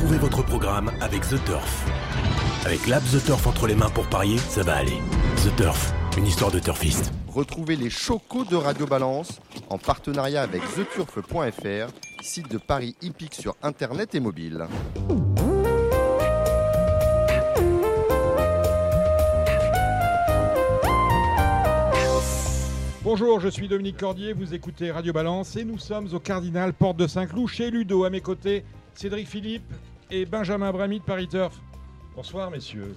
Retrouvez 0.00 0.18
votre 0.18 0.42
programme 0.42 0.90
avec 1.02 1.20
The 1.28 1.44
Turf. 1.44 1.84
Avec 2.64 2.86
l'app 2.86 3.02
The 3.04 3.22
Turf 3.22 3.46
entre 3.46 3.66
les 3.66 3.74
mains 3.74 3.90
pour 3.90 4.06
parier, 4.06 4.38
ça 4.38 4.62
va 4.62 4.76
aller. 4.76 4.96
The 5.44 5.54
Turf, 5.56 5.92
une 6.16 6.26
histoire 6.26 6.50
de 6.50 6.58
turfiste. 6.58 7.12
Retrouvez 7.28 7.76
les 7.76 7.90
chocos 7.90 8.46
de 8.46 8.56
Radio 8.56 8.86
Balance 8.86 9.40
en 9.68 9.76
partenariat 9.76 10.40
avec 10.40 10.62
theturf.fr, 10.74 11.92
site 12.22 12.50
de 12.50 12.56
paris 12.56 12.96
hippique 13.02 13.34
sur 13.34 13.56
internet 13.62 14.14
et 14.14 14.20
mobile. 14.20 14.66
Bonjour, 23.02 23.38
je 23.40 23.48
suis 23.48 23.68
Dominique 23.68 23.98
Cordier, 23.98 24.32
vous 24.32 24.54
écoutez 24.54 24.92
Radio 24.92 25.12
Balance 25.12 25.56
et 25.56 25.64
nous 25.64 25.78
sommes 25.78 26.08
au 26.14 26.20
Cardinal 26.20 26.72
Porte 26.72 26.96
de 26.96 27.06
Saint-Cloud 27.06 27.48
chez 27.48 27.70
Ludo. 27.70 28.04
À 28.04 28.10
mes 28.10 28.22
côtés, 28.22 28.64
Cédric 28.94 29.28
Philippe 29.28 29.72
et 30.10 30.26
Benjamin 30.26 30.70
Brami 30.72 30.98
de 30.98 31.04
Paris 31.04 31.28
Turf. 31.28 31.58
Bonsoir 32.14 32.50
messieurs. 32.50 32.94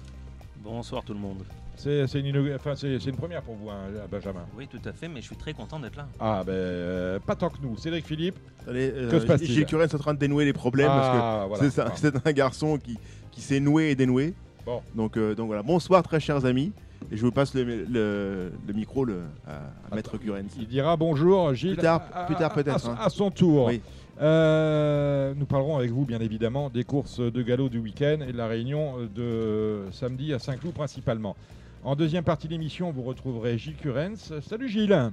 Bonsoir 0.62 1.02
tout 1.04 1.14
le 1.14 1.20
monde. 1.20 1.44
C'est 1.76 2.04
une, 2.14 2.54
enfin, 2.54 2.74
première 3.16 3.42
pour 3.42 3.56
vous, 3.56 3.68
hein, 3.68 3.78
Benjamin. 4.10 4.44
Oui, 4.56 4.68
tout 4.68 4.78
à 4.88 4.92
fait, 4.92 5.08
mais 5.08 5.20
je 5.20 5.26
suis 5.26 5.36
très 5.36 5.52
content 5.54 5.80
d'être 5.80 5.96
là. 5.96 6.06
Ah 6.20 6.42
ben 6.46 6.52
euh, 6.52 7.18
pas 7.18 7.34
tant 7.34 7.48
que 7.50 7.56
nous. 7.60 7.76
Cédric 7.76 8.06
Philippe. 8.06 8.36
Allez, 8.68 8.92
euh, 8.94 9.10
Que 9.10 9.18
se 9.20 9.26
passe-t-il 9.26 9.50
Gilles 9.50 9.66
Curens 9.66 9.90
est 9.90 9.94
en 9.94 9.98
train 9.98 10.14
de 10.14 10.18
dénouer 10.20 10.44
les 10.44 10.52
problèmes 10.52 10.88
Ah, 10.90 11.00
parce 11.00 11.10
que 11.42 11.48
voilà. 11.48 11.64
c'est 11.64 11.70
ça- 11.70 11.86
Ah. 11.88 11.92
c'est 11.96 12.26
un 12.28 12.32
garçon 12.32 12.78
qui, 12.78 12.96
qui 13.32 13.40
s'est 13.40 13.58
noué 13.60 13.90
et 13.90 13.94
dénoué. 13.96 14.34
Bon. 14.64 14.82
Donc, 14.94 15.16
euh, 15.16 15.34
donc 15.34 15.48
voilà. 15.48 15.62
Bonsoir 15.62 16.02
très 16.04 16.20
chers 16.20 16.44
amis. 16.46 16.72
Et 17.12 17.16
je 17.16 17.22
vous 17.26 17.32
passe 17.32 17.52
le, 17.54 17.64
le- 17.84 18.52
le 18.66 18.72
micro 18.72 19.04
le- 19.04 19.22
à, 19.46 19.56
à 19.90 19.94
Maître 19.94 20.16
Curens. 20.16 20.48
Il 20.58 20.66
dira 20.68 20.96
bonjour, 20.96 21.52
Gilles. 21.54 21.74
Plus 21.74 21.82
tard- 21.82 22.02
à- 22.14 22.24
plus 22.24 22.36
tard 22.36 22.52
peut-être, 22.54 22.88
À, 22.88 22.92
hein. 22.92 22.96
à 23.00 23.10
son 23.10 23.30
tour. 23.30 23.66
Oui. 23.66 23.80
Euh, 24.20 25.34
nous 25.36 25.46
parlerons 25.46 25.76
avec 25.76 25.90
vous, 25.90 26.04
bien 26.04 26.20
évidemment, 26.20 26.70
des 26.70 26.84
courses 26.84 27.20
de 27.20 27.42
galop 27.42 27.68
du 27.68 27.78
week-end 27.78 28.18
et 28.26 28.32
de 28.32 28.36
la 28.36 28.46
réunion 28.46 29.08
de 29.12 29.84
samedi 29.92 30.32
à 30.32 30.38
Saint-Cloud 30.38 30.74
principalement. 30.74 31.36
En 31.82 31.96
deuxième 31.96 32.24
partie 32.24 32.46
de 32.46 32.52
l'émission, 32.52 32.92
vous 32.92 33.02
retrouverez 33.02 33.58
Gilles 33.58 33.76
Curens. 33.76 34.32
Salut 34.40 34.68
Gilles. 34.68 35.10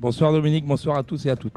Bonsoir 0.00 0.32
Dominique, 0.32 0.64
bonsoir 0.64 0.96
à 0.96 1.02
tous 1.02 1.26
et 1.26 1.30
à 1.30 1.36
toutes. 1.36 1.54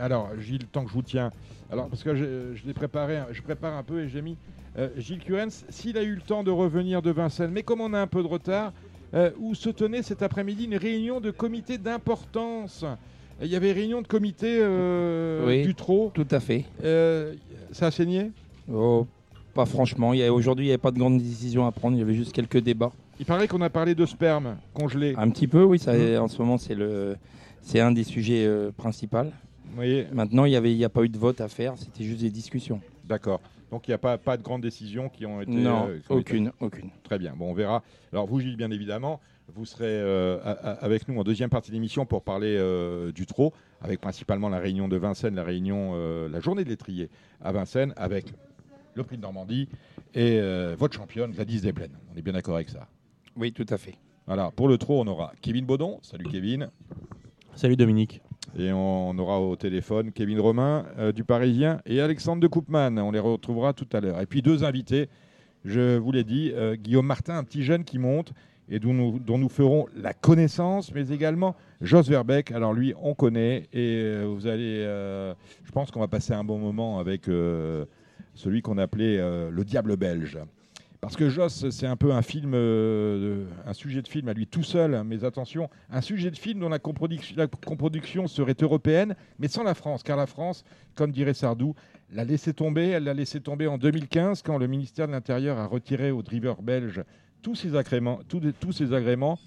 Alors, 0.00 0.30
Gilles, 0.38 0.66
tant 0.66 0.84
que 0.84 0.88
je 0.88 0.94
vous 0.94 1.02
tiens, 1.02 1.30
alors 1.70 1.88
parce 1.88 2.02
que 2.02 2.14
je, 2.14 2.54
je 2.54 2.66
l'ai 2.66 2.74
préparé, 2.74 3.20
je 3.32 3.42
prépare 3.42 3.74
un 3.74 3.82
peu 3.82 4.02
et 4.02 4.08
j'ai 4.08 4.22
mis 4.22 4.36
euh, 4.78 4.88
Gilles 4.96 5.18
Curens, 5.18 5.64
s'il 5.68 5.98
a 5.98 6.02
eu 6.02 6.14
le 6.14 6.20
temps 6.20 6.42
de 6.42 6.50
revenir 6.50 7.02
de 7.02 7.10
Vincennes, 7.10 7.50
mais 7.50 7.62
comme 7.62 7.80
on 7.80 7.92
a 7.92 8.00
un 8.00 8.06
peu 8.06 8.22
de 8.22 8.28
retard, 8.28 8.72
euh, 9.14 9.30
où 9.38 9.54
se 9.54 9.68
tenait 9.68 10.02
cet 10.02 10.22
après-midi 10.22 10.64
une 10.64 10.76
réunion 10.76 11.20
de 11.20 11.30
comité 11.30 11.76
d'importance. 11.76 12.84
Il 13.42 13.48
y 13.48 13.56
avait 13.56 13.72
réunion 13.72 14.02
de 14.02 14.06
comité 14.06 14.58
euh, 14.60 15.46
Oui. 15.46 15.62
du 15.62 15.74
trot. 15.74 16.10
Tout 16.14 16.26
à 16.30 16.40
fait. 16.40 16.64
Euh, 16.84 17.34
ça 17.72 17.86
a 17.86 17.90
saigné? 17.90 18.30
Oh, 18.72 19.06
pas 19.54 19.66
franchement, 19.66 20.10
aujourd'hui 20.30 20.66
il 20.66 20.68
n'y 20.68 20.72
avait 20.72 20.78
pas 20.78 20.92
de 20.92 20.98
grandes 20.98 21.18
décisions 21.18 21.66
à 21.66 21.72
prendre, 21.72 21.96
il 21.96 22.00
y 22.00 22.02
avait 22.02 22.14
juste 22.14 22.32
quelques 22.32 22.58
débats. 22.62 22.92
Il 23.18 23.26
paraît 23.26 23.48
qu'on 23.48 23.60
a 23.60 23.68
parlé 23.70 23.94
de 23.94 24.06
sperme 24.06 24.56
congelé. 24.72 25.14
Un 25.18 25.28
petit 25.30 25.46
peu, 25.48 25.62
oui, 25.64 25.78
ça, 25.78 25.92
Mhm. 25.92 26.22
en 26.22 26.28
ce 26.28 26.38
moment 26.40 26.56
c'est 26.58 26.74
le, 26.74 27.16
c'est 27.60 27.80
un 27.80 27.92
des 27.92 28.04
sujets 28.04 28.44
euh, 28.46 28.70
principaux. 28.74 29.18
Voyez 29.74 30.06
Maintenant 30.12 30.44
il 30.44 30.50
n'y 30.50 30.56
avait, 30.56 30.72
il 30.72 30.78
y 30.78 30.84
a 30.84 30.88
pas 30.88 31.02
eu 31.02 31.08
de 31.08 31.18
vote 31.18 31.40
à 31.40 31.48
faire, 31.48 31.74
c'était 31.76 32.04
juste 32.04 32.20
des 32.20 32.30
discussions. 32.30 32.80
D'accord. 33.04 33.40
Donc 33.70 33.88
il 33.88 33.90
n'y 33.90 33.94
a 33.94 33.98
pas, 33.98 34.16
pas 34.18 34.36
de 34.36 34.42
grandes 34.42 34.62
décisions 34.62 35.08
qui 35.08 35.26
ont 35.26 35.40
été. 35.40 35.50
non, 35.50 35.88
été- 35.88 36.02
aucune, 36.10 36.52
aucune. 36.60 36.90
Très 37.02 37.18
bien, 37.18 37.34
bon, 37.36 37.50
on 37.50 37.54
verra. 37.54 37.82
Alors 38.12 38.26
vous, 38.26 38.38
Gilles, 38.40 38.56
bien 38.56 38.70
évidemment, 38.70 39.20
vous 39.54 39.64
serez 39.66 39.86
euh, 39.86 40.38
avec 40.80 41.08
nous 41.08 41.18
en 41.18 41.24
deuxième 41.24 41.50
partie 41.50 41.70
de 41.70 41.74
l'émission 41.74 42.06
pour 42.06 42.22
parler 42.22 42.56
euh, 42.56 43.12
du 43.12 43.26
trot, 43.26 43.52
avec 43.80 44.00
principalement 44.00 44.48
la 44.48 44.58
réunion 44.58 44.88
de 44.88 44.96
Vincennes, 44.96 45.34
la 45.34 45.44
réunion, 45.44 45.92
euh, 45.94 46.28
la 46.28 46.40
journée 46.40 46.64
de 46.64 46.68
l'étrier 46.68 47.10
à 47.40 47.52
Vincennes, 47.52 47.92
avec 47.96 48.32
le 48.94 49.02
prix 49.02 49.16
de 49.16 49.22
Normandie 49.22 49.68
et 50.14 50.38
euh, 50.40 50.74
votre 50.78 50.94
championne, 50.94 51.32
Gladys 51.32 51.60
Desplaines. 51.60 51.96
On 52.12 52.18
est 52.18 52.22
bien 52.22 52.34
d'accord 52.34 52.56
avec 52.56 52.68
ça? 52.68 52.88
Oui, 53.36 53.52
tout 53.52 53.66
à 53.68 53.78
fait. 53.78 53.94
Voilà, 54.26 54.50
pour 54.50 54.68
le 54.68 54.78
trot, 54.78 55.00
on 55.00 55.06
aura 55.06 55.32
Kevin 55.40 55.64
Baudon. 55.64 55.98
Salut 56.02 56.26
Kevin. 56.30 56.70
Salut 57.54 57.76
Dominique. 57.76 58.22
Et 58.58 58.70
on 58.72 59.16
aura 59.18 59.40
au 59.40 59.56
téléphone 59.56 60.12
Kevin 60.12 60.38
Romain 60.40 60.84
euh, 60.98 61.12
du 61.12 61.24
Parisien 61.24 61.80
et 61.86 62.00
Alexandre 62.00 62.40
de 62.40 62.46
Koopman. 62.46 62.98
On 62.98 63.10
les 63.10 63.18
retrouvera 63.18 63.72
tout 63.72 63.88
à 63.92 64.00
l'heure. 64.00 64.20
Et 64.20 64.26
puis 64.26 64.42
deux 64.42 64.62
invités, 64.62 65.08
je 65.64 65.96
vous 65.96 66.12
l'ai 66.12 66.24
dit, 66.24 66.52
euh, 66.54 66.76
Guillaume 66.76 67.06
Martin, 67.06 67.36
un 67.36 67.44
petit 67.44 67.62
jeune 67.62 67.84
qui 67.84 67.98
monte 67.98 68.32
et 68.68 68.78
dont 68.78 68.92
nous, 68.92 69.48
ferons 69.48 69.86
la 69.96 70.14
connaissance, 70.14 70.92
mais 70.94 71.08
également 71.10 71.56
Jos 71.80 72.02
Verbeck. 72.02 72.52
Alors 72.52 72.72
lui, 72.72 72.94
on 73.00 73.14
connaît 73.14 73.68
et 73.72 74.02
euh, 74.02 74.24
vous 74.26 74.46
allez, 74.46 74.78
euh, 74.80 75.34
je 75.64 75.72
pense 75.72 75.90
qu'on 75.90 76.00
va 76.00 76.08
passer 76.08 76.32
un 76.32 76.44
bon 76.44 76.58
moment 76.58 76.98
avec 76.98 77.28
euh, 77.28 77.84
celui 78.34 78.62
qu'on 78.62 78.78
appelait 78.78 79.18
euh, 79.18 79.50
le 79.50 79.64
Diable 79.64 79.96
belge. 79.96 80.38
Parce 81.00 81.16
que 81.16 81.28
Joss, 81.28 81.68
c'est 81.70 81.88
un 81.88 81.96
peu 81.96 82.12
un 82.12 82.22
film, 82.22 82.54
un 82.54 83.72
sujet 83.72 84.02
de 84.02 84.06
film 84.06 84.28
à 84.28 84.34
lui 84.34 84.46
tout 84.46 84.62
seul, 84.62 84.94
hein, 84.94 85.02
mais 85.02 85.24
attention, 85.24 85.68
un 85.90 86.00
sujet 86.00 86.30
de 86.30 86.38
film 86.38 86.60
dont 86.60 86.68
la 86.68 86.78
coproduction, 86.78 87.34
la 87.36 87.48
coproduction 87.48 88.28
serait 88.28 88.54
européenne, 88.62 89.16
mais 89.40 89.48
sans 89.48 89.64
la 89.64 89.74
France, 89.74 90.04
car 90.04 90.16
la 90.16 90.26
France, 90.26 90.62
comme 90.94 91.10
dirait 91.10 91.34
Sardou, 91.34 91.74
l'a 92.12 92.24
laissé 92.24 92.54
tomber. 92.54 92.90
Elle 92.90 93.02
l'a 93.02 93.14
laissé 93.14 93.40
tomber 93.40 93.66
en 93.66 93.78
2015 93.78 94.42
quand 94.42 94.58
le 94.58 94.68
ministère 94.68 95.08
de 95.08 95.12
l'Intérieur 95.12 95.58
a 95.58 95.66
retiré 95.66 96.12
aux 96.12 96.22
drivers 96.22 96.62
belges 96.62 97.02
tous 97.42 97.54
ces 97.56 97.74
agréments, 97.76 99.38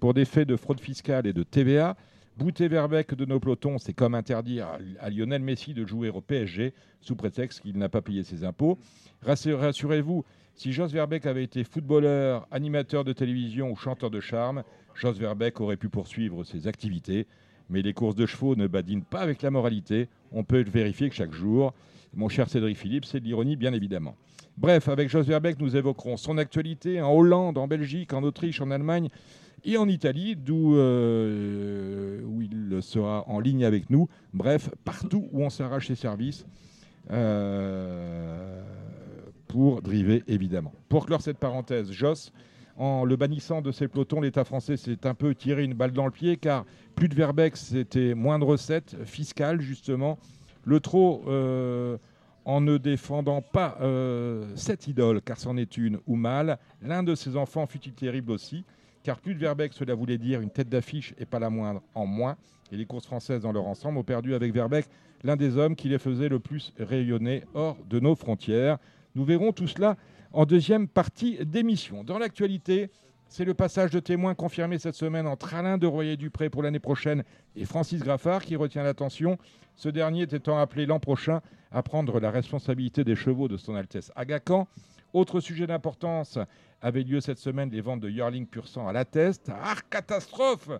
pour 0.00 0.14
des 0.14 0.24
faits 0.24 0.48
de 0.48 0.56
fraude 0.56 0.80
fiscale 0.80 1.26
et 1.26 1.32
de 1.32 1.42
TVA. 1.42 1.96
Bouter 2.38 2.66
Verbeck 2.66 3.14
de 3.14 3.26
nos 3.26 3.38
pelotons, 3.38 3.76
c'est 3.78 3.92
comme 3.92 4.14
interdire 4.14 4.66
à, 5.00 5.10
Lionel 5.10 5.42
Messi 5.42 5.74
de 5.74 5.86
jouer 5.86 6.08
au 6.08 6.22
PSG 6.22 6.72
sous 7.02 7.14
prétexte 7.14 7.60
qu'il 7.60 7.76
n'a 7.76 7.90
pas 7.90 8.00
payé 8.00 8.22
ses 8.24 8.42
impôts. 8.42 8.78
Rassure- 9.22 9.60
Rassurez-vous, 9.60 10.24
si 10.54 10.72
Jos 10.72 10.86
Verbeck 10.86 11.26
avait 11.26 11.44
été 11.44 11.62
footballeur, 11.62 12.48
animateur 12.50 13.04
de 13.04 13.12
télévision 13.12 13.70
ou 13.70 13.76
chanteur 13.76 14.10
de 14.10 14.20
charme, 14.20 14.64
Jos 14.94 15.12
Verbeck 15.12 15.60
aurait 15.60 15.76
pu 15.76 15.90
poursuivre 15.90 16.42
ses 16.44 16.66
activités. 16.66 17.26
Mais 17.72 17.80
les 17.80 17.94
courses 17.94 18.14
de 18.14 18.26
chevaux 18.26 18.54
ne 18.54 18.66
badinent 18.66 19.02
pas 19.02 19.20
avec 19.20 19.40
la 19.40 19.50
moralité. 19.50 20.08
On 20.30 20.44
peut 20.44 20.62
le 20.62 20.70
vérifier 20.70 21.08
que 21.08 21.14
chaque 21.14 21.32
jour. 21.32 21.72
Mon 22.14 22.28
cher 22.28 22.50
Cédric 22.50 22.76
Philippe, 22.76 23.06
c'est 23.06 23.20
de 23.20 23.24
l'ironie, 23.24 23.56
bien 23.56 23.72
évidemment. 23.72 24.14
Bref, 24.58 24.88
avec 24.88 25.08
Jos 25.08 25.22
Verbeck, 25.22 25.58
nous 25.58 25.74
évoquerons 25.74 26.18
son 26.18 26.36
actualité 26.36 27.00
en 27.00 27.10
Hollande, 27.10 27.56
en 27.56 27.66
Belgique, 27.66 28.12
en 28.12 28.22
Autriche, 28.22 28.60
en 28.60 28.70
Allemagne 28.70 29.08
et 29.64 29.78
en 29.78 29.88
Italie, 29.88 30.36
d'où 30.36 30.76
euh, 30.76 32.22
où 32.24 32.42
il 32.42 32.82
sera 32.82 33.26
en 33.26 33.40
ligne 33.40 33.64
avec 33.64 33.88
nous. 33.88 34.08
Bref, 34.34 34.68
partout 34.84 35.28
où 35.32 35.42
on 35.42 35.48
s'arrache 35.48 35.88
ses 35.88 35.94
services. 35.94 36.44
Euh, 37.10 38.62
pour 39.48 39.82
driver, 39.82 40.22
évidemment. 40.28 40.72
Pour 40.88 41.06
clore 41.06 41.20
cette 41.20 41.38
parenthèse, 41.38 41.90
Joss, 41.90 42.32
en 42.82 43.04
le 43.04 43.14
bannissant 43.14 43.62
de 43.62 43.70
ses 43.70 43.86
pelotons, 43.86 44.20
l'État 44.20 44.44
français 44.44 44.76
s'est 44.76 45.06
un 45.06 45.14
peu 45.14 45.36
tiré 45.36 45.62
une 45.62 45.74
balle 45.74 45.92
dans 45.92 46.04
le 46.04 46.10
pied, 46.10 46.36
car 46.36 46.64
plus 46.96 47.08
de 47.08 47.14
Verbeck, 47.14 47.56
c'était 47.56 48.14
moins 48.14 48.40
de 48.40 48.44
recettes 48.44 48.96
fiscales, 49.04 49.60
justement. 49.60 50.18
Le 50.64 50.80
trot, 50.80 51.22
euh, 51.28 51.96
en 52.44 52.60
ne 52.60 52.78
défendant 52.78 53.40
pas 53.40 53.78
euh, 53.82 54.44
cette 54.56 54.88
idole, 54.88 55.22
car 55.22 55.38
c'en 55.38 55.56
est 55.56 55.76
une, 55.76 56.00
ou 56.08 56.16
mal, 56.16 56.58
l'un 56.82 57.04
de 57.04 57.14
ses 57.14 57.36
enfants 57.36 57.68
fut-il 57.68 57.92
terrible 57.92 58.32
aussi, 58.32 58.64
car 59.04 59.20
plus 59.20 59.34
de 59.34 59.38
Verbeck, 59.38 59.74
cela 59.74 59.94
voulait 59.94 60.18
dire 60.18 60.40
une 60.40 60.50
tête 60.50 60.68
d'affiche 60.68 61.14
et 61.18 61.24
pas 61.24 61.38
la 61.38 61.50
moindre 61.50 61.82
en 61.94 62.06
moins. 62.06 62.36
Et 62.72 62.76
les 62.76 62.84
courses 62.84 63.06
françaises 63.06 63.42
dans 63.42 63.52
leur 63.52 63.68
ensemble 63.68 63.98
ont 63.98 64.02
perdu 64.02 64.34
avec 64.34 64.52
Verbeck 64.52 64.86
l'un 65.22 65.36
des 65.36 65.56
hommes 65.56 65.76
qui 65.76 65.88
les 65.88 65.98
faisait 65.98 66.28
le 66.28 66.40
plus 66.40 66.72
rayonner 66.80 67.44
hors 67.54 67.76
de 67.88 68.00
nos 68.00 68.16
frontières. 68.16 68.78
Nous 69.14 69.24
verrons 69.24 69.52
tout 69.52 69.68
cela 69.68 69.96
en 70.32 70.46
deuxième 70.46 70.88
partie 70.88 71.44
d'émission. 71.44 72.04
Dans 72.04 72.18
l'actualité, 72.18 72.90
c'est 73.28 73.44
le 73.44 73.54
passage 73.54 73.90
de 73.90 74.00
témoin 74.00 74.34
confirmé 74.34 74.78
cette 74.78 74.94
semaine 74.94 75.26
entre 75.26 75.54
Alain 75.54 75.78
de 75.78 75.86
Royer-Dupré 75.86 76.50
pour 76.50 76.62
l'année 76.62 76.78
prochaine 76.78 77.24
et 77.56 77.64
Francis 77.64 78.00
Graffard 78.00 78.42
qui 78.42 78.56
retient 78.56 78.82
l'attention. 78.82 79.38
Ce 79.74 79.88
dernier 79.88 80.22
étant 80.22 80.58
appelé 80.58 80.86
l'an 80.86 81.00
prochain 81.00 81.40
à 81.70 81.82
prendre 81.82 82.20
la 82.20 82.30
responsabilité 82.30 83.04
des 83.04 83.16
chevaux 83.16 83.48
de 83.48 83.56
son 83.56 83.74
Altesse 83.74 84.12
Agacan. 84.16 84.68
Autre 85.12 85.40
sujet 85.40 85.66
d'importance 85.66 86.38
avait 86.80 87.02
lieu 87.02 87.20
cette 87.20 87.38
semaine 87.38 87.70
les 87.70 87.80
ventes 87.80 88.00
de 88.00 88.10
Yearling 88.10 88.46
pur 88.46 88.68
sang 88.68 88.88
à 88.88 88.92
la 88.92 89.04
test. 89.04 89.50
Ah, 89.50 89.76
catastrophe 89.90 90.70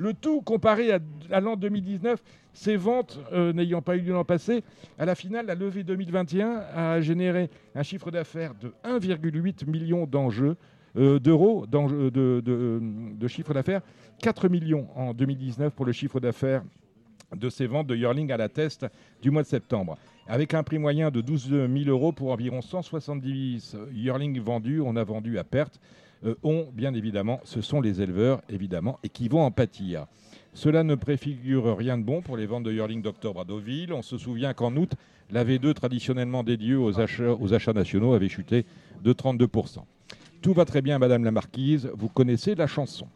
Le 0.00 0.14
tout 0.14 0.40
comparé 0.40 0.92
à, 1.30 1.40
l'an 1.40 1.56
2019, 1.56 2.22
ces 2.54 2.76
ventes 2.76 3.20
euh, 3.34 3.52
n'ayant 3.52 3.82
pas 3.82 3.96
eu 3.96 4.00
lieu 4.00 4.14
l'an 4.14 4.24
passé, 4.24 4.64
à 4.98 5.04
la 5.04 5.14
finale, 5.14 5.44
la 5.44 5.54
levée 5.54 5.84
2021 5.84 6.62
a 6.74 7.00
généré 7.02 7.50
un 7.74 7.82
chiffre 7.82 8.10
d'affaires 8.10 8.54
de 8.54 8.72
1,8 8.82 9.66
million 9.70 10.06
d'enjeux. 10.06 10.56
euh, 10.96 11.20
d'euros 11.20 11.66
de- 11.68 12.10
de 13.14 13.28
chiffre 13.28 13.54
d'affaires, 13.54 13.80
4 14.22 14.48
millions 14.48 14.88
en 14.96 15.14
2019 15.14 15.72
pour 15.72 15.84
le 15.86 15.92
chiffre 15.92 16.18
d'affaires 16.18 16.64
de 17.36 17.48
ces 17.48 17.68
ventes 17.68 17.86
de 17.86 17.94
Yearling 17.94 18.32
à 18.32 18.36
la 18.36 18.48
test 18.48 18.86
du 19.22 19.30
mois 19.30 19.42
de 19.42 19.46
septembre. 19.46 19.96
Avec 20.26 20.52
un 20.52 20.64
prix 20.64 20.78
moyen 20.78 21.12
de 21.12 21.20
12 21.20 21.48
000 21.50 21.68
euros 21.88 22.10
pour 22.10 22.32
environ 22.32 22.60
170 22.60 23.76
Yearling 23.92 24.40
vendus, 24.40 24.80
on 24.80 24.96
a 24.96 25.04
vendu 25.04 25.38
à 25.38 25.44
perte. 25.44 25.78
Euh, 26.24 26.34
on, 26.42 26.66
bien 26.72 26.94
évidemment, 26.94 27.40
ce 27.44 27.60
sont 27.60 27.80
les 27.80 28.02
éleveurs, 28.02 28.42
évidemment, 28.48 28.98
et 29.02 29.08
qui 29.08 29.28
vont 29.28 29.42
en 29.42 29.50
pâtir. 29.50 30.06
Cela 30.52 30.82
ne 30.82 30.94
préfigure 30.94 31.76
rien 31.76 31.96
de 31.96 32.02
bon 32.02 32.22
pour 32.22 32.36
les 32.36 32.46
ventes 32.46 32.64
de 32.64 32.72
yearling 32.72 33.02
d'octobre 33.02 33.40
à 33.40 33.44
Deauville. 33.44 33.92
On 33.92 34.02
se 34.02 34.18
souvient 34.18 34.52
qu'en 34.52 34.74
août, 34.76 34.92
la 35.30 35.44
V2 35.44 35.72
traditionnellement 35.74 36.42
dédiée 36.42 36.74
aux 36.74 37.00
achats, 37.00 37.34
aux 37.34 37.54
achats 37.54 37.72
nationaux 37.72 38.14
avait 38.14 38.28
chuté 38.28 38.66
de 39.02 39.12
32%. 39.12 39.78
Tout 40.42 40.52
va 40.52 40.64
très 40.64 40.82
bien, 40.82 40.98
Madame 40.98 41.24
la 41.24 41.30
Marquise, 41.30 41.90
vous 41.94 42.08
connaissez 42.08 42.54
la 42.54 42.66
chanson. 42.66 43.06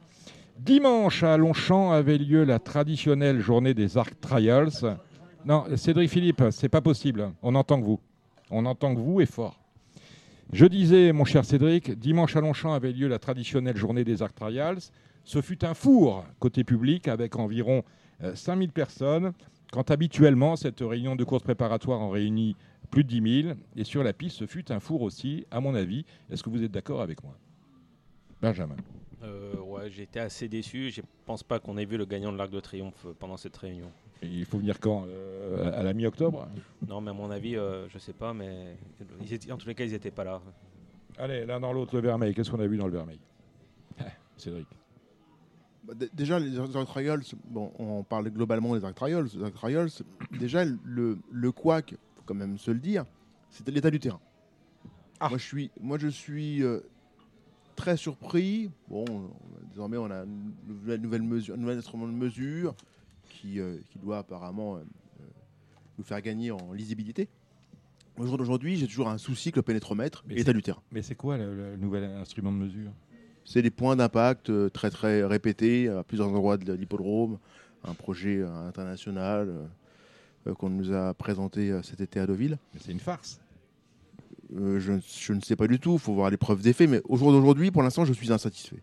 Dimanche 0.58 1.22
à 1.24 1.36
Longchamp 1.36 1.90
avait 1.90 2.18
lieu 2.18 2.44
la 2.44 2.58
traditionnelle 2.58 3.40
journée 3.40 3.74
des 3.74 3.98
Arc 3.98 4.20
Trials. 4.20 4.96
Non, 5.44 5.64
Cédric 5.76 6.10
Philippe, 6.10 6.44
c'est 6.52 6.68
pas 6.68 6.80
possible. 6.80 7.32
On 7.42 7.54
entend 7.54 7.80
que 7.80 7.86
vous. 7.86 8.00
On 8.50 8.64
entend 8.64 8.94
que 8.94 9.00
vous 9.00 9.20
est 9.20 9.26
fort. 9.26 9.63
Je 10.52 10.66
disais, 10.66 11.12
mon 11.12 11.24
cher 11.24 11.44
Cédric, 11.44 11.98
dimanche 11.98 12.36
à 12.36 12.40
Longchamp 12.40 12.72
avait 12.72 12.92
lieu 12.92 13.08
la 13.08 13.18
traditionnelle 13.18 13.76
journée 13.76 14.04
des 14.04 14.22
Arc 14.22 14.34
Trials. 14.34 14.78
Ce 15.24 15.40
fut 15.40 15.64
un 15.64 15.74
four 15.74 16.24
côté 16.38 16.64
public 16.64 17.08
avec 17.08 17.36
environ 17.36 17.82
euh, 18.22 18.34
5000 18.34 18.70
personnes, 18.70 19.32
quand 19.72 19.90
habituellement 19.90 20.54
cette 20.56 20.80
réunion 20.80 21.16
de 21.16 21.24
course 21.24 21.42
préparatoire 21.42 22.00
en 22.00 22.10
réunit 22.10 22.56
plus 22.90 23.04
de 23.04 23.08
10 23.08 23.42
000. 23.42 23.54
Et 23.76 23.84
sur 23.84 24.04
la 24.04 24.12
piste, 24.12 24.36
ce 24.36 24.46
fut 24.46 24.70
un 24.70 24.80
four 24.80 25.02
aussi, 25.02 25.46
à 25.50 25.60
mon 25.60 25.74
avis. 25.74 26.04
Est-ce 26.30 26.42
que 26.42 26.50
vous 26.50 26.62
êtes 26.62 26.72
d'accord 26.72 27.00
avec 27.00 27.22
moi? 27.24 27.34
Benjamin. 28.40 28.76
Euh, 29.22 29.54
été 29.98 30.20
assez 30.20 30.48
déçu. 30.48 30.90
Je 30.90 31.02
pense 31.26 31.42
pas 31.42 31.58
qu'on 31.58 31.76
ait 31.76 31.84
vu 31.84 31.96
le 31.96 32.04
gagnant 32.04 32.32
de 32.32 32.38
l'Arc 32.38 32.50
de 32.50 32.60
Triomphe 32.60 33.06
euh, 33.06 33.14
pendant 33.18 33.36
cette 33.36 33.56
réunion. 33.56 33.90
Il 34.22 34.44
faut 34.46 34.58
venir 34.58 34.80
quand 34.80 35.06
Euh, 35.06 35.78
À 35.78 35.82
la 35.82 35.92
mi-octobre 35.92 36.48
Non, 36.88 37.00
mais 37.00 37.10
à 37.10 37.12
mon 37.14 37.30
avis, 37.30 37.56
euh, 37.56 37.86
je 37.90 37.98
sais 37.98 38.12
pas, 38.14 38.32
mais 38.32 38.76
ils 39.20 39.32
étaient- 39.34 39.52
en 39.52 39.56
tous 39.58 39.68
les 39.68 39.74
cas, 39.74 39.84
ils 39.84 39.92
n'étaient 39.92 40.10
pas 40.10 40.24
là. 40.24 40.40
Allez, 41.18 41.44
l'un 41.44 41.60
dans 41.60 41.72
l'autre, 41.72 41.94
le 41.94 42.00
vermeil. 42.00 42.34
Qu'est-ce 42.34 42.50
qu'on 42.50 42.60
a 42.60 42.66
vu 42.66 42.76
dans 42.78 42.86
le 42.86 42.92
vermeil 42.92 43.18
Ah, 44.00 44.04
Cédric. 44.36 44.66
Bah, 45.84 45.92
Déjà, 46.14 46.38
les 46.38 46.58
Arc 46.58 46.70
Trials, 46.86 47.22
bon, 47.50 47.70
on 47.78 48.02
parle 48.02 48.30
globalement 48.30 48.74
des 48.74 48.84
Arc 48.84 48.94
Trials. 48.94 49.26
Les 49.36 49.44
Arc 49.44 49.54
Trials, 49.54 49.90
déjà, 50.32 50.64
le, 50.64 51.18
le 51.30 51.52
couac, 51.52 51.94
faut 52.16 52.22
quand 52.24 52.34
même 52.34 52.56
se 52.58 52.70
le 52.70 52.78
dire, 52.80 53.04
c'était 53.50 53.70
l'état 53.70 53.90
du 53.90 54.00
terrain. 54.00 54.20
Ah. 55.20 55.28
Moi, 55.28 55.38
je 55.38 55.44
suis, 55.44 55.70
moi, 55.80 55.98
je 55.98 56.08
suis 56.08 56.62
euh, 56.64 56.80
très 57.76 57.96
surpris. 57.98 58.70
Bon, 58.88 59.04
on- 59.10 59.30
désormais, 59.70 59.98
on 59.98 60.10
a 60.10 60.24
une 60.24 60.52
nouvelle, 60.66 61.00
nouvelle 61.02 61.22
mesure, 61.22 61.54
un 61.54 61.58
nouvel 61.58 61.78
instrument 61.78 62.06
de 62.06 62.12
mesure 62.12 62.74
qui, 63.44 63.60
euh, 63.60 63.76
qui 63.90 63.98
doit 63.98 64.18
apparemment 64.18 64.76
euh, 64.76 64.78
euh, 64.78 65.24
nous 65.98 66.04
faire 66.04 66.20
gagner 66.22 66.50
en 66.50 66.72
lisibilité. 66.72 67.28
Au 68.16 68.26
jour 68.26 68.38
d'aujourd'hui, 68.38 68.76
j'ai 68.76 68.86
toujours 68.86 69.08
un 69.08 69.18
souci 69.18 69.50
que 69.52 69.56
le 69.56 69.62
pénétromètre 69.62 70.24
Mais 70.26 70.34
l'état 70.36 70.50
c'est- 70.52 70.54
du 70.54 70.62
terrain. 70.62 70.80
Mais 70.92 71.02
c'est 71.02 71.14
quoi 71.14 71.36
le, 71.36 71.54
le 71.54 71.76
nouvel 71.76 72.04
instrument 72.04 72.52
de 72.52 72.56
mesure? 72.56 72.90
C'est 73.44 73.60
des 73.60 73.70
points 73.70 73.96
d'impact 73.96 74.50
très 74.72 74.88
très 74.90 75.22
répétés 75.24 75.88
à 75.88 76.02
plusieurs 76.04 76.28
endroits 76.28 76.56
de 76.56 76.72
l'hippodrome, 76.72 77.38
un 77.84 77.92
projet 77.92 78.40
international 78.42 79.54
euh, 80.46 80.54
qu'on 80.54 80.70
nous 80.70 80.92
a 80.92 81.12
présenté 81.12 81.78
cet 81.82 82.00
été 82.00 82.20
à 82.20 82.26
Deauville. 82.26 82.56
Mais 82.72 82.80
C'est 82.82 82.92
une 82.92 83.00
farce. 83.00 83.40
Euh, 84.56 84.78
je, 84.80 84.92
je 85.20 85.32
ne 85.34 85.40
sais 85.42 85.56
pas 85.56 85.66
du 85.66 85.78
tout, 85.78 85.94
il 85.94 85.98
faut 85.98 86.14
voir 86.14 86.30
les 86.30 86.36
preuves 86.38 86.62
d'effet, 86.62 86.86
mais 86.86 87.02
au 87.04 87.16
jour 87.16 87.32
d'aujourd'hui, 87.32 87.70
pour 87.70 87.82
l'instant, 87.82 88.04
je 88.06 88.12
suis 88.14 88.32
insatisfait. 88.32 88.82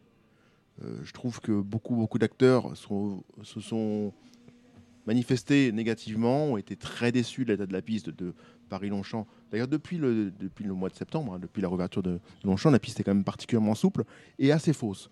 Euh, 0.83 0.97
je 1.03 1.13
trouve 1.13 1.39
que 1.39 1.51
beaucoup, 1.61 1.95
beaucoup 1.95 2.19
d'acteurs 2.19 2.75
se 2.77 3.59
sont 3.61 4.13
manifestés 5.07 5.71
négativement, 5.71 6.45
ont 6.45 6.57
été 6.57 6.75
très 6.75 7.12
déçus 7.12 7.45
de 7.45 7.51
l'état 7.51 7.65
de 7.65 7.74
la 7.74 7.81
piste 7.81 8.09
de 8.09 8.33
Paris-Longchamp. 8.69 9.27
D'ailleurs, 9.51 9.68
depuis 9.68 9.98
le, 9.98 10.31
mois 10.69 10.89
de 10.89 10.95
septembre, 10.95 11.33
hein, 11.33 11.39
depuis 11.39 11.62
la 11.62 11.68
réouverture 11.68 12.03
de, 12.03 12.19
Longchamp, 12.44 12.71
la 12.71 12.80
piste 12.80 13.00
est 13.00 13.03
quand 13.03 13.13
même 13.13 13.24
particulièrement 13.24 13.75
souple 13.75 14.03
et 14.39 14.51
assez 14.51 14.74
fausse. 14.74 15.09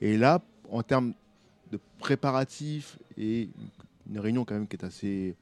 Et 0.00 0.16
là, 0.16 0.42
en 0.70 0.82
termes 0.82 1.14
de 1.72 1.78
préparatifs 1.98 2.98
et 3.16 3.48
une 4.08 4.18
réunion 4.18 4.44
quand 4.44 4.54
même 4.54 4.68
qui 4.68 4.76
est 4.76 4.84
assez, 4.84 5.34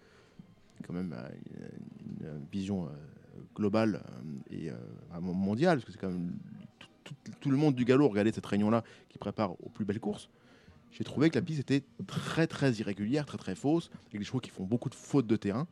quand 0.86 0.92
même, 0.92 1.14
euh, 1.16 1.68
une, 2.20 2.46
vision 2.52 2.86
euh, 2.86 2.88
globale 3.54 4.02
euh, 4.52 4.70
et 4.70 5.20
mondiale, 5.20 5.78
parce 5.78 5.86
que 5.86 5.92
c'est 5.92 5.98
quand 5.98 6.10
même 6.10 6.32
tout, 6.78 6.88
tout- 7.04 7.32
tout 7.40 7.50
le 7.50 7.56
monde 7.56 7.74
du 7.74 7.84
galop 7.84 8.08
regardait 8.08 8.32
cette 8.32 8.46
réunion-là 8.46 8.82
qui 9.08 9.18
prépare 9.18 9.52
aux 9.52 9.68
plus 9.68 9.84
belles 9.84 10.00
courses. 10.00 10.28
J'ai 10.96 11.04
trouvé 11.04 11.28
que 11.28 11.34
la 11.34 11.42
piste 11.42 11.60
était 11.60 11.84
très 12.06 12.46
très 12.46 12.72
irrégulière, 12.72 13.26
très 13.26 13.36
très 13.36 13.54
fausse, 13.54 13.90
avec 14.06 14.18
des 14.18 14.24
chevaux 14.24 14.40
qui 14.40 14.48
font 14.48 14.64
beaucoup 14.64 14.88
de 14.88 14.94
fautes 14.94 15.26
de 15.26 15.36
terrain. 15.36 15.66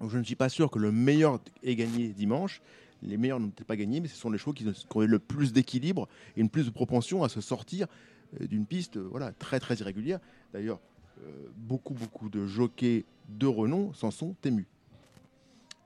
Je 0.00 0.16
ne 0.16 0.22
suis 0.22 0.36
pas 0.36 0.48
sûr 0.48 0.70
que 0.70 0.78
le 0.78 0.92
meilleur 0.92 1.40
ait 1.64 1.74
gagné 1.74 2.10
dimanche. 2.10 2.62
Les 3.02 3.16
meilleurs 3.16 3.40
n'ont 3.40 3.48
peut-être 3.48 3.66
pas 3.66 3.76
gagné, 3.76 3.98
mais 3.98 4.06
ce 4.06 4.14
sont 4.14 4.30
les 4.30 4.38
chevaux 4.38 4.52
qui, 4.52 4.64
ont 4.64 5.00
le 5.00 5.18
plus 5.18 5.52
d'équilibre 5.52 6.06
et 6.36 6.40
une 6.40 6.50
plus 6.50 6.66
de 6.66 6.70
propension 6.70 7.24
à 7.24 7.28
se 7.28 7.40
sortir 7.40 7.88
euh, 8.40 8.46
d'une 8.46 8.64
piste 8.64 8.96
euh, 8.96 9.08
voilà, 9.10 9.32
très 9.32 9.58
très 9.58 9.74
irrégulière. 9.74 10.20
D'ailleurs, 10.52 10.78
euh, 11.20 11.48
beaucoup 11.56 11.94
beaucoup 11.94 12.28
de 12.28 12.46
jockeys 12.46 13.04
de 13.28 13.46
renom 13.48 13.92
s'en 13.92 14.12
sont 14.12 14.36
émus. 14.44 14.68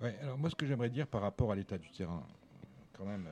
Alors 0.00 0.36
moi, 0.36 0.50
ce 0.50 0.56
que 0.56 0.66
j'aimerais 0.66 0.90
dire 0.90 1.06
par 1.06 1.22
rapport 1.22 1.52
à 1.52 1.56
l'état 1.56 1.78
du 1.78 1.88
terrain, 1.90 2.22
quand 2.92 3.06
même, 3.06 3.26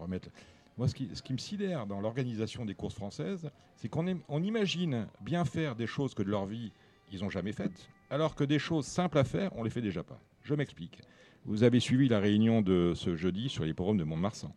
remettre. 0.00 0.30
Moi, 0.76 0.88
ce 0.88 0.94
qui, 0.94 1.08
ce 1.14 1.22
qui 1.22 1.32
me 1.32 1.38
sidère 1.38 1.86
dans 1.86 2.00
l'organisation 2.00 2.64
des 2.64 2.74
courses 2.74 2.94
françaises, 2.94 3.50
c'est 3.76 3.88
qu'on 3.88 4.06
on 4.28 4.42
imagine 4.42 5.06
bien 5.20 5.44
faire 5.44 5.76
des 5.76 5.86
choses 5.86 6.14
que 6.14 6.22
de 6.22 6.30
leur 6.30 6.46
vie, 6.46 6.72
ils 7.12 7.20
n'ont 7.20 7.30
jamais 7.30 7.52
faites, 7.52 7.88
alors 8.10 8.34
que 8.34 8.44
des 8.44 8.58
choses 8.58 8.86
simples 8.86 9.18
à 9.18 9.24
faire, 9.24 9.50
on 9.56 9.62
les 9.62 9.70
fait 9.70 9.82
déjà 9.82 10.02
pas. 10.02 10.18
Je 10.42 10.54
m'explique. 10.54 11.00
Vous 11.44 11.62
avez 11.62 11.78
suivi 11.78 12.08
la 12.08 12.18
réunion 12.18 12.60
de 12.60 12.92
ce 12.94 13.14
jeudi 13.16 13.48
sur 13.48 13.64
l'hippodrome 13.64 13.98
de 13.98 14.04
Mont-de-Marsan. 14.04 14.52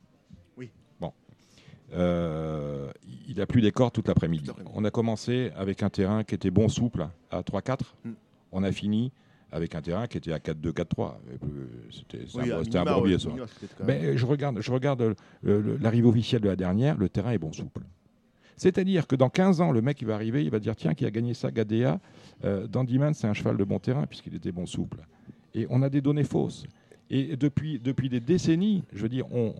Oui. 0.58 0.72
Bon. 1.00 1.14
Euh, 1.94 2.92
il 3.28 3.40
a 3.42 3.46
plu 3.46 3.62
des 3.62 3.72
cordes 3.72 3.94
toute 3.94 4.08
l'après-midi. 4.08 4.46
Toute 4.46 4.58
l'après-midi. 4.58 4.74
On 4.76 4.86
a 4.86 4.92
commencé 4.92 5.52
avec 5.56 5.84
un 5.84 5.90
terrain 5.90 6.24
qui 6.24 6.34
était 6.34 6.52
bon 6.52 6.70
souple 6.70 7.08
à 7.30 7.42
3-4. 7.42 7.80
Mm. 8.04 8.12
On 8.54 8.64
a 8.64 8.72
fini 8.72 9.12
avec 9.52 9.76
un 9.76 9.82
terrain 9.82 10.08
qui 10.08 10.18
était 10.18 10.34
à 10.34 10.40
4-2, 10.40 10.72
4-3. 10.74 11.16
Et 11.34 11.38
puis, 11.38 11.50
C'était 11.92 12.26
c'est 12.28 12.38
Oui, 12.38 12.52
un, 12.52 12.58
un 12.82 12.84
bourbier, 12.96 13.18
ça. 13.20 13.30
Mais 13.86 14.18
je 14.18 14.26
regarde, 14.26 14.60
je 14.62 14.72
regarde 14.72 15.16
euh, 15.46 15.78
l'arrivée 15.82 16.08
officielle 16.08 16.42
de 16.42 16.50
la 16.50 16.56
dernière, 16.56 16.98
le 16.98 17.08
terrain 17.10 17.32
est 17.32 17.38
bon 17.38 17.54
souple. 17.54 17.82
C'est-à-dire 18.58 19.06
que 19.08 19.16
dans 19.16 19.30
15 19.30 19.62
ans, 19.62 19.72
le 19.72 19.82
mec 19.82 20.02
il 20.02 20.08
va 20.08 20.16
arriver, 20.16 20.44
il 20.44 20.50
va 20.50 20.60
dire 20.60 20.76
tiens, 20.76 20.94
qui 20.96 21.06
a 21.06 21.12
gagné 21.12 21.34
ça, 21.34 21.52
Gadea 21.52 22.00
euh, 22.44 22.66
Dandyman, 22.68 23.14
c'est 23.14 23.28
un 23.28 23.34
cheval 23.34 23.56
de 23.58 23.64
bon 23.64 23.80
terrain 23.80 24.06
puisqu'il 24.08 24.36
était 24.36 24.52
bon 24.52 24.66
souple. 24.66 24.98
Et 25.54 25.68
on 25.70 25.82
a 25.84 25.90
des 25.90 26.02
données 26.02 26.24
fausses. 26.24 26.66
Et 27.10 27.38
depuis, 27.38 27.80
depuis 27.80 28.10
des 28.10 28.20
décennies, 28.20 28.84
je 28.94 29.02
veux 29.04 29.10
dire, 29.10 29.26
on, 29.32 29.54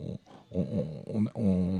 on, 0.52 0.66
on, 1.08 1.26
on- 1.36 1.80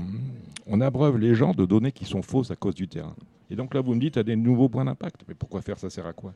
on 0.66 0.80
abreuve 0.80 1.18
les 1.18 1.34
gens 1.34 1.52
de 1.52 1.64
données 1.66 1.92
qui 1.92 2.04
sont 2.04 2.22
fausses 2.22 2.50
à 2.50 2.56
cause 2.56 2.74
du 2.74 2.88
terrain. 2.88 3.14
Et 3.50 3.56
donc 3.56 3.74
là, 3.74 3.80
vous 3.80 3.94
me 3.94 4.00
dites, 4.00 4.14
tu 4.14 4.18
as 4.18 4.22
des 4.22 4.36
nouveaux 4.36 4.68
points 4.68 4.84
d'impact. 4.84 5.22
Mais 5.26 5.34
pourquoi 5.34 5.60
faire? 5.62 5.78
Ça 5.78 5.90
sert 5.90 6.06
à 6.06 6.12
quoi? 6.12 6.32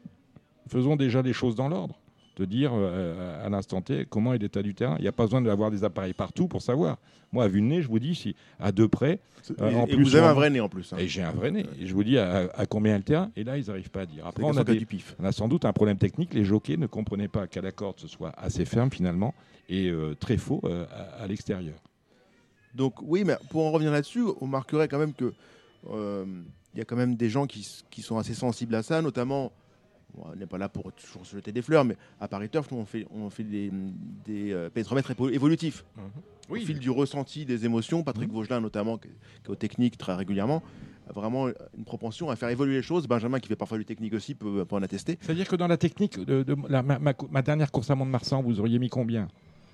Faisons 0.68 0.96
déjà 0.96 1.22
les 1.22 1.32
choses 1.32 1.54
dans 1.54 1.68
l'ordre. 1.68 1.98
De 2.36 2.46
dire 2.46 2.70
euh, 2.74 3.44
à 3.44 3.50
l'instant 3.50 3.82
T 3.82 4.06
comment 4.08 4.32
est 4.32 4.38
l'état 4.38 4.62
du 4.62 4.74
terrain. 4.74 4.96
Il 4.98 5.02
n'y 5.02 5.08
a 5.08 5.12
pas 5.12 5.24
besoin 5.24 5.42
d'avoir 5.42 5.70
des 5.70 5.84
appareils 5.84 6.14
partout 6.14 6.48
pour 6.48 6.62
savoir. 6.62 6.96
Moi, 7.30 7.44
à 7.44 7.48
vue 7.48 7.60
de 7.60 7.66
nez, 7.66 7.82
je 7.82 7.88
vous 7.88 7.98
dis, 7.98 8.14
si 8.14 8.34
à 8.58 8.72
deux 8.72 8.88
près, 8.88 9.20
Et, 9.58 9.62
Euh, 9.62 9.74
en 9.74 9.84
et 9.86 9.94
plus, 9.94 10.02
vous 10.04 10.16
avez 10.16 10.24
on- 10.26 10.30
un 10.30 10.32
vrai 10.34 10.48
nez 10.50 10.60
en 10.60 10.68
plus. 10.70 10.92
hein. 10.92 10.96
et 10.98 11.08
j'ai 11.08 11.20
un 11.22 11.30
vrai 11.32 11.50
nez. 11.50 11.66
Et 11.78 11.86
je 11.86 11.92
vous 11.92 12.04
dis 12.04 12.16
à, 12.16 12.48
à 12.54 12.64
combien 12.64 12.94
est 12.94 12.98
le 12.98 13.04
terrain. 13.04 13.30
Et 13.36 13.44
là, 13.44 13.58
ils 13.58 13.66
n'arrivent 13.66 13.90
pas 13.90 14.02
à 14.02 14.06
dire. 14.06 14.26
Après, 14.26 14.44
on 14.44 14.56
a, 14.56 14.64
des- 14.64 14.76
du 14.76 14.86
pif. 14.86 15.14
on 15.20 15.24
a 15.24 15.32
sans 15.32 15.46
doute 15.48 15.64
un 15.66 15.72
problème 15.74 15.98
technique. 15.98 16.32
Les 16.32 16.44
jockeys 16.44 16.78
ne 16.78 16.86
comprenaient 16.86 17.28
pas 17.28 17.46
qu'à 17.46 17.60
la 17.60 17.70
corde, 17.72 17.98
ce 18.00 18.08
soit 18.08 18.32
assez 18.38 18.64
ferme 18.64 18.90
finalement 18.90 19.34
et 19.68 19.88
euh, 19.90 20.14
très 20.14 20.36
faux 20.38 20.62
à, 20.64 21.22
à 21.22 21.26
l'extérieur. 21.26 21.74
Donc 22.74 22.94
oui, 23.02 23.24
mais 23.24 23.36
pour 23.50 23.66
en 23.66 23.72
revenir 23.72 23.92
là-dessus, 23.92 24.24
on 24.40 24.46
marquerait 24.46 24.88
quand 24.88 24.98
même 24.98 25.12
que 25.12 25.34
il 26.74 26.78
y 26.78 26.80
a 26.80 26.84
quand 26.86 26.96
même 26.96 27.16
des 27.16 27.28
gens 27.28 27.46
qui 27.46 28.00
sont 28.02 28.16
assez 28.16 28.34
sensibles 28.34 28.74
à 28.74 28.82
ça, 28.82 29.02
notamment. 29.02 29.52
On 30.18 30.34
n'est 30.36 30.46
pas 30.46 30.58
là 30.58 30.68
pour 30.68 30.92
toujours 30.92 31.24
se 31.26 31.36
jeter 31.36 31.52
des 31.52 31.62
fleurs, 31.62 31.84
mais 31.84 31.96
à 32.20 32.28
Paris 32.28 32.48
Turf, 32.48 32.70
nous, 32.70 32.78
on 32.78 32.84
fait, 32.84 33.06
on 33.10 33.30
fait 33.30 33.44
des, 33.44 33.70
des 34.24 34.52
euh, 34.52 34.68
pénétromètres 34.70 35.10
épo- 35.12 35.30
évolutifs. 35.32 35.84
Au 36.48 36.54
fil 36.56 36.78
du 36.78 36.90
ressenti 36.90 37.44
des 37.46 37.64
émotions, 37.64 38.02
Patrick 38.02 38.28
Mhm. 38.28 38.34
Vaugelin 38.34 38.60
notamment, 38.60 38.98
qui, 38.98 39.08
qui 39.08 39.46
est 39.46 39.50
au 39.50 39.54
technique 39.56 39.96
très 39.96 40.14
régulièrement, 40.14 40.62
a 41.08 41.12
vraiment 41.12 41.48
une 41.48 41.84
propension 41.84 42.30
à 42.30 42.36
faire 42.36 42.48
évoluer 42.50 42.74
les 42.74 42.82
choses. 42.82 43.06
Benjamin, 43.08 43.38
qui 43.40 43.48
fait 43.48 43.56
parfois 43.56 43.78
du 43.78 43.84
technique 43.84 44.12
aussi, 44.12 44.34
peut, 44.34 44.64
peut 44.64 44.76
en 44.76 44.82
attester. 44.82 45.18
C'est-à-dire 45.20 45.48
que 45.48 45.56
dans 45.56 45.68
la 45.68 45.76
technique 45.76 46.18
de, 46.18 46.42
de 46.42 46.56
la- 46.68 46.82
ma, 46.82 46.98
ma 46.98 47.14
cou- 47.14 47.28
ma 47.30 47.42
dernière 47.42 47.70
course 47.72 47.90
à 47.90 47.94
Mont-de-Marsan, 47.94 48.42
vous 48.42 48.60
auriez 48.60 48.78
mis 48.78 48.88
combien? 48.90 49.28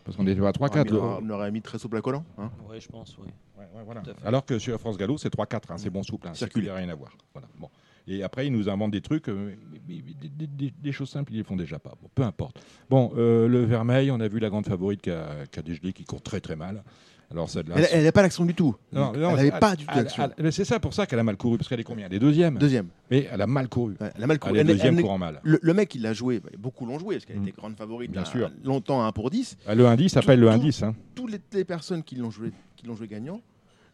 Parce 0.04 0.16
qu'on 0.16 0.26
était 0.26 0.40
à 0.47 0.50
3-4. 0.52 0.80
on, 0.90 0.92
le- 0.95 0.99
aurait- 1.00 1.23
on 1.23 1.30
aurait 1.30 1.50
mis 1.50 1.61
très 1.62 1.78
souple 1.78 1.97
à 1.97 2.00
collant. 2.00 2.25
hein. 2.38 2.50
Oui, 2.71 2.80
je 2.80 2.88
pense, 2.88 3.16
oui. 3.18 3.28
Ouais, 3.59 3.64
ouais, 3.75 3.83
voilà. 3.85 4.02
Alors 4.25 4.45
que 4.47 4.59
sur 4.59 4.78
France 4.78 4.97
Gallo, 4.97 5.18
c'est 5.18 5.30
3-4, 5.35 5.73
hein, 5.73 5.78
c'est 5.78 5.90
bon 5.90 6.02
souple. 6.02 6.28
Hein, 6.28 6.33
a 6.33 6.75
rien 6.76 6.88
à 6.88 6.95
voir. 6.95 7.12
Voilà. 7.35 7.49
Bon. 7.59 7.68
Et 8.09 8.23
après, 8.23 8.47
ils 8.47 8.53
nous 8.53 8.69
inventent 8.69 8.93
des 8.93 9.00
trucs, 9.03 9.29
euh, 9.29 9.55
des, 9.87 10.03
des- 10.37 10.47
des- 10.47 10.73
des 10.83 10.93
choses 10.93 11.11
simples, 11.11 11.33
ils 11.33 11.38
les 11.38 11.45
font 11.45 11.57
déjà 11.57 11.79
pas. 11.79 11.93
Bon, 12.00 12.09
peu 12.15 12.23
importe. 12.23 12.59
Bon, 12.88 13.12
euh, 13.17 13.47
le 13.49 13.65
Vermeil, 13.65 14.11
on 14.11 14.21
a 14.21 14.29
vu 14.29 14.38
la 14.38 14.49
grande 14.49 14.67
favorite 14.67 15.00
qui 15.03 15.11
a, 15.11 15.27
qui 15.50 15.59
a 15.59 15.62
dégelé, 15.62 15.93
qui 15.93 16.05
court 16.05 16.23
très 16.23 16.41
très 16.41 16.57
mal. 16.57 16.83
Alors 17.31 17.50
celle-là. 17.50 17.77
Elle 17.93 18.05
n'a 18.05 18.12
pas 18.12 18.23
l'action 18.23 18.47
du 18.47 18.55
tout. 18.55 18.75
Non, 18.91 19.12
elle 19.15 19.21
n'avait 19.21 19.50
pas 19.50 19.77
du 19.77 19.85
tout 19.85 19.93
mais 20.38 20.50
c'est 20.50 20.65
ça 20.65 20.81
pour 20.81 20.95
ça 20.95 21.05
qu'elle 21.07 21.19
a 21.19 21.23
mal 21.23 21.37
couru, 21.37 21.59
parce 21.59 21.69
qu'elle 21.69 21.79
est 21.81 21.85
combien? 21.85 22.07
Elle 22.07 22.15
est 22.15 22.19
deuxième. 22.19 22.57
Deuxième. 22.57 22.87
Mais 23.11 23.29
elle 23.31 23.43
a 23.43 23.47
mal 23.47 23.69
couru. 23.69 23.97
Ouais, 24.00 24.11
elle 24.17 24.25
a 24.25 24.27
mal 24.27 24.38
couru. 24.38 24.53
Elle 24.53 24.57
est 24.57 24.61
Elle 24.62 24.67
deuxième 24.69 24.97
elle 24.97 25.03
courant 25.03 25.19
mal. 25.19 25.38
Le, 25.43 25.59
le 25.61 25.75
mec, 25.75 25.95
il 25.95 26.00
l'a 26.00 26.15
joué, 26.15 26.41
bah, 26.41 26.49
beaucoup 26.59 26.87
l'ont 26.87 26.99
joué, 26.99 27.17
parce 27.17 27.27
qu'elle 27.27 27.38
Mm. 27.41 27.49
était 27.49 27.57
grande 27.59 27.77
favorite 27.77 28.11
Bien 28.11 28.25
sûr. 28.25 28.50
longtemps 28.65 29.03
à 29.03 29.09
1 29.09 29.12
pour 29.12 29.29
10. 29.29 29.59
Ah, 29.67 29.75
Le 29.75 29.87
indice 29.87 30.12
s'appelle 30.12 30.38
Tout- 30.38 30.47
le 30.47 30.49
tout- 30.49 30.55
indice. 30.55 30.83
hein. 30.83 30.95
Toutes 31.15 31.31
les, 31.33 31.41
les 31.53 31.65
personnes 31.67 32.03
qui 32.03 32.17
l'ont 32.17 32.31
joué, 32.31 32.50
qui 32.77 32.87
l'ont 32.87 32.95
joué 32.95 33.07
gagnant 33.09 33.43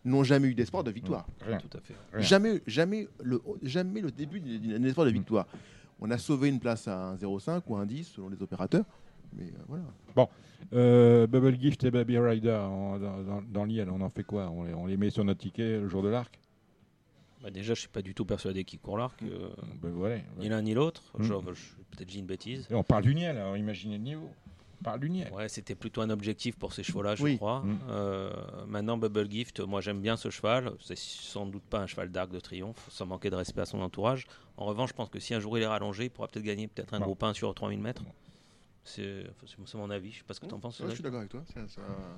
n'ont 0.04 0.24
jamais 0.24 0.48
eu 0.48 0.54
d'espoir 0.54 0.84
de 0.84 0.90
victoire. 0.90 1.26
Rien. 1.46 1.58
Tout 1.58 1.76
à 1.76 1.80
fait. 1.80 1.94
Rien. 2.12 2.22
Jamais, 2.22 2.62
jamais, 2.66 3.08
le, 3.22 3.40
jamais 3.62 4.00
le 4.00 4.10
début 4.10 4.40
d'un 4.40 4.82
espoir 4.84 5.06
de 5.06 5.12
victoire. 5.12 5.46
On 6.00 6.10
a 6.10 6.18
sauvé 6.18 6.48
une 6.48 6.60
place 6.60 6.88
à 6.88 7.10
un 7.10 7.16
0,5 7.16 7.62
ou 7.68 7.76
un 7.76 7.86
10 7.86 8.04
selon 8.04 8.28
les 8.28 8.42
opérateurs. 8.42 8.84
Mais 9.36 9.44
euh, 9.44 9.62
voilà. 9.68 10.28
Euh, 10.72 11.26
Bubble 11.26 11.58
Gift 11.60 11.84
et 11.84 11.90
Baby 11.90 12.18
Rider 12.18 12.52
en- 12.52 12.98
dans, 12.98 13.22
dans, 13.22 13.42
dans 13.42 13.64
l'IL, 13.64 13.88
on 13.90 14.00
en 14.00 14.10
fait 14.10 14.24
quoi? 14.24 14.48
On 14.50 14.64
les, 14.64 14.74
on 14.74 14.86
les 14.86 14.96
met 14.96 15.10
sur 15.10 15.24
notre 15.24 15.40
ticket 15.40 15.78
le 15.80 15.88
jour 15.88 16.02
de 16.02 16.08
l'arc? 16.08 16.38
Bah, 17.42 17.50
déjà, 17.50 17.74
je 17.74 17.80
suis 17.80 17.88
pas 17.88 18.00
du 18.02 18.14
tout 18.14 18.24
persuadé 18.24 18.64
qu'il 18.64 18.78
court 18.78 18.96
l'arc. 18.96 19.22
euh, 19.22 19.48
Ben 19.82 19.90
voilà. 19.90 20.16
Ni 20.38 20.48
l'un 20.48 20.62
ni 20.62 20.72
l'autre. 20.74 21.02
Mm. 21.18 21.22
Genre, 21.24 21.44
je- 21.54 21.74
Peut-être 21.90 22.10
j'ai 22.10 22.18
une 22.20 22.26
bêtise. 22.26 22.66
Et 22.70 22.74
on 22.74 22.82
parle 22.82 23.02
du 23.04 23.14
Niel, 23.14 23.36
alors 23.36 23.56
imaginez 23.56 23.98
le 23.98 24.02
niveau. 24.04 24.30
Niel. 25.08 25.32
Ouais, 25.32 25.48
c'était 25.48 25.74
plutôt 25.74 26.00
un 26.02 26.10
objectif 26.10 26.56
pour 26.56 26.72
ces 26.72 26.82
chevaux-là, 26.82 27.14
je 27.14 27.22
Oui. 27.22 27.36
crois. 27.36 27.60
Mm. 27.60 27.78
Euh, 27.88 28.30
maintenant, 28.66 28.96
Bubble 28.96 29.30
Gift, 29.30 29.60
moi 29.60 29.80
j'aime 29.80 30.00
bien 30.00 30.16
ce 30.16 30.30
cheval. 30.30 30.72
C'est 30.80 30.98
sans 30.98 31.46
doute 31.46 31.62
pas 31.64 31.78
un 31.80 31.86
cheval 31.86 32.10
d'arc 32.10 32.30
de 32.30 32.40
triomphe, 32.40 32.86
sans 32.90 33.06
manquer 33.06 33.30
de 33.30 33.36
respect 33.36 33.60
à 33.62 33.66
son 33.66 33.80
entourage. 33.80 34.26
En 34.56 34.66
revanche, 34.66 34.90
je 34.90 34.94
pense 34.94 35.08
que 35.08 35.18
si 35.20 35.34
un 35.34 35.40
jour 35.40 35.56
il 35.58 35.62
est 35.62 35.66
rallongé, 35.66 36.04
il 36.04 36.10
pourra 36.10 36.28
peut-être 36.28 36.44
gagner 36.44 36.68
peut-être 36.68 36.94
un 36.94 36.98
Bon. 37.00 37.06
groupe 37.06 37.22
1 37.22 37.34
sur 37.34 37.52
3000 37.54 37.80
mètres. 37.80 38.02
C'est 38.84 39.24
mon 39.74 39.88
avis, 39.90 40.12
je 40.12 40.18
sais 40.18 40.24
pas 40.24 40.34
ce 40.34 40.40
que 40.40 40.46
tu 40.46 40.52
en 40.54 40.58
penses. 40.60 40.78
Ouais, 40.80 40.88
je 40.90 40.94
suis 40.94 41.02
d'accord 41.02 41.20
avec 41.20 41.30
toi. 41.30 41.42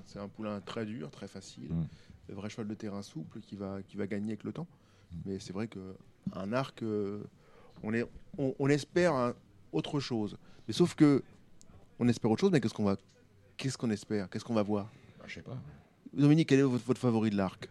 C'est 0.06 0.18
un- 0.18 0.28
poulain 0.28 0.60
très 0.60 0.84
dur, 0.84 1.10
très 1.10 1.28
facile. 1.28 1.72
Mm. 1.72 1.86
Le 2.28 2.34
vrai 2.34 2.50
cheval 2.50 2.66
de 2.66 2.74
terrain 2.74 3.02
souple 3.02 3.40
qui 3.40 3.54
va, 3.54 3.82
qui 3.86 3.96
va 3.96 4.06
gagner 4.08 4.30
avec 4.32 4.42
le 4.44 4.52
temps. 4.52 4.66
Mais 5.24 5.38
c'est 5.38 5.52
vrai 5.52 5.68
qu'un 5.68 6.52
arc, 6.52 6.82
euh, 6.82 7.22
on, 7.84 7.94
est, 7.94 8.04
on, 8.36 8.54
on 8.58 8.68
espère 8.68 9.14
un- 9.14 9.34
autre 9.72 10.00
chose. 10.00 10.36
Mais 10.66 10.74
sauf 10.74 10.94
que 10.96 11.22
on 11.98 12.08
espère 12.08 12.30
autre 12.30 12.40
chose, 12.40 12.50
mais 12.52 12.60
qu'est-ce 12.60 12.74
qu'on 12.74 12.84
va, 12.84 12.96
qu'est-ce 13.56 13.78
qu'on 13.78 13.90
espère 13.90 14.28
Qu'est-ce 14.30 14.44
qu'on 14.44 14.54
va 14.54 14.62
voir? 14.62 14.90
Bah, 15.18 15.24
je 15.26 15.34
sais 15.34 15.42
pas. 15.42 15.56
Dominique, 16.12 16.48
quel 16.48 16.60
est 16.60 16.62
votre, 16.62 16.84
votre 16.84 17.00
favori 17.00 17.30
de 17.30 17.36
l'arc? 17.36 17.68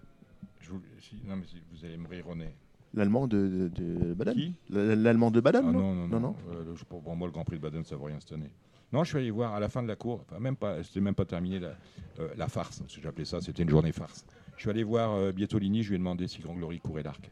Je 0.61 0.71
vous, 0.71 0.81
si- 1.01 1.21
non, 1.25 1.35
mais 1.35 1.45
si- 1.47 1.61
vous 1.71 1.85
allez 1.85 1.97
me 1.97 2.07
rire 2.07 2.27
au 2.27 2.35
nez. 2.35 2.53
L'allemand 2.93 3.27
de, 3.27 3.69
de, 3.75 3.95
de 3.97 4.13
Baden 4.13 4.33
Qui? 4.33 4.53
L'allemand 4.69 5.29
de 5.31 5.39
Ah 5.39 5.41
Baden, 5.41 5.61
non, 5.63 5.73
non 5.73 5.95
non, 5.95 6.07
non. 6.07 6.19
non? 6.19 6.35
Euh, 6.51 6.63
le- 6.65 6.73
pour, 6.87 7.01
pour 7.03 7.15
moi, 7.15 7.27
le 7.27 7.31
Grand 7.33 7.43
Prix 7.43 7.57
de 7.57 7.61
Baden, 7.61 7.83
ça 7.83 7.95
vaut 7.95 8.05
rien 8.05 8.19
cette 8.19 8.31
année. 8.33 8.49
Non, 8.93 9.03
je 9.03 9.09
suis 9.09 9.17
allé 9.17 9.31
voir 9.31 9.53
à 9.53 9.59
la 9.59 9.67
fin 9.67 9.83
de 9.83 9.87
la 9.87 9.95
cour, 9.95 10.21
enfin, 10.21 10.39
même 10.39 10.55
pas, 10.55 10.81
c'était 10.83 11.01
même 11.01 11.15
pas 11.15 11.25
terminé 11.25 11.59
la, 11.59 11.75
euh, 12.19 12.29
la 12.37 12.47
farce, 12.47 12.79
que 12.81 13.01
j'appelais 13.01 13.25
ça, 13.25 13.41
c'était 13.41 13.63
une 13.63 13.69
journée 13.69 13.91
farce. 13.91 14.23
Je 14.55 14.61
suis 14.61 14.69
allé 14.69 14.83
voir 14.83 15.11
euh, 15.11 15.31
Bietolini, 15.33 15.83
je 15.83 15.89
lui 15.89 15.95
ai 15.95 15.97
demandé 15.97 16.27
si 16.27 16.39
Grand 16.41 16.53
Glory 16.53 16.79
courait 16.79 17.03
l'arc. 17.03 17.29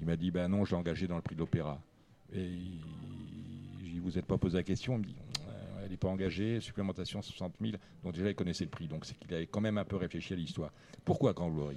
Il 0.00 0.06
m'a 0.06 0.16
dit, 0.16 0.30
ben 0.30 0.48
non, 0.48 0.64
je 0.64 0.70
l'ai 0.72 0.78
engagé 0.78 1.06
dans 1.06 1.16
le 1.16 1.22
prix 1.22 1.34
de 1.36 1.40
l'Opéra. 1.40 1.80
Et 2.32 2.42
il- 2.44 4.00
vous 4.02 4.10
n'êtes 4.12 4.24
pas 4.26 4.38
posé 4.38 4.56
la 4.56 4.62
question 4.62 4.94
Il 4.94 4.98
me 5.00 5.04
dit, 5.04 5.14
Euh, 5.90 5.92
elle 5.92 5.92
n'est 5.92 5.96
pas 5.96 6.08
engagée, 6.08 6.60
supplémentation 6.60 7.20
60 7.22 7.54
000. 7.60 7.72
Donc 8.04 8.14
déjà, 8.14 8.28
il 8.28 8.34
connaissait 8.34 8.64
le 8.64 8.70
prix, 8.70 8.86
donc 8.88 9.04
c'est 9.04 9.18
qu'il 9.18 9.32
avait 9.34 9.46
quand 9.46 9.60
même 9.60 9.78
un 9.78 9.84
peu 9.84 9.96
réfléchi 9.96 10.32
à 10.32 10.36
l'histoire. 10.36 10.70
Pourquoi 11.04 11.32
Grand 11.32 11.50
Glory 11.50 11.76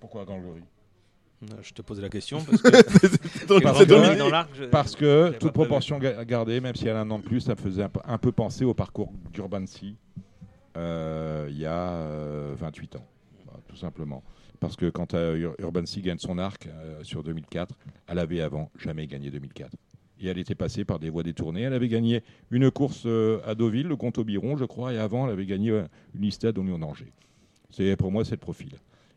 Pourquoi 0.00 0.24
Grand 0.24 0.38
Glory 0.40 0.62
Euh, 1.42 1.46
Je 1.62 1.72
te 1.72 1.82
pose 1.82 2.00
la 2.00 2.08
question 2.08 2.38
parce 2.44 2.62
que, 2.62 2.70
Parce 3.62 3.78
que- 3.78 3.84
dans 3.84 4.44
je- 4.54 4.64
Parce 4.66 4.96
que, 4.96 5.30
toute 5.38 5.52
proportion 5.52 5.98
ga- 5.98 6.24
gardée, 6.24 6.60
même 6.60 6.74
si 6.74 6.86
elle 6.88 6.96
a 6.96 7.00
un 7.00 7.10
an 7.10 7.18
de 7.18 7.24
plus, 7.24 7.40
ça 7.40 7.54
me 7.54 7.60
faisait 7.60 7.82
un 7.82 7.88
peu, 7.88 8.00
un 8.04 8.18
peu 8.18 8.32
penser 8.32 8.64
au 8.64 8.74
parcours 8.74 9.12
d'Urban 9.32 9.66
Sea 9.66 9.96
euh, 10.76 11.48
il 11.50 11.58
y 11.58 11.66
a 11.66 11.90
euh, 11.90 12.54
28 12.56 12.96
ans, 12.96 13.06
Voilà, 13.44 13.60
tout 13.68 13.76
simplement. 13.76 14.22
Parce 14.60 14.76
que 14.76 14.88
quand 14.90 15.14
euh, 15.14 15.36
Ur- 15.36 15.54
Urban 15.58 15.84
Sea 15.86 16.00
gagne 16.02 16.18
son 16.18 16.38
arc 16.38 16.66
euh, 16.68 17.02
sur 17.02 17.22
2004, 17.24 17.74
elle 18.06 18.18
avait 18.18 18.40
avant 18.40 18.70
jamais 18.78 19.06
gagné 19.06 19.30
2004. 19.30 19.74
Et 20.20 20.26
elle 20.28 20.38
était 20.38 20.54
passée 20.54 20.84
par 20.84 20.98
des 20.98 21.08
voies 21.08 21.22
détournées. 21.22 21.62
Elle 21.62 21.72
avait 21.72 21.88
gagné 21.88 22.22
une 22.50 22.70
course 22.70 23.04
euh, 23.06 23.40
à 23.46 23.54
Deauville, 23.54 23.88
le 23.88 23.96
Comte 23.96 24.18
Aubiron, 24.18 24.56
je 24.56 24.64
crois, 24.66 24.92
et 24.92 24.98
avant, 24.98 25.26
elle 25.26 25.32
avait 25.32 25.46
gagné 25.46 25.70
euh, 25.70 25.84
une 26.14 26.22
listade 26.22 26.58
au 26.58 26.62
Lyon-Angers. 26.62 27.12
C'est 27.70 27.96
pour 27.96 28.12
moi, 28.12 28.24
c'est 28.24 28.32
le 28.32 28.36
profil. 28.38 28.72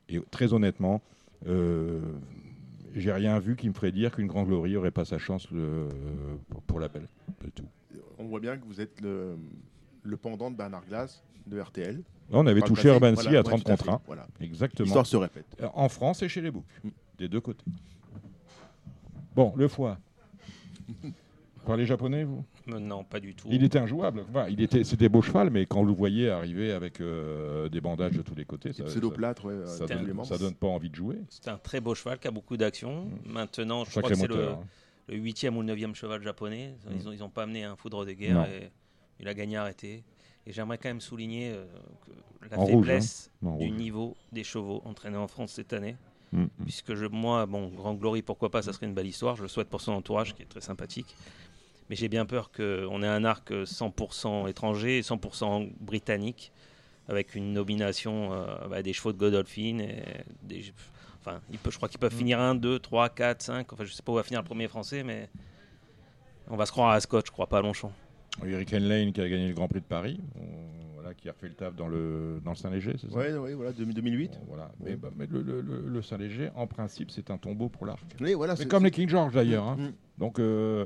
Et 0.08 0.22
très 0.32 0.54
honnêtement, 0.54 1.02
euh, 1.48 2.00
j'ai 2.96 3.12
rien 3.12 3.38
vu 3.40 3.56
qui 3.58 3.68
me 3.68 3.74
ferait 3.74 3.92
dire 3.92 4.12
qu'une 4.16 4.28
Grand 4.28 4.44
Glory 4.44 4.74
n'aurait 4.74 4.92
pas 4.92 5.04
sa 5.06 5.18
chance 5.18 5.50
le- 5.52 5.90
pour, 6.50 6.62
pour 6.62 6.80
la 6.80 6.88
belle 6.88 7.08
de 7.44 7.50
tout. 7.50 7.66
On 8.20 8.26
voit 8.26 8.40
bien 8.40 8.56
que 8.58 8.64
vous 8.66 8.80
êtes 8.80 9.02
le, 9.02 9.36
le 10.04 10.18
pendant 10.18 10.52
de 10.52 10.56
Bernard 10.56 10.86
Glass 10.86 11.22
de 11.48 11.60
RTL. 11.60 11.96
Là, 11.98 12.04
on 12.32 12.46
avait 12.48 12.62
Par 12.62 12.70
touché. 12.70 12.88
Urban 12.88 13.14
Voilà, 13.14 13.30
à 13.30 13.34
ouais, 13.34 13.44
30 13.44 13.64
tout 13.66 13.72
à 13.72 13.76
contre 13.76 13.86
fait. 13.86 13.92
1. 13.92 14.02
Voilà. 14.06 14.28
Exactement. 14.40 14.86
L'histoire 14.86 15.06
se 15.08 15.18
répète. 15.18 15.46
En 15.74 15.90
France 15.90 16.22
et 16.24 16.30
chez 16.30 16.40
les 16.42 16.52
boucs, 16.52 16.64
des 17.18 17.28
deux 17.28 17.42
côtés. 17.42 17.66
Bon, 19.36 19.52
le 19.58 19.68
foie. 19.68 19.98
Vous 21.56 21.68
parlez 21.68 21.86
japonais, 21.86 22.24
vous? 22.26 22.44
Euh, 22.70 22.80
Non, 22.80 23.04
pas 23.06 23.20
du 23.22 23.36
tout. 23.36 23.48
Il 23.50 23.64
était 23.64 23.80
injouable. 23.80 24.26
Enfin, 24.30 24.48
il 24.50 24.60
était, 24.62 24.84
c'était 24.84 25.08
beau 25.08 25.22
cheval, 25.22 25.50
mais 25.50 25.66
quand 25.66 25.80
vous 25.82 25.88
le 25.88 25.94
voyez 25.94 26.30
arriver 26.30 26.74
avec 26.74 27.00
euh, 27.00 27.70
des 27.70 27.80
bandages 27.80 28.18
de 28.18 28.22
tous 28.22 28.36
les 28.36 28.44
côtés, 28.44 28.74
ça, 28.74 28.84
pseudo-plâtre, 28.84 29.46
ouais. 29.46 29.66
ça 29.66 29.86
euh, 29.86 29.88
donne, 29.88 30.26
ça 30.26 30.38
donne 30.38 30.56
pas 30.56 30.68
envie 30.68 30.90
de 30.90 30.96
jouer. 30.96 31.20
C'est 31.30 31.48
un 31.48 31.58
très 31.58 31.80
beau 31.80 31.96
cheval 31.96 32.20
qui 32.20 32.28
a 32.28 32.32
beaucoup 32.32 32.58
d'action. 32.58 33.10
Maintenant, 33.26 33.86
je 33.86 33.92
crois 33.92 34.10
que 34.10 34.14
c'est 34.16 34.28
le, 34.28 34.36
moteur. 34.36 34.58
hein. 34.60 34.64
le 35.08 35.16
huitième 35.18 35.56
ou 35.56 35.62
le 35.62 35.68
neuvième 35.68 35.96
cheval 35.96 36.22
japonais. 36.22 36.76
Ils 36.92 37.06
n'ont 37.06 37.12
ils 37.14 37.24
ont 37.24 37.30
pas 37.30 37.44
amené 37.44 37.64
un 37.64 37.76
foudre 37.78 38.06
de 38.06 38.12
guerre 38.12 38.46
et 38.50 38.70
il 39.22 39.28
a 39.30 39.34
gagné 39.34 39.56
arrêté. 39.56 40.04
Et 40.46 40.52
j'aimerais 40.52 40.78
quand 40.78 40.90
même 40.90 41.00
souligner 41.00 41.54
euh, 41.54 41.64
que 42.42 42.50
la 42.50 42.60
En 42.60 42.66
rouge, 42.66 42.86
faiblesse 42.88 43.32
Non, 43.42 43.56
du 43.56 43.68
rouge. 43.68 43.78
niveau 43.78 44.18
des 44.34 44.44
chevaux 44.44 44.82
entraînés 44.84 45.16
en 45.16 45.30
France 45.30 45.54
cette 45.54 45.72
année. 45.72 45.96
Mm, 46.34 46.42
mm. 46.44 46.50
Puisque 46.64 46.96
je, 46.96 47.06
moi, 47.06 47.46
bon, 47.46 47.68
Grand 47.70 47.94
Glory, 47.94 48.22
pourquoi 48.22 48.50
pas, 48.50 48.62
ça 48.62 48.74
serait 48.74 48.88
une 48.88 48.94
belle 48.94 49.08
histoire. 49.08 49.36
Je 49.36 49.44
le 49.44 49.48
souhaite 49.48 49.70
pour 49.70 49.82
son 49.82 49.92
entourage 49.94 50.34
qui 50.36 50.42
est 50.42 50.46
très 50.48 50.62
sympathique. 50.62 51.16
Mais 51.90 51.96
j'ai 51.96 52.08
bien 52.10 52.26
peur 52.26 52.52
qu'on 52.52 53.04
ait 53.04 53.08
un 53.08 53.24
arc 53.24 53.52
100% 53.52 54.48
étranger 54.50 54.98
et 54.98 55.02
100% 55.02 55.70
britannique 55.80 56.52
avec 57.08 57.36
une 57.36 57.54
nomination 57.54 58.34
euh, 58.34 58.68
bah, 58.70 58.82
des 58.82 58.94
chevaux 58.94 59.12
de 59.14 59.18
Godolphin. 59.18 59.80
Et 59.80 60.04
des, 60.42 60.74
enfin, 61.22 61.40
il 61.52 61.60
peut, 61.60 61.70
je 61.72 61.78
crois 61.78 61.90
qu'ils 61.90 62.00
peuvent 62.00 62.16
finir 62.16 62.40
1, 62.40 62.56
2, 62.56 62.80
3, 62.80 63.10
4, 63.10 63.42
5. 63.42 63.74
Enfin, 63.74 63.84
je 63.86 63.92
sais 63.94 64.02
pas 64.02 64.12
où 64.12 64.16
va 64.16 64.24
finir 64.24 64.42
le 64.42 64.46
premier 64.46 64.68
français, 64.68 65.04
mais 65.04 65.30
on 66.50 66.56
va 66.56 66.66
se 66.66 66.72
croire 66.72 66.90
à 66.90 66.96
Ascot, 66.96 67.22
je 67.26 67.32
crois 67.32 67.48
pas 67.48 67.60
à 67.60 67.62
Longchamp. 67.62 67.92
Hurricane 68.44 68.84
Lane 68.86 69.14
qui 69.14 69.22
a 69.22 69.30
gagné 69.30 69.48
le 69.50 69.54
Grand 69.54 69.68
Prix 69.68 69.82
de 69.82 69.86
Paris, 69.86 70.20
on- 70.36 70.83
qui 71.16 71.30
a 71.30 71.32
refait 71.32 71.48
le 71.48 71.54
taf 71.54 71.76
dans 71.76 71.88
le, 71.88 72.40
dans 72.44 72.52
le 72.52 72.56
Saint-Léger, 72.58 72.96
c'est 73.00 73.10
ça? 73.10 73.18
Ouais, 73.18 73.34
ouais, 73.36 73.54
voilà, 73.54 73.72
2008. 73.72 74.32
Bon, 74.32 74.38
voilà. 74.48 74.72
Mais, 74.84 74.96
bah, 74.96 75.10
mais 75.16 75.26
le, 75.28 75.42
le- 75.42 75.62
le- 75.62 75.88
le 75.88 76.02
Saint-Léger, 76.02 76.50
en 76.56 76.68
principe, 76.68 77.12
c'est 77.12 77.30
un 77.32 77.38
tombeau 77.38 77.70
pour 77.70 77.86
l'arc. 77.86 78.04
Oui, 78.22 78.34
voilà, 78.34 78.54
Mais 78.54 78.58
c'est- 78.64 78.68
comme 78.68 78.84
les 78.84 78.92
King 78.92 79.08
George 79.10 79.34
d'ailleurs. 79.34 79.66
hein. 79.68 79.78
Mm. 79.78 79.94
Donc, 80.20 80.40
euh, 80.40 80.86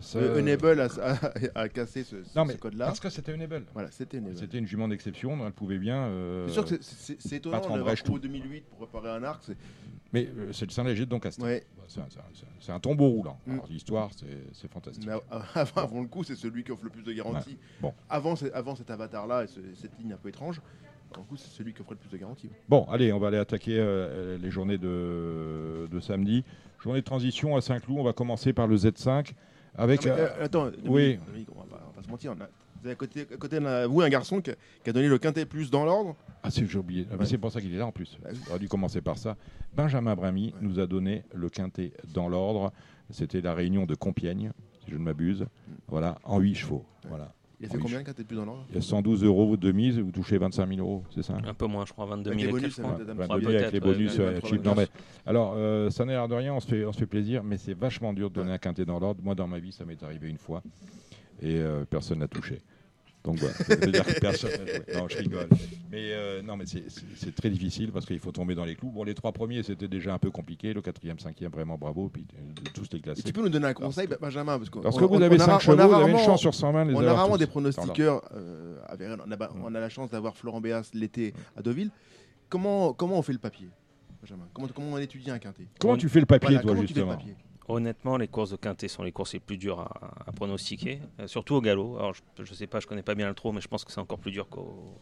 ça- 0.00 0.38
Unable 0.38 0.80
a, 0.80 0.88
a- 1.00 1.60
a 1.60 1.68
cassé 1.68 2.02
ce, 2.04 2.16
code-là. 2.58 2.86
parce 2.86 3.00
que 3.00 3.08
c'était 3.10 3.32
Unable. 3.34 3.64
Voilà, 3.72 3.90
c'était 3.90 4.18
Unable. 4.18 4.36
C'était 4.36 4.58
une 4.58 4.66
jument 4.66 4.88
d'exception, 4.88 5.38
elle 5.46 5.52
pouvait 5.52 5.78
bien. 5.78 6.04
euh, 6.06 6.46
C'est 6.48 6.52
sûr 6.54 6.64
que 6.64 6.74
c'est- 6.80 7.32
étonnant 7.32 7.60
d'avoir 7.60 7.94
trouvé 7.96 8.20
2008 8.20 8.64
pour 8.66 8.88
préparer 8.88 9.10
un 9.16 9.22
arc. 9.22 9.44
Mais 10.14 10.28
euh, 10.38 10.52
c'est 10.52 10.64
le 10.64 10.70
Saint-Léger 10.70 11.04
de 11.04 11.10
Doncaster. 11.10 11.42
Ouais, 11.42 11.66
Bah, 11.76 11.82
c'est 11.88 12.00
un, 12.00 12.06
c'est 12.60 12.80
tombeau 12.80 13.08
roulant. 13.08 13.38
Mm. 13.46 13.52
Alors, 13.52 13.66
l'histoire, 13.68 14.10
c'est 14.16 14.26
c'est 14.52 14.70
fantastique. 14.70 15.04
mais 15.06 15.12
av- 15.12 15.22
avant, 15.54 15.82
avant 15.82 16.00
le 16.00 16.06
coup, 16.08 16.24
c'est 16.24 16.36
celui 16.36 16.62
qui 16.64 16.70
offre 16.72 16.84
le 16.84 16.90
plus 16.90 17.02
de 17.02 17.12
garanties. 17.12 17.58
Bon. 17.82 17.92
Avant, 18.08 18.34
avant 18.54 18.74
cet 18.76 18.90
avatar-là 18.90 19.44
et 19.44 19.46
ce- 19.48 19.60
cette 19.74 19.98
ligne 19.98 20.12
un 20.12 20.16
peu 20.16 20.28
étrange, 20.30 20.60
avant 21.12 21.22
le 21.22 21.28
coup, 21.28 21.36
c'est 21.36 21.50
celui 21.50 21.74
qui 21.74 21.80
offrait 21.82 21.94
le 21.94 22.00
plus 22.00 22.10
de 22.10 22.16
garanties. 22.16 22.48
Bon, 22.68 22.84
allez, 22.90 23.12
on 23.12 23.18
va 23.18 23.28
aller 23.28 23.38
attaquer 23.38 23.76
euh, 23.78 24.38
les 24.38 24.50
journées 24.50 24.78
de, 24.78 25.88
de 25.90 26.00
samedi. 26.00 26.44
Journée 26.80 27.00
de 27.00 27.04
transition 27.04 27.56
à 27.56 27.60
Saint-Cloud. 27.60 27.98
On 27.98 28.04
va 28.04 28.12
commencer 28.12 28.52
par 28.52 28.66
le 28.66 28.76
Z5 28.76 29.32
avec. 29.76 30.06
Non, 30.06 30.14
mais, 30.14 30.20
euh, 30.20 30.26
euh, 30.38 30.44
attends, 30.44 30.70
oui. 30.86 31.16
Dominique, 31.26 31.48
on, 31.54 31.60
va 31.60 31.66
pas, 31.66 31.82
on 31.84 31.90
va 31.90 31.92
pas 31.96 32.02
se 32.02 32.08
mentir. 32.10 32.34
on 32.38 32.40
a- 32.40 32.48
vous 32.84 32.88
avez 32.88 32.92
à 32.92 32.96
côté, 32.96 33.20
à 33.22 33.36
côté 33.38 33.58
de 33.60 33.86
vous 33.86 34.02
un 34.02 34.08
garçon 34.10 34.42
qui 34.42 34.50
a, 34.50 34.54
qui 34.82 34.90
a 34.90 34.92
donné 34.92 35.08
le 35.08 35.16
quintet 35.18 35.46
plus 35.46 35.70
dans 35.70 35.84
l'ordre. 35.86 36.14
Ah, 36.42 36.50
c'est 36.50 36.66
j'ai 36.66 36.78
oublié. 36.78 37.06
Ah, 37.10 37.16
Ouais. 37.16 37.24
C'est 37.24 37.38
pour 37.38 37.50
ça 37.50 37.60
qu'il 37.62 37.74
est 37.74 37.78
là 37.78 37.86
en 37.86 37.92
plus. 37.92 38.18
Bah. 38.22 38.28
On 38.46 38.50
aurait 38.50 38.58
dû 38.58 38.68
commencer 38.68 39.00
par 39.00 39.16
ça. 39.16 39.36
Benjamin 39.74 40.14
Bramy 40.14 40.48
Ouais. 40.48 40.52
nous 40.60 40.78
a 40.78 40.86
donné 40.86 41.24
le 41.34 41.48
quintet 41.48 41.92
dans 42.12 42.28
l'ordre. 42.28 42.72
C'était 43.10 43.40
la 43.40 43.54
réunion 43.54 43.86
de 43.86 43.94
Compiègne, 43.94 44.52
si 44.84 44.90
je 44.90 44.96
ne 44.96 45.02
m'abuse. 45.02 45.42
Mm. 45.42 45.72
Voilà, 45.88 46.18
en 46.24 46.38
8 46.40 46.54
chevaux. 46.54 46.84
Ouais. 47.04 47.08
Voilà. 47.08 47.32
Il 47.60 47.66
a 47.66 47.68
fait 47.70 47.78
combien 47.78 47.98
le 47.98 48.04
quintet 48.04 48.24
plus 48.24 48.36
dans 48.36 48.44
l'ordre 48.44 48.66
Il 48.68 48.74
y 48.74 48.78
a 48.78 48.82
112 48.82 49.24
euros 49.24 49.56
de 49.56 49.72
mise, 49.72 49.98
vous 49.98 50.10
touchez 50.12 50.36
25 50.36 50.68
000 50.68 50.80
euros, 50.80 51.04
c'est 51.14 51.22
ça 51.22 51.38
Un 51.42 51.54
peu 51.54 51.66
moins, 51.66 51.86
je 51.86 51.92
crois, 51.92 52.04
22 52.04 52.32
Avec 52.32 52.42
000 52.44 52.56
les 52.56 52.58
et 52.58 52.60
bonus, 52.60 52.78
avec 52.80 53.72
les 53.72 53.80
bonus 53.80 54.18
ouais, 54.18 54.24
euh, 54.24 54.34
ouais, 54.34 54.40
cheap. 54.42 54.52
ouais, 54.52 54.58
Non, 54.64 54.74
ouais. 54.74 54.86
mais, 54.92 55.00
alors, 55.24 55.54
euh, 55.56 55.88
ça 55.88 56.04
n'a 56.04 56.12
l'air 56.12 56.28
de 56.28 56.34
rien, 56.34 56.52
on 56.52 56.60
se, 56.60 56.66
fait, 56.66 56.84
on 56.84 56.92
se 56.92 56.98
fait 56.98 57.06
plaisir, 57.06 57.42
mais 57.42 57.56
c'est 57.56 57.72
vachement 57.72 58.12
dur 58.12 58.28
de 58.28 58.34
donner 58.34 58.52
un 58.52 58.58
quintet 58.58 58.84
dans 58.84 58.98
l'ordre. 58.98 59.22
Moi, 59.22 59.34
dans 59.34 59.46
ma 59.46 59.60
vie, 59.60 59.72
ça 59.72 59.86
m'est 59.86 60.02
arrivé 60.02 60.28
une 60.28 60.36
fois 60.36 60.62
et 61.40 61.56
euh, 61.58 61.84
personne 61.88 62.18
n'a 62.20 62.28
touché. 62.28 62.60
Donc 63.24 63.38
voilà, 63.38 63.54
ça 63.54 63.74
veut 63.76 63.90
dire 63.90 64.04
que 64.04 64.20
personne 64.20 64.50
n'a 64.50 64.56
joué. 64.66 64.84
Non, 64.94 65.08
je 65.08 65.16
rigole. 65.16 65.48
Mais 65.90 66.10
euh, 66.12 66.42
non, 66.42 66.56
mais 66.56 66.66
c'est- 66.66 67.34
très 67.34 67.48
difficile 67.48 67.90
parce 67.90 68.04
qu'il 68.04 68.18
faut 68.18 68.32
tomber 68.32 68.54
dans 68.54 68.66
les 68.66 68.74
clous. 68.76 68.90
Bon, 68.90 69.02
les 69.02 69.14
trois 69.14 69.32
premiers, 69.32 69.62
c'était 69.62 69.88
déjà 69.88 70.12
un 70.12 70.18
peu 70.18 70.30
compliqué. 70.30 70.74
Le 70.74 70.82
quatrième, 70.82 71.18
cinquième, 71.18 71.50
vraiment 71.50 71.78
bravo. 71.78 72.10
Puis 72.10 72.26
euh, 72.38 72.52
tous 72.74 72.86
les 72.92 72.98
Et 72.98 73.00
classés. 73.02 73.22
tu 73.22 73.32
peux 73.32 73.40
nous 73.40 73.48
donner 73.48 73.66
un 73.66 73.72
conseil, 73.74 74.06
Benjamin 74.20 74.58
Parce, 74.58 74.68
qu'on- 74.68 74.80
Parce 74.82 74.96
on- 74.96 74.98
que 74.98 75.04
vous 75.06 75.14
on- 75.14 75.22
avez 75.22 75.36
on 75.36 75.40
a 75.40 75.44
5 75.44 75.52
ra- 75.52 75.58
chevaux, 75.58 75.76
on 75.76 75.80
a 75.80 75.86
vous 75.86 75.94
avez 75.94 76.02
une 76.04 76.10
rarement- 76.16 76.26
chance 76.26 76.40
sur 76.40 76.54
120 76.54 76.84
de 76.84 76.90
les 76.90 76.96
On 76.96 77.00
a 77.00 77.14
rarement 77.14 77.32
tous. 77.34 77.38
des 77.38 77.46
pronostiqueurs. 77.46 78.22
euh, 78.36 78.76
avérés. 78.86 79.14
on, 79.26 79.30
a, 79.30 79.36
ba- 79.36 79.50
on 79.64 79.74
a 79.74 79.80
la 79.80 79.88
chance 79.88 80.10
d'avoir 80.10 80.36
Florent 80.36 80.60
Béas 80.60 80.90
l'été 80.92 81.32
à 81.56 81.62
Deauville. 81.62 81.90
Comment, 82.50 82.92
comment 82.92 83.18
on 83.18 83.22
fait 83.22 83.32
le 83.32 83.38
papier, 83.38 83.68
Benjamin? 84.20 84.44
Comment, 84.52 84.68
comment 84.74 84.88
on 84.92 84.98
étudie 84.98 85.30
un 85.30 85.38
quintet? 85.38 85.66
Comment 85.80 85.96
tu 85.96 86.08
fais 86.10 86.20
le 86.20 86.26
papier, 86.26 86.48
Voilà, 86.48 86.60
toi, 86.62 86.72
comment 86.72 86.82
tu 86.86 86.92
fais 86.94 87.00
le 87.00 87.06
justement? 87.06 87.16
papier? 87.18 87.34
Honnêtement, 87.66 88.18
les 88.18 88.28
courses 88.28 88.50
de 88.50 88.56
quintet 88.56 88.88
sont 88.88 89.02
les 89.02 89.12
courses 89.12 89.32
les 89.32 89.40
plus 89.40 89.56
dures 89.56 89.80
à, 89.80 90.32
pronostiquer, 90.32 91.00
euh, 91.20 91.26
surtout 91.26 91.54
au 91.54 91.60
galop. 91.62 91.96
Alors, 91.96 92.12
je, 92.12 92.44
je 92.44 92.54
sais 92.54 92.66
pas, 92.66 92.80
je 92.80 92.86
connais 92.86 93.02
pas 93.02 93.14
bien 93.14 93.26
le 93.28 93.34
trot, 93.34 93.52
mais 93.52 93.62
je 93.62 93.68
pense 93.68 93.84
que 93.84 93.92
c'est 93.92 94.00
encore 94.00 94.18
plus 94.18 94.32
dur 94.32 94.48
qu'au. 94.48 94.98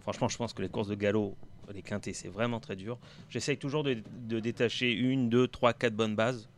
Franchement, 0.00 0.28
je 0.28 0.36
pense 0.36 0.52
que 0.52 0.60
les 0.60 0.68
courses 0.68 0.88
de 0.88 0.96
galop, 0.96 1.36
les 1.72 1.82
quintés, 1.82 2.12
c'est 2.12 2.28
vraiment 2.28 2.60
très 2.60 2.76
dur. 2.76 2.98
J'essaye 3.30 3.56
toujours 3.56 3.84
de, 3.84 3.94
détacher 4.40 4.92
une, 4.92 5.28
deux, 5.28 5.46
trois, 5.46 5.72
quatre 5.72 5.94
bonnes 5.94 6.16
bases. 6.16 6.48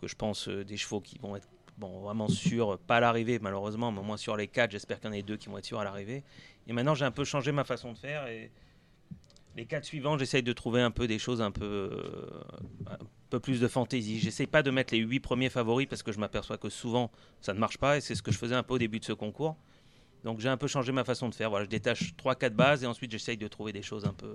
Que 0.00 0.08
je 0.08 0.16
pense 0.16 0.48
euh, 0.48 0.64
des 0.64 0.78
chevaux 0.78 1.00
qui 1.00 1.18
vont 1.18 1.36
être 1.36 1.46
bon, 1.76 2.00
vraiment 2.00 2.28
sûrs, 2.28 2.78
pas 2.78 2.96
à 2.96 3.00
l'arrivée 3.00 3.38
malheureusement, 3.38 3.92
mais 3.92 4.00
au 4.00 4.02
moins 4.02 4.16
sur 4.16 4.34
les 4.34 4.48
quatre, 4.48 4.70
j'espère 4.70 4.98
qu'il 4.98 5.10
y 5.10 5.14
en 5.14 5.18
a 5.18 5.22
deux 5.22 5.36
qui 5.36 5.50
vont 5.50 5.58
être 5.58 5.66
sûrs 5.66 5.80
à 5.80 5.84
l'arrivée. 5.84 6.24
Et 6.66 6.72
maintenant, 6.72 6.94
j'ai 6.94 7.04
un 7.04 7.10
peu 7.10 7.24
changé 7.24 7.52
ma 7.52 7.64
façon 7.64 7.92
de 7.92 7.98
faire. 7.98 8.26
Et 8.28 8.50
les 9.56 9.66
quatre 9.66 9.84
suivants, 9.84 10.16
j'essaye 10.16 10.42
de 10.42 10.52
trouver 10.52 10.80
un 10.80 10.90
peu 10.90 11.06
des 11.06 11.18
choses 11.18 11.42
un 11.42 11.50
peu, 11.50 11.64
euh, 11.64 12.96
peu 13.30 13.40
plus 13.40 13.60
de 13.60 13.68
fantaisie. 13.68 14.18
J'essaye 14.18 14.46
pas 14.46 14.62
de 14.62 14.70
mettre 14.70 14.92
les 14.92 15.00
huit 15.00 15.20
premiers 15.20 15.48
favoris 15.50 15.86
parce 15.88 16.02
que 16.02 16.12
je 16.12 16.18
m'aperçois 16.18 16.58
que 16.58 16.68
souvent 16.68 17.10
ça 17.40 17.54
ne 17.54 17.58
marche 17.58 17.78
pas 17.78 17.96
et 17.96 18.00
c'est 18.00 18.14
ce 18.14 18.22
que 18.22 18.30
je 18.32 18.38
faisais 18.38 18.54
un 18.54 18.62
peu 18.62 18.74
au 18.74 18.78
début 18.78 18.98
de 19.00 19.04
ce 19.04 19.12
concours. 19.12 19.56
Donc 20.22 20.38
j'ai 20.40 20.50
un 20.50 20.58
peu 20.58 20.66
changé 20.66 20.92
ma 20.92 21.02
façon 21.04 21.30
de 21.30 21.34
faire. 21.34 21.48
Voilà, 21.48 21.64
je 21.64 21.70
détache 21.70 22.12
3-4 22.22 22.50
bases 22.50 22.84
et 22.84 22.86
ensuite 22.86 23.10
j'essaye 23.10 23.38
de 23.38 23.48
trouver 23.48 23.72
des 23.72 23.80
choses 23.80 24.04
un 24.04 24.12
peu. 24.12 24.26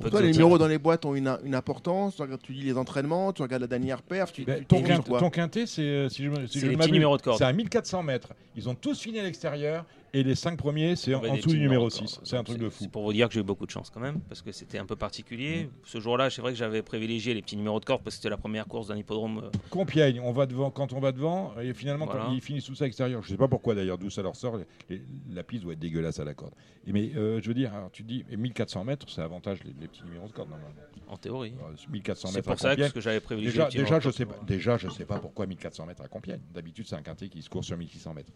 un 0.00 0.02
peu 0.04 0.08
toi, 0.10 0.22
les 0.22 0.32
numéros 0.32 0.56
dans 0.56 0.66
les 0.66 0.78
boîtes 0.78 1.04
ont 1.04 1.14
une, 1.14 1.36
une 1.44 1.54
importance. 1.54 2.22
Tu 2.42 2.52
lis 2.54 2.62
les 2.62 2.78
entraînements, 2.78 3.34
tu 3.34 3.42
regardes 3.42 3.60
la 3.60 3.68
dernière 3.68 4.00
perf. 4.00 4.32
Tu, 4.32 4.44
Ben, 4.44 4.60
tu 4.60 4.64
ton, 4.64 4.76
t'es 4.76 4.82
mis 4.82 4.88
quin- 4.88 4.94
sur 4.94 5.04
quoi 5.04 5.20
ton 5.20 5.28
quintet, 5.28 5.66
c'est 5.66 5.82
euh, 5.82 6.08
si 6.08 6.24
je, 6.24 6.30
me- 6.30 6.46
si 6.46 6.60
les 6.60 6.74
petits 6.76 6.90
numéros 6.92 7.18
de 7.18 7.22
corde. 7.22 7.36
C'est 7.36 7.44
à 7.44 7.52
1400 7.52 8.02
mètres. 8.02 8.32
Ils 8.56 8.66
ont 8.68 8.74
tous 8.74 8.98
fini 8.98 9.18
à 9.20 9.24
l'extérieur 9.24 9.84
et 10.18 10.22
les 10.22 10.34
5 10.34 10.56
premiers, 10.56 10.96
c'est 10.96 11.14
en, 11.14 11.20
dessous 11.20 11.48
du 11.50 11.54
numéro 11.58 11.58
numéros 11.58 11.86
de 11.88 11.92
6. 11.92 11.98
corde. 12.14 12.26
C'est 12.26 12.36
un 12.36 12.44
truc 12.44 12.58
C'est- 12.58 12.64
de 12.64 12.68
fou. 12.70 12.76
C'est 12.84 12.90
pour 12.90 13.02
vous 13.04 13.12
dire 13.12 13.28
que 13.28 13.34
j'ai 13.34 13.40
eu 13.40 13.44
beaucoup 13.44 13.66
de 13.66 13.70
chance 13.70 13.90
quand 13.90 14.00
même, 14.00 14.20
parce 14.20 14.42
que 14.42 14.50
c'était 14.52 14.78
un 14.78 14.86
peu 14.86 14.96
particulier. 14.96 15.68
Ce 15.84 16.00
jour-là, 16.00 16.30
c'est 16.30 16.40
vrai 16.40 16.52
que 16.52 16.58
j'avais 16.58 16.82
privilégié 16.82 17.34
les 17.34 17.42
petits 17.42 17.56
numéros 17.56 17.80
de 17.80 17.84
corde 17.84 18.02
parce 18.02 18.16
que 18.16 18.22
c'était 18.22 18.30
la 18.30 18.36
première 18.36 18.66
course 18.66 18.88
d'un 18.88 18.96
hippodrome. 18.96 19.38
euh, 19.44 19.50
Compiègne, 19.70 20.20
on 20.20 20.32
va 20.32 20.46
devant, 20.46 20.70
quand 20.70 20.92
on 20.92 21.00
va 21.00 21.12
devant, 21.12 21.52
et 21.60 21.74
finalement, 21.74 22.06
Voilà. 22.06 22.26
quand 22.26 22.32
ils 22.32 22.40
finissent 22.40 22.64
tous 22.64 22.80
à 22.82 22.84
l'extérieur, 22.84 23.22
je 23.22 23.28
sais 23.28 23.36
pas 23.36 23.48
pourquoi 23.48 23.74
d'ailleurs, 23.74 23.98
d'où 23.98 24.10
ça 24.10 24.22
leur 24.22 24.36
sort, 24.36 24.58
les- 24.88 25.02
la 25.32 25.42
piste 25.42 25.64
doit 25.64 25.72
être 25.74 25.78
dégueulasse 25.78 26.18
à 26.20 26.24
la 26.24 26.34
corde. 26.34 26.54
Et 26.86 26.92
mais 26.92 27.10
euh, 27.16 27.40
je 27.42 27.48
veux 27.48 27.54
dire, 27.54 27.74
alors, 27.74 27.90
tu 27.90 28.02
te 28.02 28.08
dis, 28.08 28.24
et 28.30 28.36
1400 28.36 28.84
mètres, 28.84 29.06
c'est 29.08 29.20
avantage 29.22 29.58
les, 29.64 29.74
les 29.80 29.88
petits 29.88 30.04
numéros 30.04 30.28
de 30.28 30.32
corde 30.32 30.48
normalement. 30.50 30.74
en 31.08 31.16
théorie. 31.16 31.52
Alors, 31.58 31.70
1400 31.90 32.28
C'est 32.28 32.34
mètres 32.38 32.44
pour 32.46 32.52
à 32.54 32.56
ça 32.56 32.70
Compiègne. 32.70 32.90
que 32.90 33.00
j'avais 33.00 33.20
privilégié 33.20 33.52
Déjà, 33.52 33.64
les 33.64 33.68
petits 33.68 33.78
déjà, 33.78 34.00
je 34.00 34.08
de 34.08 34.12
sais 34.14 34.26
pas, 34.26 34.34
déjà, 34.44 34.76
je 34.76 34.88
sais 34.88 35.04
pas 35.04 35.18
pourquoi 35.20 35.46
1400 35.46 35.86
mètres 35.86 36.02
à 36.02 36.08
Compiègne. 36.08 36.40
D'habitude, 36.52 36.86
c'est 36.88 36.96
un 36.96 37.02
quintet 37.02 37.28
qui 37.28 37.42
se 37.42 37.48
court 37.50 37.64
sur 37.64 37.76
1600 37.76 38.12
mètres. 38.14 38.32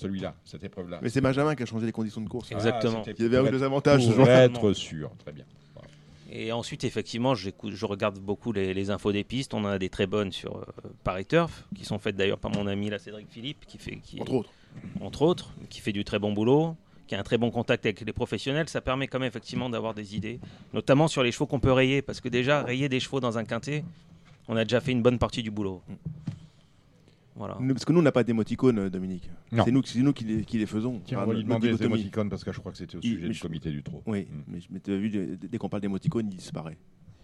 Celui-là, 0.00 0.34
cette 0.44 0.64
épreuve-là. 0.64 0.98
Mais 1.02 1.08
c'est 1.10 1.20
Benjamin 1.20 1.54
qui 1.54 1.62
a 1.62 1.66
changé 1.66 1.86
les 1.86 1.92
conditions 1.92 2.20
de 2.20 2.28
course. 2.28 2.48
Ah, 2.52 2.56
Exactement. 2.56 3.02
Il 3.06 3.24
avait 3.24 3.36
pour 3.36 3.44
eu 3.44 3.48
être- 3.48 3.52
deux 3.52 3.62
avantages 3.62 4.02
ce 4.02 4.06
Pour 4.08 4.16
jour-là. 4.16 4.44
être 4.44 4.72
sûr, 4.72 5.10
très 5.18 5.32
bien. 5.32 5.44
Et 6.32 6.52
ensuite, 6.52 6.84
effectivement, 6.84 7.34
j'écoute- 7.34 7.74
je 7.74 7.84
regarde 7.86 8.18
beaucoup 8.20 8.52
les, 8.52 8.72
les 8.72 8.90
infos 8.90 9.10
des 9.10 9.24
pistes. 9.24 9.52
On 9.52 9.64
en 9.64 9.68
a 9.68 9.78
des 9.80 9.88
très 9.88 10.06
bonnes 10.06 10.30
sur 10.30 10.58
euh, 10.58 10.62
Paris 11.02 11.26
Turf, 11.26 11.66
qui 11.74 11.84
sont 11.84 11.98
faites 11.98 12.14
d'ailleurs 12.16 12.38
par 12.38 12.52
mon 12.52 12.68
ami 12.68 12.88
là, 12.88 13.00
Cédric 13.00 13.26
Philippe, 13.28 13.66
qui 13.66 13.78
fait, 13.78 13.96
qui, 13.96 14.20
Entre 14.20 14.32
autres. 14.34 14.50
entre 15.00 15.22
autres, 15.22 15.50
qui 15.68 15.80
fait 15.80 15.90
du 15.92 16.04
très 16.04 16.20
bon 16.20 16.32
boulot, 16.32 16.76
qui 17.08 17.16
a 17.16 17.18
un 17.20 17.24
très 17.24 17.36
bon 17.36 17.50
contact 17.50 17.84
avec 17.84 18.00
les 18.02 18.12
professionnels. 18.12 18.68
Ça 18.68 18.80
permet 18.80 19.08
quand 19.08 19.18
même 19.18 19.26
effectivement 19.26 19.68
d'avoir 19.68 19.92
des 19.92 20.14
idées, 20.14 20.38
notamment 20.72 21.08
sur 21.08 21.24
les 21.24 21.32
chevaux 21.32 21.46
qu'on 21.46 21.58
peut 21.58 21.72
rayer, 21.72 22.00
parce 22.00 22.20
que 22.20 22.28
déjà 22.28 22.62
rayer 22.62 22.88
des 22.88 23.00
chevaux 23.00 23.18
dans 23.18 23.36
un 23.36 23.44
quintet, 23.44 23.82
on 24.46 24.54
a 24.56 24.62
déjà 24.64 24.80
fait 24.80 24.92
une 24.92 25.02
bonne 25.02 25.18
partie 25.18 25.42
du 25.42 25.50
boulot. 25.50 25.82
Voilà. 27.36 27.56
Nous- 27.60 27.74
Parce 27.74 27.84
que 27.84 27.92
nous, 27.92 28.00
on 28.00 28.02
n'a 28.02 28.12
pas 28.12 28.24
d'émoticônes, 28.24 28.78
euh, 28.78 28.90
Dominique. 28.90 29.30
Non. 29.52 29.64
C'est 29.64 29.70
nous, 29.70 29.82
c'est 29.84 30.00
nous 30.00 30.12
qui, 30.12 30.24
les, 30.24 30.44
qui 30.44 30.58
les 30.58 30.66
faisons. 30.66 31.00
Tiens, 31.04 31.22
on 31.22 31.26
va 31.26 31.34
lui 31.34 31.44
demander 31.44 31.70
les 31.72 31.82
émoticônes 31.82 32.28
parce 32.28 32.44
que 32.44 32.52
je 32.52 32.58
crois 32.60 32.72
que 32.72 32.78
c'était 32.78 32.96
au 32.96 33.02
sujet 33.02 33.28
du 33.28 33.34
je- 33.34 33.42
comité 33.42 33.70
du 33.70 33.82
trot. 33.82 34.02
Oui, 34.06 34.26
Mm. 34.30 34.42
mais, 34.48 34.58
mais 34.70 34.80
tu 34.80 34.92
as 34.92 34.96
vu, 34.96 35.08
dès 35.36 35.58
qu'on 35.58 35.68
parle 35.68 35.80
d'émoticônes, 35.82 36.28
il 36.30 36.36
disparaît. 36.36 36.76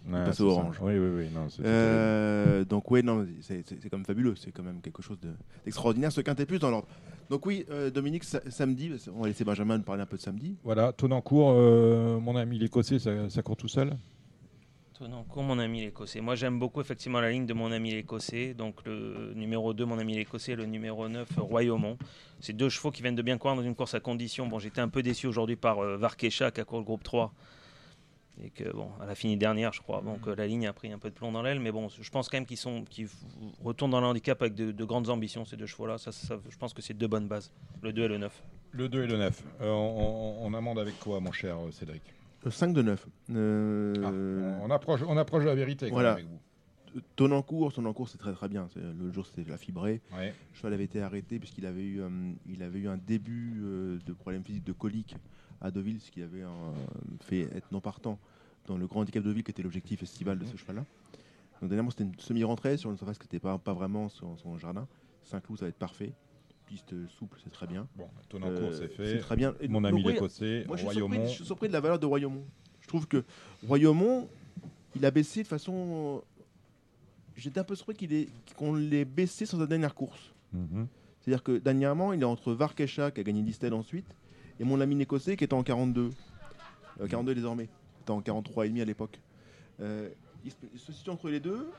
Ouais, 0.07 0.23
passe 0.23 0.37
ça. 0.37 0.43
orange. 0.45 0.77
Oui, 0.81 0.93
oui, 0.97 1.07
oui. 1.17 1.25
Non, 1.35 1.49
c'est- 1.49 1.61
Euh, 1.65 2.63
donc 2.63 2.89
oui, 2.89 3.03
non, 3.03 3.27
c'est 3.41 3.61
c'est- 3.67 3.75
c'est 3.81 3.89
quand 3.89 3.97
même 3.97 4.05
fabuleux. 4.05 4.35
C'est 4.37 4.51
quand 4.51 4.63
même 4.63 4.79
quelque 4.79 5.01
chose 5.01 5.19
de- 5.19 5.33
d'extraordinaire. 5.65 6.13
Ce 6.13 6.21
quintet 6.21 6.45
plus 6.45 6.59
dans 6.59 6.69
l'ordre. 6.71 6.87
Donc 7.29 7.45
oui, 7.45 7.65
euh, 7.69 7.89
Dominique, 7.91 8.23
sa- 8.23 8.39
samedi, 8.49 8.89
on 9.13 9.21
va 9.23 9.27
laisser 9.27 9.43
Benjamin 9.43 9.77
nous 9.77 9.83
parler 9.83 10.01
un 10.03 10.05
peu 10.05 10.15
de 10.15 10.21
samedi. 10.21 10.55
Voilà, 10.63 10.93
Tonancourt, 10.93 11.51
euh, 11.57 12.19
mon 12.21 12.37
ami 12.37 12.57
l'écossais, 12.57 12.99
ça, 12.99 13.29
ça 13.29 13.41
court 13.41 13.57
tout 13.57 13.67
seul 13.67 13.97
Tonancourt, 14.97 15.43
mon 15.43 15.59
ami 15.59 15.81
l'écossais. 15.81 16.21
Moi, 16.21 16.35
j'aime 16.35 16.57
beaucoup 16.57 16.81
effectivement 16.81 17.19
la 17.19 17.29
ligne 17.29 17.45
de 17.45 17.53
mon 17.53 17.71
ami 17.71 17.91
l'écossais. 17.91 18.53
Donc, 18.55 18.83
le 18.85 19.33
numéro 19.35 19.73
2, 19.73 19.85
mon 19.85 19.99
ami 19.99 20.15
l'écossais, 20.15 20.55
le 20.55 20.65
numéro 20.65 21.07
9, 21.07 21.27
Royaumont. 21.37 21.97
C'est 22.39 22.53
deux 22.53 22.69
chevaux 22.69 22.89
qui 22.91 23.01
viennent 23.03 23.15
de 23.15 23.21
bien 23.21 23.37
courir 23.37 23.55
dans 23.57 23.61
une 23.63 23.75
course 23.75 23.93
à 23.93 23.99
condition. 23.99 24.47
Bon, 24.47 24.57
j'étais 24.59 24.81
un 24.81 24.89
peu 24.89 25.03
déçu 25.03 25.27
aujourd'hui 25.27 25.55
par 25.55 25.79
euh, 25.79 25.97
Varkesha 25.97 26.49
qui 26.51 26.61
a 26.61 26.65
couru 26.65 26.81
le 26.81 26.85
groupe 26.85 27.03
3. 27.03 27.31
Et 28.43 28.49
que, 28.49 28.71
bon, 28.71 28.89
elle 29.03 29.09
a 29.09 29.15
fini 29.15 29.37
dernière, 29.37 29.71
je 29.73 29.81
crois. 29.81 30.01
Donc, 30.01 30.27
euh, 30.27 30.35
la 30.35 30.47
ligne 30.47 30.65
a 30.67 30.73
pris 30.73 30.91
un 30.91 30.97
peu 30.97 31.09
de 31.09 31.15
plomb 31.15 31.31
dans 31.31 31.43
l'aile. 31.43 31.59
Mais 31.59 31.71
bon, 31.71 31.89
je 31.89 32.09
pense 32.09 32.27
quand 32.27 32.37
même 32.37 32.45
qu'ils 32.47 32.57
sont, 32.57 32.83
qu'ils 32.85 33.09
retournent 33.63 33.91
dans 33.91 34.01
le 34.01 34.07
handicap 34.07 34.41
avec 34.41 34.55
de, 34.55 34.71
de 34.71 34.83
grandes 34.85 35.09
ambitions, 35.09 35.45
ces 35.45 35.57
deux 35.57 35.65
chevaux-là. 35.67 35.99
Ça, 35.99 36.11
ça- 36.11 36.39
je 36.49 36.57
pense 36.57 36.73
que 36.73 36.81
c'est 36.81 36.93
deux 36.95 37.07
bonnes 37.07 37.27
bases, 37.27 37.51
le 37.83 37.93
2 37.93 38.03
et 38.03 38.07
le 38.07 38.17
9. 38.17 38.43
Le 38.71 38.89
2 38.89 39.03
et 39.03 39.07
le 39.07 39.17
9. 39.17 39.43
Euh, 39.61 39.69
on, 39.69 40.37
on- 40.43 40.47
on 40.47 40.53
amende 40.55 40.79
avec 40.79 40.99
quoi, 40.99 41.19
mon 41.19 41.31
cher 41.31 41.55
euh, 41.57 41.71
Cédric? 41.71 42.01
5 42.49 42.73
de 42.73 42.81
9. 42.81 43.07
Euh, 43.31 43.93
Ah, 44.03 44.61
on, 44.65 44.69
approche, 44.71 45.01
on 45.07 45.17
approche 45.17 45.43
de 45.43 45.49
la 45.49 45.55
vérité 45.55 45.87
quand 45.87 45.93
Voilà. 45.95 46.15
même 46.15 46.25
avec 46.25 46.29
vous. 46.29 47.01
Tonancourt, 47.15 47.73
Tonancourt, 47.73 48.09
c'est 48.09 48.17
très 48.17 48.33
très 48.33 48.47
bien. 48.47 48.69
Le 48.75 49.11
jour, 49.11 49.25
c'était 49.25 49.47
la 49.49 49.57
fibrée. 49.57 50.01
Ouais. 50.15 50.29
Le 50.51 50.55
cheval 50.57 50.73
avait 50.73 50.85
été 50.85 51.01
arrêté 51.01 51.37
puisqu'il 51.37 51.65
avait 51.65 51.83
eu, 51.83 52.01
euh, 52.01 52.09
il 52.47 52.63
avait 52.63 52.79
eu 52.79 52.87
un 52.87 52.97
début 52.97 53.53
euh, 53.61 53.99
de 54.05 54.13
problème 54.13 54.43
physique 54.43 54.63
de 54.63 54.71
colique 54.73 55.15
à 55.61 55.69
Deauville, 55.69 55.99
ce 55.99 56.09
qui 56.11 56.21
avait 56.23 56.41
euh, 56.43 56.47
fait 57.21 57.41
être 57.55 57.71
non 57.71 57.81
partant 57.81 58.17
dans 58.65 58.77
le 58.77 58.87
grand 58.87 59.01
handicap 59.01 59.21
de 59.21 59.27
Deauville, 59.29 59.43
qui 59.43 59.51
était 59.51 59.63
l'objectif 59.63 60.01
estival 60.01 60.39
de 60.39 60.45
ce 60.45 60.55
cheval-là. 60.57 60.85
Donc 61.61 61.69
dernièrement, 61.69 61.89
c'était 61.91 62.03
une 62.05 62.17
semi-rentrée 62.19 62.77
sur 62.77 62.89
une 62.89 62.97
surface 62.97 63.17
qui 63.17 63.25
n'était 63.25 63.39
pas, 63.39 63.57
pas 63.57 63.73
vraiment 63.73 64.09
son, 64.09 64.37
son 64.37 64.57
jardin. 64.57 64.87
Saint-Cloud, 65.23 65.59
ça 65.59 65.65
va 65.65 65.69
être 65.69 65.77
parfait. 65.77 66.13
Piste 66.67 66.93
souple, 67.17 67.37
c'est 67.43 67.49
très 67.51 67.65
bien. 67.67 67.87
Bon, 67.95 68.07
Tonancourt, 68.29 68.57
Euh, 68.69 68.71
c'est 68.73 68.89
C'est 68.97 69.13
fait. 69.13 69.19
très 69.19 69.35
bien. 69.37 69.55
Et 69.61 69.67
Mon 69.69 69.83
ami 69.85 70.03
l'écossais, 70.03 70.65
moi, 70.67 70.75
je 70.75 70.81
suis, 70.83 70.91
surpris, 70.91 71.01
Royaumont. 71.09 71.27
je 71.27 71.33
suis 71.35 71.45
surpris 71.45 71.67
de 71.69 71.73
la 71.73 71.79
valeur 71.79 71.97
de 71.99 72.05
Royaumont. 72.05 72.43
Je 72.81 72.87
trouve 72.87 73.07
que 73.07 73.23
Royaumont, 73.65 74.27
il 74.95 75.05
a 75.05 75.11
baissé 75.11 75.43
de 75.43 75.47
façon. 75.47 76.21
J'étais 77.37 77.59
un 77.59 77.63
peu 77.63 77.75
surpris 77.75 78.29
qu'on 78.57 78.73
l'ait 78.75 79.05
baissé 79.05 79.45
sur 79.45 79.57
sa 79.59 79.65
dernière 79.67 79.95
course. 79.95 80.33
Mhm. 80.53 80.87
C'est-à-dire 81.21 81.43
que 81.43 81.57
dernièrement, 81.57 82.11
il 82.13 82.21
est 82.21 82.25
entre 82.25 82.51
Varkesha, 82.53 83.11
qui 83.11 83.19
a 83.21 83.23
gagné 83.23 83.41
Listel 83.41 83.73
ensuite, 83.73 84.07
et 84.59 84.63
mon 84.63 84.81
ami 84.81 84.99
écossais, 85.01 85.37
qui 85.37 85.43
était 85.43 85.53
en 85.53 85.63
42. 85.63 86.09
Euh, 86.99 87.07
42 87.07 87.35
désormais. 87.35 87.69
Il 87.99 88.01
était 88.01 88.11
en 88.11 88.21
43,5 88.21 88.81
à 88.81 88.85
l'époque. 88.85 89.19
Euh, 89.81 90.09
il 90.43 90.79
se 90.79 90.91
situe 90.91 91.09
entre 91.09 91.29
les 91.29 91.39
deux, 91.39 91.69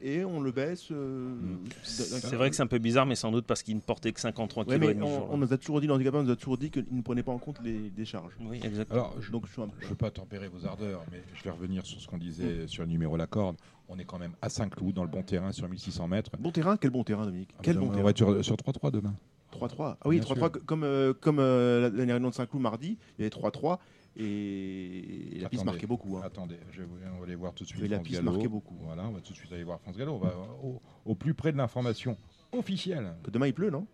et 0.00 0.24
on 0.24 0.40
le 0.40 0.52
baisse. 0.52 0.88
euh, 0.90 1.34
Mm. 1.34 1.58
C'est 1.82 2.34
vrai 2.36 2.50
que 2.50 2.56
c'est 2.56 2.62
un 2.62 2.66
peu 2.66 2.78
bizarre, 2.78 3.06
mais 3.06 3.14
sans 3.14 3.30
doute 3.32 3.46
parce 3.46 3.62
qu'il 3.62 3.74
ne 3.76 3.80
portait 3.80 4.12
que 4.12 4.20
53 4.20 4.64
Ouais, 4.68 4.78
kg. 4.78 4.84
mais 4.96 5.02
on, 5.02 5.32
on 5.32 5.36
nous 5.38 5.52
a 5.52 5.56
toujours 5.58 5.80
dit, 5.80 5.86
l'handicapeur 5.86 6.22
nous 6.22 6.30
a 6.30 6.36
toujours 6.36 6.58
dit 6.58 6.70
qu'il 6.70 6.84
ne 6.90 7.02
prenait 7.02 7.22
pas 7.22 7.32
en 7.32 7.38
compte 7.38 7.58
les, 7.62 7.90
les 7.96 8.04
charges. 8.04 8.32
Oui, 8.40 8.60
exactement. 8.62 9.00
Alors, 9.00 9.16
je, 9.20 9.30
Donc 9.30 9.44
ne 9.56 9.86
veux 9.88 9.94
pas 9.94 10.10
tempérer 10.10 10.48
vos 10.48 10.66
ardeurs, 10.66 11.02
mais 11.10 11.22
je 11.34 11.42
vais 11.44 11.50
revenir 11.50 11.84
sur 11.86 12.00
ce 12.00 12.06
qu'on 12.06 12.18
disait 12.18 12.66
sur 12.66 12.82
le 12.84 12.88
numéro 12.90 13.16
la 13.16 13.26
corde. 13.26 13.56
On 13.88 13.98
est 13.98 14.04
quand 14.04 14.18
même 14.18 14.32
à 14.42 14.48
Saint-Cloud, 14.48 14.94
dans 14.94 15.04
le 15.04 15.10
bon 15.10 15.22
terrain, 15.22 15.52
sur 15.52 15.68
1600 15.68 16.08
mètres. 16.08 16.30
Bon 16.38 16.50
terrain, 16.50 16.76
quel 16.76 16.90
bon 16.90 17.04
terrain, 17.04 17.24
Dominique. 17.24 17.50
Ah, 17.54 17.60
Quel 17.62 17.74
bah, 17.76 17.80
bon 17.82 17.86
on 17.86 17.90
terrain. 17.90 18.02
va 18.04 18.10
être 18.10 18.16
sur, 18.16 18.44
sur 18.44 18.56
3-3 18.56 18.90
demain. 18.90 19.14
3-3. 19.52 19.96
Ah 20.00 20.08
oui, 20.08 20.18
Bien 20.20 20.34
3-3, 20.34 20.50
co- 20.50 20.60
comme, 20.66 20.82
euh, 20.82 21.14
comme 21.14 21.38
euh, 21.38 21.82
la 21.82 21.90
dernière 21.90 22.16
réunion 22.16 22.30
de 22.30 22.34
Saint-Cloud 22.34 22.60
mardi, 22.60 22.98
il 23.18 23.22
y 23.22 23.26
avait 23.26 23.30
3-3 23.34 23.78
et 24.16 25.38
la 25.40 25.48
piste 25.48 25.64
marquait 25.64 25.86
beaucoup. 25.86 26.16
hein. 26.16 26.22
Attendez, 26.24 26.58
je 26.72 26.82
vais 26.82 26.88
on 27.14 27.18
va 27.18 27.24
aller 27.24 27.34
voir 27.34 27.52
tout 27.54 27.64
de 27.64 27.68
suite. 27.68 27.82
Et 27.82 27.88
la 27.88 27.96
France 27.96 28.08
piste 28.08 28.20
Gallo. 28.20 28.32
marquait 28.32 28.48
beaucoup. 28.48 28.76
Voilà, 28.80 29.04
on 29.06 29.12
va 29.12 29.20
tout 29.20 29.32
de 29.32 29.36
suite 29.38 29.52
aller 29.52 29.64
voir 29.64 29.80
France 29.80 29.96
Gallo. 29.96 30.14
On 30.14 30.18
va 30.18 30.34
au, 30.62 30.80
au 31.04 31.14
plus 31.14 31.34
près 31.34 31.52
de 31.52 31.56
l'information 31.58 32.16
officielle. 32.52 33.14
Que 33.22 33.30
demain 33.30 33.46
il 33.48 33.54
pleut, 33.54 33.70
non? 33.70 33.86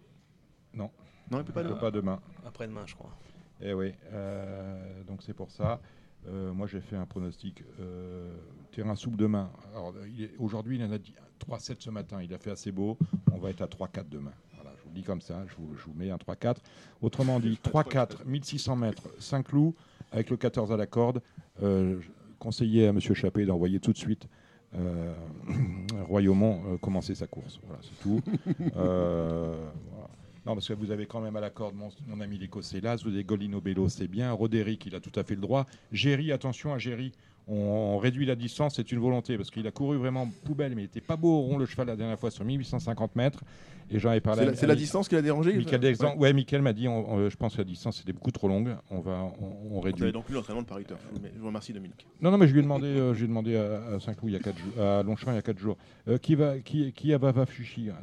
Non. 0.74 0.90
Non, 1.30 1.38
il 1.38 1.44
pleut 1.44 1.52
pas 1.52 1.62
Pas, 1.62 1.68
demain. 1.68 1.80
pas 1.80 1.90
demain. 1.90 2.20
Après-demain, 2.46 2.82
je 2.86 2.94
crois. 2.94 3.10
Eh 3.60 3.74
oui, 3.74 3.92
euh, 4.12 5.02
donc 5.04 5.22
c'est 5.22 5.34
pour 5.34 5.50
ça. 5.50 5.80
Euh, 6.28 6.52
moi, 6.52 6.66
j'ai 6.66 6.80
fait 6.80 6.96
un 6.96 7.06
pronostic 7.06 7.62
euh, 7.80 8.36
terrain 8.72 8.94
souple 8.94 9.16
demain. 9.16 9.50
Aujourd'hui, 10.38 10.76
il 10.78 10.84
en 10.84 10.92
a 10.92 10.98
dit 10.98 11.14
3-7 11.48 11.76
ce 11.80 11.90
matin. 11.90 12.22
Il 12.22 12.32
a 12.34 12.38
fait 12.38 12.50
assez 12.50 12.70
beau. 12.72 12.96
On 13.32 13.38
va 13.38 13.50
être 13.50 13.62
à 13.62 13.66
3-4 13.66 14.08
demain. 14.08 14.32
Voilà, 14.54 14.70
je 14.76 14.82
vous 14.82 14.88
le 14.90 14.94
dis 14.94 15.02
comme 15.02 15.20
ça. 15.20 15.44
Je 15.48 15.54
vous, 15.56 15.74
je 15.76 15.84
vous 15.84 15.94
mets 15.94 16.10
un 16.10 16.16
3-4. 16.16 16.56
Autrement 17.00 17.40
dit, 17.40 17.58
3-4, 17.64 18.24
1600 18.26 18.76
mètres, 18.76 19.08
Saint-Cloud, 19.18 19.74
avec 20.12 20.30
le 20.30 20.36
14 20.36 20.70
à 20.72 20.76
la 20.76 20.86
corde. 20.86 21.20
Euh, 21.62 22.00
je 22.00 22.08
conseillais 22.38 22.86
à 22.86 22.90
M. 22.90 23.00
Chappé 23.00 23.44
d'envoyer 23.44 23.80
tout 23.80 23.92
de 23.92 23.98
suite 23.98 24.28
euh, 24.74 25.12
Royaumont 26.08 26.62
euh, 26.66 26.76
commencer 26.78 27.14
sa 27.14 27.26
course. 27.26 27.60
Voilà, 27.66 27.80
c'est 27.82 28.02
tout. 28.02 28.20
Non, 30.44 30.54
parce 30.54 30.66
que 30.66 30.72
vous 30.72 30.90
avez 30.90 31.06
quand 31.06 31.20
même 31.20 31.36
à 31.36 31.40
la 31.40 31.50
corde 31.50 31.76
mon, 31.76 32.20
ami 32.20 32.36
l'Écossais 32.36 32.80
Las, 32.80 33.04
vous 33.04 33.10
avez 33.10 33.22
Golino 33.22 33.60
Bello, 33.60 33.88
c'est 33.88 34.08
bien. 34.08 34.32
Roderick, 34.32 34.84
il 34.86 34.94
a 34.96 35.00
tout 35.00 35.12
à 35.14 35.22
fait 35.22 35.36
le 35.36 35.40
droit. 35.40 35.66
Géry, 35.92 36.32
attention 36.32 36.74
à 36.74 36.78
Géry. 36.78 37.12
on, 37.46 37.54
on 37.54 37.98
réduit 37.98 38.26
la 38.26 38.34
distance, 38.34 38.74
c'est 38.74 38.90
une 38.90 38.98
volonté, 38.98 39.36
parce 39.36 39.52
qu'il 39.52 39.64
a 39.68 39.70
couru 39.70 39.98
vraiment 39.98 40.28
poubelle, 40.44 40.74
mais 40.74 40.82
il 40.82 40.86
était 40.86 41.00
pas 41.00 41.14
beau 41.14 41.28
au 41.28 41.42
rond 41.42 41.58
le 41.58 41.66
cheval 41.66 41.86
la 41.86 41.94
dernière 41.94 42.18
fois 42.18 42.32
sur 42.32 42.44
1850 42.44 43.14
mètres. 43.14 43.44
Et 43.90 43.98
j'en 43.98 44.12
ai 44.12 44.20
parlé. 44.20 44.54
C'est 44.54 44.66
la, 44.66 44.74
distance 44.74 45.08
qui 45.08 45.14
l'a 45.14 45.22
dérangé 45.22 45.52
Michael 45.54 45.80
Ouais. 45.80 45.92
Dexan- 45.92 46.16
ouais, 46.16 46.32
Michael 46.32 46.62
m'a 46.62 46.72
dit, 46.72 46.88
on- 46.88 47.12
on- 47.12 47.28
je 47.28 47.36
pense 47.36 47.52
que 47.54 47.58
la 47.58 47.64
distance 47.64 48.00
était 48.00 48.12
beaucoup 48.12 48.30
trop 48.30 48.48
longue. 48.48 48.74
On 48.90 49.00
va, 49.00 49.22
on, 49.40 49.46
on 49.46 49.68
Vous 49.74 49.80
réduit. 49.80 50.12
donc 50.12 50.28
lu 50.28 50.34
l'entraînement 50.34 50.62
de 50.62 50.66
Paris 50.66 50.84
Turf. 50.84 51.00
Je 51.14 51.18
vous- 51.20 51.26
Je 51.34 51.40
vous 51.40 51.46
remercie 51.46 51.72
Dominique. 51.72 52.06
Non, 52.20 52.30
non, 52.30 52.38
mais 52.38 52.46
je 52.46 52.52
lui 52.52 52.60
ai 52.60 52.62
demandé, 52.62 52.86
euh, 52.86 53.12
je 53.12 53.18
lui 53.18 53.24
ai 53.24 53.28
demandé 53.28 53.56
à, 53.56 53.94
à 53.96 54.00
Saint-Cloud 54.00 54.30
il 54.30 54.32
y 54.32 54.36
a 54.36 54.40
quatre 54.40 54.58
jours, 54.58 54.82
à 54.82 55.02
Longchamp 55.02 55.32
il 55.32 55.34
y 55.34 55.38
a 55.38 55.42
4 55.42 55.58
jours, 55.58 55.76
euh, 56.08 56.18
qui 56.18 56.34
va, 56.34 56.58
qui, 56.60 56.92
qui 56.92 57.12
hein, 57.12 57.20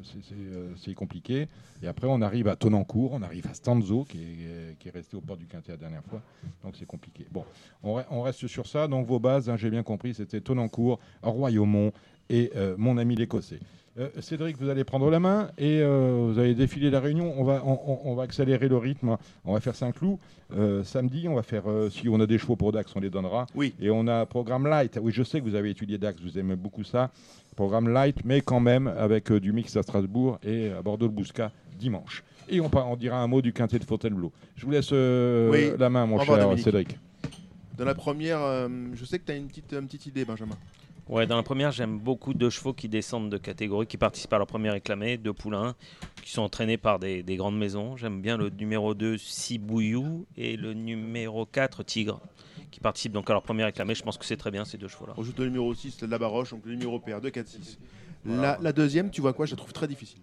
C'est- 0.03 0.19
C'est 0.23 0.35
euh, 0.35 0.69
c'est 0.77 0.93
compliqué. 0.93 1.47
Et 1.81 1.87
après, 1.87 2.07
on 2.09 2.21
arrive 2.21 2.47
à 2.49 2.55
Tonancourt, 2.57 3.13
on 3.13 3.21
arrive 3.21 3.47
à 3.47 3.53
Stanzo, 3.53 4.03
qui 4.03 4.17
est, 4.21 4.77
qui 4.79 4.89
est 4.89 4.91
resté 4.91 5.15
au 5.15 5.21
port 5.21 5.37
du 5.37 5.45
Quintet 5.47 5.71
la 5.71 5.77
dernière 5.77 6.03
fois. 6.03 6.21
Donc 6.63 6.75
c'est 6.77 6.85
compliqué. 6.85 7.25
Bon, 7.31 7.45
on, 7.83 7.97
re- 7.99 8.05
on 8.11 8.21
reste 8.21 8.45
sur 8.47 8.67
ça. 8.67 8.87
Donc 8.87 9.07
vos 9.07 9.19
bases, 9.19 9.49
hein, 9.49 9.55
j'ai 9.57 9.69
bien 9.69 9.83
compris, 9.83 10.13
c'était 10.13 10.41
Tonancourt, 10.41 10.99
Royaumont 11.23 11.91
et 12.29 12.51
euh, 12.55 12.75
mon 12.77 12.97
ami 12.97 13.15
l'Écossais. 13.15 13.59
Euh, 13.97 14.09
Cédric, 14.19 14.57
vous 14.57 14.69
allez 14.69 14.83
prendre 14.83 15.09
la 15.09 15.19
main 15.19 15.49
et 15.57 15.81
euh, 15.81 16.29
vous 16.31 16.39
allez 16.39 16.53
défiler 16.53 16.89
la 16.89 16.99
réunion. 16.99 17.33
On 17.37 17.43
va, 17.43 17.63
on, 17.65 18.15
va 18.15 18.23
accélérer 18.23 18.67
le 18.67 18.77
rythme. 18.77 19.17
On 19.45 19.53
va 19.53 19.59
faire 19.59 19.75
Saint-Cloud. 19.75 20.17
Euh, 20.55 20.83
samedi, 20.83 21.27
on 21.27 21.35
va 21.35 21.43
faire, 21.43 21.63
si 21.89 22.07
on 22.07 22.19
a 22.19 22.25
des 22.25 22.37
chevaux 22.37 22.55
pour 22.55 22.71
Dax, 22.71 22.91
on 22.95 22.99
les 22.99 23.09
donnera. 23.09 23.47
Oui. 23.55 23.73
Et 23.79 23.89
on 23.89 24.07
a 24.07 24.25
programme 24.25 24.67
light. 24.67 24.99
Oui, 25.01 25.11
je 25.11 25.23
sais 25.23 25.39
que 25.39 25.45
vous 25.45 25.55
avez 25.55 25.71
étudié 25.71 25.97
Dax, 25.97 26.21
vous 26.21 26.37
aimez 26.37 26.55
beaucoup 26.55 26.83
ça. 26.83 27.11
Programme 27.55 27.89
light, 27.89 28.17
mais 28.23 28.41
quand 28.41 28.59
même 28.59 28.87
avec 28.87 29.31
du 29.33 29.51
mix 29.51 29.75
à 29.75 29.83
Strasbourg 29.83 30.39
et 30.43 30.71
à 30.71 30.81
Bordeaux-le-Bouscat 30.81 31.51
dimanche. 31.77 32.23
Et 32.47 32.61
on, 32.61 32.95
dira 32.95 33.21
un 33.21 33.27
mot 33.27 33.41
du 33.41 33.53
quintet 33.53 33.79
de 33.79 33.83
Fontainebleau. 33.83 34.31
Je 34.55 34.65
vous 34.65 34.71
laisse 34.71 34.91
Oui. 34.91 35.71
la 35.77 35.89
main, 35.89 36.05
mon 36.05 36.17
Au 36.17 36.23
cher. 36.23 36.57
Cédric. 36.57 36.97
Dans 37.77 37.85
la 37.85 37.95
première, 37.95 38.39
je 38.93 39.05
sais 39.05 39.19
que 39.19 39.25
tu 39.25 39.31
as 39.31 39.35
une 39.35 39.47
petite, 39.47 39.73
une 39.73 39.85
petite 39.85 40.05
idée, 40.05 40.25
Benjamin. 40.25 40.55
Ouais, 41.09 41.25
dans 41.25 41.37
la 41.37 41.43
première, 41.43 41.71
j'aime 41.71 41.97
beaucoup 41.97 42.35
deux 42.35 42.51
chevaux 42.51 42.71
qui 42.71 42.87
descendent 42.87 43.31
de 43.31 43.37
catégorie, 43.37 43.87
qui 43.87 43.97
participent 43.97 44.31
à 44.33 44.37
leur 44.37 44.45
premier 44.45 44.69
réclamé, 44.69 45.17
deux 45.17 45.33
poulains, 45.33 45.75
qui 46.23 46.31
sont 46.31 46.43
entraînés 46.43 46.77
par 46.77 46.99
des, 46.99 47.23
des 47.23 47.35
grandes 47.35 47.57
maisons. 47.57 47.97
J'aime 47.97 48.21
bien 48.21 48.37
le 48.37 48.51
numéro 48.51 48.93
2, 48.93 49.17
Sibouillou, 49.17 50.27
et 50.37 50.55
le 50.55 50.73
numéro 50.75 51.47
4, 51.47 51.81
Tigre, 51.81 52.21
qui 52.69 52.79
participent 52.79 53.11
donc 53.13 53.27
à 53.31 53.33
leur 53.33 53.41
premier 53.41 53.63
réclamé. 53.63 53.95
Je 53.95 54.03
pense 54.03 54.19
que 54.19 54.25
c'est 54.25 54.37
très 54.37 54.51
bien 54.51 54.65
ces 54.65 54.77
deux 54.77 54.87
chevaux-là. 54.87 55.13
On 55.17 55.23
joue 55.23 55.33
le 55.39 55.45
numéro 55.45 55.73
6, 55.73 56.03
la 56.03 56.19
Baroche, 56.19 56.51
donc 56.51 56.61
le 56.65 56.73
numéro 56.73 56.99
pair, 56.99 57.19
2, 57.19 57.31
4, 57.31 57.47
6. 57.47 57.79
Voilà. 58.25 58.41
La, 58.41 58.57
la 58.61 58.71
deuxième, 58.71 59.09
tu 59.09 59.21
vois 59.21 59.33
quoi? 59.33 59.47
Je 59.47 59.51
la 59.53 59.57
trouve 59.57 59.73
très 59.73 59.87
difficile. 59.87 60.19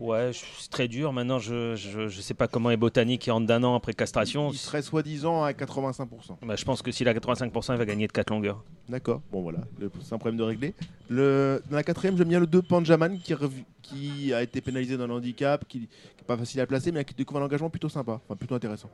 Ouais, 0.00 0.30
c'est 0.32 0.70
très 0.70 0.88
dur. 0.88 1.12
Maintenant, 1.12 1.38
je 1.38 1.76
je, 1.76 2.08
je 2.08 2.20
sais 2.22 2.32
pas 2.32 2.48
comment 2.48 2.70
est 2.70 2.76
Botanique 2.78 3.20
qui 3.20 3.30
rentre 3.30 3.46
d'un 3.46 3.62
an 3.64 3.74
après 3.74 3.92
castration. 3.92 4.50
Il 4.50 4.56
serait 4.56 4.80
soi-disant 4.80 5.44
à 5.44 5.52
85%. 5.52 6.06
Bah, 6.42 6.56
je 6.56 6.64
pense 6.64 6.80
que 6.80 6.90
s'il 6.90 7.06
a 7.06 7.12
85%, 7.12 7.72
il 7.74 7.76
va 7.76 7.84
gagner 7.84 8.06
de 8.06 8.12
4 8.12 8.30
longueurs. 8.30 8.64
D'accord, 8.88 9.20
bon 9.30 9.42
voilà, 9.42 9.58
c'est 10.02 10.14
un 10.14 10.18
problème 10.18 10.38
de 10.38 10.42
régler. 10.42 10.74
Le, 11.10 11.62
dans 11.68 11.76
la 11.76 11.82
quatrième, 11.82 12.16
j'aime 12.16 12.28
bien 12.28 12.40
le 12.40 12.46
2 12.46 12.62
Panjaman 12.62 13.18
qui, 13.18 13.34
qui 13.82 14.32
a 14.32 14.42
été 14.42 14.62
pénalisé 14.62 14.96
dans 14.96 15.06
le 15.06 15.12
handicap, 15.12 15.64
qui 15.68 15.80
n'est 15.80 15.88
pas 16.26 16.36
facile 16.38 16.60
à 16.60 16.66
placer, 16.66 16.90
mais 16.92 17.04
qui 17.04 17.12
découvre 17.14 17.40
un 17.40 17.44
engagement 17.44 17.68
plutôt 17.70 17.90
sympa, 17.90 18.20
enfin 18.24 18.36
plutôt 18.36 18.54
intéressant. 18.54 18.88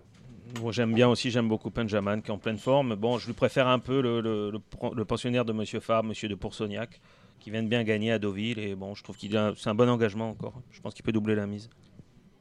Moi, 0.61 0.73
j'aime 0.73 0.93
bien 0.95 1.09
aussi, 1.09 1.31
j'aime 1.31 1.49
beaucoup 1.49 1.71
Benjamin 1.71 2.21
qui 2.21 2.29
est 2.31 2.35
en 2.35 2.39
pleine 2.39 2.59
forme. 2.59 2.95
Bon, 2.97 3.19
je 3.19 3.27
lui 3.27 3.33
préfère 3.35 3.69
un 3.69 3.79
peu 3.79 4.01
le, 4.01 4.21
le- 4.21 4.51
le 4.51 4.59
pro- 4.59 4.95
le 4.95 5.05
pensionnaire 5.05 5.45
de 5.45 5.53
Monsieur 5.53 5.81
Fabre, 5.81 6.09
Monsieur 6.09 6.29
de 6.29 6.35
Poursognac, 6.35 7.01
qui 7.47 7.53
vient 7.53 7.63
de 7.63 7.69
bien 7.69 7.85
gagner 7.85 8.11
à 8.11 8.19
Deauville. 8.19 8.59
Et 8.59 8.75
bon, 8.75 8.97
je 8.97 9.05
trouve 9.05 9.17
qu'il 9.17 9.37
a, 9.37 9.53
c'est 9.57 9.71
un 9.71 9.75
bon 9.77 9.89
engagement 9.89 10.31
encore. 10.31 10.61
Je 10.73 10.81
pense 10.81 10.95
qu'il 10.95 11.05
peut 11.05 11.13
doubler 11.13 11.37
la 11.37 11.47
mise. 11.47 11.71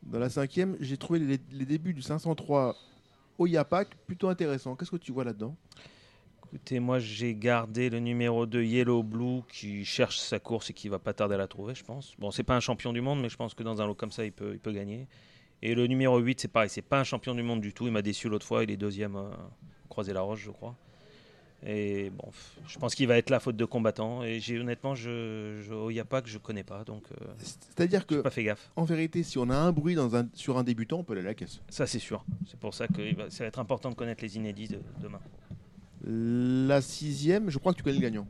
Dans 0.01 0.17
la 0.17 0.29
cinquième, 0.29 0.77
j'ai 0.79 0.97
trouvé 0.97 1.19
les, 1.19 1.39
les 1.51 1.65
débuts 1.67 1.93
du 1.93 2.01
503 2.01 2.75
Oyapak 3.37 3.95
plutôt 4.07 4.29
intéressants. 4.29 4.75
Qu'est-ce 4.75 4.89
que 4.89 4.95
tu 4.95 5.11
vois 5.11 5.23
là-dedans? 5.23 5.55
Écoutez, 6.47 6.79
moi, 6.79 6.97
j'ai 6.97 7.35
gardé 7.35 7.91
le 7.91 7.99
numéro 7.99 8.47
2 8.47 8.63
Yellow 8.63 9.03
Blue 9.03 9.41
qui 9.47 9.85
cherche 9.85 10.17
sa 10.17 10.39
course 10.39 10.71
et 10.71 10.73
qui 10.73 10.89
va 10.89 10.97
pas 10.97 11.13
tarder 11.13 11.35
à 11.35 11.37
la 11.37 11.47
trouver, 11.47 11.75
je 11.75 11.83
pense. 11.83 12.15
Bon, 12.17 12.31
c'est 12.31 12.41
pas 12.41 12.55
un 12.55 12.59
champion 12.59 12.91
du 12.91 13.01
monde, 13.01 13.21
mais 13.21 13.29
je 13.29 13.37
pense 13.37 13.53
que 13.53 13.61
dans 13.61 13.83
un 13.83 13.85
lot 13.85 13.93
comme 13.93 14.11
ça, 14.11 14.25
il 14.25 14.31
peut, 14.31 14.53
il 14.53 14.59
peut 14.59 14.71
gagner. 14.71 15.07
Et 15.61 15.75
le 15.75 15.85
numéro 15.85 16.17
8, 16.17 16.39
c'est 16.39 16.47
pareil, 16.47 16.69
c'est 16.69 16.81
pas 16.81 16.99
un 16.99 17.03
champion 17.03 17.35
du 17.35 17.43
monde 17.43 17.61
du 17.61 17.73
tout. 17.75 17.85
Il 17.85 17.91
m'a 17.91 18.01
déçu 18.01 18.27
l'autre 18.27 18.47
fois, 18.47 18.63
il 18.63 18.71
est 18.71 18.77
deuxième 18.77 19.17
euh, 19.17 19.29
croisé 19.87 20.13
la 20.13 20.21
roche, 20.21 20.41
je 20.41 20.49
crois. 20.49 20.75
Et 21.67 22.11
bon, 22.11 22.29
je 22.67 22.77
pense 22.77 22.93
qu'il 22.93 23.07
va 23.07 23.17
être 23.17 23.29
là 23.31 23.39
faute 23.39 23.55
de 23.55 23.65
combattant. 23.65 24.23
Et 24.23 24.39
j'ai 24.39 24.59
honnêtement, 24.59 24.93
je, 24.93 25.61
je 25.67 25.73
Oyapak, 25.73 26.27
je 26.27 26.37
connais 26.37 26.63
pas, 26.63 26.83
donc 26.83 27.03
euh, 27.11 27.25
C'est-à-dire 27.39 28.05
que, 28.05 28.15
pas 28.15 28.29
fait 28.29 28.43
gaffe. 28.43 28.69
en 28.75 28.83
vérité, 28.83 29.23
si 29.23 29.37
on 29.39 29.49
a 29.49 29.55
un 29.55 29.71
bruit 29.71 29.95
dans 29.95 30.15
un, 30.15 30.27
sur 30.33 30.57
un 30.57 30.63
débutant, 30.63 30.99
on 30.99 31.03
peut 31.03 31.13
aller 31.13 31.21
à 31.23 31.25
la 31.25 31.33
caisse. 31.33 31.61
Ça, 31.69 31.87
c'est 31.87 31.99
sûr. 31.99 32.23
C'est 32.47 32.59
pour 32.59 32.73
ça 32.73 32.87
que 32.87 33.01
il 33.01 33.15
va- 33.15 33.29
ça 33.31 33.43
va 33.43 33.47
être 33.47 33.59
important 33.59 33.89
de 33.89 33.95
connaître 33.95 34.21
les 34.23 34.35
inédits 34.37 34.67
de- 34.67 34.81
demain. 35.01 35.19
La 36.03 36.81
sixième, 36.81 37.49
je 37.49 37.57
crois 37.57 37.71
que 37.71 37.77
tu 37.77 37.83
connais 37.83 37.95
le 37.97 38.01
gagnant. 38.01 38.27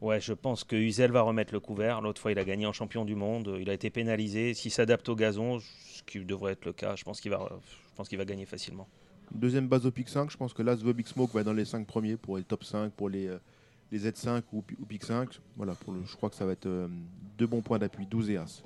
Ouais, 0.00 0.20
je 0.20 0.32
pense 0.32 0.64
que 0.64 0.74
Uzel 0.74 1.12
va 1.12 1.22
remettre 1.22 1.52
le 1.52 1.60
couvert. 1.60 2.00
L'autre 2.00 2.20
fois, 2.20 2.32
il 2.32 2.38
a 2.38 2.44
gagné 2.44 2.66
en 2.66 2.72
champion 2.72 3.04
du 3.04 3.14
monde. 3.14 3.56
Il 3.60 3.68
a 3.70 3.74
été 3.74 3.90
pénalisé. 3.90 4.54
S'il 4.54 4.70
s'adapte 4.70 5.08
au 5.08 5.14
gazon, 5.14 5.60
ce 5.60 6.02
qui 6.04 6.24
devrait 6.24 6.52
être 6.52 6.64
le 6.64 6.72
cas, 6.72 6.96
je 6.96 7.04
pense 7.04 7.20
qu'il 7.20 7.30
va, 7.30 7.48
je 7.62 7.96
pense 7.96 8.08
qu'il 8.08 8.18
va 8.18 8.24
gagner 8.24 8.46
facilement. 8.46 8.88
Deuxième 9.34 9.66
base 9.66 9.86
au 9.86 9.90
pic 9.90 10.08
5, 10.08 10.30
je 10.30 10.36
pense 10.36 10.52
que 10.52 10.62
là, 10.62 10.76
The 10.76 10.84
Big 10.84 11.06
Smoke 11.06 11.32
va 11.32 11.40
être 11.40 11.46
dans 11.46 11.52
les 11.52 11.64
5 11.64 11.86
premiers 11.86 12.16
pour 12.16 12.36
les 12.36 12.44
top 12.44 12.64
5, 12.64 12.92
pour 12.92 13.08
les, 13.08 13.26
euh, 13.28 13.38
les 13.90 13.98
Z5 14.00 14.42
ou, 14.52 14.62
ou 14.78 14.84
pic 14.86 15.02
5. 15.04 15.40
Voilà, 15.56 15.74
pour 15.74 15.92
le, 15.94 16.00
je 16.04 16.14
crois 16.16 16.28
que 16.30 16.36
ça 16.36 16.44
va 16.44 16.52
être 16.52 16.66
euh, 16.66 16.86
deux 17.38 17.46
bons 17.46 17.62
points 17.62 17.78
d'appui, 17.78 18.06
12 18.06 18.30
et 18.30 18.36
As. 18.36 18.62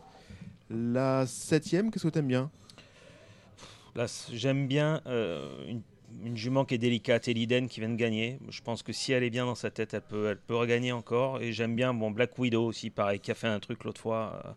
La 0.68 1.24
septième, 1.26 1.90
qu'est-ce 1.90 2.04
que 2.06 2.12
tu 2.12 2.18
aimes 2.18 2.26
bien? 2.26 2.50
Là, 3.94 4.06
j'aime 4.32 4.66
bien 4.66 5.00
euh, 5.06 5.64
une, 5.68 5.82
une 6.24 6.36
jument 6.36 6.64
qui 6.64 6.74
est 6.74 6.78
délicate, 6.78 7.28
Eliden, 7.28 7.68
qui 7.68 7.80
vient 7.80 7.88
de 7.88 7.94
gagner. 7.94 8.38
Je 8.48 8.60
pense 8.60 8.82
que 8.82 8.92
si 8.92 9.12
elle 9.12 9.22
est 9.22 9.30
bien 9.30 9.46
dans 9.46 9.54
sa 9.54 9.70
tête, 9.70 9.94
elle 9.94 10.02
peut, 10.02 10.26
elle 10.28 10.38
peut 10.38 10.56
regagner 10.56 10.90
encore. 10.92 11.40
Et 11.40 11.52
j'aime 11.52 11.76
bien 11.76 11.94
bon, 11.94 12.10
Black 12.10 12.36
Widow 12.38 12.66
aussi, 12.66 12.90
pareil, 12.90 13.20
qui 13.20 13.30
a 13.30 13.34
fait 13.34 13.46
un 13.46 13.60
truc 13.60 13.84
l'autre 13.84 14.00
fois. 14.00 14.42
euh, 14.44 14.50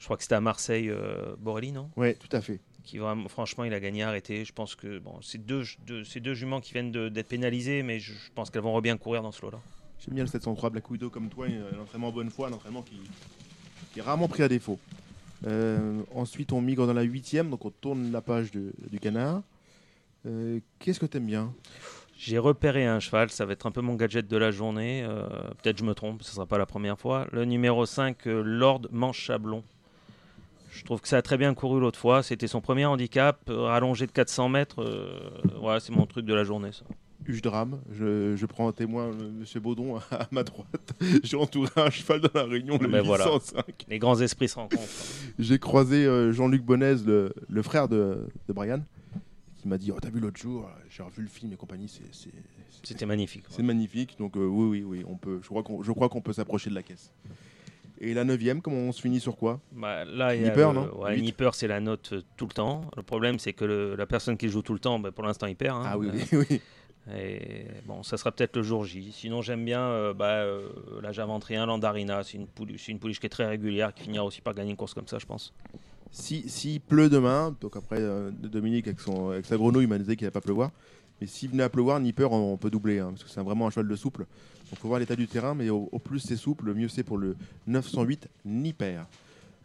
je 0.00 0.04
crois 0.04 0.16
que 0.16 0.22
c'était 0.22 0.34
à 0.34 0.40
Marseille, 0.40 0.92
Borelli, 1.40 1.72
non? 1.72 1.90
Ouais, 1.96 2.14
tout 2.14 2.28
à 2.36 2.40
fait. 2.40 2.60
Qui 2.88 2.96
vraiment, 2.96 3.28
franchement, 3.28 3.64
il 3.64 3.74
a 3.74 3.80
gagné 3.80 4.02
arrêté. 4.02 4.46
Je 4.46 4.52
pense 4.54 4.74
que 4.74 4.98
bon, 4.98 5.20
c'est 5.20 5.44
deux, 5.44 5.62
deux, 5.86 6.04
c'est 6.04 6.20
deux 6.20 6.32
juments 6.32 6.60
qui 6.62 6.72
viennent 6.72 6.90
d'être 6.90 7.28
pénalisées, 7.28 7.82
mais 7.82 8.00
je, 8.00 8.12
je 8.14 8.30
pense 8.34 8.48
qu'elles 8.48 8.62
vont 8.62 8.80
bien 8.80 8.96
courir 8.96 9.22
dans 9.22 9.30
ce 9.30 9.42
lot-là. 9.42 9.58
J'aime 10.00 10.14
bien 10.14 10.24
le 10.24 10.30
703 10.30 10.70
Black 10.70 10.90
Widow 10.90 11.10
comme 11.10 11.28
toi, 11.28 11.46
un 11.46 11.78
entraînement 11.82 12.08
en 12.08 12.12
bonne 12.12 12.30
foi, 12.30 12.48
un 12.48 12.52
entraînement 12.54 12.80
qui, 12.80 12.96
qui 13.92 13.98
est 13.98 14.02
rarement 14.02 14.26
pris 14.26 14.42
à 14.42 14.48
défaut. 14.48 14.78
Euh, 15.46 16.00
ensuite, 16.14 16.50
on 16.52 16.62
migre 16.62 16.86
dans 16.86 16.94
la 16.94 17.02
huitième, 17.02 17.50
donc 17.50 17.64
on 17.66 17.70
tourne 17.70 18.10
la 18.10 18.22
page 18.22 18.50
de- 18.52 18.72
du 18.90 18.98
canard. 18.98 19.42
Euh, 20.26 20.60
Qu'est-ce 20.78 20.98
que 20.98 21.06
tu 21.06 21.18
aimes 21.18 21.26
bien? 21.26 21.52
J'ai 22.16 22.38
repéré 22.38 22.86
un 22.86 23.00
cheval, 23.00 23.28
ça 23.30 23.44
va 23.44 23.52
être 23.52 23.66
un 23.66 23.70
peu 23.70 23.82
mon 23.82 23.94
gadget 23.96 24.26
de 24.26 24.36
la 24.38 24.50
journée. 24.50 25.04
euh, 25.04 25.26
Peut-être 25.62 25.76
je 25.78 25.84
me 25.84 25.94
trompe, 25.94 26.22
ce 26.22 26.30
ne 26.30 26.34
sera 26.36 26.46
pas 26.46 26.58
la 26.58 26.66
première 26.66 26.98
fois. 26.98 27.26
Le 27.32 27.44
numéro 27.44 27.84
5, 27.86 28.26
euh, 28.26 28.42
Lord 28.42 28.82
Manchablon. 28.90 29.62
Je 30.78 30.84
trouve 30.84 31.00
que 31.00 31.08
ça 31.08 31.16
a 31.18 31.22
très 31.22 31.36
bien 31.36 31.52
couru 31.54 31.80
l'autre 31.80 31.98
fois. 31.98 32.22
C'était 32.22 32.46
son 32.46 32.60
premier 32.60 32.86
handicap, 32.86 33.40
euh, 33.48 33.62
rallongé 33.62 34.06
de 34.06 34.12
400 34.12 34.48
mètres. 34.48 34.82
euh, 34.82 35.30
voilà, 35.60 35.80
c'est 35.80 35.92
mon 35.92 36.06
truc 36.06 36.24
de 36.24 36.34
la 36.34 36.44
journée. 36.44 36.70
Ça. 36.72 36.84
Huge 37.26 37.42
drame, 37.42 37.80
je, 37.90 38.36
je 38.36 38.46
prends 38.46 38.68
en 38.68 38.72
témoin 38.72 39.06
euh, 39.08 39.30
Monsieur 39.40 39.60
Baudon 39.60 39.96
à 40.10 40.28
ma 40.30 40.44
droite. 40.44 40.94
J'ai 41.24 41.36
entouré 41.36 41.68
un 41.76 41.90
cheval 41.90 42.20
dans 42.20 42.30
la 42.32 42.44
réunion, 42.44 42.78
le 42.78 43.00
voilà. 43.02 43.24
805. 43.26 43.86
Les 43.88 43.98
grands 43.98 44.18
esprits 44.20 44.48
se 44.48 44.54
rencontrent. 44.54 44.82
J'ai 45.38 45.58
croisé 45.58 46.06
euh, 46.06 46.32
Jean-Luc 46.32 46.62
Bonnez, 46.62 46.94
le, 47.04 47.34
le 47.48 47.62
frère 47.62 47.88
de, 47.88 48.26
de 48.48 48.52
Brian, 48.54 48.80
qui 49.60 49.68
m'a 49.68 49.76
dit 49.78 49.90
Oh, 49.92 49.98
T'as 50.00 50.10
vu 50.10 50.20
l'autre 50.20 50.40
jour 50.40 50.70
J'ai 50.88 51.02
revu 51.02 51.22
le 51.22 51.28
film 51.28 51.52
et 51.52 51.56
compagnie, 51.56 51.88
C'était 52.82 53.04
magnifique. 53.06 53.44
c'est 53.50 53.62
magnifique. 53.64 54.16
Donc, 54.18 54.36
euh, 54.36 54.46
oui, 54.46 54.80
oui, 54.80 54.84
oui, 55.00 55.04
on 55.06 55.16
peut, 55.16 55.40
je 55.42 55.48
crois 55.48 55.62
qu'on 55.64 55.82
je 55.82 55.92
crois 55.92 56.08
qu'on 56.08 56.22
peut 56.22 56.32
s'approcher 56.32 56.70
de 56.70 56.76
la 56.76 56.82
caisse. 56.84 57.12
Et 58.00 58.14
la 58.14 58.24
neuvième, 58.24 58.62
comment 58.62 58.76
on 58.76 58.92
se 58.92 59.00
finit 59.00 59.18
sur 59.20 59.36
quoi? 59.36 59.60
Bah, 59.72 60.04
là, 60.04 60.34
il 60.34 60.40
y 60.42 60.44
a 60.44 60.48
Nipper, 60.48 60.68
le- 60.68 60.72
non? 60.72 61.00
ouais. 61.02 61.20
Nipper, 61.20 61.50
c'est 61.54 61.66
la 61.66 61.80
note 61.80 62.10
euh, 62.12 62.22
tout 62.36 62.46
le 62.46 62.52
temps. 62.52 62.82
Le 62.96 63.02
problème, 63.02 63.38
c'est 63.40 63.52
que 63.52 63.64
le- 63.64 63.96
la 63.96 64.06
personne 64.06 64.36
qui 64.36 64.48
joue 64.48 64.62
tout 64.62 64.72
le 64.72 64.78
temps, 64.78 64.98
bah, 65.00 65.10
pour 65.10 65.24
l'instant, 65.24 65.46
il 65.46 65.56
perd. 65.56 65.78
hein. 65.78 65.82
Ah 65.86 65.98
oui, 65.98 66.08
Euh, 66.08 66.12
oui, 66.38 66.46
oui. 66.50 66.60
Et 67.16 67.64
bon, 67.86 68.02
ça 68.02 68.16
sera 68.18 68.30
peut-être 68.30 68.56
le 68.56 68.62
jour 68.62 68.84
J. 68.84 69.10
Sinon, 69.12 69.40
j'aime 69.42 69.64
bien, 69.64 69.80
euh, 69.80 70.12
bah, 70.14 70.42
euh, 70.42 70.68
là, 71.02 71.10
j'invente 71.10 71.42
rien, 71.44 71.66
Landarina. 71.66 72.22
C'est 72.22 72.36
une, 72.36 72.46
pouliche, 72.46 72.86
une 72.88 72.98
pouliche 72.98 73.18
qui 73.18 73.26
est 73.26 73.30
très 73.30 73.46
régulière, 73.46 73.92
qui 73.94 74.04
finira 74.04 74.24
aussi 74.24 74.42
par 74.42 74.54
gagner 74.54 74.70
une 74.70 74.76
course 74.76 74.94
comme 74.94 75.08
ça, 75.08 75.18
je 75.18 75.26
pense. 75.26 75.52
Si, 76.10 76.48
s'il 76.48 76.80
pleut 76.80 77.08
demain, 77.10 77.54
donc 77.60 77.76
après 77.76 77.98
euh, 78.00 78.30
Dominique 78.30 78.86
avec, 78.86 79.00
son, 79.00 79.30
avec 79.30 79.44
sa 79.44 79.56
grenouille 79.56 79.86
m'a 79.86 79.98
dit 79.98 80.04
qu'il 80.16 80.24
n'allait 80.24 80.30
pas 80.30 80.40
pleuvoir, 80.40 80.70
mais 81.20 81.26
s'il 81.26 81.50
venait 81.50 81.62
à 81.64 81.68
pleuvoir, 81.68 81.98
Nipper 82.00 82.24
on, 82.30 82.52
on 82.54 82.56
peut 82.56 82.70
doubler, 82.70 82.98
hein, 82.98 83.08
parce 83.10 83.24
que 83.24 83.30
c'est 83.30 83.40
vraiment 83.42 83.66
un 83.66 83.70
cheval 83.70 83.88
de 83.88 83.96
souple. 83.96 84.24
Donc 84.70 84.78
faut 84.80 84.88
voir 84.88 85.00
l'état 85.00 85.16
du 85.16 85.26
terrain, 85.26 85.54
mais 85.54 85.70
au, 85.70 85.88
au 85.92 85.98
plus 85.98 86.20
c'est 86.20 86.36
souple, 86.36 86.66
le 86.66 86.74
mieux 86.74 86.88
c'est 86.88 87.02
pour 87.04 87.18
le 87.18 87.36
908 87.66 88.28
Nipper. 88.44 89.00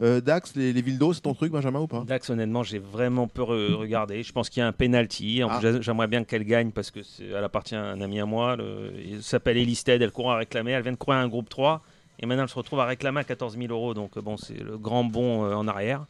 Euh, 0.01 0.19
Dax, 0.21 0.55
les, 0.55 0.73
les 0.73 0.81
villes 0.81 0.97
d'eau, 0.97 1.13
c'est 1.13 1.21
ton 1.21 1.33
truc, 1.35 1.51
Benjamin, 1.51 1.79
ou 1.79 1.87
pas? 1.87 2.03
Dax, 2.05 2.29
honnêtement, 2.29 2.63
j'ai 2.63 2.79
vraiment 2.79 3.27
peu 3.27 3.43
re- 3.43 3.73
regardé. 3.75 4.23
Je 4.23 4.33
pense 4.33 4.49
qu'il 4.49 4.59
y 4.59 4.63
a 4.63 4.67
un 4.67 4.71
penalty. 4.71 5.43
En 5.43 5.49
Ah. 5.49 5.59
plus, 5.59 5.81
j'aimerais 5.81 6.07
bien 6.07 6.23
qu'elle 6.23 6.43
gagne 6.45 6.71
parce 6.71 6.89
que 6.89 7.03
c'est- 7.03 7.27
elle 7.27 7.43
appartient 7.43 7.75
à 7.75 7.83
un 7.83 8.01
ami 8.01 8.19
à 8.19 8.25
moi. 8.25 8.55
Le, 8.55 8.91
il 9.05 9.21
s'appelle 9.23 9.55
Elisted. 9.57 10.01
Elle 10.01 10.11
court 10.11 10.31
à 10.31 10.37
réclamer. 10.37 10.71
Elle 10.71 10.81
vient 10.83 10.91
de 10.93 10.97
courir 10.97 11.19
un 11.19 11.27
groupe 11.27 11.47
3. 11.47 11.83
Et 12.19 12.25
maintenant, 12.25 12.43
elle 12.43 12.49
se 12.49 12.55
retrouve 12.55 12.79
à 12.79 12.85
réclamer 12.85 13.19
à 13.19 13.23
14 13.23 13.55
000 13.57 13.71
euros. 13.71 13.93
Donc, 13.93 14.17
euh, 14.17 14.21
bon, 14.21 14.35
c'est 14.35 14.57
le 14.59 14.77
grand 14.77 15.03
bond 15.03 15.45
euh, 15.45 15.53
en 15.53 15.67
arrière. 15.67 16.05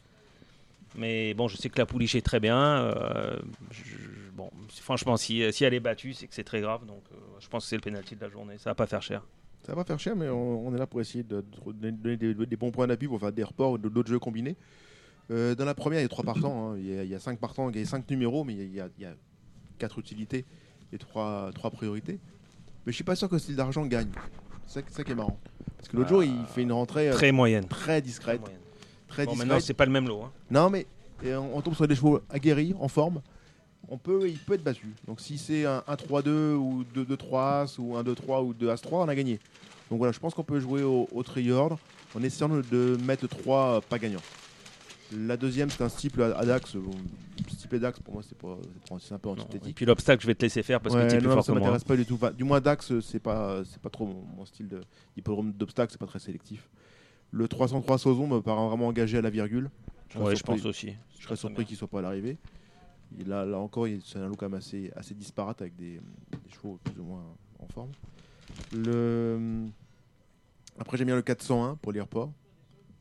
Mais 0.96 1.34
bon, 1.34 1.48
je 1.48 1.58
sais 1.58 1.70
que 1.70 1.78
la 1.78 1.86
pouliche 1.86 2.16
est 2.16 2.22
très 2.22 2.40
bien. 2.40 2.58
euh, 2.58 3.38
je- 3.72 3.84
bon, 4.52 4.68
franchement, 4.70 5.18
si, 5.18 5.44
si 5.54 5.64
elle 5.64 5.74
est 5.74 5.80
battue, 5.80 6.14
c'est 6.14 6.28
que 6.28 6.34
c'est 6.36 6.44
très 6.44 6.62
grave. 6.62 6.86
Donc, 6.86 7.04
euh, 7.12 7.16
je 7.40 7.48
pense 7.48 7.64
que 7.64 7.70
c'est 7.70 7.76
le 7.76 7.82
pénalty 7.82 8.16
de 8.16 8.22
la 8.22 8.30
journée. 8.30 8.58
Ça 8.58 8.70
va 8.70 8.76
pas 8.76 8.88
faire 8.88 9.02
cher. 9.02 9.24
Ça 9.66 9.74
va 9.76 9.84
faire 9.84 10.00
cher, 10.00 10.16
mais 10.16 10.28
on, 10.30 10.68
on 10.68 10.76
est 10.76 10.78
là 10.78 10.88
pour 10.88 11.00
essayer 11.02 11.24
de, 11.24 11.44
de 11.68 11.90
donner 11.92 12.18
des, 12.18 12.34
des 12.34 12.56
bons 12.58 12.72
points 12.72 12.88
d'appui 12.88 13.08
pour 13.08 13.20
faire 13.20 13.32
des 13.32 13.44
reports 13.44 13.72
ou 13.72 13.78
d'autres 13.78 14.10
jeux 14.10 14.20
combinés. 14.20 14.56
Euh, 15.32 15.56
dans 15.56 15.64
la 15.66 15.74
première, 15.74 16.00
il 16.00 16.04
y 16.04 16.06
a 16.06 16.10
trois 16.10 16.26
partants. 16.26 16.72
hein. 16.74 16.78
Il, 16.78 16.86
y 16.94 17.00
a, 17.00 17.04
il 17.04 17.10
y 17.10 17.16
a 17.16 17.20
cinq 17.20 17.40
partants, 17.40 17.70
il 17.70 17.80
y 17.80 17.82
a 17.82 17.86
cinq 17.86 18.10
numéros, 18.10 18.44
mais 18.44 18.54
il 18.54 18.60
y 18.60 18.64
a, 18.64 18.66
il 18.66 18.76
y 18.76 18.82
a- 18.82 18.90
il 18.98 19.04
y 19.04 19.06
a 19.06 19.14
quatre 19.80 20.00
utilités 20.00 20.44
et 20.92 20.98
trois, 20.98 21.50
trois 21.56 21.72
priorités. 21.72 22.20
Mais 22.86 22.92
je 22.92 22.96
suis 22.96 23.04
pas 23.06 23.16
sûr 23.16 23.30
que 23.30 23.38
style 23.38 23.56
d'argent 23.56 23.86
gagne. 23.86 24.10
C'est 24.68 24.88
ça, 24.90 25.04
qui 25.04 25.12
est 25.12 25.16
marrant. 25.16 25.38
Parce 25.78 25.88
que 25.88 25.96
l'autre 25.98 26.10
jour, 26.10 26.24
il 26.24 26.46
fait 26.48 26.62
une 26.64 26.72
rentrée 26.74 27.10
euh, 27.10 27.14
Très 27.14 27.32
moyenne. 27.32 27.66
très 27.66 27.84
Très 27.86 28.02
discrète. 28.02 28.42
moyenne. 28.42 28.60
Très 29.08 29.26
Bon, 29.26 29.32
discrète. 29.32 29.48
maintenant, 29.50 29.62
c'est 29.62 29.74
pas 29.74 29.86
le 29.86 29.92
même 29.92 30.08
lot. 30.08 30.24
hein. 30.24 30.32
Non, 30.52 30.70
mais 30.70 30.86
on 31.26 31.62
tombe 31.62 31.74
sur 31.76 31.88
des 31.88 31.96
chevaux 31.96 32.20
aguerris, 32.30 32.76
en 32.80 32.90
forme. 32.90 33.22
On 33.94 33.98
peut, 34.00 34.28
il 34.28 34.40
peut 34.40 34.56
être 34.56 34.64
battu. 34.64 34.88
Donc 35.08 35.22
si 35.22 35.38
c'est 35.38 35.66
un 35.66 35.84
1-3-2 35.88 36.54
ou 36.56 36.84
2-2-3 36.96 37.62
As 37.62 37.78
ou 37.78 37.96
un 37.96 38.02
2-3 38.04 38.44
ou 38.44 38.54
2 38.56 38.70
As-3, 38.70 38.88
on 38.92 39.08
a 39.08 39.14
gagné. 39.14 39.40
Donc 39.92 40.00
voilà, 40.00 40.12
je 40.12 40.20
pense 40.20 40.34
qu'on 40.34 40.44
peut 40.44 40.60
jouer 40.60 40.82
au, 40.82 41.08
au 41.12 41.22
triordre 41.22 41.78
en 42.16 42.24
essayant 42.24 42.50
de- 42.50 42.98
mettre 43.06 43.28
3 43.28 43.82
pas 43.82 44.00
gagnants. 44.00 44.22
La 45.16 45.38
deuxième, 45.38 45.70
c'est 45.70 45.84
un 45.84 45.90
steeple 45.90 46.24
à, 46.24 46.44
Dax. 46.44 46.76
Bon, 46.76 46.90
Steeple 47.52 47.78
Dax, 47.78 48.00
pour 48.00 48.16
moi, 48.16 48.24
c'est 48.28 48.36
pas, 48.36 48.48
un 49.16 49.20
peu 49.20 49.30
Non. 49.30 49.36
Et 49.36 49.42
antithétique. 49.42 49.76
puis 49.76 49.86
l'obstacle, 49.86 50.24
je 50.24 50.28
vais 50.28 50.34
te 50.34 50.42
laisser 50.42 50.64
faire 50.64 50.82
parce 50.82 50.96
Ouais, 50.96 51.04
que 51.04 51.10
tu 51.12 51.16
es 51.18 51.20
plus 51.20 51.28
non, 51.28 51.36
fort 51.36 51.44
ça 51.44 51.52
que 51.54 51.60
moi. 51.60 51.68
m'intéresse 51.68 51.84
pas 51.84 51.96
du 51.96 52.06
tout. 52.08 52.16
Enfin, 52.16 52.32
du 52.32 52.44
moins, 52.44 52.60
Dax, 52.62 53.00
c'est 53.02 53.20
pas, 53.20 53.62
c'est 53.64 53.80
pas 53.80 53.92
trop 53.92 54.08
mon, 54.08 54.24
mon 54.38 54.46
style 54.46 54.68
de 54.70 54.82
hippodrome 55.16 55.52
d'obstacle, 55.52 55.92
c'est 55.92 56.00
pas 56.00 56.08
très 56.08 56.18
sélectif. 56.18 56.68
Le 57.30 57.48
303 57.48 58.00
Sauzon 58.00 58.26
me 58.26 58.40
paraît 58.42 58.68
vraiment 58.68 58.88
engagé 58.88 59.20
à 59.20 59.22
la 59.22 59.30
virgule. 59.30 59.70
serais 60.12 60.24
Ouais, 60.24 60.36
je 60.36 60.42
pense 60.42 60.66
aussi. 60.66 60.94
je 61.20 61.24
serais 61.26 61.36
surpris 61.36 61.66
qu'il 61.66 61.78
soit 61.78 61.88
pas 61.88 62.00
à 62.00 62.02
l'arrivée. 62.02 62.38
Et 63.20 63.24
là, 63.26 63.46
là 63.46 63.58
encore, 63.60 63.88
c'est 64.04 64.18
un 64.20 64.28
look 64.28 64.38
quand 64.38 64.50
même 64.50 64.58
assez, 64.58 64.92
assez 64.96 65.14
disparate 65.14 65.62
avec 65.62 65.76
des, 65.76 66.00
des 66.32 66.50
chevaux 66.52 66.80
plus 66.84 67.00
ou 67.00 67.04
moins 67.06 67.24
en 67.60 67.68
forme. 67.68 67.92
Le... 68.74 69.66
Après, 70.80 70.98
j'aime 70.98 71.08
bien 71.08 71.16
le 71.16 71.22
401 71.22 71.76
pour 71.76 71.92
l'airport. 71.92 72.32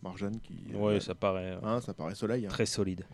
Marjane 0.02 0.38
qui. 0.40 0.64
Ouais, 0.74 1.00
ça 1.00 1.14
paraît 1.14 1.52
euh, 1.52 1.60
Hein, 1.62 1.80
ça 1.80 1.94
paraît 1.94 2.14
soleil. 2.14 2.44
hein. 2.44 2.48
très 2.48 2.66
solide. 2.66 3.04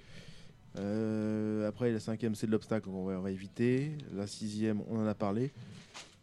Euh, 0.78 1.68
après, 1.68 1.90
la 1.92 2.00
cinquième, 2.00 2.34
c'est 2.34 2.46
de 2.46 2.52
l'obstacle, 2.52 2.88
on 2.88 3.04
va, 3.04 3.18
on 3.18 3.22
va 3.22 3.30
éviter. 3.30 3.92
La 4.14 4.26
sixième, 4.26 4.82
on 4.88 4.98
en 4.98 5.06
a 5.06 5.14
parlé. 5.14 5.52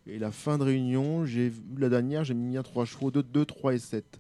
Et 0.08 0.20
la 0.20 0.32
fin 0.32 0.58
de 0.58 0.64
réunion, 0.64 1.26
j'ai 1.26 1.50
vu 1.50 1.62
la 1.78 1.90
dernière, 1.90 2.24
j'ai 2.24 2.36
mis 2.36 2.58
un 2.58 2.64
3 2.64 2.86
chevaux, 2.86 3.10
2, 3.12 3.24
2, 3.24 3.46
3 3.46 3.74
et 3.74 3.80
7. 3.80 4.20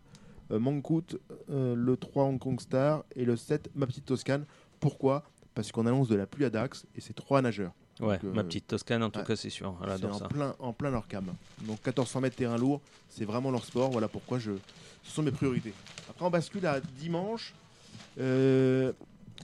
Euh, 0.52 0.60
Mankout, 0.60 1.20
euh, 1.50 1.76
le 1.76 1.98
3 1.98 2.24
Hong 2.26 2.40
Kong 2.40 2.60
Star 2.60 3.04
et 3.16 3.26
le 3.26 3.36
7 3.36 3.70
Ma 3.76 3.86
Petite 3.88 4.06
Toscane. 4.06 4.46
Pourquoi? 4.80 5.24
Parce 5.56 5.72
qu'on 5.72 5.86
annonce 5.88 6.08
de 6.10 6.16
la 6.16 6.26
pluie 6.28 6.46
à 6.46 6.50
Dax 6.50 6.86
et 6.96 7.02
c'est 7.02 7.14
trois 7.14 7.42
nageurs. 7.42 7.72
Ouais, 8.02 8.20
euh, 8.26 8.34
ma 8.34 8.44
petite 8.44 8.68
Toscane, 8.68 9.02
en 9.04 9.10
tout 9.10 9.24
cas, 9.24 9.36
c'est 9.38 9.50
sûr. 9.50 9.74
Elle 9.84 9.90
adore 9.90 10.16
en 10.16 10.20
ça. 10.20 10.28
plein, 10.28 10.54
en 10.60 10.74
plein 10.74 10.92
leur 10.92 11.08
cam. 11.08 11.24
Donc 11.62 11.78
1400 11.78 12.20
mètres 12.22 12.36
terrain 12.36 12.58
lourd, 12.58 12.82
c'est 13.10 13.24
vraiment 13.24 13.52
leur 13.52 13.64
sport. 13.64 13.90
Voilà 13.90 14.10
pourquoi 14.10 14.38
je... 14.38 14.52
ce 15.04 15.12
sont 15.12 15.24
mes 15.24 15.32
priorités. 15.32 15.74
Après, 16.10 16.26
on 16.26 16.30
bascule 16.30 16.66
à 16.66 16.82
dimanche. 16.82 17.54
Euh, 18.20 18.92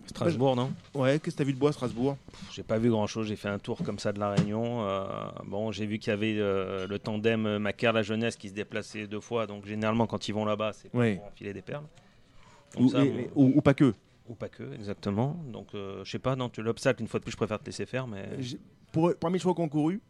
Strasbourg, 0.08 0.58
non? 0.58 0.74
Ouais, 0.93 1.19
qu'est-ce 1.19 1.36
que 1.36 1.38
t'as 1.38 1.43
vu 1.45 1.54
de 1.54 1.58
bois 1.60 1.69
à 1.69 1.74
Strasbourg? 1.74 2.17
J'ai 2.52 2.63
pas 2.63 2.78
vu 2.78 2.89
grand 2.89 3.08
chose. 3.08 3.28
J'ai 3.28 3.38
fait 3.38 3.47
un 3.47 3.60
tour 3.60 3.78
comme 3.84 4.00
ça 4.00 4.12
de 4.12 4.19
la 4.19 4.32
Réunion. 4.32 4.86
Euh, 4.86 5.06
bon, 5.45 5.71
j'ai 5.71 5.86
vu 5.86 6.00
qu'il 6.00 6.10
y 6.12 6.13
avait 6.13 6.36
euh, 6.38 6.88
le 6.88 7.00
tandem 7.00 7.45
euh, 7.45 7.60
Macaire 7.60 7.93
la 7.93 8.04
jeunesse 8.04 8.36
qui 8.36 8.50
se 8.50 8.54
déplaçait 8.54 9.08
deux 9.08 9.21
fois. 9.21 9.47
Donc 9.47 9.65
généralement, 9.65 10.08
quand 10.08 10.28
ils 10.28 10.34
vont 10.34 10.43
là-bas, 10.43 10.74
c'est 10.74 10.89
pour 10.89 11.28
enfiler 11.28 11.54
des 11.54 11.62
perles. 11.62 11.86
Donc 12.76 12.84
ou, 12.84 12.89
ça, 12.89 13.06
et- 13.06 13.10
bon, 13.10 13.19
et- 13.19 13.30
ou- 13.36 13.54
ou 13.56 13.62
pas 13.62 13.74
que. 13.74 13.93
Ou 14.32 14.36
pas 14.36 14.50
que, 14.50 14.74
exactement. 14.74 15.36
Donc 15.52 15.76
euh, 15.76 16.04
je 16.04 16.12
sais 16.12 16.20
pas. 16.20 16.36
Dans 16.36 16.50
l'obstacle, 16.58 17.02
une 17.02 17.08
fois 17.08 17.20
de 17.20 17.24
plus, 17.26 17.32
je 17.32 17.38
préfère 17.38 17.60
te 17.60 17.65
laisser 17.65 17.86
faire, 17.86 18.08
mais 18.08 18.39
Pour, 18.91 19.13
parmi 19.20 19.36
les 19.36 19.39
chevaux 19.39 19.54
concourus, 19.54 20.02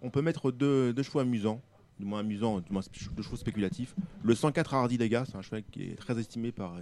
on 0.00 0.10
peut 0.10 0.22
mettre 0.22 0.50
deux, 0.50 0.92
deux 0.92 1.02
chevaux 1.02 1.18
amusants, 1.18 1.60
du 1.98 2.06
moins 2.06 2.20
amusants, 2.20 2.60
du 2.60 2.72
moins 2.72 2.82
deux 3.12 3.22
chevaux 3.22 3.36
spéculatifs. 3.36 3.94
Le 4.22 4.34
104 4.34 4.74
Hardy 4.74 4.96
Dega, 4.96 5.24
c'est 5.24 5.36
un 5.36 5.42
cheval 5.42 5.64
qui 5.70 5.90
est 5.90 5.96
très 5.96 6.18
estimé 6.18 6.52
par 6.52 6.76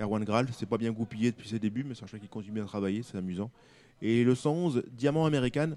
Erwan 0.00 0.24
Graal. 0.24 0.46
C'est 0.52 0.66
pas 0.66 0.78
bien 0.78 0.92
goupillé 0.92 1.32
depuis 1.32 1.48
ses 1.48 1.58
débuts, 1.58 1.84
mais 1.84 1.94
c'est 1.94 2.04
un 2.04 2.06
cheval 2.06 2.20
qui 2.20 2.28
continue 2.28 2.62
à 2.62 2.64
travailler, 2.64 3.02
c'est 3.02 3.18
amusant. 3.18 3.50
Et 4.00 4.24
le 4.24 4.34
111 4.34 4.84
Diamant 4.92 5.26
American 5.26 5.72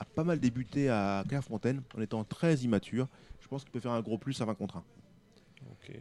a 0.00 0.04
pas 0.04 0.24
mal 0.24 0.40
débuté 0.40 0.88
à 0.88 1.24
Clairefontaine 1.26 1.82
en 1.96 2.00
étant 2.00 2.24
très 2.24 2.56
immature. 2.56 3.08
Je 3.40 3.46
pense 3.48 3.62
qu'il 3.62 3.72
peut 3.72 3.80
faire 3.80 3.92
un 3.92 4.00
gros 4.00 4.18
plus 4.18 4.40
à 4.40 4.44
20 4.44 4.54
contre 4.54 4.76
1. 4.78 4.84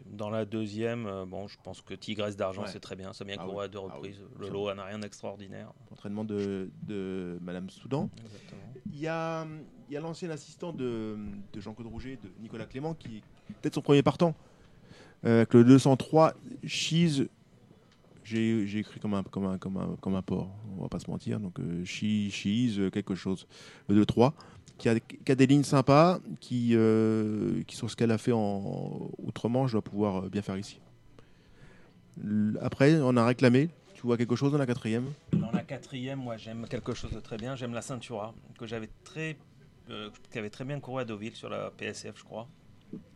Dans 0.06 0.30
la 0.30 0.45
deuxième, 0.45 1.06
euh, 1.06 1.25
bon, 1.25 1.47
je 1.47 1.58
pense 1.63 1.82
que 1.82 1.93
Tigresse 1.93 2.36
d'argent, 2.36 2.63
Ouais. 2.63 2.67
c'est 2.67 2.80
très 2.80 2.95
bien. 2.95 3.13
Ça 3.13 3.23
vient 3.25 3.36
Ah 3.39 3.43
couru 3.43 3.58
oui. 3.58 3.63
à 3.65 3.67
deux 3.67 3.80
Ah 3.80 3.93
reprises. 3.93 4.21
Le 4.39 4.49
lot 4.49 4.73
n'a 4.73 4.86
rien 4.86 4.99
d'extraordinaire. 4.99 5.71
Entraînement 5.91 6.23
de, 6.23 6.69
de 6.84 7.38
Madame 7.41 7.69
Soudan. 7.69 8.10
Exactement. 8.25 8.62
Il 8.91 8.99
y 8.99 9.08
a, 9.08 9.45
l'ancien 10.01 10.30
assistant 10.30 10.73
de, 10.73 11.17
de 11.53 11.60
Jean-Claude 11.60 11.88
Rouget, 11.88 12.17
de 12.17 12.30
Nicolas 12.41 12.65
Clément, 12.65 12.93
qui 12.93 13.17
est 13.17 13.53
peut-être 13.62 13.75
son 13.75 13.82
premier 13.82 14.03
partant. 14.03 14.36
Euh, 15.25 15.38
avec 15.38 15.53
le 15.53 15.63
203 15.63 16.34
Cheese, 16.63 17.27
j'ai 18.23 18.80
écrit 18.80 18.99
comme 18.99 19.13
un, 19.13 19.23
comme, 19.23 19.45
un, 19.45 19.58
comme, 19.58 19.77
un, 19.77 19.95
comme 20.01 20.15
un 20.15 20.21
porc, 20.21 20.49
on 20.77 20.82
va 20.82 20.89
pas 20.89 20.99
se 20.99 21.10
mentir. 21.10 21.39
Donc 21.39 21.60
euh, 21.60 21.84
euh, 21.84 22.89
quelque 22.89 23.15
chose. 23.15 23.47
Le 23.88 24.03
2-3, 24.03 24.34
qui 24.78 24.90
a, 24.90 25.00
qui 25.00 25.32
a 25.32 25.36
des 25.36 25.48
lignes 25.48 25.63
sympas, 25.63 26.20
qui, 26.40 26.72
euh, 26.74 27.62
qui 27.68 27.76
sur 27.76 27.90
ce 27.90 27.96
qu'elle 27.96 28.12
a 28.12 28.18
fait 28.18 28.32
en 28.32 29.10
Outre-Manche, 29.20 29.72
doit 29.72 29.82
pouvoir 29.82 30.26
euh, 30.26 30.30
bien 30.30 30.42
faire 30.42 30.58
ici. 30.58 30.80
Après, 32.62 33.00
on 33.02 33.16
a 33.18 33.26
réclamé. 33.26 33.70
Tu 33.94 34.02
vois 34.04 34.18
quelque 34.18 34.36
chose 34.36 34.52
dans 34.52 34.58
la 34.58 34.66
quatrième? 34.68 35.06
Dans 35.34 35.52
la 35.52 35.63
quatrième, 35.63 36.20
moi 36.20 36.38
j'aime 36.38 36.68
quelque 36.70 36.94
chose 36.94 37.12
de 37.12 37.20
très 37.20 37.38
bien. 37.38 37.56
J'aime 37.56 37.74
la 37.74 37.82
Ceintura, 37.82 38.34
que 38.60 38.68
j'avais 38.68 38.90
très, 39.04 39.38
euh, 39.90 40.10
qui 40.32 40.38
avait 40.38 40.50
très 40.52 40.66
bien 40.66 40.80
couru 40.80 41.02
à 41.02 41.06
Deauville 41.06 41.36
sur 41.36 41.50
la 41.50 41.72
PSF, 41.72 42.13
je 42.18 42.24
crois. 42.24 42.48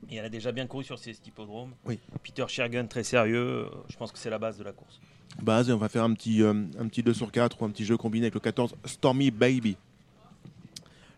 Et 0.09 0.15
elle 0.15 0.25
a 0.25 0.29
déjà 0.29 0.51
bien 0.51 0.65
couru 0.67 0.83
sur 0.83 0.97
ces 0.99 1.11
hippodromes. 1.25 1.71
Oui. 1.85 1.99
Peter 2.23 2.45
Shergan, 2.47 2.87
très 2.87 3.03
sérieux. 3.03 3.37
euh, 3.65 3.69
Je 3.89 3.95
pense 3.97 4.11
que 4.11 4.17
c'est 4.17 4.29
la 4.31 4.39
base 4.39 4.57
de 4.57 4.63
la 4.63 4.71
course. 4.73 4.99
base 5.41 5.69
et 5.69 5.73
on 5.73 5.77
va 5.77 5.87
faire 5.87 6.03
un 6.03 6.13
petit, 6.13 6.41
euh, 6.41 6.51
un 6.79 6.87
petit 6.87 7.03
2 7.03 7.13
sur 7.13 7.31
4 7.31 7.61
ou 7.61 7.65
un 7.65 7.69
petit 7.69 7.85
jeu 7.85 7.95
combiné 7.95 8.25
avec 8.25 8.33
le 8.33 8.39
14 8.39 8.75
Stormy 8.85 9.29
Baby. 9.31 9.77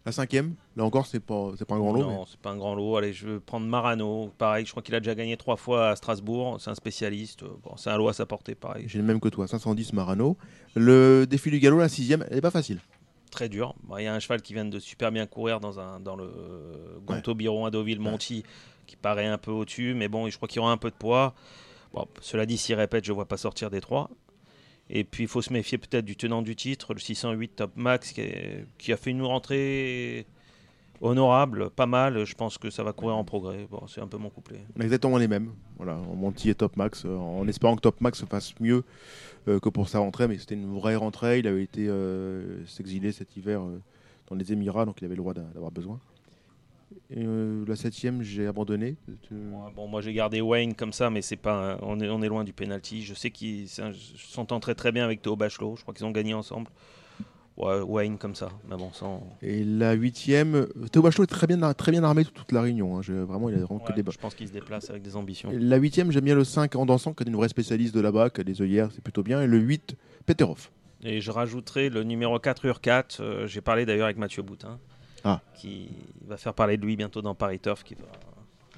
La 0.05 0.11
cinquième, 0.11 0.55
là 0.75 0.83
encore, 0.83 1.05
c'est 1.05 1.21
pas, 1.21 1.51
c'est 1.57 1.63
pas 1.65 1.75
un 1.75 1.79
grand 1.79 1.93
lot. 1.93 2.01
non, 2.01 2.25
c'est 2.25 2.39
pas 2.39 2.49
un 2.49 2.57
grand 2.57 2.75
lot. 2.75 2.97
Allez, 2.97 3.13
je 3.13 3.27
vais 3.29 3.39
prendre 3.39 3.65
Marano. 3.65 4.31
Pareil, 4.37 4.65
je 4.65 4.71
crois 4.71 4.83
qu'il 4.83 4.93
a 4.95 4.99
déjà 4.99 5.15
gagné 5.15 5.37
trois 5.37 5.55
fois 5.55 5.91
à 5.91 5.95
Strasbourg. 5.95 6.57
C'est 6.59 6.69
un 6.69 6.75
spécialiste. 6.75 7.45
Bon, 7.63 7.77
c'est 7.77 7.89
un 7.89 7.97
lot 7.97 8.09
à 8.09 8.13
sa 8.13 8.25
portée, 8.25 8.53
pareil. 8.53 8.83
J'ai 8.87 8.97
le 8.99 9.05
même 9.05 9.21
que 9.21 9.29
toi, 9.29 9.47
510 9.47 9.93
Marano. 9.93 10.35
Le 10.75 11.25
défi 11.25 11.51
du 11.51 11.59
galop, 11.59 11.79
la 11.79 11.87
sixième, 11.87 12.25
elle 12.29 12.37
est 12.39 12.41
pas 12.41 12.51
facile. 12.51 12.79
Très 13.31 13.47
dur. 13.47 13.75
Bon, 13.83 13.97
Il 13.97 14.03
y 14.03 14.07
a 14.07 14.13
un 14.13 14.19
cheval 14.19 14.41
qui 14.41 14.53
vient 14.53 14.65
de 14.65 14.77
super 14.77 15.09
bien 15.09 15.25
courir 15.25 15.61
dans, 15.61 15.79
un, 15.79 16.01
dans 16.01 16.17
le 16.17 16.29
Gonto 17.05 17.33
Biron 17.33 17.65
à 17.65 17.71
Deauville, 17.71 18.01
Monty, 18.01 18.43
qui 18.85 18.97
paraît 18.97 19.27
un 19.27 19.37
peu 19.37 19.51
au-dessus. 19.51 19.93
Mais 19.93 20.09
bon, 20.09 20.29
je 20.29 20.35
crois 20.35 20.49
qu'il 20.49 20.59
aura 20.59 20.71
un 20.73 20.77
peu 20.77 20.89
de 20.89 20.95
poids. 20.95 21.33
Bon, 21.93 22.05
cela 22.19 22.45
dit, 22.45 22.57
s'il 22.57 22.75
répète, 22.75 23.05
je 23.05 23.11
ne 23.11 23.15
vois 23.15 23.25
pas 23.25 23.37
sortir 23.37 23.69
des 23.69 23.79
trois. 23.79 24.09
Et 24.89 25.03
puis, 25.03 25.23
il 25.23 25.27
faut 25.27 25.41
se 25.41 25.51
méfier 25.51 25.77
peut-être 25.77 26.05
du 26.05 26.15
tenant 26.15 26.41
du 26.41 26.55
titre, 26.55 26.93
le 26.93 26.99
608 26.99 27.55
Top 27.55 27.71
Max, 27.75 28.11
qui, 28.11 28.91
a 28.93 28.97
fait 28.97 29.11
une 29.11 29.21
rentrée 29.23 30.25
honorable, 31.01 31.69
pas 31.69 31.85
mal. 31.85 32.25
Je 32.25 32.35
pense 32.35 32.57
que 32.57 32.69
ça 32.69 32.83
va 32.83 32.93
courir 32.93 33.15
en 33.17 33.23
progrès. 33.23 33.67
Bon, 33.71 33.87
c'est 33.87 34.01
un 34.01 34.07
peu 34.07 34.17
mon 34.17 34.29
couplet. 34.29 34.59
Exactement 34.79 35.17
les 35.17 35.27
mêmes. 35.27 35.51
Voilà, 35.77 35.95
Monty 35.95 36.49
et 36.49 36.55
Top 36.55 36.77
Max, 36.77 37.03
euh, 37.05 37.15
en 37.15 37.47
espérant 37.47 37.75
que 37.75 37.81
Top 37.81 38.01
Max 38.01 38.23
fasse 38.25 38.53
mieux 38.59 38.83
euh, 39.47 39.59
que 39.59 39.69
pour 39.69 39.89
sa 39.89 39.99
rentrée, 39.99 40.27
mais 40.27 40.37
c'était 40.37 40.55
une 40.55 40.73
vraie 40.73 40.95
rentrée. 40.95 41.39
Il 41.39 41.47
avait 41.47 41.63
été 41.63 41.87
euh, 41.87 42.65
s'exiler 42.65 43.11
cet 43.11 43.35
hiver 43.35 43.61
euh, 43.61 43.81
dans 44.29 44.35
les 44.35 44.51
Émirats, 44.53 44.85
donc 44.85 45.01
il 45.01 45.05
avait 45.05 45.15
le 45.15 45.21
droit 45.21 45.33
d'a- 45.33 45.41
d'avoir 45.53 45.71
besoin. 45.71 45.99
Et, 47.09 47.15
euh, 47.19 47.63
la 47.67 47.75
septième, 47.75 48.23
j'ai 48.23 48.47
abandonné. 48.47 48.95
Ouais, 49.07 49.71
Bon, 49.75 49.87
moi 49.87 50.01
j'ai 50.01 50.13
gardé 50.13 50.41
Wayne 50.41 50.73
comme 50.73 50.93
ça, 50.93 51.09
mais 51.09 51.21
c'est 51.21 51.35
pas, 51.35 51.73
un- 51.73 51.77
on 51.81 51.99
est, 51.99 52.09
on 52.09 52.21
est 52.21 52.27
loin 52.27 52.43
du 52.43 52.53
penalty. 52.53 53.03
Je 53.03 53.13
sais 53.13 53.29
qu'ils 53.29 53.67
s'entendent 53.69 54.61
très 54.61 54.73
très 54.75 54.91
bien 54.91 55.03
avec 55.05 55.21
Théo 55.21 55.35
Bachelot. 55.35 55.75
Je 55.77 55.81
crois 55.83 55.93
qu'ils 55.93 56.05
ont 56.05 56.11
gagné 56.11 56.33
ensemble. 56.33 56.69
Ouais, 57.55 57.81
Wayne 57.81 58.17
comme 58.17 58.33
ça, 58.33 58.49
mais 58.67 58.75
bon, 58.77 58.91
sans. 58.93 59.21
Et 59.43 59.63
la 59.63 59.93
huitième, 59.93 60.55
euh, 60.55 60.65
Théo 60.91 61.03
Bachelot 61.03 61.25
est 61.25 61.27
très 61.27 61.45
bien, 61.45 61.71
très 61.73 61.91
bien 61.91 62.03
armé 62.03 62.25
toute, 62.25 62.51
la 62.51 62.61
réunion. 62.61 62.97
hein. 62.97 63.01
Je- 63.03 63.13
vraiment, 63.13 63.47
il 63.49 63.53
a 63.55 63.59
vraiment 63.59 63.79
que 63.79 63.89
Ouais, 63.89 63.95
des 63.95 64.01
ba- 64.01 64.11
je 64.11 64.17
pense 64.17 64.33
qu'ils 64.33 64.47
se 64.47 64.53
déplacent 64.53 64.89
avec 64.89 65.03
des 65.03 65.15
ambitions. 65.15 65.51
Et 65.51 65.59
La 65.59 65.75
huitième, 65.77 66.11
j'aime 66.11 66.23
bien 66.25 66.33
le 66.33 66.45
5 66.45 66.75
en 66.75 66.87
dansant, 66.87 67.13
qui 67.13 67.23
est 67.23 67.27
une 67.27 67.35
vraie 67.35 67.49
spécialiste 67.49 67.93
de 67.93 67.99
là-bas, 68.01 68.31
qui 68.31 68.41
a 68.41 68.43
des 68.43 68.59
œillères, 68.59 68.89
c'est 68.91 69.03
plutôt 69.03 69.21
bien. 69.21 69.39
Et 69.43 69.45
le 69.45 69.59
8, 69.59 69.95
Peterhoff. 70.25 70.71
Et 71.03 71.21
je 71.21 71.29
rajouterai 71.29 71.89
le 71.89 72.01
numéro 72.03 72.39
4 72.39 72.65
Urquat. 72.65 73.03
euh, 73.19 73.45
J'ai 73.45 73.61
parlé 73.61 73.85
d'ailleurs 73.85 74.05
avec 74.05 74.17
Mathieu 74.17 74.41
Boutin, 74.41 74.79
Ah. 75.23 75.41
qui 75.55 75.89
va 76.27 76.38
faire 76.38 76.53
parler 76.53 76.77
de 76.77 76.86
lui 76.86 76.95
bientôt 76.95 77.21
dans 77.21 77.36
Paris 77.36 77.59
Turf, 77.59 77.83
qui 77.83 77.95
va, 77.95 78.05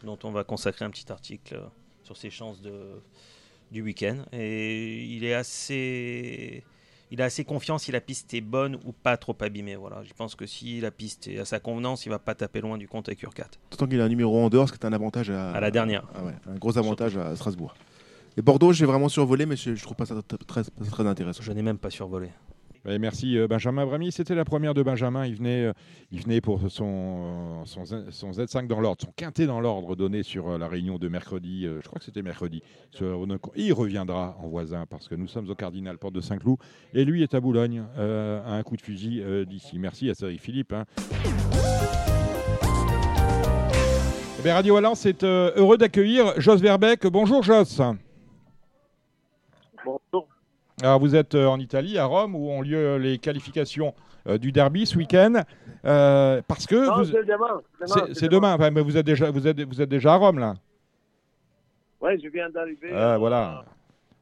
dont 0.04 0.20
on 0.24 0.32
va 0.32 0.44
consacrer 0.44 0.86
un 0.86 0.90
petit 0.92 1.12
article 1.12 1.56
euh, 1.56 1.66
sur 2.04 2.18
ses 2.18 2.30
chances 2.30 2.62
de, 2.62 3.02
du 3.72 3.82
week-end. 3.82 4.18
Et 4.32 5.04
il 5.04 5.24
est 5.24 5.34
assez. 5.34 6.64
Il 7.12 7.22
a 7.22 7.26
assez 7.26 7.46
confiance 7.46 7.84
si 7.84 7.92
la 7.92 8.02
piste 8.02 8.34
est 8.34 8.42
bonne 8.42 8.80
ou 8.84 8.92
pas 8.92 9.16
trop 9.16 9.38
abîmée. 9.42 9.76
Voilà. 9.76 10.04
Je 10.04 10.12
pense 10.14 10.34
que 10.34 10.48
si 10.48 10.82
la 10.82 10.90
piste 10.90 11.28
est 11.28 11.38
à 11.38 11.46
sa 11.46 11.60
convenance, 11.60 12.06
il 12.06 12.10
va 12.10 12.18
pas 12.18 12.34
taper 12.34 12.62
loin 12.62 12.80
du 12.80 12.88
compte 12.88 13.08
avec 13.08 13.22
Urquat. 13.22 13.48
Tant 13.78 13.86
qu'il 13.86 14.02
a 14.02 14.06
un 14.06 14.10
numéro 14.10 14.44
en 14.44 14.50
dehors, 14.50 14.68
ce 14.68 14.74
qui 14.74 14.80
est 14.80 14.86
un 14.86 14.94
avantage 14.94 15.30
à, 15.30 15.52
À 15.52 15.60
la 15.60 15.70
dernière. 15.70 16.08
Ah 16.16 16.24
ouais, 16.24 16.34
un 16.48 16.56
gros 16.56 16.78
avantage 16.80 17.16
à 17.16 17.36
Strasbourg. 17.36 17.76
Et 18.38 18.42
Bordeaux, 18.42 18.74
j'ai 18.74 18.86
vraiment 18.86 19.08
survolé, 19.08 19.46
mais 19.46 19.56
je, 19.56 19.76
je 19.76 19.84
trouve 19.84 19.96
pas 19.96 20.08
ça 20.08 20.16
très, 20.28 20.64
très, 20.64 20.64
très 20.64 21.08
intéressant. 21.08 21.44
Je 21.44 21.52
n'ai 21.52 21.62
même 21.62 21.78
pas 21.78 21.92
survolé. 21.92 22.30
Merci 22.86 23.38
euh, 23.38 23.48
Benjamin 23.48 23.86
Brami. 23.86 24.12
C'était 24.12 24.36
la 24.36 24.46
première 24.46 24.74
de 24.74 24.84
Benjamin. 24.84 25.26
Il 25.26 25.36
venait, 25.36 25.66
euh, 25.66 26.42
pour 26.42 26.60
son, 26.70 26.86
euh, 26.88 27.66
son, 27.66 27.84
Z- 27.84 28.12
son 28.12 28.32
Z5 28.32 28.68
dans 28.68 28.80
l'ordre, 28.80 29.02
son 29.04 29.12
quintet 29.16 29.46
dans 29.48 29.60
l'ordre 29.60 29.96
donné 29.96 30.24
sur 30.24 30.58
la 30.58 30.68
réunion 30.68 30.98
de 30.98 31.08
mercredi. 31.08 31.64
je 31.66 31.86
crois 31.88 32.00
que 32.00 32.06
c'était 32.06 32.22
mercredi. 32.22 32.62
Et 33.02 33.06
il 33.68 33.74
reviendra 33.74 34.38
en 34.42 34.48
voisin 34.48 34.86
parce 34.90 35.08
que 35.08 35.16
nous 35.16 35.28
sommes 35.28 35.50
au 35.50 35.56
Cardinal 35.56 35.98
Porte 35.98 36.14
de 36.16 36.22
Saint-Cloud 36.22 36.58
et 36.94 37.06
lui 37.06 37.24
est 37.24 37.34
à 37.34 37.40
Boulogne 37.40 37.84
à 37.98 38.54
un 38.56 38.64
coup 38.64 38.76
de 38.78 38.82
fusil 38.82 39.24
d'ici. 39.48 39.80
Merci 39.80 40.10
à 40.10 40.14
Cédric 40.16 40.42
Philippe. 40.42 40.74
hein. 40.74 40.86
Eh 44.40 44.44
bien, 44.44 44.54
Radio 44.54 44.76
Valence 44.76 45.06
est 45.08 45.24
euh, 45.24 45.52
heureux 45.56 45.78
d'accueillir 45.78 46.40
Jos 46.40 46.58
Verbeck. 46.58 47.08
Bonjour 47.08 47.42
Jos. 47.42 47.82
Alors, 50.82 51.00
vous 51.00 51.16
êtes 51.16 51.36
euh, 51.36 51.48
en 51.48 51.60
Italie, 51.60 51.98
à 51.98 52.06
Rome, 52.06 52.36
où 52.36 52.50
ont 52.50 52.62
lieu 52.62 52.98
les 52.98 53.18
qualifications 53.18 53.94
euh, 54.28 54.38
du 54.38 54.52
derby 54.52 54.86
ce 54.86 54.98
week-end. 54.98 55.42
euh, 55.86 56.42
parce 56.48 56.66
que 56.66 56.76
Non, 56.76 56.98
vous- 56.98 57.06
c'est 57.06 57.24
demain. 57.24 58.10
c'est 58.14 58.30
demain. 58.30 58.54
Enfin, 58.56 58.72
mais 58.72 58.82
vous 58.82 58.98
êtes 58.98 59.06
déjà, 59.06 59.32
vous 59.32 59.48
êtes, 59.48 59.62
vous 59.62 59.82
êtes 59.82 59.90
déjà 59.90 60.14
à 60.14 60.18
Rome 60.18 60.40
là. 60.40 60.56
Oui, 62.02 62.12
je 62.22 62.28
viens 62.30 62.50
d'arriver. 62.50 62.92
Ah, 62.94 63.18
voilà. 63.18 63.66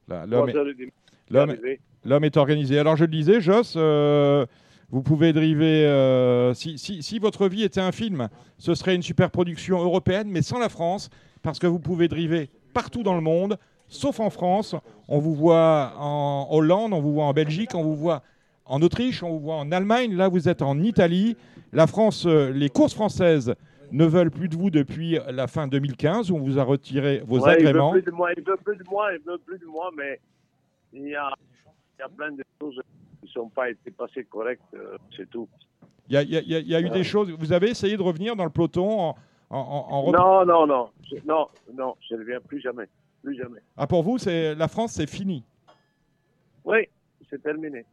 Là, 0.07 0.25
L'homme 0.27 0.49
est, 0.49 0.53
3h30. 0.53 0.91
l'homme 1.31 1.49
est- 1.49 1.53
Arrivé. 1.53 1.79
l'homme 2.05 2.23
est 2.23 2.37
organisé. 2.37 2.77
Alors, 2.79 2.95
je 2.97 3.05
le 3.05 3.11
disais, 3.11 3.41
Joss, 3.41 3.73
euh, 3.75 4.45
vous 4.89 5.01
pouvez 5.01 5.33
driver. 5.33 6.53
si, 6.55 6.77
si- 6.77 7.01
si 7.01 7.17
votre 7.19 7.47
vie 7.47 7.63
était 7.63 7.81
un 7.81 7.91
film, 7.91 8.29
ce 8.59 8.75
serait 8.75 8.93
une 8.95 9.01
super 9.01 9.31
production 9.31 9.81
européenne, 9.81 10.27
mais 10.29 10.41
sans 10.43 10.59
la 10.59 10.69
France, 10.69 11.09
parce 11.41 11.57
que 11.57 11.65
vous 11.67 11.79
pouvez 11.79 12.07
driver 12.07 12.47
partout 12.73 13.01
dans 13.03 13.15
le 13.15 13.21
monde, 13.21 13.57
sauf 13.93 14.19
en 14.19 14.29
France. 14.29 14.75
On 15.07 15.19
vous 15.19 15.33
voit 15.35 15.93
en 15.97 16.47
Hollande, 16.51 16.93
on 16.93 17.01
vous 17.01 17.13
voit 17.13 17.25
en 17.25 17.33
Belgique, 17.33 17.75
on 17.75 17.83
vous 17.83 17.95
voit 17.95 18.21
en 18.65 18.81
Autriche, 18.81 19.23
on 19.23 19.29
vous 19.31 19.39
voit 19.39 19.55
en 19.55 19.71
Allemagne. 19.71 20.15
Là, 20.15 20.27
vous 20.29 20.47
êtes 20.49 20.61
en 20.61 20.79
Italie. 20.79 21.35
La 21.71 21.87
France, 21.87 22.25
euh, 22.25 22.51
les 22.51 22.69
courses 22.69 22.93
françaises 22.93 23.53
ne 23.91 24.05
veulent 24.05 24.31
plus 24.31 24.47
de 24.49 24.55
vous 24.55 24.69
depuis 24.69 25.17
la 25.29 25.47
fin 25.47 25.67
2015, 25.67 26.31
où 26.31 26.35
on 26.35 26.39
vous 26.39 26.57
a 26.59 26.63
retiré 26.63 27.21
vos 27.27 27.39
Ouais, 27.39 27.55
il 27.59 27.63
veut 27.63 27.69
agréments. 27.69 27.91
plus 27.91 28.01
de 28.01 28.11
moi, 28.11 28.31
il 28.35 28.43
veut 28.43 28.57
plus 28.57 28.75
de 28.77 28.83
moi, 28.89 29.09
il 29.13 29.19
veut 29.25 29.37
plus 29.37 29.59
de 29.59 29.65
moi, 29.65 29.91
mais 29.95 30.19
il 30.93 31.07
y 31.09 31.15
a, 31.15 31.29
il 31.97 32.01
y 32.01 32.03
a 32.03 32.09
plein 32.09 32.31
de 32.31 32.43
choses 32.59 32.81
qui 33.19 33.25
ne 33.27 33.29
sont 33.29 33.49
pas 33.49 33.69
été 33.69 33.91
passées 33.91 34.23
correctes, 34.23 34.61
euh, 34.73 34.97
c'est 35.15 35.29
tout. 35.29 35.47
Il 36.09 36.13
y 36.15 36.17
a, 36.17 36.21
il 36.23 36.29
y 36.31 36.37
a- 36.37 36.41
il 36.41 36.49
y 36.49 36.55
a- 36.55 36.59
il 36.59 36.67
y 36.69 36.75
a 36.75 36.81
eu 36.81 36.89
des 36.89 37.03
choses. 37.03 37.29
Vous 37.31 37.53
avez 37.53 37.69
essayé 37.69 37.95
de 37.97 38.01
revenir 38.01 38.35
dans 38.35 38.43
le 38.43 38.49
peloton 38.49 38.89
en, 38.99 39.15
en, 39.49 39.57
en- 39.57 39.87
en 39.93 40.01
rep- 40.05 40.15
Non, 40.17 40.45
non, 40.45 40.65
non, 40.67 40.89
je, 41.09 41.15
non, 41.25 41.47
non, 41.73 41.95
je 42.09 42.15
ne 42.15 42.19
reviens 42.21 42.39
plus 42.45 42.61
jamais, 42.61 42.85
plus 43.23 43.35
jamais. 43.37 43.59
Ah, 43.77 43.87
pour 43.87 44.03
vous, 44.03 44.17
c'est 44.17 44.53
la 44.53 44.67
France, 44.67 44.93
c'est 44.93 45.09
fini. 45.09 45.43
Oui, 46.65 46.87
c'est 47.29 47.41
terminé. 47.41 47.85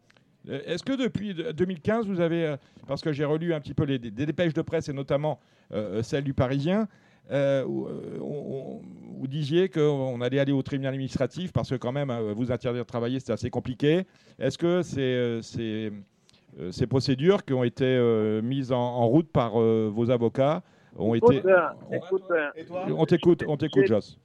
Euh, 0.49 0.61
Est-ce 0.66 0.83
que 0.83 0.93
depuis 1.01 1.35
de- 1.35 1.53
2015, 1.53 2.07
vous 2.07 2.21
avez, 2.21 2.47
euh, 2.47 2.57
parce 2.87 3.01
que 3.01 3.12
j'ai 3.12 3.25
relu 3.25 3.55
un 3.55 3.61
petit 3.61 3.75
peu 3.75 3.85
les, 3.85 3.99
dépêches 3.99 4.55
de 4.55 4.62
presse 4.62 4.88
et 4.88 4.93
notamment 4.93 5.38
euh, 5.73 6.03
celle 6.03 6.25
du 6.25 6.35
Parisien, 6.35 6.88
euh, 7.31 7.64
où, 7.64 7.87
euh, 7.87 8.19
on- 8.21 8.81
vous 9.19 9.27
disiez 9.29 9.69
qu'on 9.69 10.21
allait 10.21 10.40
aller 10.40 10.53
au 10.53 10.62
tribunal 10.62 10.95
administratif 10.95 11.53
parce 11.53 11.71
que 11.71 11.77
quand 11.77 11.93
même, 11.93 12.11
euh, 12.11 12.33
vous 12.35 12.51
interdire 12.51 12.83
de 12.83 12.87
travailler, 12.88 13.21
c'était 13.21 13.33
assez 13.35 13.51
compliqué. 13.51 14.05
Est-ce 14.38 14.59
que 14.59 14.83
c'est 14.83 15.01
euh, 15.01 15.43
ces, 15.43 15.93
euh, 16.59 16.73
ces 16.73 16.87
procédures 16.88 17.45
qui 17.45 17.53
ont 17.53 17.62
été 17.62 17.85
euh, 17.85 18.43
mises 18.43 18.73
en, 18.73 18.81
en 18.81 19.07
route 19.07 19.29
par 19.31 19.61
euh, 19.61 19.90
vos 19.93 20.11
avocats 20.11 20.62
ont 20.97 21.14
Écoute, 21.14 21.35
été... 21.37 21.49
euh, 21.49 21.69
on- 21.90 21.95
écoute, 21.95 22.23
euh, 22.33 22.49
On 22.97 23.07
t'écoute, 23.07 23.45
on 23.47 23.57
t'écoute, 23.57 23.87
Joss. 23.87 24.19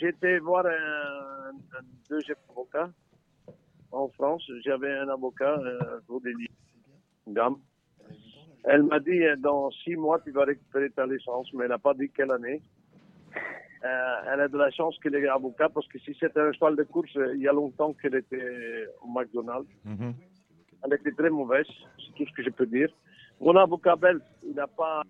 Été 0.00 0.38
voir 0.40 0.66
un, 0.66 1.50
un 1.50 1.82
deuxième 2.10 2.36
avocat 2.50 2.90
en 3.92 4.08
France. 4.08 4.42
J'avais 4.64 4.90
un 4.98 5.08
avocat, 5.08 5.58
euh, 5.58 6.00
Rodélie, 6.08 6.48
une 7.26 7.34
dame. 7.34 7.56
Elle 8.64 8.82
m'a 8.84 8.98
dit, 8.98 9.22
euh, 9.22 9.36
dans 9.36 9.70
six 9.70 9.94
mois, 9.96 10.18
tu 10.20 10.30
vas 10.32 10.44
récupérer 10.44 10.90
ta 10.90 11.06
licence, 11.06 11.52
mais 11.52 11.64
elle 11.64 11.70
n'a 11.70 11.78
pas 11.78 11.94
dit 11.94 12.10
quelle 12.10 12.32
année. 12.32 12.62
Euh, 13.84 14.32
elle 14.32 14.40
a 14.40 14.48
de 14.48 14.56
la 14.56 14.70
chance 14.70 14.98
qu'elle 14.98 15.14
est 15.14 15.28
avocat, 15.28 15.68
parce 15.68 15.86
que 15.88 15.98
si 16.00 16.16
c'était 16.18 16.40
un 16.40 16.52
cheval 16.52 16.74
de 16.74 16.84
course, 16.84 17.14
euh, 17.16 17.34
il 17.36 17.42
y 17.42 17.48
a 17.48 17.52
longtemps 17.52 17.92
qu'elle 17.92 18.14
était 18.14 18.86
au 19.02 19.08
McDonald's. 19.08 19.70
Mhm. 19.84 20.14
Elle 20.84 20.94
était 20.94 21.12
très 21.12 21.30
mauvaise, 21.30 21.66
c'est 21.98 22.14
tout 22.14 22.26
ce 22.28 22.32
que 22.32 22.42
je 22.42 22.50
peux 22.50 22.66
dire. 22.66 22.88
Mon 23.40 23.56
avocat 23.56 23.96
belge, 23.96 24.22
il 24.42 24.54
n'a 24.54 24.66
pas, 24.66 25.02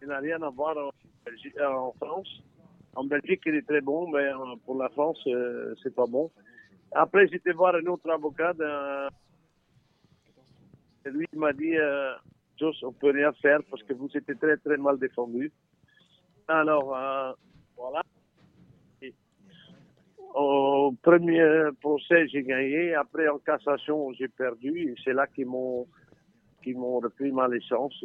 il 0.00 0.08
n'a 0.08 0.18
rien 0.18 0.40
à 0.42 0.50
voir 0.50 0.76
en 0.76 1.92
France. 1.92 2.42
En 2.96 3.04
Belgique, 3.04 3.42
il 3.46 3.56
est 3.56 3.66
très 3.66 3.80
bon, 3.80 4.08
mais 4.08 4.24
euh, 4.24 4.56
pour 4.64 4.76
la 4.76 4.88
France, 4.90 5.20
euh, 5.26 5.74
c'est 5.82 5.94
pas 5.94 6.06
bon. 6.06 6.30
Après, 6.92 7.26
j'étais 7.26 7.52
voir 7.52 7.74
un 7.74 7.86
autre 7.86 8.08
avocat. 8.10 8.52
lui, 11.06 11.26
il 11.32 11.38
m'a 11.38 11.52
dit, 11.52 11.76
euh, 11.76 12.14
on 12.82 12.92
peut 12.92 13.10
rien 13.10 13.32
faire 13.32 13.60
parce 13.68 13.82
que 13.82 13.94
vous 13.94 14.08
étiez 14.14 14.36
très, 14.36 14.56
très 14.58 14.76
mal 14.76 14.98
défendu. 14.98 15.50
Alors, 16.46 16.96
euh, 16.96 17.32
voilà. 17.76 18.02
Au 20.34 20.92
premier 21.02 21.44
procès, 21.80 22.26
j'ai 22.28 22.42
gagné. 22.42 22.94
Après, 22.94 23.28
en 23.28 23.38
cassation, 23.38 24.12
j'ai 24.12 24.28
perdu. 24.28 24.94
C'est 25.04 25.12
là 25.12 25.26
qu'ils 25.26 25.46
m'ont, 25.46 25.86
qu'ils 26.62 26.76
m'ont 26.76 26.98
repris 26.98 27.30
ma 27.30 27.48
licence. 27.48 28.04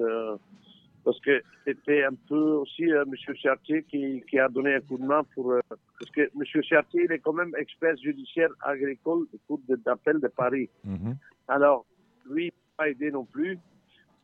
Parce 1.04 1.20
que 1.22 1.42
c'était 1.66 2.04
un 2.04 2.14
peu 2.28 2.36
aussi 2.62 2.92
euh, 2.92 3.04
M. 3.06 3.14
Chartier 3.36 3.84
qui, 3.84 4.22
qui 4.30 4.38
a 4.40 4.48
donné 4.50 4.76
un 4.76 4.82
coup 4.82 4.98
de 4.98 5.06
main 5.06 5.24
pour. 5.34 5.52
euh, 5.54 5.60
parce 5.70 6.12
que 6.12 6.22
M. 6.22 6.64
Chartier, 6.64 7.04
il 7.06 7.12
est 7.12 7.20
quand 7.20 7.34
même 7.34 7.52
expert 7.58 7.96
judiciaire 7.98 8.50
agricole 8.62 9.26
de- 9.68 9.76
d'appel 9.78 10.20
de 10.20 10.28
Paris. 10.28 10.70
Mhm. 10.84 11.16
Alors, 11.48 11.86
lui, 12.30 12.46
il 12.46 12.52
m'a 12.52 12.84
pas 12.84 12.90
aidé 12.90 13.12
non 13.12 13.26
plus. 13.26 13.58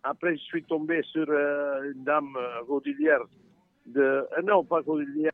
Après, 0.04 0.36
je 0.38 0.42
suis 0.44 0.64
tombé 0.64 1.02
sur 1.04 1.26
euh, 1.30 1.92
une 1.94 2.04
dame 2.04 2.38
Rodilière 2.68 3.22
de. 3.86 4.26
non, 4.44 4.64
pas 4.64 4.82
Rodilière. 4.82 5.32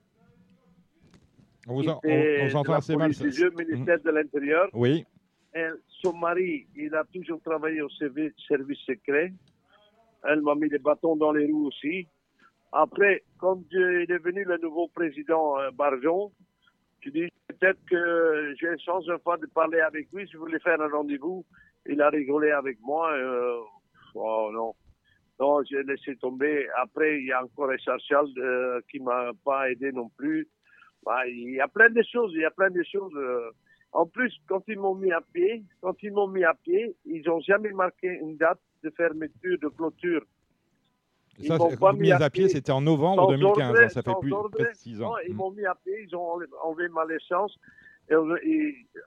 On 1.67 1.75
vous, 1.75 1.87
en- 1.89 1.99
on- 2.03 2.09
on 2.09 2.45
vous 2.47 2.51
de 2.51 2.55
entend 2.55 2.71
la 2.71 2.77
assez 2.79 2.95
mal. 2.95 3.11
du 3.11 3.49
ministère 3.57 3.99
de 4.01 4.09
l'Intérieur. 4.11 4.69
Oui. 4.73 5.05
Et 5.53 5.67
son 6.01 6.13
mari, 6.13 6.65
il 6.75 6.95
a 6.95 7.03
toujours 7.13 7.41
travaillé 7.41 7.81
au 7.81 7.89
service, 7.89 8.31
service 8.47 8.79
secret. 8.79 9.33
Elle 10.27 10.41
m'a 10.41 10.55
mis 10.55 10.69
des 10.69 10.79
bâtons 10.79 11.15
dans 11.15 11.31
les 11.31 11.45
roues 11.45 11.67
aussi. 11.67 12.07
Après, 12.71 13.23
quand 13.39 13.59
il 13.71 14.05
est 14.09 14.23
venu 14.23 14.43
le 14.45 14.57
nouveau 14.57 14.87
président 14.87 15.59
euh, 15.59 15.71
Barjon, 15.71 16.31
je 17.01 17.09
dis 17.09 17.27
peut-être 17.47 17.79
que 17.89 18.53
j'ai 18.59 18.77
chance 18.77 19.07
une 19.07 19.19
fois 19.19 19.37
de 19.37 19.47
parler 19.47 19.79
avec 19.79 20.07
lui. 20.13 20.27
Je 20.31 20.37
voulais 20.37 20.59
faire 20.59 20.79
un 20.81 20.87
rendez-vous. 20.89 21.45
Il 21.87 22.01
a 22.01 22.09
rigolé 22.09 22.51
avec 22.51 22.77
moi. 22.81 23.11
euh, 23.13 23.59
oh 24.15 24.49
non. 24.53 24.73
Non, 25.39 25.63
j'ai 25.63 25.81
laissé 25.83 26.15
tomber. 26.17 26.67
Après, 26.77 27.19
il 27.19 27.25
y 27.25 27.31
a 27.31 27.43
encore 27.43 27.71
Charles 28.07 28.29
euh, 28.37 28.79
qui 28.89 28.99
m'a 28.99 29.31
pas 29.43 29.71
aidé 29.71 29.91
non 29.91 30.09
plus. 30.09 30.47
Bah, 31.03 31.27
il 31.27 31.53
y 31.55 31.59
a 31.59 31.67
plein 31.67 31.89
de 31.89 32.03
choses. 32.03 32.31
Il 32.35 32.41
y 32.41 32.45
a 32.45 32.51
plein 32.51 32.69
de 32.69 32.83
choses. 32.83 33.15
euh, 33.15 33.49
en 33.91 34.05
plus, 34.05 34.31
quand 34.47 34.61
ils 34.67 34.79
m'ont 34.79 34.95
mis 34.95 35.11
à 35.11 35.21
pied, 35.33 35.63
quand 35.81 35.95
ils 36.03 36.13
m'ont 36.13 36.27
mis 36.27 36.43
à 36.43 36.53
pied, 36.53 36.95
ils 37.05 37.23
n'ont 37.25 37.41
jamais 37.41 37.71
marqué 37.71 38.07
une 38.07 38.37
date 38.37 38.59
de 38.83 38.89
fermeture, 38.91 39.57
de 39.61 39.67
clôture. 39.69 40.23
Ils 41.39 41.47
Ça, 41.47 41.57
pas 41.79 41.93
mis 41.93 42.11
à 42.11 42.29
pied, 42.29 42.49
c'était 42.49 42.71
en 42.71 42.81
novembre 42.81 43.23
Sans 43.23 43.29
2015. 43.29 43.69
ordre, 43.69 43.81
hein, 43.81 43.89
ça 43.89 44.01
fait 44.03 44.11
plus 44.21 44.33
presque 44.51 44.75
6 44.75 45.01
ans. 45.01 45.09
Non, 45.11 45.15
ils 45.25 45.33
Mm. 45.33 45.37
m'ont 45.37 45.51
mis 45.51 45.65
à 45.65 45.75
pied, 45.75 46.05
ils 46.07 46.15
ont 46.15 46.27
enlevé- 46.63 46.89
ma 46.89 47.05
licence. 47.05 47.57
Et, 48.09 48.13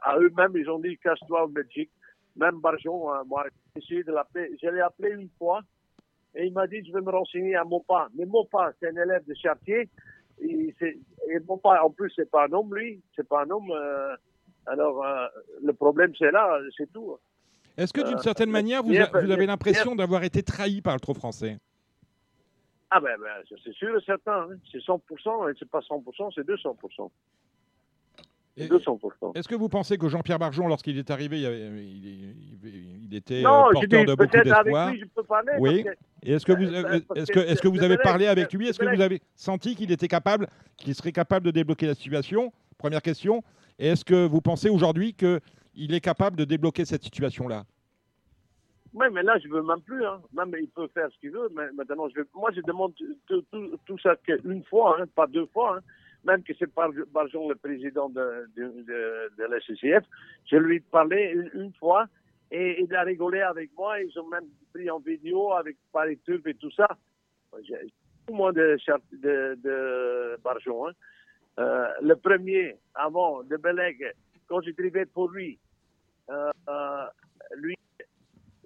à 0.02 0.18
eux-mêmes, 0.18 0.52
ils 0.56 0.68
ont 0.70 0.78
dit 0.78 0.96
casse-toi 0.98 1.44
en 1.44 1.48
Belgique. 1.48 1.90
Même 2.36 2.58
Barjon, 2.60 3.12
hein, 3.12 3.22
moi, 3.26 3.44
j'ai 3.76 3.82
essayé 3.82 4.02
de 4.04 4.12
l'appeler. 4.12 4.56
Je 4.60 4.68
l'ai 4.68 4.80
appelé 4.80 5.10
une 5.10 5.28
fois 5.38 5.60
et 6.34 6.46
il 6.46 6.52
m'a 6.52 6.66
dit 6.66 6.82
je 6.84 6.92
vais 6.92 7.02
me 7.02 7.10
renseigner 7.10 7.54
à 7.54 7.64
Mopa. 7.64 8.08
Mais 8.16 8.24
Mopa, 8.24 8.72
c'est 8.80 8.88
un 8.88 8.96
élève 9.02 9.24
de 9.26 9.34
Chartier. 9.34 9.88
Et, 10.40 10.74
et 10.80 11.38
Mopa, 11.46 11.80
en 11.84 11.90
plus, 11.90 12.10
c'est 12.16 12.28
pas 12.30 12.46
un 12.46 12.52
homme, 12.52 12.74
lui. 12.74 13.00
C'est 13.14 13.28
pas 13.28 13.42
un 13.44 13.50
homme. 13.50 13.70
euh, 13.70 14.16
alors, 14.66 15.04
euh, 15.04 15.26
le 15.62 15.72
problème, 15.74 16.12
c'est 16.18 16.32
là, 16.32 16.58
c'est 16.76 16.90
tout. 16.92 17.16
Est-ce 17.76 17.92
que 17.92 18.00
d'une 18.02 18.18
Euh, 18.18 18.22
certaine 18.22 18.50
manière, 18.50 18.82
vous, 18.82 18.90
mais- 18.90 18.98
a- 19.00 19.10
vous 19.20 19.30
avez 19.30 19.46
l'impression 19.46 19.94
d'avoir 19.96 20.22
été 20.24 20.42
trahi 20.42 20.80
par 20.80 20.94
le 20.94 21.00
trop 21.00 21.14
français? 21.14 21.58
Ah 22.90 23.00
ben, 23.00 23.16
ben, 23.20 23.56
c'est 23.64 23.72
sûr 23.72 23.96
et 23.96 24.00
certain. 24.04 24.46
hein. 24.50 24.56
C'est 24.70 24.80
100%, 24.80 25.48
et 25.48 25.52
c'est 25.58 25.68
pas 25.68 25.80
100%, 25.80 26.30
c'est 26.34 26.46
200%. 26.46 27.10
Et- 28.56 28.68
200%. 28.68 29.32
Est-ce 29.34 29.48
que 29.48 29.56
vous 29.56 29.68
pensez 29.68 29.98
que 29.98 30.08
Jean-Pierre 30.08 30.38
Barjon, 30.38 30.68
lorsqu'il 30.68 30.96
est 30.96 31.10
arrivé, 31.10 31.40
il, 31.40 31.46
avait- 31.46 31.84
il- 31.84 33.04
il- 33.10 33.14
était 33.16 33.40
euh, 33.40 33.42
Non, 33.42 33.64
je 33.70 33.72
porteur 33.72 34.00
dis, 34.00 34.06
de 34.06 34.14
beaucoup 34.14 34.30
peut-être 34.30 34.52
avec 34.52 34.64
d'espoir? 34.66 34.90
lui, 34.92 35.00
je 35.00 35.04
peux 35.06 35.22
parler. 35.24 35.52
Oui. 35.58 35.82
parce 35.82 35.96
que- 35.96 36.00
Et 36.22 36.32
est-ce 36.32 36.46
que 36.46 36.52
vous, 36.52 36.62
Euh, 36.72 36.76
euh, 36.84 37.00
parce 37.08 37.20
est-ce 37.20 37.32
que 37.32 37.40
que, 37.40 37.46
est-ce 37.46 37.60
que 37.62 37.66
vous 37.68 37.82
avez 37.82 37.98
parlé 37.98 38.28
avec 38.28 38.52
lui? 38.52 38.68
Est-ce 38.68 38.78
que 38.78 38.94
vous 38.94 39.00
avez 39.00 39.20
senti 39.34 39.74
qu'il 39.74 39.90
était 39.90 40.06
capable, 40.06 40.46
qu'il 40.76 40.94
serait 40.94 41.10
capable 41.10 41.46
de 41.46 41.50
débloquer 41.50 41.86
la 41.86 41.94
situation? 41.96 42.52
Première 42.78 43.02
question. 43.02 43.42
Et 43.80 43.88
est-ce 43.88 44.04
que 44.04 44.24
vous 44.24 44.40
pensez 44.40 44.68
aujourd'hui 44.68 45.14
qu'il 45.74 45.92
est 45.94 46.00
capable 46.00 46.36
de 46.36 46.44
débloquer 46.44 46.84
cette 46.84 47.02
situation-là 47.02 47.64
Oui, 48.94 49.06
mais 49.12 49.22
là, 49.22 49.38
je 49.38 49.48
veux 49.48 49.62
même 49.62 49.80
plus. 49.80 50.04
Hein. 50.04 50.20
Même, 50.32 50.54
il 50.60 50.68
peut 50.68 50.88
faire 50.94 51.08
ce 51.12 51.18
qu'il 51.18 51.30
veut. 51.32 51.48
Mais 51.54 51.70
maintenant, 51.72 52.08
moi, 52.34 52.50
je 52.54 52.60
demande 52.62 52.92
tout, 53.26 53.98
ça 53.98 54.16
qu'une 54.16 54.64
fois, 54.64 54.96
hein, 55.00 55.06
pas 55.14 55.26
deux 55.26 55.46
fois. 55.46 55.76
hein. 55.78 55.80
Même 56.24 56.42
que 56.42 56.52
c'est 56.58 56.72
Bar- 56.74 56.90
Barjon, 57.12 57.50
le 57.50 57.54
président 57.56 58.08
de, 58.08 58.48
de, 58.56 58.62
de, 58.62 59.30
de. 59.36 60.00
Je 60.46 60.56
lui 60.56 60.80
parlais 60.80 61.32
une, 61.32 61.50
une 61.54 61.72
fois. 61.74 62.06
Et 62.50 62.82
il 62.82 62.94
a 62.94 63.02
rigolé 63.02 63.40
avec 63.40 63.70
moi. 63.76 64.00
Ils 64.00 64.18
ont 64.18 64.28
même 64.28 64.46
pris 64.72 64.88
en 64.90 65.00
vidéo 65.00 65.52
avec 65.52 65.76
Paris 65.92 66.18
Turb 66.24 66.46
et 66.46 66.54
tout 66.54 66.70
ça. 66.70 66.88
J'ai 67.62 67.74
moins 68.32 68.52
de, 68.52 68.76
Barjon. 70.42 70.86
Euh, 71.58 71.88
le 72.00 72.14
premier, 72.16 72.76
avant, 72.94 73.42
de 73.42 73.56
Beleg, 73.56 74.12
quand 74.48 74.60
j'ai 74.62 74.72
drivé 74.72 75.04
pour 75.06 75.28
lui, 75.30 75.58
lui, 77.56 77.76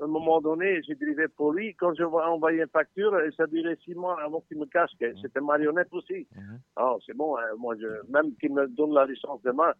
à 0.01 0.05
un 0.05 0.07
moment 0.07 0.41
donné, 0.41 0.81
j'ai 0.87 0.95
drivé 0.95 1.27
pour 1.29 1.53
lui. 1.53 1.75
Quand 1.75 1.93
je 1.95 2.03
vais 2.05 2.23
envoyer 2.25 2.63
une 2.63 2.69
facture, 2.69 3.13
ça 3.37 3.47
durait 3.47 3.77
six 3.85 3.95
mois 3.95 4.21
avant 4.23 4.41
qu'il 4.43 4.59
me 4.59 4.67
cache. 4.67 4.91
que 5.01 5.07
C'était 5.21 5.41
marionnette 5.41 5.89
aussi. 5.93 6.27
Mhm. 6.37 6.61
Alors, 6.77 6.99
c'est 7.05 7.17
bon, 7.17 7.37
hein, 7.37 7.43
moi, 7.59 7.75
je, 7.81 7.87
même 8.11 8.35
qu'il 8.37 8.53
me 8.55 8.67
donne 8.69 8.93
la 8.95 9.07
licence 9.07 9.43
demain, 9.43 9.73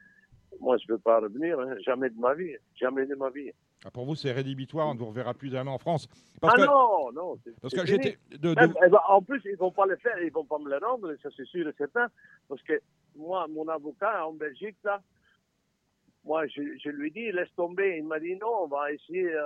moi, 0.61 0.76
je 0.79 0.85
ne 0.89 0.95
veux 0.97 0.99
pas 1.01 1.20
revenir. 1.20 1.61
hein, 1.61 1.76
jamais 1.87 2.11
de 2.11 2.18
ma 2.18 2.35
vie. 2.35 2.57
Jamais 2.74 3.07
de 3.07 3.14
ma 3.14 3.31
vie. 3.31 3.51
Ah, 3.85 3.93
pour 3.93 4.07
vous, 4.07 4.16
c'est 4.16 4.33
rédhibitoire, 4.33 4.89
on 4.89 4.95
ne 4.95 4.99
vous 4.99 5.07
reverra 5.07 5.35
plus 5.35 5.51
jamais 5.51 5.70
en 5.70 5.79
France. 5.79 6.09
Parce 6.41 6.55
ah 6.57 6.62
que, 6.62 6.66
non, 6.66 7.12
non. 7.12 7.39
c'est- 7.45 7.53
parce 7.61 7.72
c'est 7.72 7.81
que 7.81 7.87
fini. 7.87 8.03
j'étais. 8.03 8.18
de- 8.39 8.55
de- 8.55 8.61
Même, 8.61 8.74
eh 8.85 8.89
ben, 8.89 8.99
en 9.07 9.22
plus, 9.22 9.41
ils 9.45 9.57
vont 9.57 9.70
pas 9.70 9.87
le 9.87 9.95
faire, 9.97 10.20
ils 10.20 10.33
vont 10.33 10.45
pas 10.45 10.59
me 10.59 10.68
le 10.68 10.79
rendre, 10.85 11.14
ça 11.22 11.29
c'est 11.37 11.45
sûr 11.47 11.68
et 11.68 11.72
certain. 11.79 12.09
Parce 12.49 12.61
que 12.62 12.72
moi, 13.14 13.47
mon 13.49 13.68
avocat 13.68 14.26
en 14.26 14.33
Belgique, 14.33 14.74
là, 14.83 15.01
moi, 16.29 16.47
je, 16.47 16.61
je 16.85 16.91
lui 16.91 17.11
dis, 17.11 17.33
laisse 17.33 17.53
tomber. 17.57 17.97
Il 17.99 18.05
m'a 18.07 18.20
dit, 18.20 18.37
non, 18.37 18.64
on 18.64 18.66
va 18.68 18.93
essayer 18.93 19.33
euh, 19.35 19.43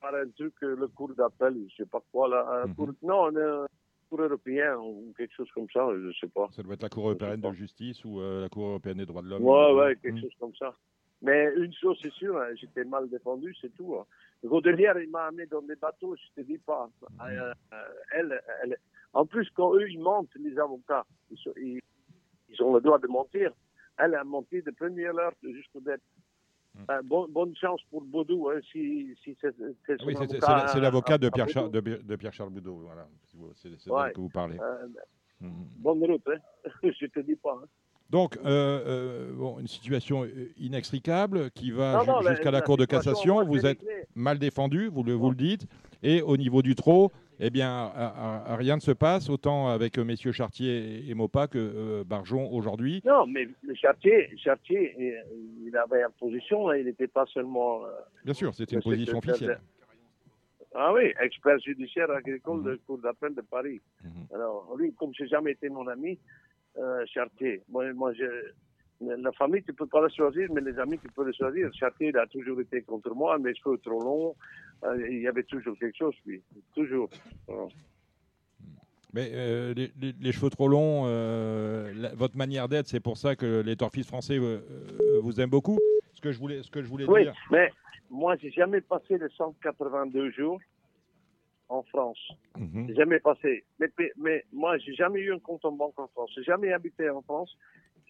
par 0.00 0.12
un 0.14 0.28
truc, 0.30 0.54
euh, 0.64 0.74
le 0.76 0.88
cours 0.88 1.14
d'appel, 1.14 1.54
je 1.70 1.76
sais 1.76 1.86
pas 1.88 2.02
quoi, 2.12 2.28
là. 2.28 2.40
Un 2.64 2.66
Mhm. 2.66 2.74
cours, 2.74 2.90
non, 3.02 3.26
un 3.28 3.66
cours 4.10 4.20
européen 4.22 4.76
ou 4.78 5.14
quelque 5.16 5.34
chose 5.34 5.50
comme 5.52 5.68
ça, 5.72 5.86
je 6.04 6.10
sais 6.20 6.26
pas. 6.28 6.48
Ça 6.50 6.62
doit 6.64 6.74
être 6.74 6.82
la 6.82 6.88
Cour 6.88 7.04
européenne 7.10 7.40
de 7.40 7.52
justice 7.52 8.04
ou 8.04 8.20
euh, 8.20 8.40
la 8.42 8.48
Cour 8.48 8.66
européenne 8.70 8.98
des 8.98 9.06
droits 9.06 9.22
de 9.22 9.28
l'homme. 9.28 9.44
Ouais, 9.44 9.54
euh, 9.70 9.74
ouais, 9.76 9.96
quelque 10.02 10.16
hmm. 10.16 10.20
chose 10.22 10.36
comme 10.40 10.54
ça. 10.56 10.74
Mais 11.22 11.52
une 11.56 11.72
chose, 11.74 11.98
c'est 12.02 12.12
sûr, 12.12 12.36
hein, 12.38 12.48
j'étais 12.54 12.84
mal 12.84 13.08
défendu, 13.08 13.54
c'est 13.60 13.74
tout. 13.74 13.96
Hein. 13.96 14.04
Godelière, 14.44 14.98
il 14.98 15.10
m'a 15.10 15.26
amené 15.26 15.46
dans 15.46 15.62
des 15.62 15.74
bateaux, 15.76 16.14
je 16.16 16.40
te 16.42 16.46
dis 16.46 16.58
pas. 16.58 16.88
Euh, 17.28 17.52
elle, 18.12 18.40
elle, 18.62 18.76
en 19.12 19.26
plus, 19.26 19.48
quand 19.54 19.74
eux, 19.74 19.88
ils 19.90 20.00
mentent, 20.00 20.34
les 20.36 20.56
avocats, 20.58 21.04
ils, 21.30 21.38
sont- 21.38 21.54
ils- 21.56 21.80
ils 22.48 22.62
ont 22.62 22.72
le 22.74 22.80
droit 22.80 22.98
de 23.00 23.08
mentir. 23.08 23.52
Elle 23.98 24.14
a 24.14 24.24
menti 24.24 24.62
de 24.62 24.70
première 24.70 25.16
heure 25.18 25.32
jusqu'au 25.42 25.80
dernier. 25.80 26.00
Mm. 26.74 26.78
Euh, 26.90 27.02
bon- 27.02 27.26
bonne 27.28 27.54
chance 27.56 27.80
pour 27.90 28.02
Baudou, 28.02 28.48
hein, 28.50 28.60
si, 28.70 29.14
si 29.24 29.36
c'est 29.40 29.54
Oui, 30.06 30.14
l'avocat 30.80 31.18
de 31.18 31.28
Pierre, 31.30 31.48
Char- 31.48 31.64
Baudou. 31.68 31.80
de, 31.80 31.96
de 32.02 32.16
Pierre 32.16 32.32
Charles 32.32 32.50
Boudot. 32.50 32.80
Voilà. 32.84 33.08
C'est 33.56 33.90
Ouais. 33.90 34.12
que 34.12 34.20
vous 34.20 34.28
parlez. 34.28 34.58
Euh, 34.60 34.86
Mhm. 35.40 35.50
bonne 35.78 36.04
route, 36.04 36.22
hein. 36.28 36.38
je 36.82 37.06
te 37.06 37.20
dis 37.20 37.36
pas. 37.36 37.58
hein. 37.62 37.66
Donc, 38.10 38.36
euh, 38.38 38.40
euh, 38.46 39.32
bon, 39.34 39.58
une 39.58 39.66
situation 39.66 40.26
inextricable 40.56 41.50
qui 41.50 41.70
va 41.70 42.00
jusqu'à 42.30 42.50
la, 42.50 42.58
la 42.58 42.60
Cour 42.62 42.76
de 42.76 42.84
cassation. 42.86 43.44
Vous 43.44 43.66
êtes 43.66 43.84
mal 44.14 44.38
défendu, 44.38 44.88
vous 44.88 45.02
le, 45.02 45.12
vous 45.12 45.30
le 45.30 45.36
dites. 45.36 45.66
Et 46.02 46.22
au 46.22 46.36
niveau 46.36 46.62
du 46.62 46.74
trot, 46.74 47.10
eh 47.40 47.50
bien, 47.50 47.70
à- 47.70 48.06
à- 48.46 48.52
à 48.52 48.56
rien 48.56 48.76
ne 48.76 48.80
se 48.80 48.90
passe, 48.92 49.28
autant 49.30 49.68
avec 49.68 49.98
euh, 49.98 50.04
messieurs 50.04 50.32
Chartier 50.32 51.08
et, 51.08 51.14
Mopa 51.14 51.46
que 51.46 51.58
euh, 51.58 52.04
Barjon 52.04 52.50
aujourd'hui. 52.52 53.00
Non, 53.04 53.26
mais 53.26 53.48
Chartier, 53.74 54.30
Chartier, 54.38 54.94
il, 55.64 55.76
avait 55.76 56.02
une 56.02 56.12
position, 56.18 56.68
hein, 56.68 56.76
il 56.76 56.86
n'était 56.86 57.06
pas 57.06 57.26
seulement. 57.26 57.84
euh, 57.84 57.88
Bien 58.24 58.34
sûr, 58.34 58.54
c'était 58.54 58.74
une 58.76 58.82
position 58.82 59.20
le 59.22 59.30
officielle. 59.30 59.60
Ah 60.74 60.92
oui, 60.92 61.12
expert 61.20 61.58
judiciaire 61.60 62.10
agricole 62.10 62.58
Mhm. 62.58 62.64
de 62.64 62.80
Cour 62.86 62.98
d'appel 62.98 63.34
de 63.34 63.40
Paris. 63.40 63.80
Mhm. 64.04 64.10
Alors, 64.34 64.74
lui, 64.76 64.92
comme 64.94 65.12
j'ai 65.14 65.26
jamais 65.26 65.52
été 65.52 65.68
mon 65.68 65.86
ami, 65.88 66.18
euh, 66.78 67.04
Chartier, 67.06 67.62
moi, 67.68 67.92
moi 67.94 68.12
je, 68.12 68.24
la 69.00 69.32
famille, 69.32 69.62
tu 69.62 69.72
peux 69.72 69.86
pas 69.86 70.00
le 70.02 70.08
choisir, 70.08 70.48
mais 70.52 70.60
les 70.60 70.78
amis, 70.78 70.98
tu 70.98 71.08
peux 71.08 71.24
le 71.24 71.32
choisir. 71.32 71.70
Chartier, 71.74 72.08
il 72.08 72.16
a 72.16 72.26
toujours 72.26 72.60
été 72.60 72.82
contre 72.82 73.14
moi, 73.14 73.38
mes 73.38 73.54
cheveux 73.54 73.78
trop 73.78 74.00
longs, 74.02 74.34
euh, 74.84 75.08
il 75.10 75.20
y 75.22 75.28
avait 75.28 75.44
toujours 75.44 75.78
quelque 75.78 75.96
chose, 75.96 76.14
lui. 76.26 76.42
Toujours. 76.74 77.08
Alors, 77.48 77.68
Mais 79.14 79.30
euh, 79.32 79.72
les, 79.74 79.90
les- 80.00 80.14
les 80.20 80.32
cheveux 80.32 80.50
trop 80.50 80.68
longs, 80.68 81.04
euh, 81.06 81.92
la- 81.94 82.14
votre 82.14 82.36
manière 82.36 82.68
d'être, 82.68 82.88
c'est 82.88 83.00
pour 83.00 83.16
ça 83.16 83.36
que 83.36 83.62
les 83.64 83.76
torfistes 83.76 84.08
français 84.08 84.38
vous 85.22 85.40
aiment 85.40 85.48
beaucoup. 85.50 85.78
Ce 86.14 86.20
que 86.20 86.32
je 86.32 86.38
voulais, 86.38 86.62
ce 86.62 86.70
que 86.70 86.82
je 86.82 86.88
voulais 86.88 87.04
Oui, 87.06 87.22
dire. 87.22 87.34
mais 87.50 87.70
moi, 88.10 88.36
j'ai 88.36 88.50
jamais 88.50 88.80
passé 88.80 89.16
les 89.18 89.28
182 89.36 90.30
jours 90.32 90.60
en 91.68 91.82
France. 91.84 92.18
Mhm. 92.58 92.86
J'ai 92.88 92.94
jamais 92.96 93.20
passé. 93.20 93.64
Mais, 93.78 93.88
mais- 93.98 94.12
mais 94.16 94.44
moi, 94.52 94.76
j'ai 94.78 94.94
jamais 94.94 95.20
eu 95.20 95.32
un 95.32 95.38
compte 95.38 95.64
en 95.64 95.72
banque 95.72 95.98
en 95.98 96.08
France. 96.08 96.30
J'ai 96.36 96.42
jamais 96.42 96.72
habité 96.72 97.08
en 97.08 97.22
France. 97.22 97.56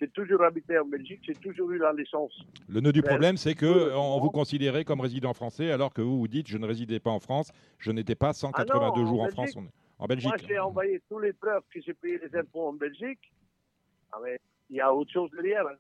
J'ai 0.01 0.09
toujours 0.09 0.42
habité 0.44 0.78
en 0.78 0.84
Belgique. 0.84 1.20
J'ai 1.24 1.34
toujours 1.34 1.70
eu 1.72 1.78
la 1.78 1.92
licence. 1.92 2.32
Le 2.68 2.80
nœud 2.80 2.92
du 2.92 3.03
problème, 3.03 3.36
c'est 3.36 3.55
que 3.55 3.66
euh, 3.66 3.96
on 3.96 4.20
vous 4.20 4.30
considérait 4.30 4.84
comme 4.84 5.01
résident 5.01 5.32
français, 5.34 5.72
alors 5.72 5.92
que 5.92 6.01
vous 6.03 6.18
vous 6.20 6.28
dites 6.28 6.46
je 6.46 6.57
ne 6.59 6.66
résidais 6.66 7.01
pas 7.01 7.11
en 7.11 7.18
France, 7.18 7.51
je 7.78 7.90
n'étais 7.90 8.14
pas 8.14 8.32
182 8.32 8.72
Ah 8.80 9.03
non, 9.03 9.07
jours 9.07 9.22
en, 9.22 9.26
en 9.26 9.30
France, 9.30 9.57
on- 9.57 9.66
en 9.99 10.07
Belgique. 10.07 10.28
Moi, 10.28 10.36
j'ai 10.49 10.59
envoyé 10.61 11.03
tous 11.09 11.18
les 11.18 11.32
preuves 11.32 11.62
que 11.74 11.80
j'ai 11.80 11.94
payé 11.94 12.18
les 12.18 12.38
impôts 12.38 12.68
en 12.68 12.72
Belgique. 12.74 13.32
Ah, 14.12 14.18
mais 14.22 14.38
il 14.70 14.76
y 14.76 14.80
a 14.80 14.94
autre 14.94 15.11
chose 15.12 15.30
derrière. 15.32 15.66
hein. 15.66 15.76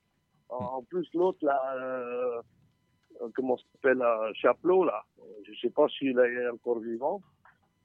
En, 0.50 0.82
plus, 0.82 1.06
l'autre, 1.14 1.38
là, 1.44 1.60
euh, 1.76 2.40
euh, 3.20 3.28
comment 3.36 3.56
s'appelle, 3.58 3.98
là, 3.98 4.30
Chaplot, 4.34 4.84
là, 4.84 5.04
euh, 5.20 5.22
je 5.46 5.52
sais 5.60 5.70
pas 5.70 5.86
s'il 5.96 6.18
est 6.18 6.48
encore 6.48 6.80
vivant. 6.80 7.22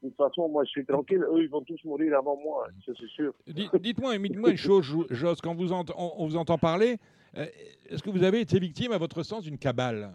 De 0.03 0.09
toute 0.09 0.17
façon, 0.17 0.49
moi, 0.49 0.65
je 0.65 0.69
suis 0.69 0.85
tranquille. 0.85 1.23
Eux, 1.31 1.43
ils 1.43 1.49
vont 1.49 1.61
tous 1.61 1.81
mourir 1.85 2.17
avant 2.17 2.35
moi, 2.35 2.67
hein, 2.67 2.73
ça, 2.85 2.91
c'est 2.99 3.07
sûr. 3.07 3.33
Dites- 3.47 3.73
Dites-moi 3.77 4.17
dites-moi 4.17 4.49
une 4.51 4.57
chose, 4.57 4.83
Jo- 4.83 5.07
Jos, 5.09 5.35
quand 5.41 5.55
vous 5.55 5.71
on, 5.71 5.85
on 5.95 6.27
vous 6.27 6.35
entend 6.35 6.57
parler, 6.57 6.97
euh, 7.37 7.45
est-ce 7.87 8.03
que 8.03 8.09
vous 8.09 8.23
avez 8.23 8.41
été 8.41 8.59
victime, 8.59 8.91
à 8.91 8.97
votre 8.97 9.23
sens, 9.23 9.43
d'une 9.43 9.57
cabale? 9.57 10.11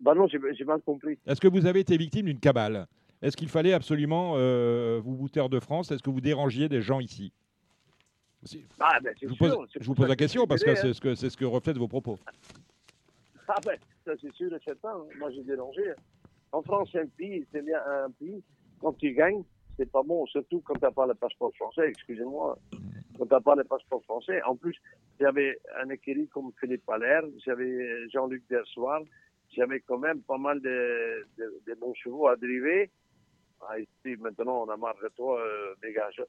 Bah 0.00 0.14
non, 0.14 0.26
j'ai 0.28 0.64
mal 0.64 0.82
compris. 0.82 1.18
Est-ce 1.26 1.40
que 1.40 1.48
vous 1.48 1.64
avez 1.64 1.80
été 1.80 1.96
victime 1.96 2.26
d'une 2.26 2.38
cabale? 2.38 2.86
Est-ce 3.22 3.36
qu'il 3.38 3.48
fallait 3.48 3.72
absolument 3.72 4.34
euh, 4.36 5.00
vous 5.02 5.16
bouter 5.16 5.40
hors 5.40 5.48
de 5.48 5.58
France? 5.58 5.90
Est-ce 5.90 6.02
que 6.02 6.10
vous 6.10 6.20
dérangiez 6.20 6.68
des 6.68 6.82
gens 6.82 7.00
ici? 7.00 7.32
C'est- 8.44 8.60
Ah, 8.78 9.00
ben, 9.00 9.14
c'est 9.18 9.26
Je 9.26 9.30
vous 9.30 9.36
pose, 9.36 9.66
c'est 9.72 9.80
je 9.82 9.86
vous 9.86 9.94
pour 9.94 10.02
pose 10.02 10.04
ça 10.04 10.08
la 10.10 10.16
question 10.16 10.46
parce 10.46 10.60
que 10.62 10.66
dirais, 10.70 10.78
hein. 10.78 10.82
c'est 10.82 10.92
ce 10.92 11.00
que, 11.00 11.14
c'est 11.14 11.30
ce 11.30 11.36
que 11.38 11.46
reflètent 11.46 11.78
vos 11.78 11.88
propos. 11.88 12.18
Ah 13.48 13.54
ben, 13.64 13.78
ça 14.04 14.12
c'est 14.20 14.32
sûr 14.34 14.52
et 14.54 14.58
certain. 14.64 14.90
hein. 14.90 15.04
Moi, 15.18 15.30
j'ai 15.30 15.42
dérangé. 15.44 15.82
En 16.56 16.62
France, 16.62 16.88
un 16.94 17.04
pays, 17.04 17.44
c'est 17.52 17.60
bien 17.60 17.78
un 17.86 18.10
pays. 18.12 18.42
Quand 18.80 18.94
tu 18.94 19.12
gagnes, 19.12 19.42
c'est 19.76 19.92
pas 19.92 20.02
bon, 20.02 20.24
surtout 20.24 20.62
quand 20.62 20.72
t'as 20.80 20.90
pas 20.90 21.06
le 21.06 21.12
passeport 21.12 21.54
français, 21.54 21.90
excusez-moi. 21.90 22.56
Quand 23.18 23.26
t'as 23.26 23.40
pas 23.40 23.54
le 23.56 23.64
passeport 23.64 24.02
français. 24.04 24.40
En 24.40 24.56
plus, 24.56 24.74
j'avais 25.20 25.58
un 25.78 25.90
écurie 25.90 26.28
comme 26.28 26.52
Philippe 26.58 26.88
Allaire, 26.88 27.24
j'avais 27.44 28.08
Jean-Luc 28.08 28.42
Dersoir, 28.48 29.02
j'avais 29.54 29.80
quand 29.80 29.98
même 29.98 30.22
pas 30.22 30.38
mal 30.38 30.62
de 30.62 31.74
bons 31.78 31.92
chevaux 31.92 32.26
à 32.26 32.36
driver. 32.36 32.88
Ah, 33.68 33.78
ici, 33.78 34.16
maintenant, 34.18 34.64
on 34.66 34.70
a 34.70 34.78
marre 34.78 34.96
de 35.02 35.08
toi, 35.08 35.38
euh, 35.38 35.74
dégage. 35.82 36.22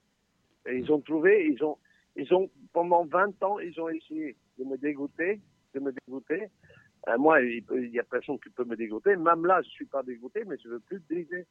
Et 0.65 0.75
ils 0.75 0.91
ont 0.91 0.99
trouvé, 0.99 1.47
ils 1.47 1.63
ont, 1.63 1.78
ils 2.17 2.34
ont, 2.34 2.49
pendant 2.73 3.05
20 3.05 3.41
ans, 3.43 3.59
ils 3.59 3.80
ont 3.80 3.88
essayé 3.88 4.36
de 4.59 4.65
me 4.65 4.78
dégoûter, 4.78 5.39
de 5.73 5.80
me 5.80 5.93
dégoûter. 5.93 6.49
Euh, 7.08 7.18
moi, 7.18 7.41
il 7.41 7.64
n'y 7.91 7.99
a 7.99 8.03
personne 8.03 8.39
qui 8.39 8.49
peut 8.49 8.66
me 8.66 8.76
dégoûter. 8.76 9.16
Même 9.16 9.45
là, 9.45 9.62
je 9.64 9.70
suis 9.70 9.86
pas 9.86 10.03
dégoûté, 10.03 10.43
mais 10.45 10.58
je 10.64 10.70
veux 10.70 10.80
plus 10.80 11.01
driver 11.10 11.45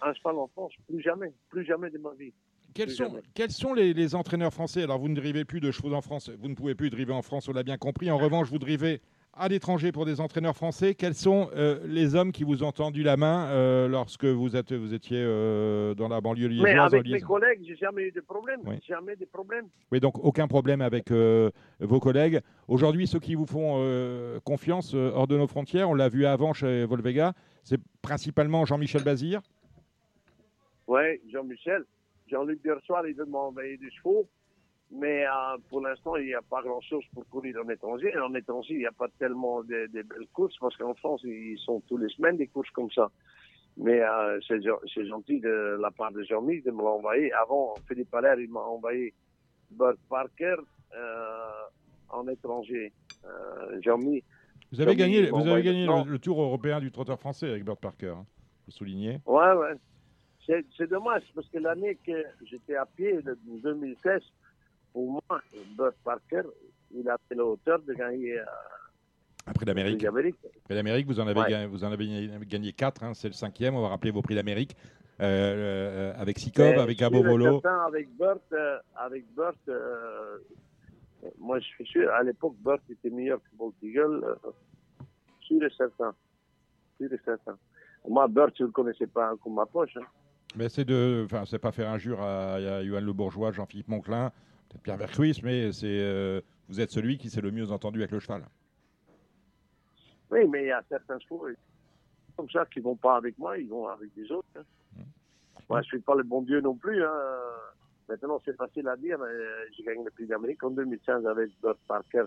un 0.00 0.12
cheval 0.14 0.36
en 0.36 0.46
France. 0.48 0.72
Plus 0.88 1.00
jamais. 1.00 1.32
Plus 1.48 1.64
jamais 1.64 1.90
de 1.90 1.98
ma 1.98 2.12
vie. 2.14 2.32
Quels 2.74 2.86
Plus 2.86 2.94
sont, 2.94 3.04
jamais. 3.04 3.22
quels 3.34 3.50
sont 3.50 3.74
les, 3.74 3.92
les 3.92 4.14
entraîneurs 4.14 4.52
français? 4.52 4.82
Alors, 4.82 4.98
vous 4.98 5.08
ne 5.08 5.14
drivez 5.16 5.44
plus 5.44 5.60
de 5.60 5.70
chevaux 5.70 5.92
en 5.92 6.00
France, 6.00 6.30
vous 6.30 6.48
ne 6.48 6.54
pouvez 6.54 6.74
plus 6.74 6.88
driver 6.88 7.14
en 7.14 7.22
France, 7.22 7.48
on 7.48 7.52
l'a 7.52 7.62
bien 7.62 7.76
compris. 7.76 8.10
En 8.10 8.16
revanche, 8.16 8.48
vous 8.48 8.58
drivez 8.58 9.00
à 9.34 9.48
l'étranger 9.48 9.92
pour 9.92 10.04
des 10.04 10.20
entraîneurs 10.20 10.56
français. 10.56 10.94
Quels 10.94 11.14
sont 11.14 11.48
euh, 11.54 11.78
les 11.86 12.14
hommes 12.14 12.32
qui 12.32 12.44
vous 12.44 12.62
ont 12.62 12.72
tendu 12.72 13.02
la 13.02 13.16
main 13.16 13.46
euh, 13.48 13.88
lorsque 13.88 14.24
vous, 14.24 14.56
êtes, 14.56 14.72
vous 14.72 14.92
étiez 14.92 15.22
euh, 15.22 15.94
dans 15.94 16.08
la 16.08 16.20
banlieue 16.20 16.48
liégeoise 16.48 16.94
avec 16.94 17.06
mes 17.06 17.20
collègues, 17.20 17.60
j'ai 17.66 17.76
jamais 17.76 18.08
eu 18.08 18.12
de 18.12 18.20
problème. 18.20 18.60
Oui. 18.64 18.76
Jamais 18.86 19.16
de 19.16 19.24
problème. 19.24 19.66
Oui, 19.90 20.00
donc 20.00 20.22
aucun 20.22 20.48
problème 20.48 20.80
avec 20.80 21.10
vos 21.10 22.00
collègues. 22.00 22.40
Aujourd'hui, 22.68 23.06
ceux 23.06 23.20
qui 23.20 23.34
vous 23.34 23.46
font 23.46 23.82
confiance 24.44 24.94
hors 24.94 25.26
de 25.26 25.36
nos 25.36 25.46
frontières, 25.46 25.88
on 25.88 25.94
l'a 25.94 26.08
vu 26.08 26.26
avant 26.26 26.52
chez 26.52 26.84
Volvega, 26.84 27.32
c'est 27.64 27.80
principalement 28.02 28.64
Jean-Michel 28.64 29.02
Bazir? 29.02 29.40
Oui, 30.86 31.20
Jean-Michel. 31.30 31.84
Jean-Luc 32.28 32.62
Dersoir, 32.62 33.06
il 33.06 33.14
veut 33.14 33.26
m'envoyer 33.26 33.76
des 33.76 33.90
chevaux. 33.90 34.28
Mais 34.94 35.24
euh, 35.24 35.30
pour 35.70 35.80
l'instant, 35.80 36.16
il 36.16 36.26
n'y 36.26 36.34
a 36.34 36.42
pas 36.42 36.62
grand-chose 36.62 37.04
pour 37.14 37.26
courir 37.28 37.56
en 37.64 37.68
étranger. 37.70 38.12
En 38.18 38.34
étranger, 38.34 38.74
il 38.74 38.80
n'y 38.80 38.86
a 38.86 38.92
pas 38.92 39.08
tellement 39.18 39.62
de, 39.62 39.86
de 39.92 40.02
belles 40.02 40.28
courses 40.32 40.56
parce 40.60 40.76
qu'en 40.76 40.94
France, 40.94 41.22
ils 41.24 41.58
sont 41.58 41.80
tous 41.88 41.96
les 41.96 42.08
semaines 42.10 42.36
des 42.36 42.46
courses 42.48 42.70
comme 42.70 42.90
ça. 42.90 43.10
Mais 43.78 44.02
euh, 44.02 44.38
c'est 44.46 44.60
gen- 44.62 44.76
c'est 44.94 45.06
gentil 45.06 45.40
de 45.40 45.78
la 45.80 45.90
part 45.90 46.12
de 46.12 46.22
Jean-Mi 46.24 46.60
de 46.60 46.70
me 46.70 46.82
l'envoyer. 46.82 47.32
Avant, 47.32 47.74
Philippe 47.88 48.14
Allaire, 48.14 48.38
il 48.38 48.50
m'a 48.50 48.60
envoyé 48.60 49.14
Burt 49.70 49.96
Parker 50.10 50.56
euh, 50.94 51.48
en 52.10 52.28
étranger. 52.28 52.92
Jean-Mi, 53.80 54.22
Vous 54.72 54.80
avez 54.80 54.96
gagné, 54.96 55.30
vous 55.30 55.46
avez 55.48 55.62
gagné 55.62 55.86
le, 55.86 56.10
le 56.10 56.18
Tour 56.18 56.42
européen 56.42 56.80
du 56.80 56.90
trotteur 56.90 57.18
français 57.18 57.48
avec 57.48 57.64
Burt 57.64 57.80
Parker. 57.80 58.08
Hein, 58.18 58.26
vous 58.66 58.72
soulignez. 58.72 59.20
Ouais, 59.24 59.52
ouais. 59.52 59.74
C'est, 60.44 60.66
c'est 60.76 60.88
dommage 60.90 61.22
parce 61.34 61.48
que 61.48 61.58
l'année 61.58 61.96
que 62.04 62.24
j'étais 62.44 62.74
à 62.74 62.84
pied, 62.84 63.20
le 63.24 63.38
2016, 63.46 64.20
pour 64.92 65.10
moi, 65.12 65.40
Burt 65.76 65.94
Parker, 66.04 66.42
il 66.94 67.08
a 67.08 67.16
fait 67.28 67.34
la 67.34 67.44
hauteur 67.44 67.80
de 67.82 67.92
gagner. 67.94 68.38
euh, 68.38 68.44
Après 69.46 69.64
l'Amérique. 69.66 69.98
Prix 69.98 70.06
d'Amérique. 70.06 70.36
Prix 70.64 70.74
d'Amérique, 70.74 71.06
vous 71.06 71.18
en 71.20 71.26
avez, 71.26 71.40
Ouais. 71.40 71.50
ga- 71.50 71.66
vous 71.66 71.82
en 71.84 71.90
avez 71.92 72.06
gagné- 72.06 72.46
gagné 72.46 72.72
4, 72.72 73.14
c'est 73.14 73.28
le 73.28 73.34
cinquième. 73.34 73.74
On 73.74 73.82
va 73.82 73.88
rappeler 73.88 74.10
vos 74.10 74.22
prix 74.22 74.34
d'Amérique 74.36 74.76
euh, 75.20 75.24
euh, 75.24 76.14
avec 76.20 76.38
Sikov, 76.38 76.72
Mais 76.74 76.78
avec 76.80 77.02
Abovolo. 77.02 77.60
Avec 77.86 78.08
Burt, 78.16 78.40
euh, 78.52 78.78
avec 78.96 79.24
Burt 79.34 79.56
moi 81.38 81.58
je 81.60 81.64
suis 81.66 81.86
sûr, 81.86 82.10
à 82.12 82.22
l'époque, 82.22 82.54
Burt 82.58 82.80
était 82.90 83.10
meilleur 83.10 83.38
que 83.38 83.56
Bolt 83.56 83.74
Eagle. 83.82 84.24
Sûr 85.40 85.62
et 85.64 85.70
certain. 85.76 86.14
Sûr 86.98 87.12
et 87.12 87.20
certain. 87.24 87.56
Moi, 88.08 88.26
Burt, 88.28 88.52
je 88.58 88.62
ne 88.64 88.68
le 88.68 88.72
connaissais 88.72 89.06
pas 89.06 89.34
comme 89.42 89.54
ma 89.54 89.66
poche. 89.66 89.96
hein. 89.96 90.04
Mais 90.56 90.68
c'est 90.68 90.84
de, 90.84 91.22
enfin, 91.24 91.44
c'est 91.46 91.58
pas 91.60 91.70
faire 91.72 91.88
injure 91.90 92.20
à, 92.20 92.54
à 92.54 92.82
Le 92.82 93.12
Bourgeois, 93.12 93.52
Jean-Philippe 93.52 93.88
Monclin, 93.88 94.32
Pierre 94.82 94.96
Vercruis, 94.96 95.40
mais 95.42 95.72
c'est, 95.72 95.86
euh, 96.00 96.40
vous 96.68 96.80
êtes 96.80 96.90
celui 96.90 97.18
qui 97.18 97.30
s'est 97.30 97.40
le 97.40 97.50
mieux 97.50 97.70
entendu 97.70 97.98
avec 98.00 98.10
le 98.10 98.20
cheval. 98.20 98.44
Oui, 100.30 100.46
mais 100.48 100.64
il 100.64 100.68
y 100.68 100.72
a 100.72 100.82
certains 100.88 101.18
chevaux 101.20 101.46
comme 102.36 102.48
ça 102.50 102.64
qui 102.66 102.80
vont 102.80 102.96
pas 102.96 103.16
avec 103.16 103.38
moi, 103.38 103.58
ils 103.58 103.68
vont 103.68 103.86
avec 103.88 104.12
des 104.14 104.30
autres. 104.32 104.48
hein. 104.56 104.62
Moi, 105.68 105.82
je 105.82 105.88
suis 105.88 106.00
pas 106.00 106.14
le 106.14 106.22
bon 106.22 106.42
Dieu 106.42 106.60
non 106.60 106.74
plus. 106.74 107.04
Hein. 107.04 107.12
Maintenant, 108.08 108.40
c'est 108.44 108.56
facile 108.56 108.88
à 108.88 108.96
dire. 108.96 109.18
mais 109.18 109.30
J'ai 109.76 109.82
gagné 109.84 110.02
le 110.04 110.10
prix 110.10 110.26
d'Amérique 110.26 110.62
en 110.64 110.70
2015 110.70 111.26
avec 111.26 111.50
Burt 111.60 111.78
Parker. 111.86 112.24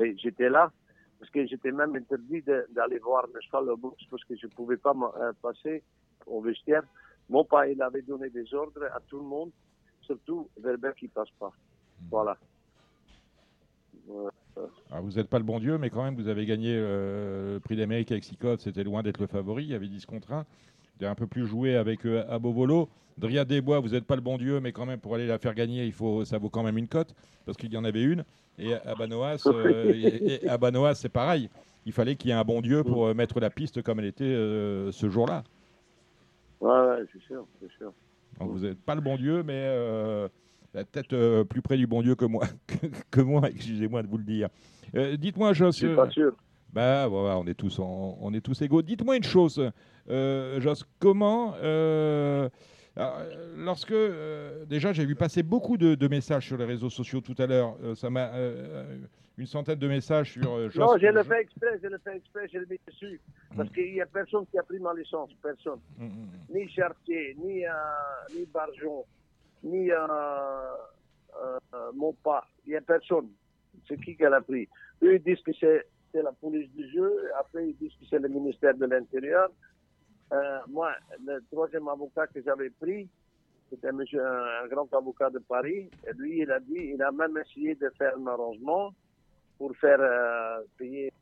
Et 0.00 0.16
j'étais 0.18 0.48
là 0.48 0.70
parce 1.18 1.30
que 1.32 1.44
j'étais 1.46 1.72
même 1.72 1.96
interdit 1.96 2.42
d'aller 2.70 2.98
voir 2.98 3.26
le 3.32 3.40
cheval 3.40 3.70
au 3.70 3.76
box 3.76 4.00
parce 4.10 4.22
que 4.24 4.36
je 4.36 4.46
ne 4.46 4.52
pouvais 4.52 4.76
pas 4.76 4.94
euh, 5.20 5.32
passer 5.42 5.82
au 6.26 6.40
vestiaire. 6.40 6.82
Mon 7.28 7.44
père, 7.44 7.64
il 7.66 7.80
avait 7.82 8.02
donné 8.02 8.30
des 8.30 8.52
ordres 8.54 8.84
à 8.94 9.00
tout 9.08 9.18
le 9.18 9.24
monde, 9.24 9.50
surtout 10.02 10.48
Verbeek 10.58 10.94
qui 10.94 11.08
passe 11.08 11.30
pas. 11.38 11.52
Voilà. 12.10 12.36
Alors, 14.90 15.04
vous 15.04 15.12
n'êtes 15.12 15.28
pas 15.28 15.38
le 15.38 15.44
bon 15.44 15.60
Dieu, 15.60 15.78
mais 15.78 15.90
quand 15.90 16.02
même, 16.02 16.14
vous 16.14 16.28
avez 16.28 16.46
gagné 16.46 16.74
euh, 16.74 17.54
le 17.54 17.60
prix 17.60 17.76
d'Amérique 17.76 18.10
avec 18.10 18.24
Sikov, 18.24 18.58
c'était 18.58 18.84
loin 18.84 19.02
d'être 19.02 19.20
le 19.20 19.26
favori, 19.26 19.64
il 19.64 19.70
y 19.70 19.74
avait 19.74 19.88
10 19.88 20.06
contre 20.06 20.32
1. 20.32 20.40
Vous 20.98 21.04
avez 21.04 21.10
un 21.10 21.14
peu 21.14 21.26
plus 21.26 21.46
joué 21.46 21.76
avec 21.76 22.04
euh, 22.06 22.24
Abovolo. 22.28 22.88
Dria 23.18 23.44
Desbois, 23.44 23.80
vous 23.80 23.90
n'êtes 23.90 24.04
pas 24.04 24.14
le 24.14 24.22
bon 24.22 24.38
Dieu, 24.38 24.60
mais 24.60 24.72
quand 24.72 24.86
même, 24.86 25.00
pour 25.00 25.14
aller 25.14 25.26
la 25.26 25.38
faire 25.38 25.54
gagner, 25.54 25.84
il 25.84 25.92
faut, 25.92 26.24
ça 26.24 26.38
vaut 26.38 26.50
quand 26.50 26.62
même 26.62 26.78
une 26.78 26.88
cote, 26.88 27.14
parce 27.44 27.58
qu'il 27.58 27.72
y 27.72 27.76
en 27.76 27.84
avait 27.84 28.02
une. 28.02 28.24
Et 28.58 28.74
Abanoas, 28.74 29.42
euh, 29.46 29.92
et, 29.94 30.44
et 30.44 30.48
Abanoas, 30.48 30.94
c'est 30.94 31.08
pareil. 31.08 31.50
Il 31.84 31.92
fallait 31.92 32.16
qu'il 32.16 32.30
y 32.30 32.32
ait 32.32 32.36
un 32.36 32.44
bon 32.44 32.60
Dieu 32.60 32.84
pour 32.84 33.06
euh, 33.06 33.14
mettre 33.14 33.40
la 33.40 33.50
piste 33.50 33.82
comme 33.82 33.98
elle 33.98 34.06
était 34.06 34.24
euh, 34.24 34.92
ce 34.92 35.08
jour-là. 35.08 35.42
Ouais, 36.60 36.70
ouais, 36.70 37.04
c'est 37.12 37.22
sûr, 37.22 37.46
c'est 37.60 37.70
sûr. 37.72 37.92
Donc 38.38 38.50
vous 38.50 38.60
n'êtes 38.60 38.80
pas 38.80 38.94
le 38.94 39.00
bon 39.00 39.16
Dieu, 39.16 39.42
mais 39.42 40.28
euh, 40.76 40.84
peut-être 40.84 41.12
euh, 41.12 41.44
plus 41.44 41.62
près 41.62 41.76
du 41.76 41.86
bon 41.86 42.02
Dieu 42.02 42.14
que 42.14 42.24
moi, 42.24 42.44
que, 42.66 42.86
que 43.10 43.20
moi 43.20 43.48
excusez-moi 43.48 44.02
de 44.02 44.08
vous 44.08 44.18
le 44.18 44.24
dire. 44.24 44.48
Euh, 44.94 45.16
Dites-moi, 45.16 45.52
Jos. 45.52 45.72
Je 45.72 45.86
suis 45.86 45.94
pas 45.96 46.08
sûr. 46.10 46.32
Bah 46.72 47.06
voilà, 47.08 47.38
on 47.38 47.46
est 47.46 47.54
tous 47.54 47.78
en- 47.78 48.18
on 48.20 48.32
est 48.34 48.40
tous 48.42 48.60
égaux. 48.62 48.82
Dites-moi 48.82 49.16
une 49.16 49.24
chose, 49.24 49.70
euh, 50.10 50.60
Jos, 50.60 50.84
comment 50.98 51.54
euh, 51.62 52.48
alors, 52.94 53.16
euh, 53.20 53.54
lorsque 53.56 53.92
euh, 53.92 54.64
déjà 54.66 54.92
j'ai 54.92 55.06
vu 55.06 55.14
passer 55.14 55.42
beaucoup 55.42 55.76
de, 55.78 55.94
de 55.94 56.08
messages 56.08 56.46
sur 56.46 56.56
les 56.58 56.64
réseaux 56.66 56.90
sociaux 56.90 57.20
tout 57.20 57.34
à 57.38 57.46
l'heure, 57.46 57.76
euh, 57.82 57.94
ça 57.94 58.10
m'a 58.10 58.34
euh, 58.34 58.98
une 59.38 59.46
centaine 59.46 59.78
de 59.78 59.88
messages 59.88 60.32
sur 60.32 60.52
euh. 60.52 60.68
Non, 60.76 60.98
je 61.00 61.06
le 61.06 61.22
fais 61.22 61.40
exprès, 61.40 61.78
je 61.82 61.88
le 61.88 61.98
fais 62.04 62.16
exprès, 62.16 62.48
je 62.52 62.58
le 62.58 62.66
mets 62.68 62.80
dessus. 62.86 63.20
Parce 63.56 63.70
qu'il 63.70 63.92
n'y 63.94 64.00
a 64.02 64.06
personne 64.06 64.44
qui 64.50 64.58
a 64.58 64.62
pris 64.62 64.78
ma 64.80 64.92
licence, 64.94 65.30
personne. 65.42 65.78
Mm, 65.96 66.04
mm, 66.04 66.08
mm. 66.08 66.54
Ni 66.54 66.68
Chartier, 66.68 67.36
ni, 67.42 67.64
euh, 67.64 67.70
ni 68.36 68.44
Barjon, 68.52 69.04
ni 69.62 69.90
euh, 69.90 69.96
euh, 71.36 71.58
euh, 71.74 71.92
Montpas. 71.94 72.44
Il 72.66 72.70
n'y 72.70 72.76
a 72.76 72.80
personne. 72.80 73.30
C'est 73.86 74.00
qui 74.00 74.16
qui 74.16 74.22
l'a 74.22 74.40
pris 74.40 74.68
Eux, 75.02 75.14
ils 75.14 75.22
disent 75.22 75.42
que 75.42 75.52
c'est 75.52 75.84
la 76.14 76.32
police 76.32 76.70
du 76.72 76.90
jeu. 76.90 77.30
Après, 77.38 77.68
ils 77.68 77.76
disent 77.76 77.92
que 78.00 78.06
c'est 78.10 78.18
le 78.18 78.28
ministère 78.28 78.74
de 78.74 78.86
l'Intérieur. 78.86 79.50
Euh, 80.32 80.58
moi, 80.68 80.92
le 81.24 81.40
troisième 81.50 81.88
avocat 81.88 82.26
que 82.26 82.42
j'avais 82.42 82.70
pris, 82.70 83.08
c'était 83.70 83.88
un, 83.88 84.66
grand 84.68 84.92
avocat 84.92 85.30
de 85.30 85.38
Paris. 85.38 85.90
Et 86.06 86.12
lui, 86.16 86.40
il 86.40 86.50
a 86.50 86.60
dit, 86.60 86.92
il 86.94 87.02
a 87.02 87.12
même 87.12 87.36
essayé 87.38 87.74
de 87.74 87.88
faire 87.96 88.16
un 88.16 88.26
arrangement 88.26 88.92
pour 89.58 89.76
faire 89.76 90.00
payer 90.76 91.12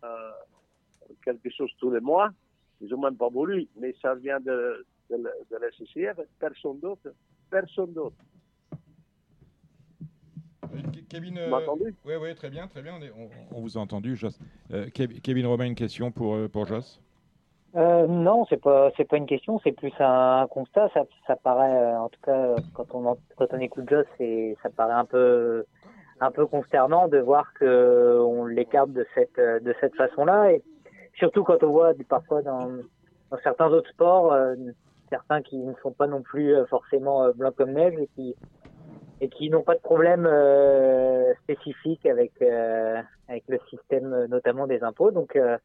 quelque 1.24 1.50
chose 1.50 1.70
tous 1.78 1.90
les 1.90 2.00
mois. 2.00 2.30
Ils 2.80 2.88
n'ont 2.88 3.02
même 3.02 3.16
pas 3.16 3.28
voulu, 3.28 3.66
mais 3.76 3.94
ça 4.00 4.14
vient 4.14 4.40
de, 4.40 4.84
de 5.10 5.56
la 5.56 5.70
CCF, 5.72 6.18
personne 6.38 6.78
d'autre. 6.80 7.10
Personne 7.60 7.92
d'autre. 7.94 8.16
Euh, 10.74 10.82
Ke- 10.92 11.04
Kevin, 11.08 11.40
m'entendez? 11.48 11.94
Oui, 12.04 12.14
oui, 12.20 12.34
très 12.34 12.50
bien, 12.50 12.66
très 12.66 12.82
bien. 12.82 12.96
On, 12.98 13.02
est- 13.02 13.12
on- 13.16 13.56
on 13.56 13.60
vous 13.62 13.78
a 13.78 13.80
entendu, 13.80 14.14
Jos. 14.14 14.28
Euh, 14.74 14.86
Kev- 14.88 15.20
Kevin 15.22 15.46
Romain, 15.46 15.64
une 15.64 15.74
question 15.74 16.10
pour, 16.10 16.34
euh, 16.34 16.48
pour 16.48 16.66
Jos. 16.66 17.00
Euh, 17.76 18.06
non, 18.06 18.44
c'est 18.50 18.60
pas 18.60 18.90
c'est 18.96 19.04
pas 19.08 19.16
une 19.16 19.26
question, 19.26 19.58
c'est 19.64 19.72
plus 19.72 19.92
un 20.00 20.46
constat. 20.50 20.90
Ça, 20.92 21.04
ça 21.26 21.36
paraît, 21.36 21.74
euh, 21.74 21.98
en 21.98 22.08
tout 22.10 22.20
cas, 22.22 22.36
euh, 22.36 22.56
quand 22.74 22.94
on 22.94 23.06
en- 23.06 23.18
quand 23.38 23.46
on 23.52 23.58
écoute 23.60 23.88
Joss, 23.88 24.06
ça 24.62 24.68
paraît 24.70 24.92
un 24.94 25.04
peu 25.06 25.64
un 26.20 26.30
peu 26.30 26.46
consternant 26.46 27.08
de 27.08 27.18
voir 27.18 27.52
que 27.54 28.18
on 28.20 28.44
l'écarte 28.44 28.92
de 28.92 29.06
cette 29.14 29.38
euh, 29.38 29.60
de 29.60 29.74
cette 29.80 29.94
façon-là, 29.96 30.52
et 30.52 30.62
surtout 31.14 31.42
quand 31.42 31.62
on 31.62 31.70
voit 31.70 31.92
parfois 32.08 32.42
dans, 32.42 32.68
dans 33.30 33.38
certains 33.42 33.68
autres 33.68 33.90
sports, 33.90 34.32
euh, 34.32 34.54
certains 35.08 35.42
qui 35.42 35.56
ne 35.58 35.74
sont 35.82 35.92
pas 35.92 36.06
non 36.06 36.22
plus 36.22 36.54
euh, 36.54 36.66
forcément 36.66 37.24
euh, 37.24 37.32
blancs 37.32 37.54
comme 37.56 37.72
neige 37.72 37.94
et 37.98 38.08
qui 38.14 38.34
et 39.20 39.28
qui 39.30 39.48
n'ont 39.48 39.62
pas 39.62 39.74
de 39.74 39.80
problème 39.80 40.26
euh, 40.26 41.32
spécifique 41.42 42.04
avec 42.06 42.32
euh, 42.42 43.00
avec 43.28 43.44
le 43.48 43.58
système 43.70 44.26
notamment 44.26 44.66
des 44.66 44.82
impôts. 44.82 45.10
Donc 45.10 45.36
euh, 45.36 45.56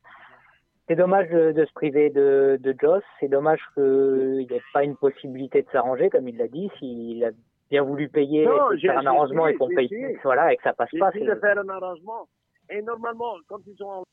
c'est 0.88 0.96
dommage 0.96 1.30
de, 1.30 1.52
de 1.52 1.66
se 1.66 1.74
priver 1.74 2.10
de, 2.10 2.58
de 2.62 2.76
Joss. 2.80 3.04
C'est 3.20 3.28
dommage 3.28 3.62
qu'il 3.74 4.48
n'y 4.50 4.54
ait 4.58 4.62
pas 4.74 4.84
une 4.84 4.96
possibilité 4.98 5.62
de 5.62 5.68
s'arranger, 5.72 6.10
comme 6.10 6.28
il 6.28 6.38
l'a 6.38 6.48
dit. 6.48 6.70
S'il 6.80 7.24
a 7.24 7.32
bien 7.70 7.84
voulu 7.84 8.10
payer, 8.10 8.46
Non, 8.46 8.70
faire 8.82 8.98
un 8.98 9.06
arrangement 9.06 9.48
essayé, 9.48 9.56
et 9.56 9.58
qu'on 9.58 9.68
paye, 9.76 9.86
essayé. 9.86 10.20
voilà, 10.24 10.52
et 10.52 10.58
que 10.58 10.64
ça 10.64 10.74
passe 10.74 10.90
pas. 11.00 11.12
de 11.12 11.36
faire 11.36 11.58
un 11.60 11.70
arrangement. 11.70 12.28
Et 12.70 12.82
normalement, 12.82 13.36
quand 13.48 13.60
ils 13.68 13.76
sont 13.78 13.86
en 13.86 14.04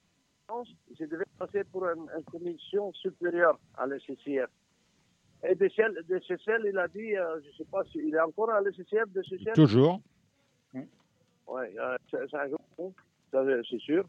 France, 0.46 0.68
je 0.98 1.04
devais 1.06 1.24
passer 1.38 1.64
pour 1.64 1.84
une, 1.86 2.06
une 2.16 2.24
commission 2.24 2.92
supérieure 2.92 3.58
à 3.76 3.86
la 3.86 3.98
CCF. 3.98 4.48
Et 5.44 5.54
de 5.54 5.68
Chel, 5.68 5.92
de 6.08 6.18
Chessel, 6.20 6.62
il 6.66 6.76
a 6.78 6.88
dit, 6.88 7.16
euh, 7.16 7.40
je 7.42 7.48
ne 7.48 7.52
sais 7.52 7.64
pas 7.70 7.84
s'il 7.84 8.14
est 8.14 8.20
encore 8.20 8.50
à 8.50 8.60
la 8.60 8.70
CCF 8.72 9.08
de 9.12 9.22
Chessel. 9.22 9.52
Toujours. 9.54 10.00
Oui, 10.74 11.62
c'est 12.10 12.18
c'est 12.30 12.36
un 12.36 12.48
ça, 13.30 13.44
c'est 13.70 13.78
sûr. 13.80 14.04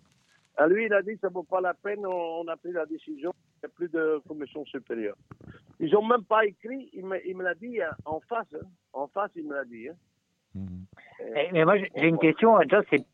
À 0.57 0.67
lui, 0.67 0.86
il 0.88 0.93
a 0.93 1.01
dit 1.01 1.17
ça 1.21 1.30
ne 1.30 1.34
vaut 1.34 1.43
pas 1.43 1.61
la 1.61 1.73
peine, 1.73 2.05
on, 2.05 2.41
on 2.41 2.47
a 2.49 2.57
pris 2.57 2.71
la 2.73 2.86
décision, 2.86 3.32
il 3.34 3.59
n'y 3.63 3.65
a 3.65 3.69
plus 3.69 3.89
de 3.89 4.21
commission 4.27 4.65
supérieure. 4.65 5.15
Ils 5.80 5.91
n'ont 5.93 6.05
même 6.05 6.23
pas 6.25 6.45
écrit, 6.45 6.89
il 6.93 7.05
me, 7.05 7.25
il 7.25 7.38
me 7.38 7.43
l'a 7.43 7.53
dit 7.55 7.82
hein, 7.82 7.91
en 8.03 8.19
face, 8.21 8.53
hein. 8.55 8.65
en 8.91 9.07
face, 9.07 9.32
il 9.36 9.47
me 9.47 9.53
l'a 9.55 9.63
dit. 9.65 9.88
hein. 9.88 9.95
Mhm. 10.55 10.86
Eh, 11.36 11.49
Mais 11.53 11.63
moi, 11.63 11.77
j'ai 11.77 12.07
une 12.07 12.17
question, 12.19 12.57
c'est 12.89 13.05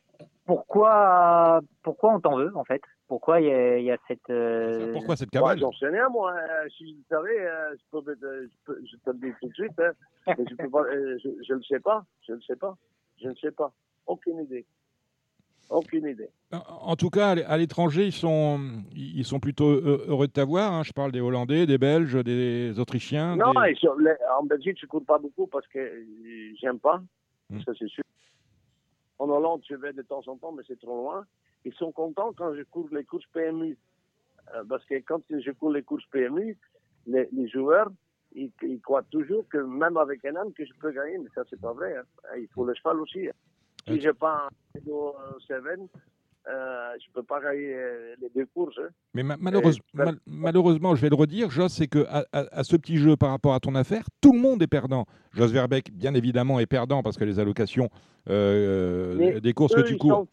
pourquoi, 0.45 1.59
pourquoi 1.83 2.15
on 2.15 2.19
t'en 2.19 2.37
veut, 2.37 2.55
en 2.55 2.63
fait? 2.63 2.81
Pourquoi 3.07 3.39
il 3.39 3.47
y, 3.47 3.51
a- 3.51 3.77
il 3.77 3.85
y 3.85 3.91
a 3.91 3.97
cette. 4.07 4.29
euh, 4.31 4.91
Pourquoi 4.93 5.15
cette 5.15 5.29
cabale 5.29 5.59
J'en 5.59 5.71
sais 5.73 5.87
rien, 5.89 6.09
moi. 6.09 6.33
Euh, 6.33 6.67
si 6.75 6.87
je 6.97 7.15
savais, 7.15 7.39
euh, 7.39 7.75
je, 7.77 7.83
peux, 7.91 8.15
je, 8.19 8.47
peux- 8.65 8.81
je 8.83 8.95
te 8.97 9.09
le 9.11 9.17
dis 9.19 9.33
tout 9.41 9.47
de 9.47 9.53
suite. 9.53 9.79
hein. 9.79 9.91
Mais 10.27 10.45
je 10.49 10.55
peux 10.55 10.69
pas, 10.69 10.81
euh, 10.81 11.17
je 11.47 11.53
le 11.53 11.61
sais 11.63 11.79
pas. 11.79 12.03
Je 12.27 12.33
ne 12.33 12.41
sais 12.41 12.55
pas. 12.55 12.75
Je 13.21 13.29
ne 13.29 13.35
sais 13.35 13.51
pas. 13.51 13.71
Aucune 14.07 14.39
idée. 14.39 14.65
Aucune 15.69 16.07
idée. 16.07 16.29
En- 16.51 16.95
tout 16.95 17.09
cas, 17.09 17.29
à 17.29 17.35
l'é- 17.35 17.43
à 17.43 17.57
l'étranger, 17.57 18.05
ils 18.05 18.11
sont, 18.11 18.59
ils 18.95 19.25
sont 19.25 19.39
plutôt 19.39 19.69
heu- 19.71 20.05
heureux 20.07 20.27
de 20.27 20.31
t'avoir. 20.31 20.73
hein. 20.73 20.83
Je 20.83 20.91
parle 20.93 21.11
des 21.11 21.21
Hollandais, 21.21 21.65
des 21.65 21.77
Belges, 21.79 22.23
des 22.23 22.79
Autrichiens. 22.79 23.35
Non, 23.35 23.51
des- 23.63 23.71
et 23.71 23.75
sur 23.75 23.95
les- 23.99 24.13
en 24.39 24.43
Belgique, 24.43 24.77
je 24.79 24.85
ne 24.85 24.89
cours 24.89 25.03
pas 25.05 25.17
beaucoup 25.17 25.47
parce 25.47 25.67
que 25.67 25.79
euh, 25.79 26.05
j'aime 26.61 26.79
pas. 26.79 27.01
Hmm. 27.49 27.59
Ça, 27.61 27.71
c'est 27.77 27.87
sûr. 27.87 28.03
En 29.19 29.29
Hollande, 29.29 29.61
je 29.69 29.75
vais 29.75 29.93
de 29.93 30.01
temps 30.01 30.21
en 30.27 30.35
temps, 30.37 30.51
mais 30.51 30.63
c'est 30.67 30.79
trop 30.79 30.95
loin. 31.03 31.25
Ils 31.65 31.73
sont 31.73 31.91
contents 31.91 32.31
quand 32.33 32.53
je 32.55 32.63
cours 32.63 32.87
les 32.91 33.03
courses 33.03 33.25
PMU. 33.33 33.77
Euh, 34.53 34.63
parce 34.69 34.85
que 34.85 34.95
quand 34.99 35.21
je 35.29 35.51
cours 35.51 35.71
les 35.71 35.81
courses 35.83 36.05
PMU, 36.11 36.57
les, 37.07 37.27
les 37.31 37.47
joueurs, 37.47 37.89
ils, 38.33 38.51
ils 38.61 38.79
croient 38.79 39.03
toujours 39.09 39.47
que 39.49 39.57
même 39.57 39.97
avec 39.97 40.23
un 40.25 40.35
âne, 40.35 40.53
que 40.53 40.63
je 40.65 40.73
peux 40.79 40.91
gagner. 40.91 41.17
Mais 41.17 41.29
ça, 41.33 41.43
c'est 41.49 41.59
pas 41.59 41.73
vrai. 41.73 41.95
hein. 41.97 42.03
Il 42.37 42.47
faut 42.49 42.65
le 42.65 42.73
cheval 42.75 42.99
aussi. 43.01 43.27
hein. 43.27 43.33
Si 43.87 44.01
je 44.01 44.09
un 44.09 44.49
Edo 44.75 45.15
7, 45.47 45.61
euh, 46.47 46.93
je 47.03 47.11
peux 47.11 47.23
pas 47.23 47.41
gagner 47.41 47.73
euh, 47.75 48.15
les 48.21 48.29
deux 48.29 48.45
courses. 48.47 48.77
hein. 48.79 48.89
Mais 49.13 49.23
ma- 49.23 49.37
malheureuse- 49.37 49.77
Et- 49.93 49.97
mal- 49.97 50.19
malheureusement, 50.27 50.93
je 50.95 51.01
vais 51.01 51.09
le 51.09 51.15
redire, 51.15 51.49
Jos, 51.49 51.69
c'est 51.69 51.87
que 51.87 52.05
à, 52.07 52.25
à- 52.31 52.59
à 52.59 52.63
ce 52.63 52.75
petit 52.75 52.97
jeu 52.97 53.15
par 53.15 53.29
rapport 53.31 53.53
à 53.53 53.59
ton 53.59 53.73
affaire, 53.75 54.03
tout 54.21 54.33
le 54.33 54.39
monde 54.39 54.61
est 54.61 54.67
perdant. 54.67 55.05
Jos 55.33 55.47
Verbeek, 55.47 55.91
bien 55.93 56.13
évidemment, 56.13 56.59
est 56.59 56.65
perdant 56.67 57.01
parce 57.03 57.17
que 57.17 57.23
les 57.25 57.39
allocations 57.39 57.89
euh, 58.29 59.39
des 59.39 59.53
courses 59.53 59.73
Eux, 59.75 59.81
que 59.83 59.87
tu 59.87 59.93
ils 59.93 59.97
cours. 59.99 60.27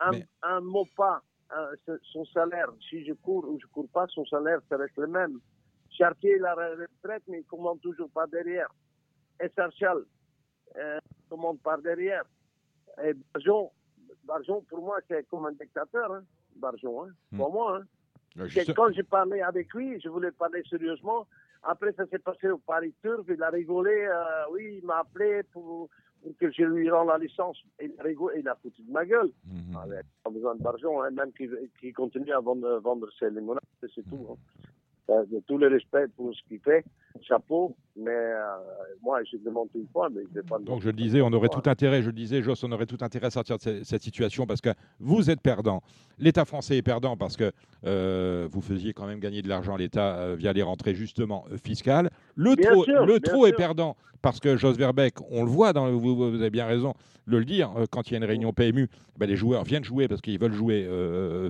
Un, 0.00 0.10
Mais- 0.10 0.26
un 0.42 0.60
mot 0.60 0.86
pas, 0.96 1.22
un- 1.50 1.70
son 2.12 2.24
salaire. 2.26 2.68
Si 2.90 3.04
je 3.04 3.12
cours 3.14 3.44
ou 3.48 3.58
je 3.60 3.66
cours 3.68 3.88
pas, 3.88 4.06
son 4.08 4.24
salaire, 4.26 4.58
ça 4.68 4.76
reste 4.76 4.96
le 4.96 5.06
même. 5.06 5.38
Chartier, 5.90 6.34
il 6.38 6.44
a 6.44 6.54
la 6.56 6.70
retraite, 6.70 7.22
mais 7.28 7.38
il 7.38 7.44
commande 7.44 7.80
toujours 7.80 8.10
par 8.10 8.26
derrière. 8.28 8.68
Et 9.42 9.48
Sarchal, 9.54 9.98
euh, 10.76 10.98
commande 11.28 11.60
par 11.60 11.80
derrière. 11.80 12.24
Et 13.04 13.12
Barjon, 13.32 13.70
Barjon, 14.26 14.62
pour 14.68 14.80
moi, 14.82 14.98
c'est 15.08 15.26
comme 15.28 15.46
un 15.46 15.52
dictateur. 15.52 16.12
Hein. 16.12 16.24
Barjon. 16.56 17.04
Hein. 17.04 17.08
Hmm. 17.32 17.36
Pour 17.38 17.52
moi. 17.52 17.78
Hein. 17.78 18.46
Juste- 18.46 18.74
Quand 18.74 18.90
j'ai 18.92 19.02
parlé 19.02 19.40
avec 19.40 19.72
lui, 19.74 20.00
je 20.00 20.08
voulais 20.08 20.32
parler 20.32 20.62
sérieusement. 20.68 21.26
Après, 21.62 21.92
ça 21.92 22.06
s'est 22.06 22.18
passé 22.18 22.48
au 22.48 22.58
Paris 22.58 22.92
Turf. 23.02 23.24
Il 23.28 23.42
a 23.42 23.50
rigolé. 23.50 24.06
euh, 24.10 24.44
oui, 24.52 24.78
il 24.82 24.86
m'a 24.86 24.98
appelé 25.00 25.42
pour, 25.52 25.88
pour 26.22 26.36
que 26.38 26.50
je 26.50 26.62
lui 26.64 26.90
rende 26.90 27.08
la 27.08 27.18
licence. 27.18 27.58
Il 27.80 27.92
a 27.98 28.02
rigolé. 28.02 28.40
Il 28.40 28.48
a 28.48 28.54
foutu 28.56 28.82
de 28.82 28.90
ma 28.92 29.04
gueule. 29.06 29.30
Mhm. 29.46 29.74
Ah, 29.76 29.84
mais 29.88 30.00
pas 30.22 30.30
besoin 30.30 30.54
de 30.56 30.62
Barjon, 30.62 31.02
hein, 31.02 31.10
même 31.10 31.32
qu'il 31.32 31.94
continue 31.94 32.32
à 32.32 32.40
vendre, 32.40 32.78
vendre 32.80 33.08
ses 33.18 33.30
limonades, 33.30 33.62
c'est 33.80 34.02
tout. 34.10 34.36
Euh, 35.10 35.22
de 35.30 35.38
tout 35.46 35.58
le 35.58 35.68
respect 35.68 36.06
pour 36.16 36.34
ce 36.34 36.40
qu'il 36.48 36.60
fait, 36.60 36.82
chapeau, 37.20 37.76
mais 37.94 38.10
euh, 38.10 38.40
moi 39.02 39.20
je 39.30 39.36
demande 39.36 39.68
une 39.74 39.86
fois, 39.92 40.08
mais 40.08 40.22
je 40.30 40.40
vais 40.40 40.42
pas 40.42 40.58
Donc 40.58 40.80
je 40.80 40.86
le 40.86 40.94
disais, 40.94 41.20
on 41.20 41.30
aurait 41.34 41.50
tout 41.50 41.68
intérêt, 41.68 42.00
je 42.00 42.06
le 42.06 42.14
disais, 42.14 42.42
Joss, 42.42 42.64
on 42.64 42.72
aurait 42.72 42.86
tout 42.86 42.96
intérêt 43.02 43.26
à 43.26 43.30
sortir 43.30 43.58
de 43.58 43.62
ce- 43.62 43.84
cette 43.84 44.02
situation 44.02 44.46
parce 44.46 44.62
que 44.62 44.70
vous 45.00 45.28
êtes 45.28 45.42
perdant. 45.42 45.82
L'État 46.18 46.46
français 46.46 46.78
est 46.78 46.82
perdant 46.82 47.18
parce 47.18 47.36
que 47.36 47.52
euh, 47.84 48.48
vous 48.50 48.62
faisiez 48.62 48.94
quand 48.94 49.06
même 49.06 49.20
gagner 49.20 49.42
de 49.42 49.48
l'argent 49.50 49.74
à 49.74 49.78
l'État 49.78 50.16
euh, 50.16 50.36
via 50.38 50.54
les 50.54 50.62
rentrées 50.62 50.94
justement 50.94 51.44
fiscales. 51.62 52.08
Le 52.34 52.54
Bien 52.54 52.70
trop, 52.70 52.84
sûr, 52.84 53.04
le 53.04 53.20
trop 53.20 53.46
est 53.46 53.52
perdant 53.52 53.96
parce 54.22 54.40
que 54.40 54.56
Jos 54.56 54.72
Verbeck, 54.72 55.16
on 55.30 55.44
le 55.44 55.50
voit, 55.50 55.74
dans, 55.74 55.90
vous, 55.92 56.16
vous 56.16 56.40
avez 56.40 56.48
bien 56.48 56.64
raison 56.64 56.94
de 57.26 57.36
le 57.36 57.44
dire, 57.44 57.70
quand 57.90 58.08
il 58.08 58.12
y 58.12 58.16
a 58.16 58.18
une 58.20 58.24
réunion 58.24 58.54
PMU, 58.54 58.88
ben, 59.18 59.26
les 59.26 59.36
joueurs 59.36 59.64
viennent 59.64 59.84
jouer 59.84 60.08
parce 60.08 60.22
qu'ils 60.22 60.38
veulent 60.38 60.54
jouer 60.54 60.88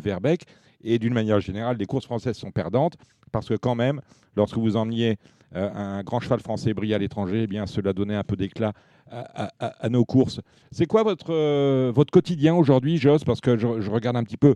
Verbeck. 0.00 0.42
Et 0.82 0.98
d'une 0.98 1.14
manière 1.14 1.40
générale, 1.40 1.76
les 1.78 1.86
courses 1.86 2.05
françaises 2.05 2.36
sont 2.36 2.50
perdantes 2.50 2.94
parce 3.35 3.49
que 3.49 3.55
quand 3.55 3.74
même, 3.74 4.01
lorsque 4.37 4.57
vous 4.57 4.76
emmeniez 4.76 5.16
euh, 5.57 5.68
un 5.74 6.03
grand 6.05 6.20
cheval 6.20 6.39
français 6.39 6.72
briller 6.72 6.95
à 6.95 6.99
l'étranger, 6.99 7.43
eh 7.43 7.47
bien 7.49 7.66
cela 7.66 7.93
donnait 7.93 8.14
un 8.14 8.22
peu 8.22 8.37
d'éclat 8.37 8.72
à, 9.11 9.89
nos 9.91 10.05
courses. 10.05 10.41
C'est 10.72 10.87
quoi 10.87 11.03
votre, 11.03 11.32
euh, 11.32 11.93
votre 11.95 12.11
quotidien 12.11 12.55
aujourd'hui, 12.55 12.97
Joss? 12.97 13.22
Parce 13.22 13.41
que 13.41 13.59
je, 13.59 13.91
regarde 13.91 14.16
un 14.16 14.24
petit 14.24 14.37
peu 14.37 14.55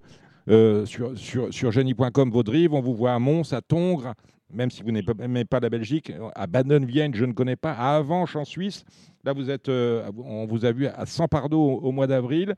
euh, 0.48 0.86
sur, 0.86 1.16
sur, 1.18 1.52
sur 1.52 1.70
genie.com 1.70 2.30
vos 2.30 2.42
drives, 2.42 2.72
on 2.72 2.80
vous 2.80 2.94
voit 2.94 3.12
à 3.12 3.18
Mons, 3.18 3.52
à 3.52 3.60
Tongres, 3.60 4.14
même 4.52 4.70
si 4.70 4.82
vous 4.82 4.90
n'aimez 4.90 5.44
pas 5.44 5.60
la 5.60 5.68
Belgique, 5.68 6.12
à 6.34 6.46
Baden-Vienne, 6.46 7.14
je 7.14 7.24
ne 7.24 7.32
connais 7.32 7.56
pas, 7.56 7.72
à 7.72 7.96
Avanches 7.96 8.36
en 8.36 8.44
Suisse. 8.44 8.84
Là, 9.24 9.32
vous 9.32 9.50
êtes, 9.50 9.68
on 9.68 10.46
vous 10.46 10.64
a 10.64 10.72
vu 10.72 10.86
à 10.86 11.04
Saint-Pardo 11.04 11.58
au, 11.58 11.80
au 11.80 11.92
mois 11.92 12.06
d'avril. 12.06 12.54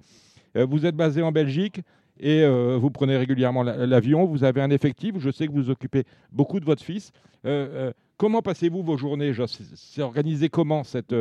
Vous 0.55 0.85
êtes 0.85 0.97
basé 0.97 1.23
en 1.23 1.33
Belgique 1.33 1.81
et 2.19 2.43
euh, 2.43 2.77
vous 2.77 2.91
prenez 2.91 3.17
régulièrement 3.17 3.63
la- 3.63 3.87
l'avion. 3.87 4.25
Vous 4.25 4.45
avez 4.45 4.61
un 4.61 4.71
effectif. 4.71 5.15
Je 5.19 5.31
sais 5.31 5.47
que 5.47 5.53
vous 5.53 5.71
occupez 5.71 6.05
beaucoup 6.33 6.61
de 6.61 6.65
votre 6.65 6.83
fils. 6.83 7.13
Euh, 7.47 7.89
euh, 7.89 7.93
comment 8.19 8.43
passez-vous 8.43 8.83
vos 8.83 8.97
journées 8.97 9.33
C'est 9.47 10.03
organisé 10.03 10.49
comment 10.49 10.85
cette, 10.85 11.15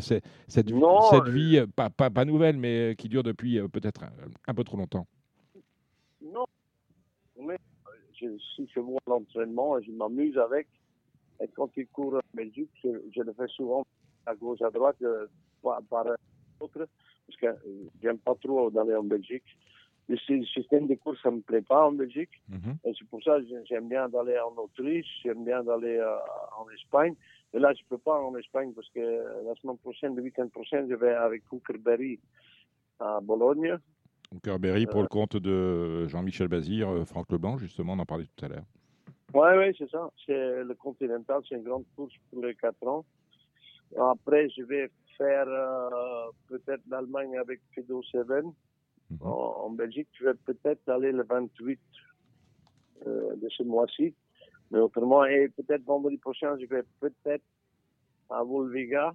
c'est- 0.00 0.22
cette, 0.48 0.70
vie- 0.70 0.80
cette 1.10 1.28
vie, 1.28 1.64
pas, 1.74 1.88
pas, 1.90 2.10
pas 2.10 2.24
nouvelle, 2.24 2.56
mais 2.56 2.94
qui 2.98 3.08
dure 3.08 3.22
depuis 3.22 3.58
peut-être 3.68 4.04
un, 4.04 4.10
un 4.46 4.54
peu 4.54 4.64
trop 4.64 4.76
longtemps? 4.76 5.06
Non, 6.22 6.44
mais 7.40 7.56
je 8.20 8.26
suis 8.54 8.68
chez 8.68 8.80
moi 8.80 9.00
à 9.06 9.10
l'entraînement 9.10 9.78
et 9.78 9.84
je 9.84 9.90
m'amuse 9.92 10.36
avec. 10.38 10.68
Et 11.42 11.48
quand 11.48 11.70
il 11.76 11.86
court 11.88 12.14
en 12.14 12.20
Belgique, 12.36 12.70
je, 12.84 12.88
je 13.14 13.22
le 13.22 13.32
fais 13.32 13.48
souvent 13.48 13.84
à 14.26 14.34
gauche, 14.34 14.62
à 14.62 14.70
droite, 14.70 14.96
par, 15.62 15.82
par 15.90 16.06
autre, 16.60 16.86
parce 17.26 17.38
que 17.40 17.46
j'aime 18.02 18.18
pas 18.18 18.34
trop 18.36 18.70
d'aller 18.70 18.94
en 18.94 19.02
Belgique. 19.02 19.42
Le 20.08 20.16
sy- 20.18 20.44
système 20.46 20.86
de 20.88 20.94
course, 20.96 21.18
ça 21.22 21.30
me 21.30 21.40
plaît 21.40 21.62
pas 21.62 21.86
en 21.86 21.92
Belgique. 21.92 22.42
Et 22.84 22.92
c'est 22.98 23.06
pour 23.08 23.22
ça 23.22 23.38
que 23.38 23.46
j'ai- 23.46 23.64
j'aime 23.66 23.88
bien 23.88 24.08
d'aller 24.08 24.38
en 24.40 24.54
Autriche, 24.60 25.06
j'aime 25.22 25.44
bien 25.44 25.62
d'aller 25.62 25.96
euh, 25.96 26.16
en 26.58 26.68
Espagne. 26.70 27.14
Mais 27.54 27.60
là, 27.60 27.72
je 27.74 27.82
peux 27.88 27.98
pas 27.98 28.18
en 28.20 28.34
Espagne 28.36 28.72
parce 28.74 28.88
que 28.90 29.00
la 29.00 29.54
semaine 29.56 29.78
prochaine, 29.78 30.16
le 30.16 30.22
week-end 30.22 30.48
prochain, 30.48 30.84
je 30.88 30.94
vais 30.94 31.12
avec 31.14 31.42
Hookerberry 31.52 32.18
à 32.98 33.20
Bologne. 33.22 33.76
Kerberry 34.42 34.86
pour 34.86 35.02
le 35.02 35.08
compte 35.08 35.36
de 35.36 36.06
Jean-Michel 36.08 36.48
Bazir, 36.48 36.88
euh, 36.88 37.04
Franck 37.04 37.30
Leblanc, 37.30 37.58
justement, 37.58 37.92
on 37.92 37.98
en 37.98 38.06
parlait 38.06 38.24
tout 38.34 38.44
à 38.44 38.48
l'heure. 38.48 38.64
Ouais, 39.34 39.56
ouais, 39.58 39.72
c'est 39.78 39.88
ça. 39.90 40.10
C'est 40.26 40.64
le 40.64 40.74
Continental, 40.74 41.40
c'est 41.48 41.54
une 41.56 41.62
grande 41.64 41.84
course 41.94 42.14
pour 42.30 42.42
les 42.44 42.54
quatre 42.54 42.82
ans. 42.86 43.04
Après, 43.98 44.48
je 44.50 44.62
vais 44.62 44.90
faire 45.18 45.46
euh, 45.46 46.30
peut-être 46.48 46.82
l'Allemagne 46.88 47.36
avec 47.36 47.60
Fido 47.74 48.02
7 49.18 49.20
Mhm. 49.20 49.26
en, 49.32 49.70
Belgique. 49.70 50.08
Je 50.18 50.24
vais 50.26 50.34
peut-être 50.34 50.88
aller 50.88 51.12
le 51.12 51.22
28 51.24 51.80
euh, 53.06 53.36
de 53.36 53.48
ce 53.48 53.62
mois-ci. 53.62 54.14
Mais 54.70 54.78
autrement, 54.78 55.24
et 55.24 55.48
peut-être 55.48 55.84
vendredi 55.84 56.16
prochain, 56.18 56.56
je 56.58 56.66
vais 56.66 56.82
peut-être 57.00 57.44
à 58.30 58.42
Volviga. 58.42 59.12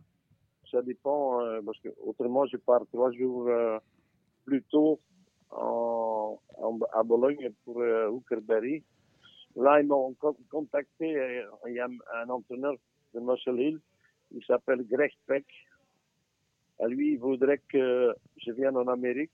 Ça 0.72 0.82
dépend, 0.82 1.42
euh, 1.42 1.62
parce 1.66 1.80
que 1.80 1.90
autrement, 2.06 2.46
je 2.46 2.58
pars 2.58 2.86
trois 2.94 3.12
jours 3.12 3.48
euh, 3.48 3.78
plus 4.46 4.62
tôt 4.64 5.00
en, 5.52 6.38
en- 6.58 6.80
à 6.94 7.04
Bologne 7.04 7.52
pour 7.64 7.80
euh, 7.82 8.08
Hookerberry. 8.10 8.84
Là, 9.56 9.80
ils 9.82 9.88
m'ont 9.88 10.14
con- 10.16 10.36
contacté. 10.52 11.16
euh, 11.18 11.44
Il 11.68 11.74
y 11.74 11.80
a 11.80 11.88
un 12.22 12.30
entraîneur 12.30 12.76
de 13.14 13.20
Muscle 13.20 13.60
Hill. 13.60 13.80
Il 14.32 14.44
s'appelle 14.46 14.86
Greg 14.86 15.12
Peck. 15.26 15.46
À 16.80 16.88
lui, 16.88 17.14
il 17.14 17.18
voudrait 17.20 17.62
que 17.70 18.14
je 18.38 18.52
vienne 18.52 18.76
en 18.78 18.88
Amérique 18.88 19.32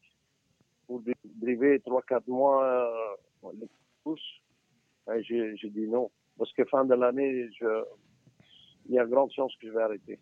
pour 0.87 1.01
dri- 1.01 1.13
driver 1.23 1.77
3-4 1.79 2.21
mois 2.27 2.63
euh, 2.63 3.49
les 3.59 3.67
courses. 4.03 4.21
J'ai 5.21 5.69
dit 5.69 5.87
non. 5.87 6.09
Parce 6.37 6.51
que 6.53 6.65
fin 6.65 6.85
de 6.85 6.95
l'année, 6.95 7.47
il 8.87 8.91
y 8.95 8.97
a 8.99 9.05
grande 9.05 9.31
chance 9.31 9.53
que 9.59 9.67
je 9.67 9.71
vais 9.73 9.81
arrêter. 9.83 10.19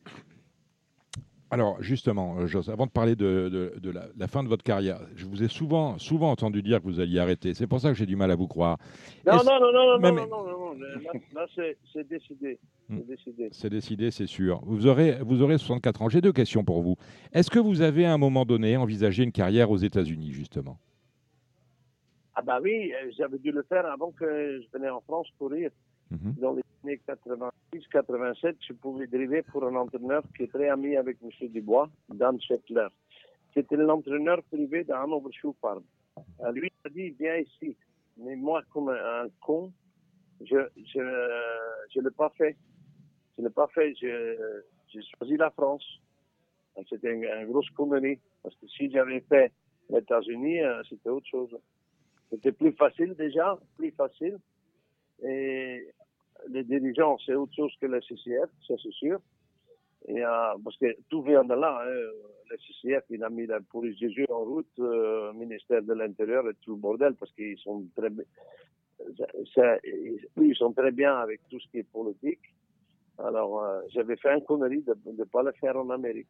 Alors, 1.52 1.82
justement, 1.84 2.38
euh, 2.40 2.48
Jos, 2.48 2.70
avant 2.70 2.86
de 2.86 2.92
parler 2.92 3.16
de, 3.18 3.50
de- 3.50 3.80
de 3.80 3.90
la, 3.92 4.06
la 4.18 4.28
fin 4.28 4.42
de 4.42 4.48
votre 4.48 4.64
carrière, 4.64 5.02
je 5.18 5.26
vous 5.26 5.44
ai 5.44 5.50
souvent, 5.50 5.98
souvent 5.98 6.32
entendu 6.32 6.62
dire 6.64 6.80
que 6.80 6.86
vous 6.86 7.00
alliez 7.02 7.20
arrêter. 7.20 7.54
C'est 7.54 7.68
pour 7.68 7.82
ça 7.82 7.90
que 7.90 7.96
j'ai 7.96 8.06
du 8.06 8.16
mal 8.16 8.32
à 8.32 8.36
vous 8.36 8.48
croire. 8.48 8.78
Non, 9.28 9.34
non, 9.36 9.60
non, 9.60 9.72
non, 9.74 10.00
non, 10.00 10.00
non, 10.00 10.28
non, 10.28 10.28
non, 10.28 10.58
non, 10.58 10.72
Là, 10.74 11.12
là, 11.36 11.46
c'est 11.94 12.08
décidé. 12.08 12.58
Hmm. 12.88 12.98
C'est 13.00 13.08
décidé. 13.08 13.50
C'est 13.52 13.70
décidé, 13.70 14.12
c'est 14.12 14.26
sûr. 14.28 14.62
Vous 14.66 14.88
aurez, 14.88 15.18
vous 15.22 15.42
aurez 15.42 15.58
64 15.58 16.02
ans. 16.02 16.10
J'ai 16.10 16.22
deux 16.22 16.32
questions 16.32 16.64
pour 16.64 16.82
vous. 16.82 16.96
Est-ce 17.34 17.50
que 17.52 17.60
vous 17.60 17.82
avez 17.82 18.06
à 18.06 18.14
un 18.14 18.18
moment 18.18 18.46
donné 18.46 18.78
envisagé 18.78 19.24
une 19.24 19.32
carrière 19.34 19.70
aux 19.72 19.78
États-Unis, 19.78 20.32
justement? 20.32 20.78
Ah 22.34 22.42
bah 22.42 22.60
oui, 22.64 22.92
euh, 22.94 23.12
j'avais 23.18 23.38
dû 23.40 23.52
le 23.52 23.64
faire 23.64 23.86
avant 23.86 24.12
que 24.12 24.62
je 24.62 24.68
venais 24.78 24.90
en 24.90 25.02
France 25.02 25.28
courir. 25.38 25.70
Dans 26.42 26.54
les 26.54 26.61
années 26.84 27.00
86-87, 27.08 28.56
je 28.68 28.74
pouvais 28.74 29.08
driver 29.08 29.44
pour 29.52 29.64
un 29.66 29.76
entraîneur 29.76 30.24
qui 30.36 30.44
est 30.44 30.48
très 30.48 30.70
ami 30.70 30.96
avec 30.96 31.18
M. 31.22 31.30
Dubois, 31.50 31.90
Dan 32.10 32.40
Schettler. 32.42 32.88
C'était 33.54 33.76
l'entraîneur 33.76 34.42
privé 34.44 34.84
d'Hanover 34.84 35.32
Farm. 35.60 35.84
Euh, 36.42 36.52
lui 36.52 36.72
a 36.86 36.90
dit, 36.90 37.10
viens 37.12 37.38
ici. 37.38 37.76
Mais 38.18 38.36
moi, 38.36 38.62
comme 38.72 38.90
un, 38.90 39.28
con, 39.40 39.72
je 40.42 40.58
je, 40.78 41.00
je 41.94 42.00
l'ai 42.00 42.12
pas 42.12 42.30
fait. 42.38 42.56
Je 43.38 43.44
l'ai 43.44 43.50
pas 43.50 43.68
fait. 43.68 43.94
J'ai 43.96 45.02
choisi 45.18 45.38
la 45.38 45.50
France. 45.52 45.86
Et 46.78 46.84
C'était 46.90 47.14
une, 47.14 47.26
une 47.26 47.48
grosse 47.48 47.70
connerie. 47.72 48.20
Parce 48.44 48.56
que 48.56 48.68
si 48.68 48.90
j'avais 48.92 49.22
fait 49.22 49.52
les 49.90 50.00
États-Unis, 50.00 50.62
euh, 50.62 50.82
c'était 50.90 51.10
autre 51.10 51.28
chose. 51.28 51.58
C'était 52.30 52.52
plus 52.54 52.72
facile 52.74 53.14
déjà, 53.16 53.58
plus 53.78 53.92
facile. 53.92 54.38
Et 55.24 55.88
les 56.50 56.64
dirigeants, 56.64 57.18
c'est 57.26 57.36
autre 57.36 57.54
chose 57.56 57.74
que 57.80 57.86
le 57.88 58.02
CCF, 58.02 58.50
ça 58.68 58.74
c'est 58.82 58.94
sûr. 58.94 59.20
Et, 60.08 60.24
euh, 60.24 60.54
parce 60.64 60.78
que 60.78 60.96
tout 61.10 61.22
vient 61.22 61.44
de 61.44 61.54
là. 61.54 61.82
hein. 61.84 62.12
Le 62.50 62.58
CCF, 62.58 63.06
il 63.10 63.24
a 63.24 63.30
mis 63.30 63.46
la 63.46 63.62
police 63.62 63.98
des 64.00 64.08
yeux 64.10 64.26
en 64.30 64.44
route, 64.44 64.68
euh, 64.80 65.32
ministère 65.34 65.82
de 65.84 65.94
l'Intérieur 65.94 66.50
et 66.50 66.54
tout 66.62 66.72
le 66.72 66.82
bordel, 66.82 67.14
parce 67.16 67.32
qu'ils 67.32 67.58
sont 67.60 67.86
très 67.96 68.10
ils 70.38 70.56
sont 70.56 70.74
très 70.74 70.92
bien 70.92 71.16
avec 71.16 71.40
tout 71.50 71.60
ce 71.60 71.68
qui 71.70 71.80
est 71.80 71.84
politique. 71.92 72.42
Alors, 73.18 73.64
euh, 73.64 73.82
j'avais 73.90 74.16
fait 74.18 74.34
une 74.34 74.44
connerie 74.44 74.82
de 74.82 74.96
ne 75.06 75.24
pas 75.26 75.44
le 75.44 75.52
faire 75.54 75.78
en 75.78 75.90
Amérique. 75.92 76.28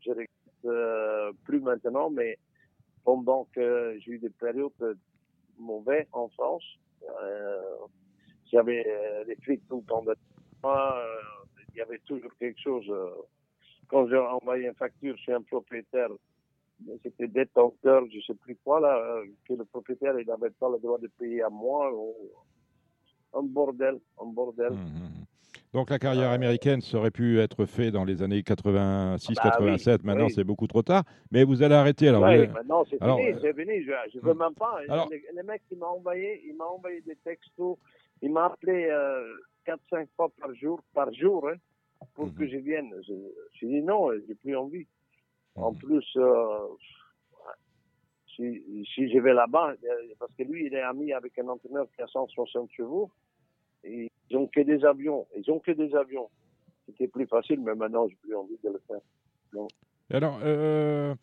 Je 0.00 0.10
regrette 0.10 0.28
euh, 0.64 1.32
plus 1.44 1.60
maintenant, 1.60 2.10
mais 2.10 2.38
pendant 3.04 3.46
que 3.54 3.96
j'ai 4.00 4.12
eu 4.12 4.18
des 4.18 4.30
périodes 4.30 4.98
mauvaises 5.58 6.06
en 6.12 6.28
France, 6.28 6.64
euh, 7.22 7.60
j'avais 8.52 8.84
euh, 8.86 9.24
des 9.24 9.36
flics 9.36 9.62
tout 9.68 9.78
le 9.78 9.82
temps 9.84 10.02
de 10.02 10.14
moi, 10.62 10.96
euh, 10.98 11.44
il 11.74 11.78
y 11.78 11.80
avait 11.82 11.98
toujours 12.00 12.30
quelque 12.38 12.60
chose. 12.60 12.84
euh, 12.88 13.10
quand 13.88 14.08
j'ai 14.08 14.16
envoyé 14.16 14.66
une 14.66 14.74
facture 14.74 15.16
chez 15.18 15.32
un 15.32 15.42
propriétaire, 15.42 16.08
c'était 17.02 17.28
détenteur, 17.28 18.02
je 18.12 18.20
sais 18.26 18.34
plus 18.34 18.56
quoi, 18.64 18.80
là, 18.80 18.96
euh, 18.98 19.24
que 19.48 19.54
le 19.54 19.64
propriétaire, 19.64 20.18
il 20.18 20.26
n'avait 20.26 20.50
pas 20.50 20.68
le 20.68 20.78
droit 20.78 20.98
de 20.98 21.06
payer 21.18 21.42
à 21.42 21.48
moi. 21.50 21.90
Un 23.34 23.42
bordel, 23.42 23.98
un 24.20 24.26
bordel. 24.26 24.72
Mhm. 24.72 25.24
Donc 25.72 25.90
la 25.90 25.98
carrière 25.98 26.30
américaine 26.30 26.80
serait 26.80 27.10
pu 27.10 27.38
être 27.38 27.66
faite 27.66 27.92
dans 27.92 28.04
les 28.04 28.22
années 28.22 28.42
86, 28.42 29.34
Bah 29.34 29.42
oui, 29.44 29.50
87. 29.50 30.04
Maintenant, 30.04 30.24
oui. 30.26 30.32
c'est 30.32 30.44
beaucoup 30.44 30.66
trop 30.66 30.82
tard. 30.82 31.02
Mais 31.30 31.44
vous 31.44 31.62
allez 31.62 31.74
arrêter. 31.74 32.08
Alors, 32.08 32.22
vous- 32.22 32.52
maintenant 32.52 32.84
c'est 32.88 32.96
fini, 32.98 33.28
euh, 33.30 33.38
c'est 33.42 33.52
fini, 33.54 33.82
je, 33.84 33.92
je 34.14 34.18
veux 34.20 34.32
même 34.34 34.54
pas. 34.54 34.78
Alors- 34.88 35.08
le, 35.10 35.18
le 35.36 35.42
mec, 35.42 35.62
il 35.70 35.76
m'a 35.78 35.86
envoyé, 35.86 36.42
envoyé 36.58 37.02
des 37.02 37.16
textos, 37.16 37.76
il 38.22 38.32
m'a 38.32 38.46
appelé 38.46 38.86
euh, 38.90 39.34
4-5 39.66 40.08
fois 40.16 40.28
par 40.40 40.54
jour, 40.54 40.80
par 40.94 41.12
jour, 41.12 41.48
hein, 41.48 41.56
pour 42.14 42.26
Mhm. 42.26 42.34
que 42.34 42.46
je 42.48 42.56
vienne. 42.58 42.92
Je, 43.06 43.14
je 43.54 43.66
dit 43.66 43.82
non, 43.82 44.10
j'ai 44.26 44.34
plus 44.34 44.56
envie. 44.56 44.86
En 45.54 45.72
Mhm. 45.72 45.78
plus, 45.78 46.06
euh, 46.16 46.68
si, 48.34 48.62
si 48.94 49.10
je 49.10 49.18
vais 49.18 49.32
là-bas, 49.32 49.74
euh, 49.82 50.14
parce 50.18 50.32
que 50.34 50.42
lui, 50.42 50.66
il 50.66 50.74
est 50.74 50.82
ami 50.82 51.12
avec 51.12 51.38
un 51.38 51.48
entraîneur 51.48 51.86
qui 51.94 52.02
a 52.02 52.06
160 52.06 52.70
chevaux, 52.72 53.10
et 53.84 54.10
ils 54.30 54.36
ont 54.36 54.46
que 54.46 54.60
des 54.60 54.84
avions. 54.84 55.26
Ils 55.36 55.50
ont 55.50 55.58
que 55.60 55.70
des 55.72 55.94
avions. 55.94 56.28
C'était 56.86 57.08
plus 57.08 57.26
facile, 57.26 57.60
mais 57.60 57.74
maintenant, 57.74 58.06
j'ai 58.08 58.16
plus 58.16 58.34
envie 58.34 58.58
de 58.62 58.68
le 58.70 58.80
faire. 58.86 59.00
Non. 59.52 59.66
Et 60.10 60.14
Alors, 60.16 60.38
euh, 60.42 61.14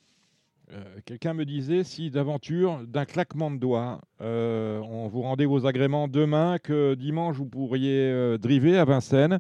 euh, 0.72 0.82
quelqu'un 1.06 1.34
me 1.34 1.46
disait 1.46 1.84
si 1.84 2.10
d'aventure, 2.10 2.80
d'un 2.88 3.06
claquement 3.06 3.52
de 3.52 3.58
doigts, 3.58 4.00
euh, 4.22 4.80
on 4.80 5.08
vous 5.08 5.22
rendait 5.22 5.46
vos 5.46 5.66
agréments 5.66 6.08
demain, 6.08 6.58
que 6.58 6.94
dimanche 6.96 7.36
vous 7.36 7.46
pourriez 7.46 8.10
euh, 8.10 8.38
driver 8.38 8.78
à 8.80 8.86
Vincennes. 8.86 9.40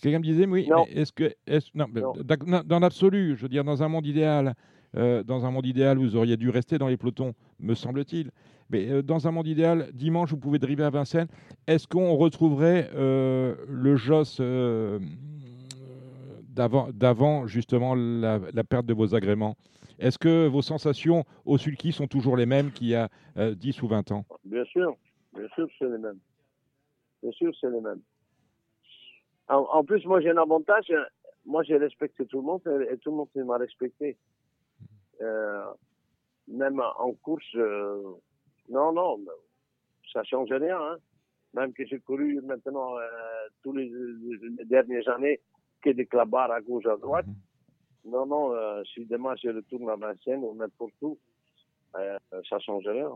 Quelqu'un 0.00 0.18
me 0.18 0.24
disait 0.24 0.46
oui, 0.46 0.66
est-ce 0.88 1.12
que, 1.12 1.32
est-ce- 1.46 1.70
non, 1.74 1.86
dans 2.64 2.78
l'absolu, 2.80 3.36
je 3.36 3.42
veux 3.42 3.48
dire 3.48 3.62
dans 3.64 3.82
un 3.82 3.88
monde 3.88 4.06
idéal, 4.06 4.54
dans 4.94 5.46
un 5.46 5.50
monde 5.50 5.64
idéal, 5.66 5.96
vous 5.98 6.16
auriez 6.16 6.36
dû 6.36 6.50
rester 6.50 6.76
dans 6.78 6.88
les 6.88 6.96
pelotons, 6.96 7.34
me 7.60 7.74
semble-t-il. 7.74 8.30
Mais 8.70 9.02
dans 9.02 9.26
un 9.28 9.30
monde 9.30 9.46
idéal, 9.46 9.88
dimanche 9.94 10.30
vous 10.30 10.38
pouvez 10.38 10.58
driver 10.58 10.86
à 10.86 10.90
Vincennes. 10.90 11.28
Est-ce 11.66 11.86
qu'on 11.86 12.14
retrouverait 12.16 12.90
le 12.94 13.96
Joss 13.96 14.40
d'avant, 16.52 17.46
justement 17.46 17.94
la, 17.94 18.38
perte 18.68 18.86
de 18.86 18.94
vos 18.94 19.14
agréments 19.14 19.56
Est-ce 19.98 20.18
que 20.18 20.46
vos 20.46 20.62
sensations 20.62 21.24
au 21.44 21.58
sulky 21.58 21.92
sont 21.92 22.06
toujours 22.06 22.36
les 22.36 22.46
mêmes 22.46 22.70
qu'il 22.70 22.88
y 22.88 22.94
a 22.94 23.08
euh, 23.36 23.54
10 23.54 23.82
ou 23.82 23.88
20 23.88 24.12
ans? 24.12 24.24
Bien 24.44 24.64
sûr, 24.64 24.94
bien 25.34 25.48
sûr, 25.54 25.68
c'est 25.78 25.88
les 25.88 25.98
mêmes. 25.98 26.18
Bien 27.22 27.32
sûr, 27.32 27.52
c'est 27.60 27.70
les 27.70 27.80
mêmes. 27.80 28.00
En, 29.48 29.84
plus, 29.84 30.04
moi, 30.06 30.20
j'ai 30.20 30.30
un 30.30 30.36
avantage. 30.36 30.90
euh, 30.90 31.04
Moi, 31.44 31.62
j'ai 31.62 31.76
respecté 31.76 32.26
tout 32.26 32.38
le 32.38 32.46
monde 32.46 32.62
et, 32.90 32.96
tout 32.98 33.10
le 33.10 33.16
monde 33.16 33.28
m'a 33.46 33.58
respecté. 33.58 34.16
Euh, 35.20 35.64
même 36.48 36.80
en 36.98 37.12
course, 37.12 37.44
euh, 37.56 38.02
non, 38.68 38.92
non, 38.92 39.20
ça 40.12 40.22
change 40.24 40.50
rien. 40.50 40.78
Hein. 40.78 40.96
Même 41.54 41.72
que 41.72 41.84
j'ai 41.84 42.00
couru 42.00 42.40
maintenant 42.42 42.96
euh, 42.96 43.02
tous 43.62 43.72
les 43.72 43.90
dernières 44.64 45.08
années 45.08 45.40
que 45.82 45.90
des 45.90 46.06
clabards 46.06 46.50
à 46.50 46.60
gauche, 46.60 46.86
à 46.86 46.96
droite. 46.96 47.26
Non, 48.04 48.26
non, 48.26 48.54
euh, 48.54 48.82
si 48.94 49.04
demain 49.06 49.34
je 49.40 49.48
retourne 49.48 49.88
à 49.90 49.96
Vincennes 49.96 50.42
ou 50.42 50.54
n'importe 50.54 50.94
où, 51.02 51.18
euh, 51.96 52.18
ça 52.48 52.58
change 52.58 52.86
rien. 52.86 53.10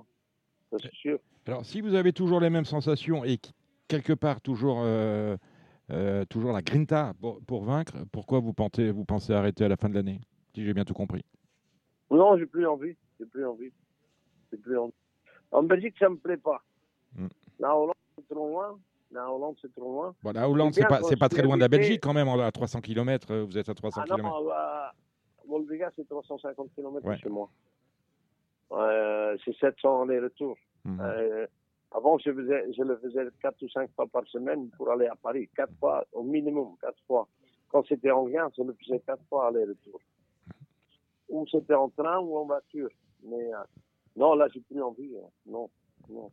Ça, 0.71 0.77
c'est 0.81 0.95
sûr. 0.95 1.19
Alors, 1.47 1.65
si 1.65 1.81
vous 1.81 1.95
avez 1.95 2.13
toujours 2.13 2.41
les 2.41 2.51
mêmes 2.51 2.65
sensations 2.65 3.25
et 3.25 3.39
quelque 3.89 4.13
part 4.13 4.41
toujours, 4.41 4.81
euh, 4.81 5.37
euh, 5.91 6.25
toujours 6.27 6.53
la 6.53 6.63
grinta 6.63 7.15
pour, 7.21 7.41
pour 7.45 7.65
vaincre, 7.65 7.95
pourquoi 8.13 8.41
vous 8.41 8.53
pensez, 8.53 8.91
vous 8.91 9.05
pensez 9.05 9.33
arrêter 9.33 9.65
à 9.65 9.69
la 9.69 9.77
fin 9.77 9.89
de 9.89 9.95
l'année 9.95 10.21
Si 10.55 10.65
j'ai 10.65 10.75
bien 10.75 10.85
tout 10.85 10.95
compris? 10.95 11.25
Non, 12.11 12.37
j'ai 12.37 12.47
plus 12.47 12.67
envie. 12.67 12.97
J'ai 13.19 13.27
plus 13.27 13.47
envie. 13.47 13.73
J'ai 14.53 14.59
plus 14.59 14.79
envie. 14.79 14.95
En 15.51 15.63
Belgique, 15.63 15.95
ça 15.99 16.09
me 16.09 16.17
plaît 16.17 16.37
pas. 16.37 16.63
Mm. 17.15 17.27
La 17.61 17.77
Hollande, 17.77 17.95
c'est 18.17 18.29
trop 18.29 18.49
loin. 18.49 18.79
La 19.13 19.31
Hollande, 19.33 19.57
c'est 19.63 19.73
trop 19.73 19.93
loin. 19.93 20.15
Bon, 20.23 20.33
la 20.33 20.49
Hollande, 20.49 20.75
C'est 20.75 20.87
pas, 20.87 21.01
c'est 21.03 21.17
pas 21.19 21.29
très 21.29 21.43
loin 21.43 21.57
de 21.57 21.61
la 21.63 21.69
Belgique 21.69 22.01
quand 22.03 22.13
même, 22.13 22.29
à 22.29 22.51
300 22.51 22.81
km. 22.81 23.35
Vous 23.37 23.57
êtes 23.57 23.69
à 23.69 23.75
300 23.75 24.01
Ah 24.03 24.07
non, 24.11 24.17
km. 24.17 24.49
la 24.49 24.93
Volviga, 25.47 25.91
c'est 25.95 26.09
350 26.09 26.71
km 26.75 27.07
Ouais. 27.07 27.17
chez 27.19 27.29
moi. 27.29 27.49
Euh, 28.73 29.37
c'est 29.45 29.55
700 29.57 30.03
aller-retour. 30.03 30.57
Mhm. 30.85 31.01
Euh, 31.01 31.47
avant, 31.93 32.19
je, 32.19 32.33
faisais, 32.33 32.73
je 32.77 32.83
le 32.83 32.97
faisais 32.99 33.23
4 33.41 33.63
ou 33.63 33.69
5 33.69 33.91
fois 33.95 34.07
par 34.09 34.27
semaine 34.27 34.69
pour 34.77 34.91
aller 34.91 35.07
à 35.07 35.15
Paris. 35.15 35.49
4 35.57 35.73
fois, 35.79 36.05
au 36.13 36.23
minimum, 36.25 36.75
4 36.81 36.97
fois. 37.07 37.29
Quand 37.69 37.87
c'était 37.87 38.11
en 38.11 38.25
rien, 38.25 38.51
je 38.57 38.63
le 38.63 38.75
faisais 38.75 39.01
4 39.07 39.23
fois 39.29 39.47
aller-retour. 39.49 40.01
Ou 41.29 41.47
c'était 41.49 41.75
en 41.75 41.89
train 41.91 42.19
ou 42.19 42.37
en 42.39 42.45
voiture. 42.45 42.89
Mais 43.23 43.53
euh, 43.55 43.59
non, 44.17 44.35
là, 44.35 44.49
j'ai 44.53 44.61
plus 44.61 44.83
envie. 44.83 45.17
hein. 45.17 45.29
Non, 45.47 45.71
non. 46.09 46.31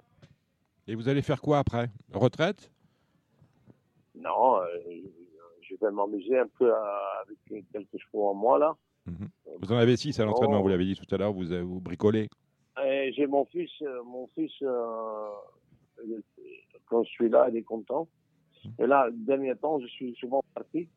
Et 0.87 0.95
vous 0.95 1.07
allez 1.07 1.21
faire 1.21 1.41
quoi 1.41 1.59
après? 1.59 1.89
Retraite? 2.13 2.71
Non, 4.15 4.57
euh, 4.61 4.67
je 5.61 5.75
vais 5.81 5.91
m'amuser 5.91 6.37
un 6.39 6.47
peu 6.59 6.73
à- 6.73 7.23
avec 7.23 7.65
quelques 7.71 7.97
chevaux 7.97 8.27
en 8.27 8.33
moi, 8.33 8.59
là. 8.59 8.75
Vous 9.59 9.71
en 9.71 9.77
avez 9.77 9.97
6 9.97 10.19
à 10.19 10.25
l'entraînement, 10.25 10.59
Oh. 10.59 10.63
vous 10.63 10.69
l'avez 10.69 10.85
dit 10.85 10.95
tout 10.95 11.13
à 11.13 11.17
l'heure, 11.17 11.33
vous, 11.33 11.45
vous 11.65 11.79
bricolez. 11.79 12.29
J'ai 12.77 13.27
mon 13.27 13.45
fils, 13.45 13.69
euh, 13.81 14.03
mon 14.03 14.27
fils, 14.27 14.51
euh, 14.61 15.29
quand 16.85 17.03
je 17.03 17.09
suis 17.09 17.29
là, 17.29 17.47
il 17.49 17.57
est 17.57 17.63
content. 17.63 18.07
Et 18.79 18.87
là, 18.87 19.07
le 19.07 19.13
dernier 19.25 19.55
temps, 19.55 19.79
je 19.79 19.87
suis 19.87 20.15
souvent 20.15 20.41
parti. 20.53 20.87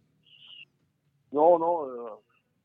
Non, 1.33 1.59
non, 1.59 1.89
euh, 1.89 2.09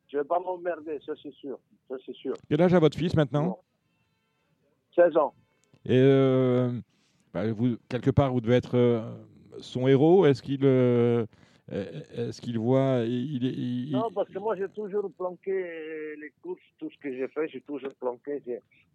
je 0.09 0.17
vais 0.17 0.23
pas 0.23 0.39
m'emmerder, 0.39 0.99
ça 1.05 1.13
c'est 1.21 1.33
sûr. 1.33 1.57
Ça 1.89 1.95
c'est 2.05 2.15
sûr. 2.15 2.35
Quel 2.47 2.61
âge 2.61 2.73
a 2.73 2.79
votre 2.79 2.97
fils 2.97 3.15
maintenant? 3.15 3.59
16 4.95 5.17
ans. 5.17 5.33
Et 5.85 5.97
euh, 5.99 6.71
bah, 7.33 7.51
vous, 7.51 7.77
quelque 7.89 8.11
part, 8.11 8.31
vous 8.31 8.41
devez 8.41 8.55
être 8.55 8.75
euh, 8.75 9.01
son 9.59 9.87
héros. 9.87 10.25
Est-ce 10.25 10.41
qu'il 10.41 10.59
euh, 10.63 11.25
est-ce 12.17 12.41
qu'il 12.41 12.59
voit 12.59 13.03
il, 13.05 13.89
Non, 13.91 14.11
parce 14.13 14.29
que 14.29 14.39
moi, 14.39 14.55
j'ai 14.57 14.67
toujours 14.69 15.09
planqué 15.17 16.15
les 16.19 16.33
courses, 16.41 16.59
tout 16.77 16.89
ce 16.89 16.97
que 16.97 17.13
j'ai 17.13 17.27
fait, 17.29 17.47
j'ai 17.47 17.61
toujours 17.61 17.93
planqué. 17.99 18.41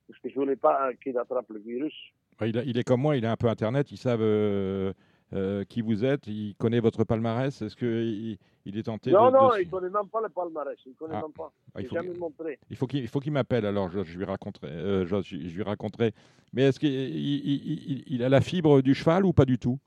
Parce 0.09 0.20
que 0.20 0.28
je 0.28 0.34
voulais 0.34 0.57
pas 0.57 0.91
qu'il 1.03 1.16
attrape 1.16 1.49
le 1.51 1.61
virus. 1.61 1.95
bah, 2.39 2.47
il, 2.47 2.78
est 2.78 2.84
comme 2.84 3.01
moi, 3.01 3.16
il 3.16 3.24
a 3.24 3.32
un 3.32 3.37
peu 3.37 3.49
Internet, 3.49 3.91
ils 3.91 3.97
savent 3.97 4.20
euh, 4.20 4.93
euh, 5.33 5.64
qui 5.64 5.81
vous 5.83 6.05
êtes, 6.05 6.27
il 6.27 6.55
connaît 6.57 6.81
votre 6.81 7.05
palmarès? 7.05 7.61
Est-ce 7.62 7.77
qu'il 7.77 8.39
il 8.64 8.77
est 8.79 8.83
tenté 8.83 9.12
non, 9.12 9.27
de, 9.31 9.37
non, 9.37 9.49
de- 9.51 9.61
il 9.62 9.70
connaît 9.70 9.91
même 9.91 10.09
pas 10.11 10.20
le 10.20 10.29
palmarès. 10.29 10.77
Il 10.87 10.95
connaît 10.95 11.14
Ah. 11.16 11.22
même 11.22 11.33
pas. 11.33 11.53
Ah, 11.74 11.81
il 11.81 11.87
faut 11.87 11.95
jamais 11.95 12.11
qu'il- 12.11 12.18
montré. 12.18 12.59
Il 12.70 12.77
faut 12.77 13.20
qu'il 13.20 13.33
m'appelle, 13.33 13.64
alors 13.66 13.89
je, 13.91 14.03
je 14.03 14.18
lui 14.18 14.24
raconterai. 14.24 14.68
euh, 14.70 15.07
je, 15.07 15.22
je 15.22 15.55
lui 15.57 15.62
raconterai. 15.62 16.12
Mais 16.53 16.62
est-ce 16.62 16.81
qu'il 16.81 16.91
il- 16.93 17.47
il- 17.47 17.91
il- 17.93 18.05
il 18.07 18.22
a 18.24 18.29
la 18.29 18.41
fibre 18.41 18.83
du 18.83 18.95
cheval 18.95 19.24
ou 19.24 19.33
pas 19.33 19.45
du 19.45 19.59
tout? 19.59 19.79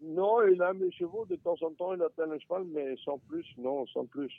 Non, 0.00 0.42
il 0.46 0.60
aime 0.60 0.80
les 0.82 0.90
chevaux. 0.92 1.24
De 1.26 1.36
temps 1.36 1.56
en 1.62 1.70
temps, 1.72 1.94
il 1.94 2.02
atteint 2.02 2.26
le 2.26 2.38
cheval, 2.40 2.64
mais 2.74 2.96
sans 3.04 3.18
plus. 3.18 3.46
Non, 3.58 3.86
sans 3.86 4.04
plus. 4.06 4.32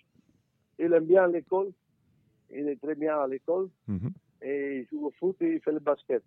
Il 0.79 0.91
aime 0.91 1.05
bien 1.05 1.27
l'école. 1.27 1.71
Il 2.53 2.67
est 2.67 2.75
très 2.81 2.95
bien 2.95 3.17
à 3.17 3.27
l'école. 3.27 3.69
Mhm. 3.87 4.11
Et 4.41 4.79
il 4.79 4.87
joue 4.89 5.05
au 5.07 5.11
foot 5.11 5.37
et 5.41 5.53
il 5.55 5.59
fait 5.61 5.71
le 5.71 5.79
basket. 5.79 6.21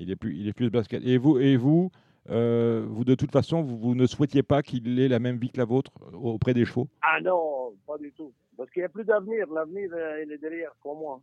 Il 0.00 0.10
est 0.10 0.16
plus, 0.16 0.36
il 0.36 0.46
est 0.48 0.52
plus 0.52 0.70
basket. 0.70 1.02
Et 1.04 1.18
vous, 1.18 1.38
et 1.38 1.56
vous, 1.56 1.90
euh, 2.30 2.84
vous 2.88 3.04
de 3.04 3.14
toute 3.14 3.32
façon, 3.32 3.62
vous, 3.62 3.76
vous 3.78 3.94
ne 3.94 4.06
souhaitiez 4.06 4.42
pas 4.42 4.62
qu'il 4.62 4.98
ait 5.00 5.08
la 5.08 5.18
même 5.18 5.38
vie 5.38 5.50
que 5.50 5.58
la 5.58 5.64
vôtre 5.64 5.92
euh, 6.12 6.16
auprès 6.16 6.54
des 6.54 6.64
chevaux? 6.64 6.88
Ah 7.02 7.20
non, 7.20 7.74
pas 7.86 7.98
du 7.98 8.12
tout. 8.12 8.32
Parce 8.56 8.70
qu'il 8.70 8.80
n'y 8.80 8.86
a 8.86 8.88
plus 8.90 9.04
d'avenir. 9.04 9.50
L'avenir, 9.52 9.90
euh, 9.92 10.22
il 10.24 10.32
est 10.32 10.38
derrière 10.38 10.72
pour 10.82 10.96
moi. 10.96 11.20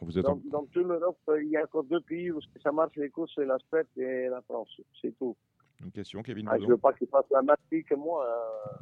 Vous 0.00 0.16
êtes 0.18 0.24
Dans, 0.24 0.32
en- 0.32 0.42
dans 0.50 0.64
toute 0.66 0.86
l'Europe, 0.86 1.18
il 1.42 1.48
y 1.48 1.56
a 1.56 1.62
encore 1.64 1.84
deux 1.84 2.00
pays 2.00 2.30
où 2.30 2.38
ça 2.62 2.70
marche 2.70 2.94
les 2.96 3.08
courses, 3.08 3.32
c'est 3.34 3.46
la 3.46 3.58
Suède 3.68 3.86
et 3.96 4.28
la 4.28 4.42
France. 4.42 4.68
C'est 5.00 5.16
tout. 5.18 5.34
Une 5.82 5.90
question, 5.90 6.22
Kevin 6.22 6.46
Ah, 6.48 6.54
je 6.56 6.60
Baudon. 6.60 6.70
veux 6.72 6.78
pas 6.78 6.92
qu'il 6.92 7.08
fasse 7.08 7.24
la 7.30 7.42
même 7.42 7.56
vie 7.72 7.82
que 7.82 7.94
moi. 7.94 8.24
euh. 8.26 8.76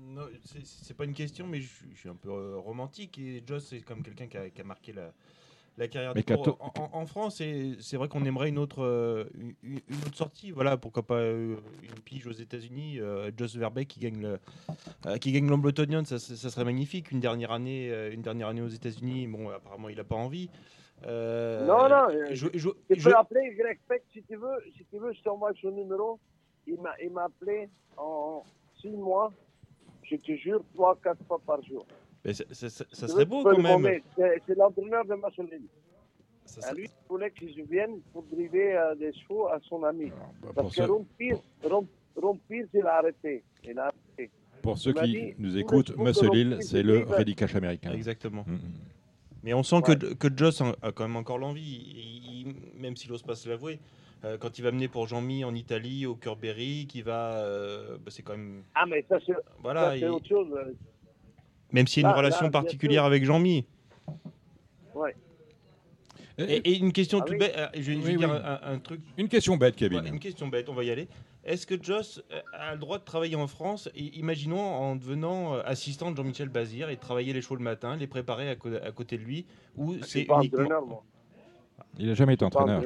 Non, 0.00 0.22
c'est- 0.44 0.64
c'est 0.64 0.96
pas 0.96 1.04
une 1.04 1.12
question, 1.14 1.46
mais 1.46 1.60
je, 1.60 1.84
je 1.92 1.96
suis 1.98 2.08
un 2.08 2.14
peu 2.14 2.56
romantique 2.56 3.18
et 3.18 3.42
Joss 3.46 3.66
c'est 3.68 3.80
comme 3.80 4.02
quelqu'un 4.02 4.26
qui 4.26 4.36
a, 4.38 4.48
qui 4.48 4.60
a 4.60 4.64
marqué 4.64 4.92
la, 4.92 5.12
la 5.78 5.88
carrière 5.88 6.12
Mais 6.14 6.22
du 6.22 6.34
cours. 6.34 6.44
Cato- 6.44 6.56
En, 6.60 6.72
en- 6.82 6.90
en 7.02 7.06
France, 7.06 7.40
et 7.40 7.76
c'est 7.80 7.96
vrai 7.96 8.08
qu'on 8.08 8.24
aimerait 8.24 8.48
une 8.48 8.58
autre, 8.58 8.82
euh, 8.82 9.24
une, 9.34 9.54
une 9.62 9.96
autre 10.06 10.16
sortie. 10.16 10.50
Voilà, 10.50 10.76
pourquoi 10.76 11.02
pas 11.04 11.14
euh, 11.16 11.56
une 11.82 12.00
pige 12.04 12.26
aux 12.26 12.32
États-Unis, 12.32 13.00
euh, 13.00 13.30
Joss 13.36 13.56
Verbeek 13.56 13.88
qui 13.88 14.00
gagne 14.00 14.20
le, 14.20 14.38
euh, 15.06 15.16
qui 15.18 15.32
gagne 15.32 15.48
ça, 16.04 16.18
ça- 16.18 16.36
ça 16.36 16.50
serait 16.50 16.64
magnifique. 16.64 17.10
Une 17.12 17.20
dernière 17.20 17.52
année, 17.52 17.88
une 18.12 18.22
dernière 18.22 18.48
année 18.48 18.62
aux 18.62 18.68
États-Unis. 18.68 19.26
Bon, 19.28 19.48
apparemment, 19.50 19.88
il 19.88 19.98
a 20.00 20.04
pas 20.04 20.16
envie. 20.16 20.50
Euh, 21.06 21.64
non, 21.64 21.88
non. 21.88 22.08
je- 22.32 22.48
je- 22.54 22.68
tu 22.92 23.00
je- 23.00 23.08
peux 23.08 23.16
appeler 23.16 23.54
Greg 23.56 23.78
Peck 23.88 24.02
si 24.12 24.22
tu 24.24 24.34
veux. 24.36 24.58
Si 24.76 24.84
tu 24.90 24.98
veux, 24.98 25.12
je 25.12 25.22
t'envoie 25.22 25.52
son 25.60 25.70
numéro. 25.70 26.18
Il 26.66 26.80
m'a, 26.80 26.90
il 27.02 27.10
m'a 27.10 27.24
appelé 27.24 27.68
en 27.96 28.42
six 28.80 28.90
mois. 28.90 29.32
Je 30.02 30.16
te 30.16 30.32
jure, 30.36 30.62
trois, 30.74 30.96
quatre 31.02 31.24
fois 31.26 31.38
par 31.46 31.62
jour. 31.62 31.86
Mais 32.28 32.34
ça, 32.34 33.08
serait 33.08 33.24
beau 33.24 33.42
quand 33.42 33.58
même. 33.58 34.00
C'est, 34.16 34.42
c'est 34.46 34.54
l'entraîneur 34.56 35.04
de 35.04 35.14
À 36.64 36.72
lui, 36.74 36.84
il 36.84 37.08
voulait 37.08 37.30
que 37.30 37.46
je 37.46 37.62
vienne 37.62 38.00
pour 38.12 38.22
driver 38.24 38.76
euh, 38.76 38.94
des 38.94 39.12
chevaux 39.12 39.48
à 39.48 39.58
son 39.68 39.82
ami. 39.84 40.06
bah, 40.10 40.16
pour 40.42 40.54
Parce 40.54 40.76
que 40.76 40.82
Ron 40.82 41.06
Pierce, 42.48 42.68
il 42.74 42.86
a 42.86 42.96
arrêté. 42.98 43.44
Il 43.64 43.78
a 43.78 43.86
arrêté. 43.86 44.30
Pour 44.62 44.76
ceux 44.78 44.92
qui 44.92 45.12
dit, 45.12 45.34
nous 45.38 45.56
écoutent, 45.56 45.92
prise, 45.92 46.58
c'est 46.60 46.82
le 46.82 47.04
Reddy 47.04 47.34
Cash 47.34 47.54
américain. 47.54 47.92
Exactement. 47.92 48.44
Mhm. 48.46 48.58
Mais 49.44 49.54
on 49.54 49.62
sent 49.62 49.76
Ouais. 49.76 49.96
que, 49.96 50.14
que 50.14 50.36
Joss 50.36 50.60
a 50.60 50.92
quand 50.92 51.06
même 51.06 51.16
encore 51.16 51.38
l'envie, 51.38 52.46
même 52.76 52.96
s'il 52.96 53.10
n'ose 53.10 53.22
pas 53.22 53.36
se 53.36 53.48
l'avouer. 53.48 53.78
Euh, 54.24 54.36
quand 54.36 54.58
il 54.58 54.62
va 54.62 54.72
mener 54.72 54.88
pour 54.88 55.06
Jean-Mi 55.06 55.44
en 55.44 55.54
Italie, 55.54 56.04
au 56.06 56.16
Curberry, 56.16 56.86
qui 56.88 57.02
va. 57.02 57.34
euh, 57.36 57.98
bah, 57.98 58.10
c'est 58.10 58.22
quand 58.22 58.36
même. 58.36 58.64
Ah, 58.74 58.84
mais 58.84 59.04
ça, 59.08 59.18
c'est, 59.24 59.32
Voilà, 59.62 59.90
ça, 59.90 59.96
il- 59.96 60.04
autre 60.06 60.26
chose. 60.26 60.48
Même 61.72 61.86
s'il 61.86 62.02
y 62.02 62.06
a 62.06 62.08
une 62.08 62.12
Là- 62.12 62.18
relation 62.18 62.44
là, 62.46 62.50
particulière 62.50 63.04
avec 63.04 63.24
Jean-Mi. 63.24 63.64
Ouais. 64.94 65.14
Et, 66.38 66.56
et 66.70 66.76
une 66.78 66.92
question 66.92 67.18
Ah 67.20 67.24
toute 67.24 67.32
oui. 67.32 67.38
bête, 67.40 67.54
euh, 67.56 67.66
je 67.74 67.80
vais, 67.80 67.94
je 67.94 68.00
vais 68.00 68.12
Oui, 68.12 68.16
dire 68.16 68.30
un, 68.32 68.60
un 68.62 68.78
truc. 68.78 69.00
Une 69.16 69.28
question 69.28 69.56
bête, 69.56 69.74
Kevin. 69.74 70.00
Ouais, 70.00 70.08
une 70.08 70.20
question 70.20 70.46
bête, 70.48 70.68
on 70.68 70.74
va 70.74 70.84
y 70.84 70.90
aller. 70.90 71.08
Est-ce 71.44 71.66
que 71.66 71.82
Joss 71.82 72.22
euh, 72.30 72.40
a 72.52 72.74
le 72.74 72.78
droit 72.78 72.98
de 72.98 73.04
travailler 73.04 73.34
en 73.36 73.46
France 73.48 73.88
et 73.94 74.16
Imaginons 74.18 74.60
en 74.60 74.94
devenant 74.96 75.54
euh, 75.54 75.62
assistant 75.64 76.10
de 76.12 76.16
Jean-Michel 76.16 76.48
Bazir 76.48 76.90
et 76.90 76.96
de 76.96 77.00
travailler 77.00 77.32
les 77.32 77.40
chevaux 77.40 77.56
le 77.56 77.62
matin, 77.64 77.96
les 77.96 78.06
préparer 78.06 78.48
à, 78.50 78.56
côté 78.56 79.16
de 79.18 79.22
lui, 79.22 79.46
ou 79.76 79.96
c'est 80.02 80.24
pas 80.24 80.36
uniquement. 80.38 80.60
entraîneur, 80.60 80.86
moi. 80.86 81.02
Il 81.98 82.06
n'a 82.06 82.14
jamais 82.14 82.34
été 82.34 82.44
entraîneur. 82.44 82.82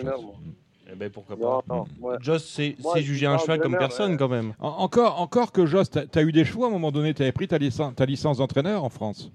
Eh 0.91 0.95
ben 0.97 1.11
pourquoi 1.11 1.37
pas. 1.37 1.63
non, 1.69 1.85
Joss 2.21 2.45
suis 2.45 2.77
juger 3.03 3.27
un 3.27 3.39
cheval 3.39 3.61
comme 3.61 3.77
personne 3.79 4.17
quand 4.17 4.29
même. 4.29 4.55
En- 4.59 4.69
Encore, 4.83 5.21
encore 5.21 5.53
que 5.53 5.65
Joss, 5.67 5.91
tu 5.91 5.99
as 6.19 6.23
eu 6.23 6.33
des 6.33 6.45
chevaux 6.45 6.65
à 6.65 6.69
un 6.69 6.71
moment 6.71 6.91
donné, 6.91 7.15
tu 7.15 7.23
avais 7.23 7.33
pris 7.33 7.49
ta, 7.49 7.59
licence- 7.59 7.95
ta 7.95 8.05
licence 8.05 8.39
d'entraîneur 8.39 8.85
en 8.85 8.89
France. 8.89 9.31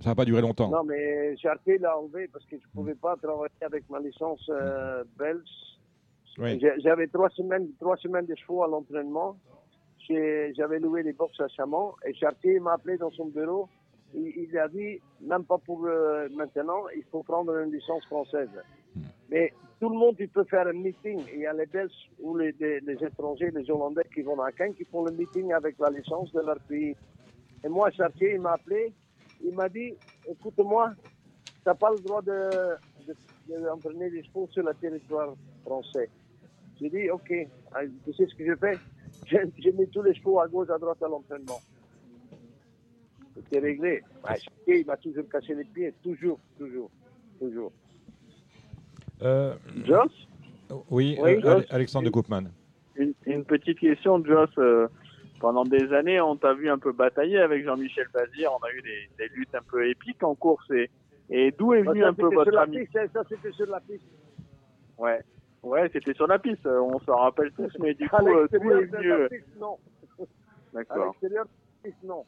Ça 0.00 0.10
n'a 0.10 0.14
pas 0.14 0.24
duré 0.24 0.40
longtemps. 0.42 0.68
Non, 0.70 0.82
mais 0.84 1.36
j'ai 1.36 1.48
arrêté 1.48 1.78
l'a 1.78 1.96
enlevé 1.98 2.28
parce 2.32 2.44
que 2.46 2.56
je 2.56 2.62
ne 2.66 2.70
pouvais 2.74 2.94
pas 2.94 3.16
travailler 3.16 3.50
avec 3.62 3.88
ma 3.88 4.00
licence 4.00 4.44
euh, 4.50 5.04
belge. 5.18 5.48
Oui. 6.38 6.60
J'avais 6.82 7.06
trois 7.06 7.30
semaines, 7.30 7.68
trois 7.80 7.96
semaines 7.96 8.26
de 8.26 8.34
chevaux 8.34 8.64
à 8.64 8.68
l'entraînement. 8.68 9.36
J'avais 10.56 10.80
loué 10.80 11.02
les 11.02 11.12
box 11.12 11.38
à 11.40 11.48
Chamon 11.48 11.92
et 12.06 12.12
Chartier 12.14 12.58
m'a 12.58 12.72
appelé 12.74 12.98
dans 12.98 13.10
son 13.12 13.26
bureau. 13.26 13.68
Il, 14.14 14.58
a 14.58 14.68
dit, 14.68 15.00
même 15.20 15.44
pas 15.44 15.58
pour 15.58 15.86
euh, 15.86 16.28
maintenant, 16.30 16.84
il 16.96 17.04
faut 17.10 17.22
prendre 17.24 17.56
une 17.58 17.72
licence 17.72 18.04
française. 18.06 18.50
Mais 19.30 19.52
tout 19.80 19.88
le 19.90 19.96
monde, 19.98 20.16
il 20.20 20.28
peut 20.30 20.44
faire 20.44 20.66
un 20.68 20.72
meeting. 20.74 21.26
Il 21.34 21.40
y 21.40 21.46
a 21.46 21.52
les 21.52 21.66
Belges 21.66 21.92
ou 22.20 22.36
les, 22.36 22.52
les- 22.60 22.80
les 22.80 23.04
étrangers, 23.04 23.50
les 23.50 23.70
Hollandais 23.70 24.04
qui 24.14 24.22
vont 24.22 24.40
à 24.40 24.50
Caen, 24.56 24.72
qui 24.72 24.84
font 24.86 25.04
le 25.04 25.12
meeting 25.12 25.52
avec 25.52 25.78
la 25.80 25.90
licence 25.90 26.32
de 26.32 26.40
leur 26.42 26.60
pays. 26.68 26.96
Et 27.64 27.68
moi, 27.68 27.90
Chartier, 27.92 28.34
il 28.34 28.40
m'a 28.40 28.52
appelé. 28.54 28.94
Il 29.42 29.54
m'a 29.54 29.68
dit, 29.68 29.94
écoute-moi, 30.28 30.92
tu 30.96 31.62
n'as 31.66 31.74
pas 31.74 31.90
le 31.92 32.00
droit 32.00 32.22
de, 32.22 32.76
de, 33.06 33.60
d'entraîner 33.60 34.10
les 34.10 34.24
chevaux 34.24 34.48
sur 34.52 34.64
le 34.64 34.74
territoire 34.74 35.34
français. 35.64 36.10
J'ai 36.80 36.90
dit, 36.90 37.10
OK, 37.10 37.32
Ah, 37.72 37.80
tu 38.04 38.12
sais 38.14 38.26
ce 38.26 38.34
que 38.36 38.46
je 38.46 38.56
fais? 38.56 38.80
J'ai 39.24 39.42
j'ai 39.58 39.72
mis 39.72 39.88
tous 39.90 40.02
les 40.02 40.14
chevaux 40.14 40.40
à 40.40 40.48
gauche, 40.48 40.70
à 40.70 40.78
droite 40.78 41.02
à 41.02 41.08
l'entraînement. 41.08 41.62
C'était 43.36 43.58
réglé. 43.58 44.02
Ah, 44.22 44.36
Chartier, 44.36 44.80
il 44.80 44.86
m'a 44.86 44.96
toujours 44.96 45.28
cassé 45.28 45.54
les 45.54 45.64
pieds, 45.64 45.92
toujours, 46.02 46.38
toujours, 46.58 46.90
toujours. 47.40 47.72
Euh, 49.22 49.54
Joss 49.84 50.12
oui, 50.90 51.16
Oui, 51.20 51.34
euh, 51.36 51.40
Joss. 51.40 51.64
Alexandre 51.70 52.06
de 52.06 52.10
Koopman. 52.10 52.44
Une, 52.96 53.12
une 53.26 53.44
petite 53.44 53.78
question, 53.80 54.24
Joss. 54.24 54.50
euh, 54.58 54.86
pendant 55.40 55.64
des 55.64 55.92
années, 55.92 56.20
on 56.20 56.36
t'a 56.36 56.54
vu 56.54 56.70
un 56.70 56.78
peu 56.78 56.92
batailler 56.92 57.38
avec 57.38 57.64
Jean-Michel 57.64 58.06
Bazir. 58.14 58.50
On 58.52 58.64
a 58.64 58.70
eu 58.72 58.82
des, 58.82 59.08
des 59.18 59.28
luttes 59.34 59.54
un 59.54 59.62
peu 59.68 59.88
épiques 59.88 60.22
en 60.22 60.34
course. 60.34 60.70
Et, 60.70 60.88
et 61.28 61.50
d'où 61.50 61.74
est 61.74 61.82
Bah, 61.82 61.90
venu 61.92 62.02
ça, 62.02 62.08
un 62.08 62.14
peu 62.14 62.32
votre 62.32 62.56
ami 62.56 62.78
piste, 62.78 62.96
hein, 62.96 63.06
Ça, 63.12 63.22
c'était 63.28 63.52
sur 63.52 63.66
la 63.66 63.80
piste. 63.80 64.04
Ouais, 64.96 65.20
ouais, 65.64 65.90
c'était 65.92 66.14
sur 66.14 66.28
la 66.28 66.38
piste. 66.38 66.64
On 66.66 66.98
s'en 67.00 67.16
rappelle 67.16 67.50
tous. 67.52 67.72
Mais 67.80 67.94
du 67.94 68.08
coup, 68.08 68.16
d'où 68.22 68.70
est 68.70 68.84
venu 68.84 69.28
D'accord. 70.72 71.14
non. 72.04 72.24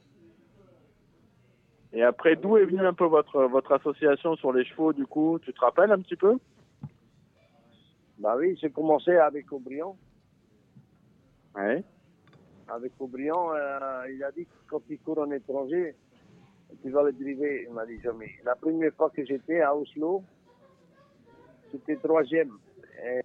Et 1.93 2.03
après, 2.03 2.37
d'où 2.37 2.57
est 2.57 2.65
venu 2.65 2.85
un 2.87 2.93
peu 2.93 3.07
votre 3.07 3.45
votre 3.45 3.73
association 3.73 4.37
sur 4.37 4.53
les 4.53 4.65
chevaux 4.65 4.93
Du 4.93 5.07
coup, 5.07 5.39
tu 5.39 5.53
te 5.53 5.61
rappelles 5.61 5.93
un 5.93 6.01
petit 6.01 6.17
peu? 6.17 6.39
Bah 8.19 8.35
oui, 8.37 8.57
j'ai 8.61 8.71
commencé 8.71 9.17
avec 9.17 9.53
Aubryon. 9.53 9.97
Ouais. 11.55 11.85
Avec 12.69 12.93
Aubryon, 12.99 13.53
euh, 13.53 14.07
il 14.11 14.23
a 14.25 14.33
dit 14.33 14.45
que 14.47 14.51
quand 14.69 14.83
il 14.89 14.99
court 14.99 15.19
en 15.19 15.31
étranger, 15.31 15.95
tu 16.83 16.91
vas 16.91 17.03
le 17.03 17.13
driver. 17.13 17.65
Il 17.69 17.73
m'a 17.73 17.87
dit 17.87 18.01
jamais. 18.01 18.31
La 18.45 18.57
première 18.57 18.93
fois 18.95 19.11
que 19.11 19.25
j'étais 19.25 19.61
à 19.61 19.75
Oslo, 19.75 20.23
c'était 21.71 21.97
troisième. 21.97 22.53
Et 23.05 23.21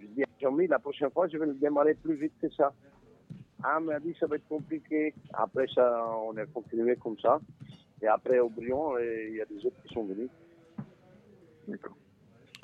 je 0.00 0.06
dis 0.08 0.22
à 0.22 0.26
Jean-Mi, 0.40 0.66
la 0.66 0.78
prochaine 0.78 1.10
fois, 1.10 1.28
je 1.28 1.38
vais 1.38 1.46
le 1.46 1.54
démarrer 1.54 1.94
plus 1.94 2.14
vite 2.14 2.34
que 2.40 2.50
ça. 2.50 2.72
Ah, 3.62 3.78
il 3.80 3.86
m'a 3.86 3.98
dit, 3.98 4.14
ça 4.18 4.26
va 4.26 4.36
être 4.36 4.48
compliqué. 4.48 5.14
Après 5.32 5.66
ça, 5.74 6.06
on 6.24 6.36
a 6.36 6.46
continué 6.46 6.96
comme 6.96 7.18
ça. 7.18 7.40
Et 8.02 8.06
après 8.06 8.38
Aubryon, 8.38 8.96
et 8.98 9.28
il 9.30 9.36
y 9.36 9.40
a 9.40 9.44
des 9.46 9.64
autres 9.66 9.76
qui 9.84 9.92
sont 9.92 10.04
venus. 10.04 10.28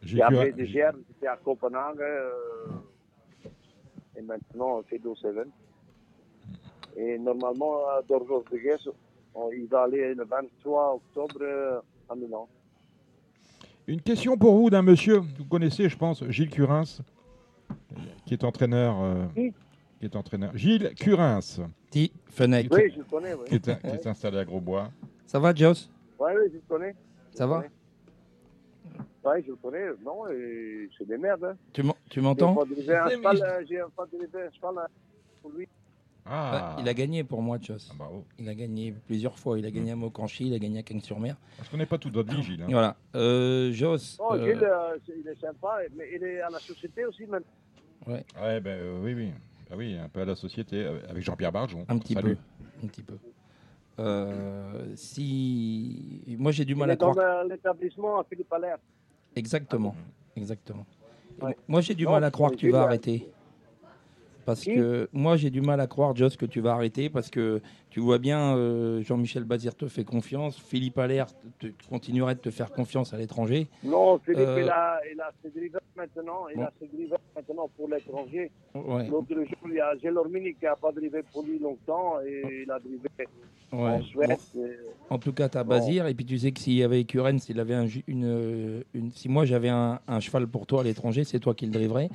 J'ai 0.02 0.18
Et 0.18 0.22
après, 0.22 0.52
de 0.52 0.64
Gers, 0.64 0.92
j'étais 1.08 1.26
à 1.26 1.36
Copenhague. 1.36 2.00
euh, 2.00 2.28
et 4.16 4.22
maintenant, 4.22 4.78
on 4.78 4.82
fait 4.84 5.00
7 5.20 5.48
Et 6.96 7.18
normalement, 7.18 7.78
à 7.88 8.02
Dorf 8.06 8.28
Rodriguez, 8.28 8.76
on- 9.34 9.50
il 9.50 9.66
va 9.66 9.82
aller 9.82 10.14
le 10.14 10.24
23 10.24 10.94
octobre 10.94 11.38
euh, 11.42 11.80
à 12.08 12.14
Milan. 12.14 12.48
Une 13.86 14.00
question 14.00 14.36
pour 14.36 14.54
vous 14.56 14.70
d'un 14.70 14.82
monsieur, 14.82 15.16
vous 15.18 15.44
connaissez, 15.44 15.88
je 15.88 15.96
pense, 15.96 16.22
Gilles 16.30 16.48
Curins, 16.50 16.84
qui 18.24 18.34
est 18.34 18.44
entraîneur. 18.44 19.02
euh, 19.02 19.24
qui 19.98 20.06
est 20.06 20.16
entraîneur. 20.16 20.56
Gilles 20.56 20.94
Curins. 20.94 21.40
Oui, 22.70 22.90
je 22.92 22.98
le 22.98 23.04
connais, 23.04 23.34
oui. 23.34 23.44
Qui 23.46 23.54
est, 23.56 23.60
qui 23.80 23.86
est 23.86 24.06
installé 24.06 24.38
à 24.38 24.44
Grosbois. 24.44 24.90
Ça 25.26 25.38
va, 25.38 25.54
Joss? 25.54 25.90
Oui, 26.18 26.30
oui, 26.36 26.48
je 26.50 26.54
le 26.56 26.62
connais. 26.68 26.94
Ça 27.32 27.46
va? 27.46 27.64
Oui, 29.24 29.32
je 29.44 29.50
le 29.50 29.56
connais. 29.56 29.86
Non, 30.04 30.28
et 30.30 30.88
c'est 30.96 31.06
des 31.06 31.16
merdes. 31.18 31.44
Hein. 31.44 31.56
Tu 31.72 31.82
m'en- 31.82 31.96
tu 32.10 32.20
m'entends? 32.20 32.56
J'ai 32.78 32.94
un 32.94 33.08
cheval, 33.08 33.42
euh, 33.42 33.64
J'ai 33.68 33.80
un 33.80 33.88
cheval 34.52 34.78
euh, 34.78 34.86
pour 35.42 35.50
lui. 35.52 35.66
Ah. 36.26 36.74
Ouais, 36.76 36.82
Il 36.82 36.88
a 36.88 36.94
gagné 36.94 37.22
pour 37.24 37.42
moi, 37.42 37.58
Joss. 37.60 37.92
Il 38.38 38.48
a 38.48 38.54
gagné 38.54 38.94
plusieurs 39.06 39.38
fois. 39.38 39.58
Il 39.58 39.66
a 39.66 39.70
gagné 39.70 39.90
à 39.92 39.96
Mocanchi, 39.96 40.46
il 40.46 40.54
a 40.54 40.58
gagné 40.58 40.78
à 40.78 40.82
Cagnes-sur-Mer. 40.82 41.36
Je 41.62 41.70
connais 41.70 41.84
pas 41.86 41.98
tout 41.98 42.10
votre 42.12 42.34
vie, 42.34 42.42
Gilles. 42.42 42.62
hein. 42.62 42.66
Voilà. 42.70 42.96
Euh, 43.14 43.72
Joss. 43.72 44.18
Non, 44.20 44.34
euh, 44.34 44.44
Gilles, 44.44 44.64
euh, 44.64 44.98
c'est- 45.06 45.14
il 45.18 45.28
est 45.28 45.40
sympa, 45.40 45.78
mais 45.96 46.08
il 46.14 46.22
est 46.22 46.40
à 46.40 46.50
la 46.50 46.58
société 46.60 47.04
aussi 47.04 47.26
maintenant. 47.26 47.46
ouais, 48.06 48.24
Ouais, 48.40 48.60
ben, 48.60 48.78
euh, 48.78 49.00
oui, 49.02 49.14
oui. 49.14 49.32
Ah 49.70 49.74
oui, 49.76 49.96
un 49.98 50.08
peu 50.08 50.20
à 50.20 50.24
la 50.26 50.34
société, 50.36 50.84
euh, 50.84 50.98
avec 51.08 51.22
Jean-Pierre 51.22 51.52
Barjon. 51.52 51.84
un 51.88 51.98
petit 51.98 52.14
Salut. 52.14 52.36
peu. 52.36 52.84
Un 52.84 52.86
petit 52.88 53.02
peu. 53.02 53.14
Euh, 53.98 54.92
si 54.96 56.22
moi 56.38 56.50
j'ai 56.52 56.64
du 56.64 56.72
Il 56.72 56.78
mal 56.78 56.90
à 56.90 56.96
dans 56.96 57.12
croire. 57.12 57.44
le- 57.44 57.50
l'établissement 57.50 58.18
à 58.18 58.24
Philippe 58.24 58.52
Allaire. 58.52 58.78
Exactement, 59.36 59.94
exactement. 60.36 60.86
Ouais. 61.40 61.56
Moi 61.68 61.80
j'ai 61.80 61.94
du 61.94 62.04
Non, 62.04 62.12
mal 62.12 62.24
à 62.24 62.30
croire 62.30 62.50
que 62.50 62.56
tu 62.56 62.70
vas 62.70 62.82
arrêter. 62.82 63.28
Parce 64.44 64.64
que 64.64 65.08
moi 65.12 65.36
j'ai 65.36 65.50
du 65.50 65.60
mal 65.60 65.80
à 65.80 65.86
croire, 65.86 66.14
Joss, 66.14 66.36
que 66.36 66.46
tu 66.46 66.60
vas 66.60 66.72
arrêter 66.72 67.08
parce 67.08 67.30
que 67.30 67.60
tu 67.90 68.00
vois 68.00 68.18
bien, 68.18 68.56
euh, 68.56 69.02
Jean-Michel 69.02 69.44
Bazir 69.44 69.74
te 69.74 69.86
fait 69.88 70.04
confiance, 70.04 70.58
Philippe 70.58 70.98
Allaire 70.98 71.26
te, 71.58 71.66
te- 71.68 71.88
continuerait 71.88 72.34
de 72.34 72.40
te 72.40 72.50
faire 72.50 72.70
confiance 72.72 73.14
à 73.14 73.18
l'étranger. 73.18 73.68
Non, 73.84 74.18
Philippe, 74.18 74.40
Euh, 74.40 74.62
il, 74.62 74.68
a, 74.68 75.00
il 75.12 75.20
a 75.20 75.30
ses 75.42 75.50
drivers 75.50 75.80
maintenant. 75.96 76.48
Il 76.50 76.56
Bon. 76.56 76.62
a 76.64 76.72
ses 76.80 76.86
drivers 76.88 77.18
maintenant 77.36 77.70
pour 77.76 77.88
l'étranger. 77.88 78.50
Ouais. 78.74 79.08
L'autre 79.08 79.28
jour, 79.34 79.44
il 79.66 79.74
y 79.74 79.80
a 79.80 79.96
Gelormini 80.02 80.54
qui 80.54 80.64
n'a 80.64 80.76
pas 80.76 80.92
drivé 80.92 81.22
pour 81.32 81.42
lui 81.44 81.58
longtemps 81.58 82.20
et 82.26 82.64
il 82.64 82.70
a 82.70 82.78
drivé 82.78 83.08
Ouais. 83.72 83.80
en 83.80 84.02
Suède. 84.02 84.36
Bon. 84.54 84.64
et- 84.64 84.76
En 85.10 85.18
tout 85.18 85.32
cas, 85.32 85.48
tu 85.48 85.58
as 85.58 85.64
Bon. 85.64 85.70
Bazir. 85.70 86.06
Et 86.06 86.14
puis 86.14 86.24
tu 86.24 86.38
sais 86.38 86.52
que 86.52 86.60
s'il 86.60 86.74
y 86.74 86.82
avait 86.82 87.04
Curren, 87.04 87.38
s'il 87.38 87.58
avait 87.60 87.74
un, 87.74 87.86
ju- 87.86 88.04
une, 88.06 88.82
une- 88.94 89.10
si 89.12 89.28
moi 89.28 89.44
j'avais 89.44 89.68
un, 89.68 90.00
un 90.06 90.20
cheval 90.20 90.46
pour 90.48 90.66
toi 90.66 90.80
à 90.80 90.84
l'étranger, 90.84 91.24
c'est 91.24 91.38
toi 91.40 91.54
qui 91.54 91.66
le 91.66 91.72
driverais 91.72 92.08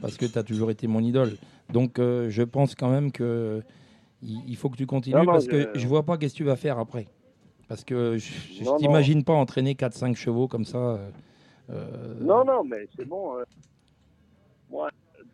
parce 0.00 0.16
que 0.16 0.26
tu 0.26 0.38
as 0.38 0.42
toujours 0.42 0.70
été 0.70 0.86
mon 0.86 1.00
idole. 1.00 1.32
Donc 1.72 1.98
euh, 1.98 2.28
je 2.30 2.42
pense 2.42 2.74
quand 2.74 2.90
même 2.90 3.10
que 3.12 3.62
il, 4.22 4.56
faut 4.56 4.70
que 4.70 4.76
tu 4.76 4.86
continues 4.86 5.16
Non, 5.16 5.24
non, 5.24 5.32
parce 5.32 5.46
que 5.46 5.70
je- 5.74 5.80
je 5.80 5.86
vois 5.86 6.02
pas 6.02 6.16
qu'est-ce 6.18 6.32
que 6.34 6.38
tu 6.38 6.44
vas 6.44 6.56
faire 6.56 6.78
après. 6.78 7.06
Parce 7.68 7.84
que 7.84 8.16
je 8.16 8.32
ne 8.64 8.78
t'imagine 8.78 9.24
pas 9.24 9.34
entraîner 9.34 9.74
4-5 9.74 10.14
chevaux 10.14 10.48
comme 10.48 10.64
ça. 10.64 10.78
euh, 10.78 11.10
euh, 11.70 12.14
Non, 12.20 12.44
non, 12.44 12.62
mais 12.64 12.86
c'est 12.96 13.04
bon. 13.04 13.36
euh. 13.38 13.44
Moi, 14.70 14.88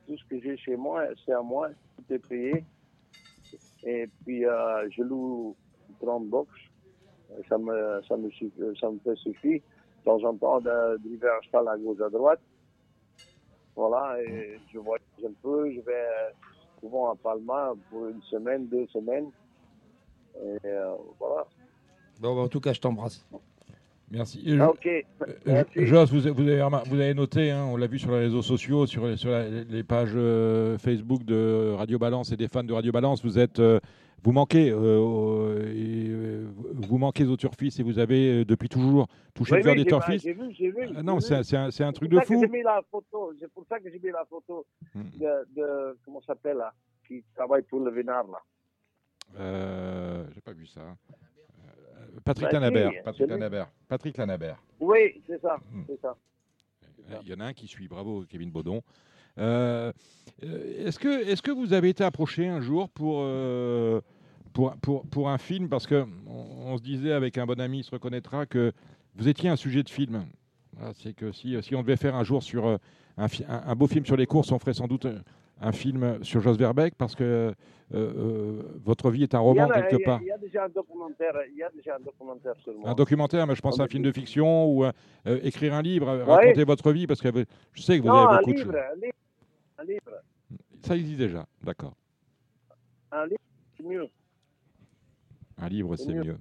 tout 0.06 0.16
ce 0.16 0.24
que 0.24 0.40
j'ai 0.40 0.56
chez 0.56 0.76
moi, 0.76 1.04
c'est 1.24 1.32
à 1.32 1.42
moi. 1.42 1.68
Tout 1.96 2.14
est 2.14 2.18
payé. 2.26 2.64
Et 3.84 4.08
puis, 4.24 4.44
euh, 4.46 4.88
je 4.90 5.02
loue 5.02 5.54
30 6.00 6.26
box. 6.28 6.48
Ça 7.48 7.56
me, 7.58 8.00
ça 8.08 8.16
me, 8.16 8.30
ça 8.80 8.90
me 8.90 8.98
fait 9.00 9.16
suffire. 9.16 9.60
De 10.00 10.04
temps 10.04 10.24
en 10.24 10.34
temps, 10.36 10.56
un 10.58 10.96
cheval 11.42 11.68
à 11.68 11.76
gauche, 11.78 12.00
à 12.00 12.10
droite. 12.10 12.40
Voilà, 13.76 14.16
et 14.22 14.58
je 14.72 14.78
voyage 14.78 15.02
un 15.24 15.32
peu. 15.42 15.70
Je 15.70 15.80
vais 15.80 15.92
euh, 15.94 16.30
souvent 16.80 17.10
à 17.10 17.16
Palma 17.16 17.72
pour 17.90 18.08
une 18.08 18.22
semaine, 18.22 18.66
deux 18.68 18.86
semaines. 18.88 19.30
Et 20.36 20.58
euh, 20.66 20.92
voilà. 21.18 21.46
Bon, 22.20 22.34
bah, 22.36 22.42
en 22.42 22.48
tout 22.48 22.60
cas, 22.60 22.72
je 22.72 22.80
t'embrasse. 22.80 23.24
Merci. 24.10 24.44
Ah, 24.60 24.68
ok. 24.70 24.86
Euh, 24.86 25.02
Merci. 25.46 25.86
Joss, 25.86 26.12
vous, 26.12 26.20
vous 26.34 26.42
avez, 26.42 26.60
remar- 26.62 26.84
vous 26.86 26.96
avez 27.00 27.14
noté, 27.14 27.50
hein, 27.50 27.64
on 27.70 27.76
l'a 27.78 27.86
vu 27.86 27.98
sur 27.98 28.10
les 28.12 28.18
réseaux 28.18 28.42
sociaux, 28.42 28.84
sur, 28.86 29.06
les- 29.06 29.16
sur 29.16 29.30
la- 29.30 29.48
les 29.48 29.82
pages 29.82 30.12
euh, 30.14 30.76
Facebook 30.76 31.24
de 31.24 31.72
Radio 31.78 31.98
Balance 31.98 32.30
et 32.30 32.36
des 32.36 32.48
fans 32.48 32.62
de 32.62 32.74
Radio 32.74 32.92
Balance, 32.92 33.24
vous 33.24 33.38
êtes, 33.38 33.58
vous 34.22 34.32
manquez, 34.32 34.70
euh, 34.70 35.72
et, 35.74 36.08
euh, 36.08 36.46
vous 36.74 36.98
manquez 36.98 37.24
aux 37.24 37.36
turfistes 37.36 37.80
et 37.80 37.82
vous 37.82 37.98
avez 37.98 38.40
euh, 38.40 38.44
depuis 38.44 38.68
toujours 38.68 39.08
touché 39.34 39.52
Oui, 39.54 39.58
le 39.58 39.64
cœur 39.64 39.72
oui, 39.76 39.84
des 39.84 39.88
turfistes. 39.90 40.24
J'ai 40.24 40.32
vu, 40.32 40.52
j'ai 40.52 40.70
vu. 40.70 40.88
Ah 40.96 41.02
non, 41.02 41.18
c'est 41.20 41.34
un- 41.82 41.92
truc 41.92 42.08
de 42.10 42.20
fou. 42.20 42.38
j'ai 42.40 42.48
mis 42.48 42.62
la 42.62 42.80
photo. 42.90 43.32
C'est 43.40 43.50
pour 43.52 43.66
ça 43.66 43.80
que 43.80 43.90
j'ai 43.90 43.98
mis 43.98 44.10
la 44.12 44.24
photo 44.24 44.64
Hmm. 44.94 45.02
de, 45.18 45.48
de 45.56 45.98
comment 46.04 46.20
ça 46.20 46.28
s'appelle 46.28 46.58
là, 46.58 46.72
qui 47.08 47.24
travaille 47.34 47.62
pour 47.62 47.80
le 47.80 47.90
Vénard 47.90 48.26
là. 48.28 48.38
Euh, 49.38 50.24
J'ai 50.34 50.40
pas 50.42 50.52
vu 50.52 50.66
ça. 50.66 50.80
Euh, 50.82 52.20
Patrick 52.24 52.46
Bah, 52.48 52.52
Lanabert. 52.60 52.92
si, 52.92 53.02
Patrick. 53.02 53.28
Lanabert. 53.28 53.68
Patrick 53.88 54.16
Lanabert. 54.18 54.62
Oui, 54.80 55.22
c'est 55.26 55.40
ça, 55.40 55.56
Hmm. 55.72 55.82
c'est 55.86 56.00
ça. 56.00 56.16
Il 57.22 57.28
y 57.28 57.34
en 57.34 57.40
a 57.40 57.46
un 57.46 57.52
qui 57.52 57.66
suit, 57.66 57.88
bravo 57.88 58.24
Kevin 58.28 58.50
Baudon. 58.50 58.82
Euh, 59.38 59.92
euh, 60.44 60.86
est-ce, 60.86 60.98
que, 60.98 61.08
est-ce 61.28 61.42
que 61.42 61.50
vous 61.50 61.72
avez 61.72 61.88
été 61.90 62.04
approché 62.04 62.48
un 62.48 62.60
jour 62.60 62.88
pour, 62.88 63.20
euh, 63.20 64.00
pour, 64.52 64.74
pour, 64.82 65.06
pour 65.06 65.30
un 65.30 65.38
film? 65.38 65.68
Parce 65.68 65.86
que 65.86 66.04
on, 66.26 66.76
se 66.76 66.82
disait 66.82 67.12
avec 67.12 67.38
un 67.38 67.46
bon 67.46 67.60
ami, 67.60 67.78
il 67.80 67.84
se 67.84 67.90
reconnaîtra, 67.90 68.46
que 68.46 68.72
vous 69.14 69.28
étiez 69.28 69.48
un 69.50 69.56
sujet 69.56 69.82
de 69.82 69.88
film. 69.90 70.24
Voilà, 70.76 70.92
c'est 70.94 71.14
que 71.14 71.32
si, 71.32 71.56
si 71.62 71.74
on 71.74 71.82
devait 71.82 71.96
faire 71.96 72.14
un 72.14 72.24
jour 72.24 72.42
sur 72.42 72.66
un, 72.66 72.78
un- 73.18 73.28
un 73.48 73.74
beau 73.74 73.86
film 73.86 74.04
sur 74.06 74.16
les 74.16 74.26
courses, 74.26 74.50
on 74.52 74.58
ferait 74.58 74.74
sans 74.74 74.88
doute 74.88 75.06
un, 75.06 75.20
un 75.60 75.72
film 75.72 76.22
sur 76.22 76.40
Jos 76.40 76.54
Verbeek 76.54 76.94
parce 76.96 77.14
que 77.14 77.22
euh, 77.24 77.52
euh, 77.94 78.62
votre 78.84 79.10
vie 79.10 79.22
est 79.22 79.34
un 79.34 79.38
roman 79.38 79.68
a, 79.68 79.82
quelque 79.82 80.02
part. 80.02 80.20
il 80.22 80.28
y 80.28 80.32
a 80.32 80.38
déjà 80.38 80.64
un 80.64 80.68
documentaire, 80.68 81.34
il 81.50 81.58
y 81.58 81.62
a 81.62 81.70
déjà 81.70 81.96
un 81.96 82.00
documentaire 82.00 82.54
sur 82.64 82.74
moi. 82.74 82.90
Un 82.90 82.94
documentaire, 82.94 83.46
mais 83.46 83.54
je 83.54 83.60
pense 83.60 83.78
à 83.78 83.84
un 83.84 83.86
film 83.86 84.02
de 84.02 84.12
fiction 84.12 84.66
ou 84.66 84.84
euh, 84.84 84.92
écrire 85.42 85.74
un 85.74 85.82
livre, 85.82 86.06
raconter 86.26 86.64
votre 86.64 86.90
vie, 86.90 87.06
parce 87.06 87.20
que 87.20 87.28
je 87.74 87.82
sais 87.82 87.96
que 87.98 88.02
vous 88.02 88.08
non, 88.08 88.14
avez 88.14 88.34
un 88.34 88.38
beaucoup 88.38 88.52
de 88.52 88.56
livre, 88.56 88.72
choses. 88.72 89.10
Un 89.82 89.84
livre, 89.84 90.22
Ça 90.84 90.96
existe 90.96 91.18
déjà, 91.18 91.46
d'accord. 91.62 91.94
un 93.10 93.26
livre, 93.26 93.38
c'est 93.76 93.82
mieux. 93.84 94.08
Un 95.58 95.68
livre, 95.68 95.96
C'est 95.96 96.12
mieux. 96.12 96.24
mieux. 96.24 96.38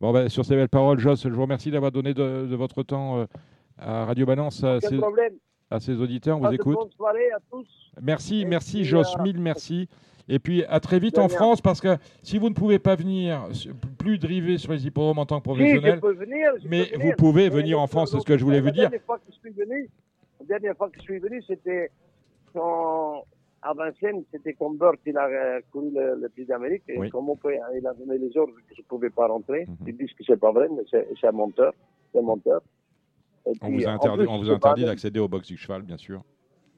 Bon, 0.00 0.12
ben, 0.12 0.28
sur 0.28 0.44
ces 0.44 0.56
belles 0.56 0.68
paroles, 0.68 0.98
Joss, 0.98 1.22
je 1.22 1.28
vous 1.28 1.42
remercie 1.42 1.70
d'avoir 1.70 1.92
donné 1.92 2.12
de, 2.14 2.46
de 2.46 2.56
votre 2.56 2.82
temps 2.82 3.18
euh, 3.20 3.26
à 3.78 4.04
Radio 4.04 4.26
Balance, 4.26 4.62
à 4.64 4.80
ses, 4.80 4.98
à 5.70 5.80
ses 5.80 6.00
auditeurs. 6.00 6.38
On 6.38 6.46
vous 6.46 6.52
écoute. 6.52 6.76
Bonne 6.76 6.90
soirée 6.92 7.30
à 7.30 7.38
tous. 7.50 7.66
Merci, 8.02 8.42
Et 8.42 8.44
merci, 8.44 8.84
Joss, 8.84 9.14
euh, 9.18 9.22
mille 9.22 9.40
merci. 9.40 9.88
Et 10.28 10.38
puis, 10.38 10.64
à 10.64 10.78
très 10.80 10.98
vite 10.98 11.18
en. 11.18 11.28
France, 11.28 11.60
parce 11.60 11.80
que 11.80 11.96
si 12.22 12.38
vous 12.38 12.48
ne 12.50 12.54
pouvez 12.54 12.78
pas 12.78 12.94
venir, 12.94 13.48
plus 13.98 14.18
driver 14.18 14.58
sur 14.58 14.72
les 14.72 14.86
hippodromes 14.86 15.18
en 15.18 15.26
tant 15.26 15.40
que 15.40 15.48
Si, 15.48 15.54
professionnel, 15.54 15.94
je 15.96 16.00
peux 16.00 16.12
venir, 16.12 16.52
je 16.62 16.68
mais 16.68 16.86
peux 16.86 16.98
vous 17.02 17.12
pouvez 17.16 17.48
venir 17.48 17.80
en 17.80 17.86
France, 17.86 18.12
c'est 18.12 18.20
ce 18.20 18.26
que 18.26 18.36
je 18.36 18.44
voulais 18.44 18.60
vous 18.60 18.70
dire. 18.70 18.84
La 18.84 18.90
dernière 18.90 19.06
fois 19.06 19.18
que 19.18 19.24
je 19.28 19.36
suis 19.38 19.50
venu, 19.50 19.90
la 20.40 20.46
dernière 20.46 20.76
fois 20.76 20.88
que 20.90 20.96
je 20.98 21.02
suis 21.02 21.18
venu, 21.18 21.42
c'était 21.46 21.90
quand, 22.52 23.24
à 23.62 23.74
Vincennes, 23.74 24.24
c'était 24.32 24.56
Burt, 24.58 24.98
il 25.06 25.16
a 25.18 25.26
euh, 25.26 25.60
couru 25.70 25.90
le, 25.94 26.16
le 26.20 26.28
prix 26.28 26.44
d'Amérique, 26.46 26.84
et 26.88 26.98
Oui. 26.98 27.10
comme 27.10 27.28
on 27.28 27.36
peut, 27.36 27.54
il 27.76 27.86
a 27.86 27.94
donné 27.94 28.18
les 28.18 28.36
ordres 28.36 28.54
que 28.68 28.74
je 28.74 28.80
ne 28.80 28.86
pouvais 28.86 29.10
pas 29.10 29.26
rentrer. 29.26 29.66
Mhm. 29.66 29.88
Ils 29.88 29.96
disent 29.96 30.12
que 30.14 30.24
c'est 30.24 30.38
pas 30.40 30.52
vrai, 30.52 30.68
mais 30.70 30.82
c'est 30.90 31.26
un 31.26 31.32
menteur. 31.32 31.72
C'est 32.12 32.18
un 32.18 32.22
menteur. 32.22 32.60
Et 33.46 33.52
On 33.62 33.66
puis, 33.68 33.78
vous 33.84 33.88
interdit, 33.88 34.18
plus, 34.24 34.28
on 34.28 34.38
vous 34.38 34.44
je 34.44 34.52
sais 34.52 34.58
pas, 34.58 34.68
interdit 34.70 34.84
d'accéder 34.84 35.20
au 35.20 35.28
box 35.28 35.46
du 35.48 35.56
cheval, 35.56 35.82
bien 35.82 35.96
sûr. 35.96 36.22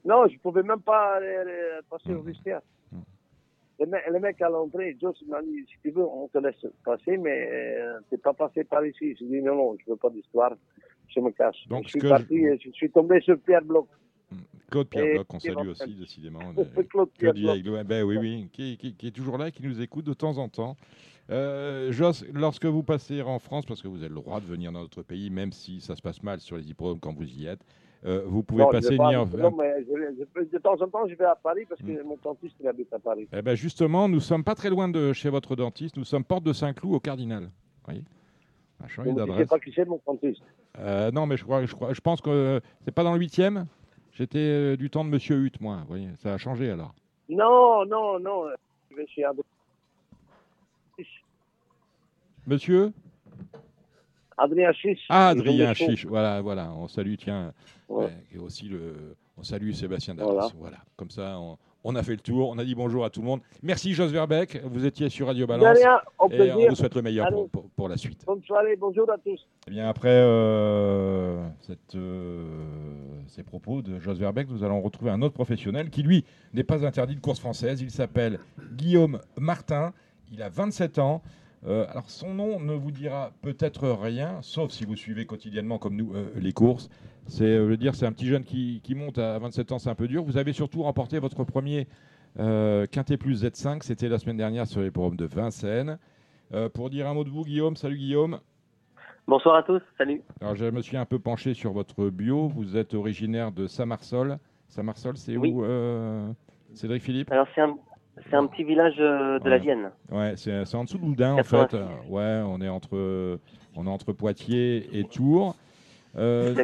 Non, 0.04 0.26
je 0.28 0.38
pouvais 0.38 0.62
même 0.62 0.80
pas 0.80 1.14
aller- 1.16 1.36
aller 1.36 1.60
passer 1.88 2.12
au 2.14 2.18
Mhm. 2.18 2.26
vestiaire. 2.26 2.60
Mhm. 2.92 3.02
Le, 3.80 3.86
mec, 3.86 4.02
le 4.10 4.20
mec 4.20 4.42
à 4.42 4.48
l'entrée, 4.48 4.96
Joe 5.00 5.14
m'a 5.28 5.42
dit, 5.42 5.64
si 5.68 5.74
tu 5.82 5.90
veux, 5.90 6.04
on 6.04 6.28
te 6.28 6.38
laisse 6.38 6.66
passer, 6.84 7.16
mais 7.16 7.48
euh, 7.80 7.98
t'es 8.10 8.18
pas 8.18 8.32
passé 8.32 8.64
par 8.64 8.84
ici. 8.84 9.16
J'ai 9.18 9.26
dit, 9.26 9.40
non, 9.42 9.54
non, 9.56 9.76
je 9.84 9.90
veux 9.90 9.96
pas 9.96 10.10
d'histoire, 10.10 10.54
je 11.08 11.20
me 11.20 11.30
cache. 11.30 11.66
Donc, 11.68 11.84
je 11.84 11.88
suis 11.98 12.08
parti, 12.08 12.40
je- 12.42 12.46
et 12.46 12.58
je... 12.58 12.70
suis 12.70 12.90
tombé 12.90 13.20
sur 13.20 13.38
Pierre 13.40 13.62
Bloch. 13.64 13.86
Claude 14.70 14.88
Pierre 14.88 15.14
Bloch, 15.14 15.26
on 15.32 15.38
et 15.38 15.40
salue 15.40 15.68
aussi, 15.68 15.94
décidément. 15.94 16.40
Claude 16.90 17.10
Pierre 17.18 17.34
Bloch. 17.34 17.84
Ben 17.86 18.02
oui, 18.04 18.16
oui, 18.18 18.48
qui, 18.52 18.76
qui- 18.76 18.94
qui 18.94 19.06
est 19.08 19.10
toujours 19.10 19.38
là, 19.38 19.48
et 19.48 19.52
qui 19.52 19.62
nous 19.62 19.80
écoute 19.80 20.04
de 20.06 20.14
temps 20.14 20.38
en 20.38 20.48
temps. 20.48 20.76
Euh, 21.30 21.92
Joss, 21.92 22.24
lorsque 22.32 22.66
vous 22.66 22.82
passez 22.82 23.22
en 23.22 23.38
France, 23.38 23.64
parce 23.64 23.80
que 23.80 23.88
vous 23.88 23.98
avez 23.98 24.08
le 24.08 24.14
droit 24.16 24.40
de 24.40 24.46
venir 24.46 24.72
dans 24.72 24.80
notre 24.80 25.02
pays, 25.02 25.30
même 25.30 25.52
si 25.52 25.80
ça 25.80 25.94
se 25.94 26.02
passe 26.02 26.22
mal 26.22 26.40
sur 26.40 26.56
les 26.56 26.68
hippodromes 26.68 26.98
quand 27.00 27.12
vous 27.14 27.22
y 27.24 27.46
êtes, 27.46 27.60
euh, 28.04 28.22
vous 28.26 28.42
pouvez 28.42 28.64
Non, 28.64 28.70
passer 28.70 28.96
pas- 28.96 29.04
venir. 29.06 29.26
non, 29.38 29.52
mais 29.56 29.84
je- 29.84 30.42
de 30.52 30.58
temps 30.58 30.74
en 30.80 30.88
temps, 30.88 31.06
je 31.06 31.14
vais 31.14 31.24
à 31.24 31.36
Paris 31.36 31.62
parce 31.68 31.80
que 31.80 32.02
mon 32.02 32.18
dentiste, 32.22 32.56
il 32.60 32.66
habite 32.66 32.92
à 32.92 32.98
Paris. 32.98 33.28
Eh 33.32 33.40
ben 33.42 33.54
justement, 33.54 34.08
nous 34.08 34.18
sommes 34.20 34.42
pas 34.42 34.56
très 34.56 34.68
loin 34.70 34.88
de 34.88 35.12
chez 35.12 35.28
votre 35.30 35.54
dentiste. 35.54 35.96
Nous 35.96 36.04
sommes 36.04 36.24
porte 36.24 36.42
de 36.44 36.52
Saint-Cloud 36.52 36.94
au 36.94 37.00
Cardinal. 37.00 37.44
Vous 37.44 37.50
voyez? 37.86 38.02
Sais 38.88 39.46
pas 39.46 39.58
qui 39.60 39.72
c'est 39.72 39.84
mon 39.86 40.00
dentiste. 40.04 40.42
Euh, 40.78 41.12
non, 41.12 41.26
mais 41.26 41.36
je 41.36 41.44
crois, 41.44 41.64
je 41.64 41.72
crois, 41.72 41.92
je 41.92 42.00
pense 42.00 42.20
que 42.20 42.60
c'est 42.84 42.90
pas 42.92 43.04
dans 43.04 43.12
le 43.14 43.20
huitième? 43.20 43.66
J'étais 44.14 44.38
euh, 44.38 44.76
du 44.76 44.90
temps 44.90 45.04
de 45.04 45.10
Monsieur 45.10 45.36
Hutt, 45.36 45.60
moi. 45.60 45.78
Vous 45.82 45.86
voyez, 45.88 46.08
ça 46.22 46.34
a 46.34 46.38
changé 46.38 46.70
alors. 46.70 46.94
Non, 47.28 47.84
non, 47.86 48.18
non, 48.20 48.46
euh, 48.46 48.54
je 48.90 48.96
vais 48.96 49.06
chez 49.06 49.24
Adrien. 49.24 49.42
Monsieur? 52.46 52.92
Adrien 54.36 54.72
Chiche. 54.72 55.06
Ah, 55.08 55.28
Adrien. 55.28 55.72
Chiche. 55.74 56.04
Voilà, 56.06 56.40
voilà. 56.40 56.72
On 56.72 56.88
salue, 56.88 57.14
tiens, 57.16 57.52
Ouais. 57.88 58.06
euh, 58.06 58.34
et 58.34 58.38
aussi 58.38 58.66
le, 58.68 59.14
on 59.36 59.42
salue 59.42 59.70
Sébastien 59.72 60.14
Dallas. 60.14 60.30
Voilà. 60.32 60.48
Voilà. 60.58 60.78
Comme 60.96 61.10
ça, 61.10 61.38
on, 61.38 61.56
on 61.84 61.94
a 61.96 62.02
fait 62.02 62.12
le 62.12 62.18
tour. 62.20 62.48
On 62.50 62.58
a 62.58 62.64
dit 62.64 62.74
bonjour 62.74 63.04
à 63.04 63.10
tout 63.10 63.20
le 63.20 63.26
monde. 63.26 63.40
Merci 63.62 63.92
Jos 63.94 64.06
Verbeck. 64.08 64.60
Vous 64.64 64.84
étiez 64.86 65.08
sur 65.08 65.26
Radio 65.26 65.46
Balance. 65.46 65.78
Et 66.30 66.52
on 66.52 66.68
vous 66.70 66.74
souhaite 66.76 66.94
le 66.94 67.02
meilleur 67.02 67.28
pour, 67.28 67.48
pour- 67.50 67.70
pour 67.70 67.88
la 67.88 67.96
suite. 67.96 68.24
Bonne 68.26 68.42
soirée, 68.42 68.76
bonjour 68.76 69.10
à 69.10 69.18
tous. 69.18 69.46
Eh 69.66 69.70
bien, 69.70 69.88
après 69.88 70.08
euh, 70.10 71.44
cette, 71.60 71.94
euh, 71.94 72.44
ces 73.26 73.42
propos 73.42 73.82
de 73.82 73.98
Jos 73.98 74.14
Verbeck, 74.14 74.48
nous 74.50 74.62
allons 74.64 74.80
retrouver 74.80 75.10
un 75.10 75.22
autre 75.22 75.34
professionnel 75.34 75.90
qui, 75.90 76.02
lui, 76.02 76.24
n'est 76.54 76.64
pas 76.64 76.84
interdit 76.86 77.14
de 77.16 77.20
course 77.20 77.40
française. 77.40 77.80
Il 77.80 77.90
s'appelle 77.90 78.38
Guillaume 78.76 79.20
Martin. 79.38 79.92
Il 80.32 80.42
a 80.42 80.48
27 80.48 80.98
ans. 80.98 81.22
Euh, 81.64 81.86
alors, 81.90 82.10
son 82.10 82.34
nom 82.34 82.58
ne 82.58 82.72
vous 82.74 82.90
dira 82.90 83.30
peut-être 83.42 83.88
rien, 83.88 84.38
sauf 84.42 84.72
si 84.72 84.84
vous 84.84 84.96
suivez 84.96 85.26
quotidiennement, 85.26 85.78
comme 85.78 85.94
nous, 85.96 86.12
euh, 86.14 86.30
les 86.36 86.52
courses. 86.52 86.88
C'est, 87.26 87.44
euh, 87.44 87.64
je 87.64 87.70
veux 87.70 87.76
dire, 87.76 87.94
c'est 87.94 88.06
un 88.06 88.12
petit 88.12 88.26
jeune 88.26 88.42
qui, 88.42 88.80
qui 88.82 88.94
monte 88.96 89.18
à 89.18 89.38
27 89.38 89.70
ans, 89.72 89.78
c'est 89.78 89.90
un 89.90 89.94
peu 89.94 90.08
dur. 90.08 90.24
Vous 90.24 90.38
avez 90.38 90.52
surtout 90.52 90.82
remporté 90.82 91.20
votre 91.20 91.44
premier 91.44 91.86
euh, 92.40 92.86
Quintet 92.86 93.16
Plus 93.16 93.44
Z5. 93.44 93.82
C'était 93.82 94.08
la 94.08 94.18
semaine 94.18 94.36
dernière 94.36 94.66
sur 94.66 94.80
les 94.80 94.90
forums 94.90 95.16
de 95.16 95.26
Vincennes. 95.26 95.98
Pour 96.74 96.90
dire 96.90 97.06
un 97.08 97.14
mot 97.14 97.24
de 97.24 97.30
vous, 97.30 97.44
Guillaume, 97.44 97.76
salut 97.76 97.96
Guillaume. 97.96 98.38
Bonsoir 99.26 99.54
à 99.54 99.62
tous, 99.62 99.80
salut. 99.96 100.20
Alors, 100.42 100.54
je 100.54 100.66
me 100.66 100.82
suis 100.82 100.98
un 100.98 101.06
peu 101.06 101.18
penché 101.18 101.54
sur 101.54 101.72
votre 101.72 102.10
bio. 102.10 102.48
Vous 102.48 102.76
êtes 102.76 102.92
originaire 102.92 103.52
de 103.52 103.66
Saint-Marceau. 103.66 104.24
Saint-Marceau, 104.68 105.14
c'est 105.14 105.38
Oui. 105.38 105.50
où, 105.50 105.64
Cédric 106.74 107.02
Philippe? 107.02 107.32
Alors 107.32 107.46
c'est 107.54 107.62
un, 107.62 107.74
c'est 108.16 108.36
un 108.36 108.46
petit 108.46 108.64
village 108.64 108.96
euh, 108.98 109.38
de 109.38 109.48
la. 109.48 109.58
Vienne. 109.58 109.90
Ouais, 110.10 110.34
c'est 110.36 110.74
en 110.74 110.84
dessous 110.84 110.98
de 110.98 111.04
Loudun, 111.04 111.32
en 111.32 111.36
86. 111.36 111.70
fait. 111.70 111.76
Euh, 111.76 111.86
ouais, 112.08 112.42
on 112.46 112.60
est 112.60 112.68
entre, 112.68 113.38
on 113.76 113.86
est 113.86 113.90
entre 113.90 114.12
Poitiers 114.12 114.98
et 114.98 115.04
Tours. 115.04 115.56
Euh, 116.16 116.54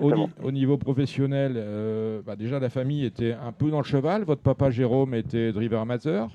au, 0.42 0.52
niveau 0.52 0.76
professionnel, 0.76 1.54
euh, 1.56 2.20
bah, 2.22 2.36
déjà 2.36 2.60
la 2.60 2.68
famille 2.68 3.04
était 3.06 3.32
un 3.32 3.52
peu 3.52 3.70
dans 3.70 3.78
le 3.78 3.84
cheval. 3.84 4.24
Votre 4.24 4.42
papa 4.42 4.70
Jérôme 4.70 5.14
était 5.14 5.52
driver 5.52 5.80
amateur. 5.80 6.30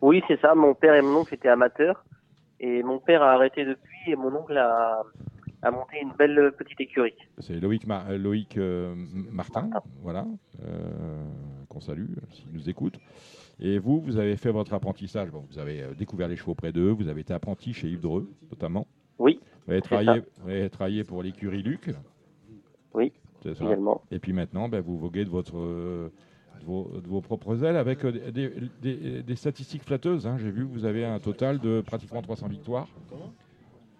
Oui, 0.00 0.22
c'est 0.26 0.40
ça, 0.40 0.54
mon 0.54 0.74
père 0.74 0.94
et 0.94 1.02
mon 1.02 1.20
oncle 1.20 1.34
étaient 1.34 1.48
amateurs. 1.48 2.04
Et 2.60 2.82
mon 2.82 2.98
père 2.98 3.22
a 3.22 3.32
arrêté 3.32 3.64
depuis 3.64 4.12
et 4.12 4.16
mon 4.16 4.34
oncle 4.34 4.56
a, 4.56 5.02
a 5.62 5.70
monté 5.70 6.00
une 6.00 6.12
belle 6.12 6.52
petite 6.56 6.80
écurie. 6.80 7.14
C'est 7.40 7.60
Loïc, 7.60 7.86
Mar- 7.86 8.10
Loïc 8.10 8.56
euh, 8.56 8.94
Martin, 9.30 9.68
voilà, 10.02 10.24
qu'on 11.68 11.80
salue 11.80 12.06
s'il 12.30 12.52
nous 12.52 12.70
écoute. 12.70 12.98
Et 13.60 13.78
vous, 13.78 14.00
vous 14.00 14.16
avez 14.16 14.36
fait 14.36 14.50
votre 14.50 14.74
apprentissage. 14.74 15.30
Bon, 15.30 15.44
vous 15.50 15.58
avez 15.58 15.82
euh, 15.82 15.94
découvert 15.94 16.28
les 16.28 16.36
chevaux 16.36 16.54
près 16.54 16.72
d'eux. 16.72 16.90
Vous 16.90 17.08
avez 17.08 17.20
été 17.20 17.32
apprenti 17.32 17.72
chez 17.72 17.88
Yves 17.88 18.00
Dreux, 18.00 18.28
notamment. 18.50 18.86
Oui. 19.18 19.38
Vous 19.66 19.72
avez 19.72 19.80
travaillé, 19.82 20.20
ça. 20.20 20.26
vous 20.42 20.50
avez 20.50 20.70
travaillé 20.70 21.04
pour 21.04 21.22
l'écurie 21.22 21.62
Luc. 21.62 21.90
Oui, 22.94 23.12
C'est 23.42 23.54
ça. 23.54 23.64
également. 23.64 24.02
Et 24.10 24.18
puis 24.18 24.32
maintenant, 24.32 24.68
ben, 24.68 24.80
vous 24.80 24.98
voguez 24.98 25.24
de, 25.24 25.30
votre, 25.30 25.56
euh, 25.56 26.08
de, 26.60 26.64
vos, 26.64 26.90
de 27.02 27.06
vos 27.08 27.20
propres 27.20 27.62
ailes 27.64 27.76
avec 27.76 28.04
euh, 28.04 28.30
des, 28.30 28.50
des- 28.82 29.22
des 29.22 29.36
statistiques 29.36 29.82
flatteuses. 29.84 30.26
hein. 30.26 30.36
J'ai 30.38 30.50
vu 30.50 30.66
que 30.66 30.72
vous 30.72 30.84
avez 30.84 31.04
un 31.04 31.18
total 31.20 31.58
de 31.60 31.80
pratiquement 31.80 32.22
300 32.22 32.48
victoires. 32.48 32.88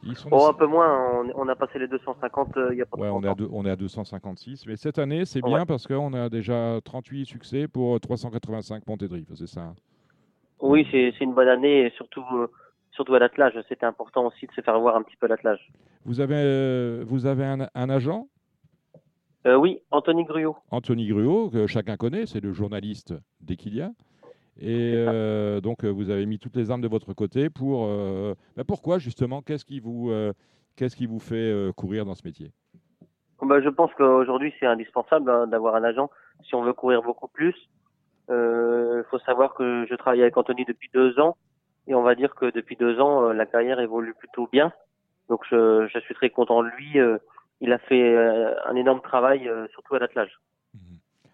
Ils 0.07 0.17
sont 0.17 0.29
Oh, 0.33 0.47
un 0.49 0.53
peu 0.53 0.67
moins, 0.67 1.23
on, 1.23 1.31
on 1.35 1.49
a 1.49 1.57
passé 1.57 1.79
les 1.79 1.89
250 1.89 2.57
euh, 2.57 2.69
il 2.73 2.79
y 2.79 2.83
a 2.83 2.87
pas 2.87 2.97
Ouais, 2.99 3.09
on 3.09 3.23
est, 3.23 3.29
à 3.29 3.35
deux- 3.35 3.49
on 3.53 3.65
est 3.65 3.71
à 3.71 3.77
256. 3.77 4.67
Mais 4.67 4.77
cette 4.77 4.99
année, 4.99 5.25
c'est 5.25 5.41
bien 5.43 5.65
parce 5.67 5.87
qu'on 5.87 6.13
a 6.13 6.29
déjà 6.29 6.79
38 6.85 7.27
succès 7.27 7.69
pour 7.69 7.99
385 8.01 8.87
montées 8.87 9.09
de 9.09 9.23
c'est 9.35 9.47
ça 9.47 9.61
hein? 9.63 9.75
Oui, 10.61 10.87
c'est 10.91 11.13
une 11.21 11.35
bonne 11.35 11.49
année 11.49 11.87
et 11.87 11.91
surtout, 11.97 12.25
euh, 12.35 12.47
surtout 12.93 13.15
à 13.15 13.19
l'attelage. 13.19 13.55
C'était 13.69 13.87
important 13.87 14.27
aussi 14.27 14.47
de 14.47 14.53
se 14.53 14.61
faire 14.61 14.79
voir 14.81 14.97
un 14.97 15.03
petit 15.03 15.17
peu 15.17 15.27
l'attelage. 15.27 15.71
Vous 16.05 16.21
avez, 16.21 16.37
euh, 16.37 17.05
vous 17.07 17.27
avez 17.27 17.45
un, 17.45 17.69
un 17.75 17.91
agent, 17.91 18.29
Euh, 19.47 19.57
oui, 19.57 19.81
Anthony 19.91 20.25
Gruot. 20.25 20.57
Anthony 20.71 21.07
Gruot, 21.09 21.51
que 21.51 21.67
chacun 21.67 21.97
connaît, 21.97 22.25
c'est 22.27 22.41
le 22.41 22.53
journaliste 22.53 23.13
dès 23.41 23.57
qu'il 23.57 23.75
y 23.75 23.83
a. 23.83 23.91
Et 24.61 24.93
euh, 24.95 25.61
donc, 25.61 25.85
euh, 25.85 25.89
vous 25.89 26.11
avez 26.11 26.27
mis 26.27 26.39
toutes 26.39 26.57
les 26.57 26.71
armes 26.71 26.81
de 26.81 26.89
votre 26.89 27.13
côté 27.13 27.51
pour. 27.51 27.87
euh, 27.87 28.35
bah, 28.57 28.65
pourquoi, 28.67 28.99
justement 28.99 29.43
Qu'est-ce 29.43 29.65
qui, 29.65 29.81
vous, 29.81 30.11
euh, 30.11 30.33
qu'est-ce 30.77 30.97
qui 30.97 31.07
vous 31.07 31.19
fait 31.19 31.53
courir 31.77 32.05
dans 32.05 32.15
ce 32.15 32.25
métier? 32.25 32.53
Bah, 33.43 33.61
je 33.61 33.69
pense 33.69 33.93
qu'aujourd'hui, 33.95 34.55
c'est 34.61 34.67
indispensable 34.67 35.31
hein, 35.31 35.47
d'avoir 35.47 35.75
un 35.75 35.85
agent 35.85 36.11
si 36.45 36.55
on 36.55 36.63
veut 36.63 36.73
courir 36.73 37.03
beaucoup 37.03 37.29
plus. 37.29 37.55
Il 38.29 39.05
faut 39.11 39.19
savoir 39.21 39.55
que 39.55 39.87
je 39.89 39.95
travaille 39.97 40.23
avec 40.23 40.37
Anthony 40.37 40.65
depuis 40.65 40.89
deux 40.95 41.19
ans 41.21 41.37
et 41.87 41.95
on 41.95 42.03
va 42.03 42.15
dire 42.15 42.35
que 42.35 42.47
depuis 42.51 42.77
deux 42.77 42.99
ans, 43.01 43.33
la 43.33 43.45
carrière 43.45 43.81
évolue 43.81 44.15
plutôt 44.15 44.49
bien. 44.51 44.73
Donc, 45.29 45.41
je, 45.51 45.87
je 45.93 45.99
suis 46.01 46.15
très 46.15 46.31
content 46.31 46.63
de 46.63 46.69
lui. 46.69 46.97
il 47.61 47.73
a 47.73 47.79
fait 47.79 48.17
un 48.67 48.77
énorme 48.77 49.03
travail, 49.03 49.51
surtout 49.73 49.97
à 49.97 49.99
l'attelage. 49.99 50.41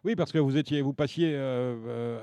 Oui, 0.04 0.16
parce 0.16 0.32
que 0.32 0.38
vous 0.38 0.56
étiez, 0.56 0.80
vous 0.80 0.94
passiez 0.94 1.34
euh, 1.34 1.76
euh, 1.86 2.20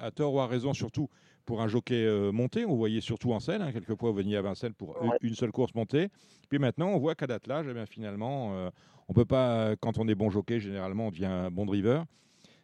à 0.00 0.06
à 0.06 0.10
tort 0.12 0.32
ou 0.34 0.38
à 0.40 0.46
raison, 0.46 0.72
surtout 0.72 1.08
pour 1.44 1.60
un 1.60 1.66
jockey 1.66 2.04
euh, 2.06 2.30
monté. 2.30 2.64
On 2.64 2.76
voyait 2.76 3.00
surtout 3.00 3.32
en 3.32 3.40
scène. 3.40 3.62
hein, 3.62 3.72
quelquefois, 3.72 4.10
vous 4.10 4.16
veniez 4.16 4.36
à 4.36 4.42
Vincennes 4.42 4.74
pour 4.74 4.96
une- 5.02 5.10
Ouais. 5.10 5.16
une 5.22 5.34
seule 5.34 5.50
course 5.50 5.74
montée. 5.74 6.08
Puis 6.48 6.58
maintenant, 6.60 6.88
on 6.90 6.98
voit 6.98 7.14
qu'à 7.16 7.26
l'attelage, 7.26 7.66
eh 7.68 7.74
bien, 7.74 7.84
finalement, 7.86 8.52
euh, 8.54 8.70
on 9.08 9.12
peut 9.12 9.24
pas, 9.24 9.74
quand 9.80 9.98
on 9.98 10.06
est 10.06 10.14
bon 10.14 10.30
jockey, 10.30 10.60
généralement, 10.60 11.08
on 11.08 11.10
devient 11.10 11.26
un 11.26 11.50
bon 11.50 11.66
driver. 11.66 12.04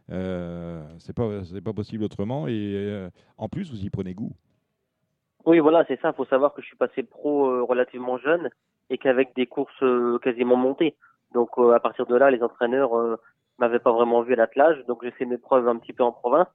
C'est 0.08 1.14
pas, 1.16 1.28
pas 1.64 1.72
possible 1.72 2.04
autrement. 2.04 2.46
Et 2.46 3.08
en 3.38 3.48
plus, 3.48 3.70
vous 3.70 3.84
y 3.84 3.90
prenez 3.90 4.14
goût. 4.14 4.32
Oui, 5.46 5.58
voilà, 5.58 5.84
c'est 5.88 5.98
ça. 6.00 6.10
Il 6.10 6.14
faut 6.14 6.26
savoir 6.26 6.54
que 6.54 6.62
je 6.62 6.66
suis 6.66 6.76
passé 6.76 7.02
pro 7.02 7.66
relativement 7.66 8.18
jeune 8.18 8.48
et 8.90 8.98
qu'avec 8.98 9.34
des 9.34 9.46
courses 9.46 9.82
quasiment 10.22 10.56
montées. 10.56 10.94
Donc 11.32 11.48
à 11.74 11.80
partir 11.80 12.06
de 12.06 12.14
là, 12.14 12.30
les 12.30 12.42
entraîneurs 12.42 12.92
m'avaient 13.58 13.78
pas 13.78 13.92
vraiment 13.92 14.22
vu 14.22 14.32
à 14.32 14.36
l'attelage, 14.36 14.84
donc 14.86 14.98
j'ai 15.02 15.10
fait 15.12 15.24
mes 15.26 15.38
preuves 15.38 15.68
un 15.68 15.76
petit 15.76 15.92
peu 15.92 16.02
en 16.02 16.12
province. 16.12 16.48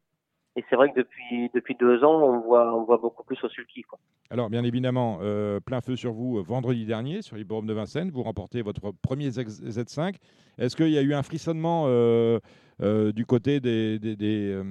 Et 0.56 0.66
c'est 0.70 0.76
vrai 0.76 0.92
que 0.92 0.98
depuis 0.98 1.50
depuis 1.54 1.76
deux 1.76 2.04
ans, 2.04 2.22
on 2.22 2.40
voit 2.42 2.76
on 2.76 2.84
voit 2.84 2.98
beaucoup 2.98 3.24
plus 3.24 3.42
au 3.44 3.50
sulky. 3.50 3.84
Quoi. 3.84 4.00
Alors, 4.32 4.50
bien 4.50 4.64
évidemment, 4.64 5.20
euh, 5.22 5.60
plein 5.60 5.80
feu 5.80 5.96
sur 5.96 6.12
vous 6.12 6.40
euh, 6.40 6.42
vendredi 6.42 6.86
dernier 6.86 7.22
sur 7.22 7.36
l'hippodrome 7.38 7.68
de 7.68 7.74
Vincennes. 7.74 8.10
Vous 8.10 8.24
remportez 8.24 8.62
votre 8.62 8.92
premier 8.92 9.30
Z- 9.30 9.64
Z5. 9.70 10.16
Est-ce 10.58 10.76
qu'il 10.76 10.90
y 10.90 10.98
a 10.98 11.02
eu 11.02 11.14
un 11.14 11.24
frissonnement 11.24 11.86
euh, 11.88 12.40
euh, 12.82 13.12
du 13.12 13.26
côté 13.26 13.60
des, 13.60 14.00
des, 14.00 14.16
des, 14.16 14.62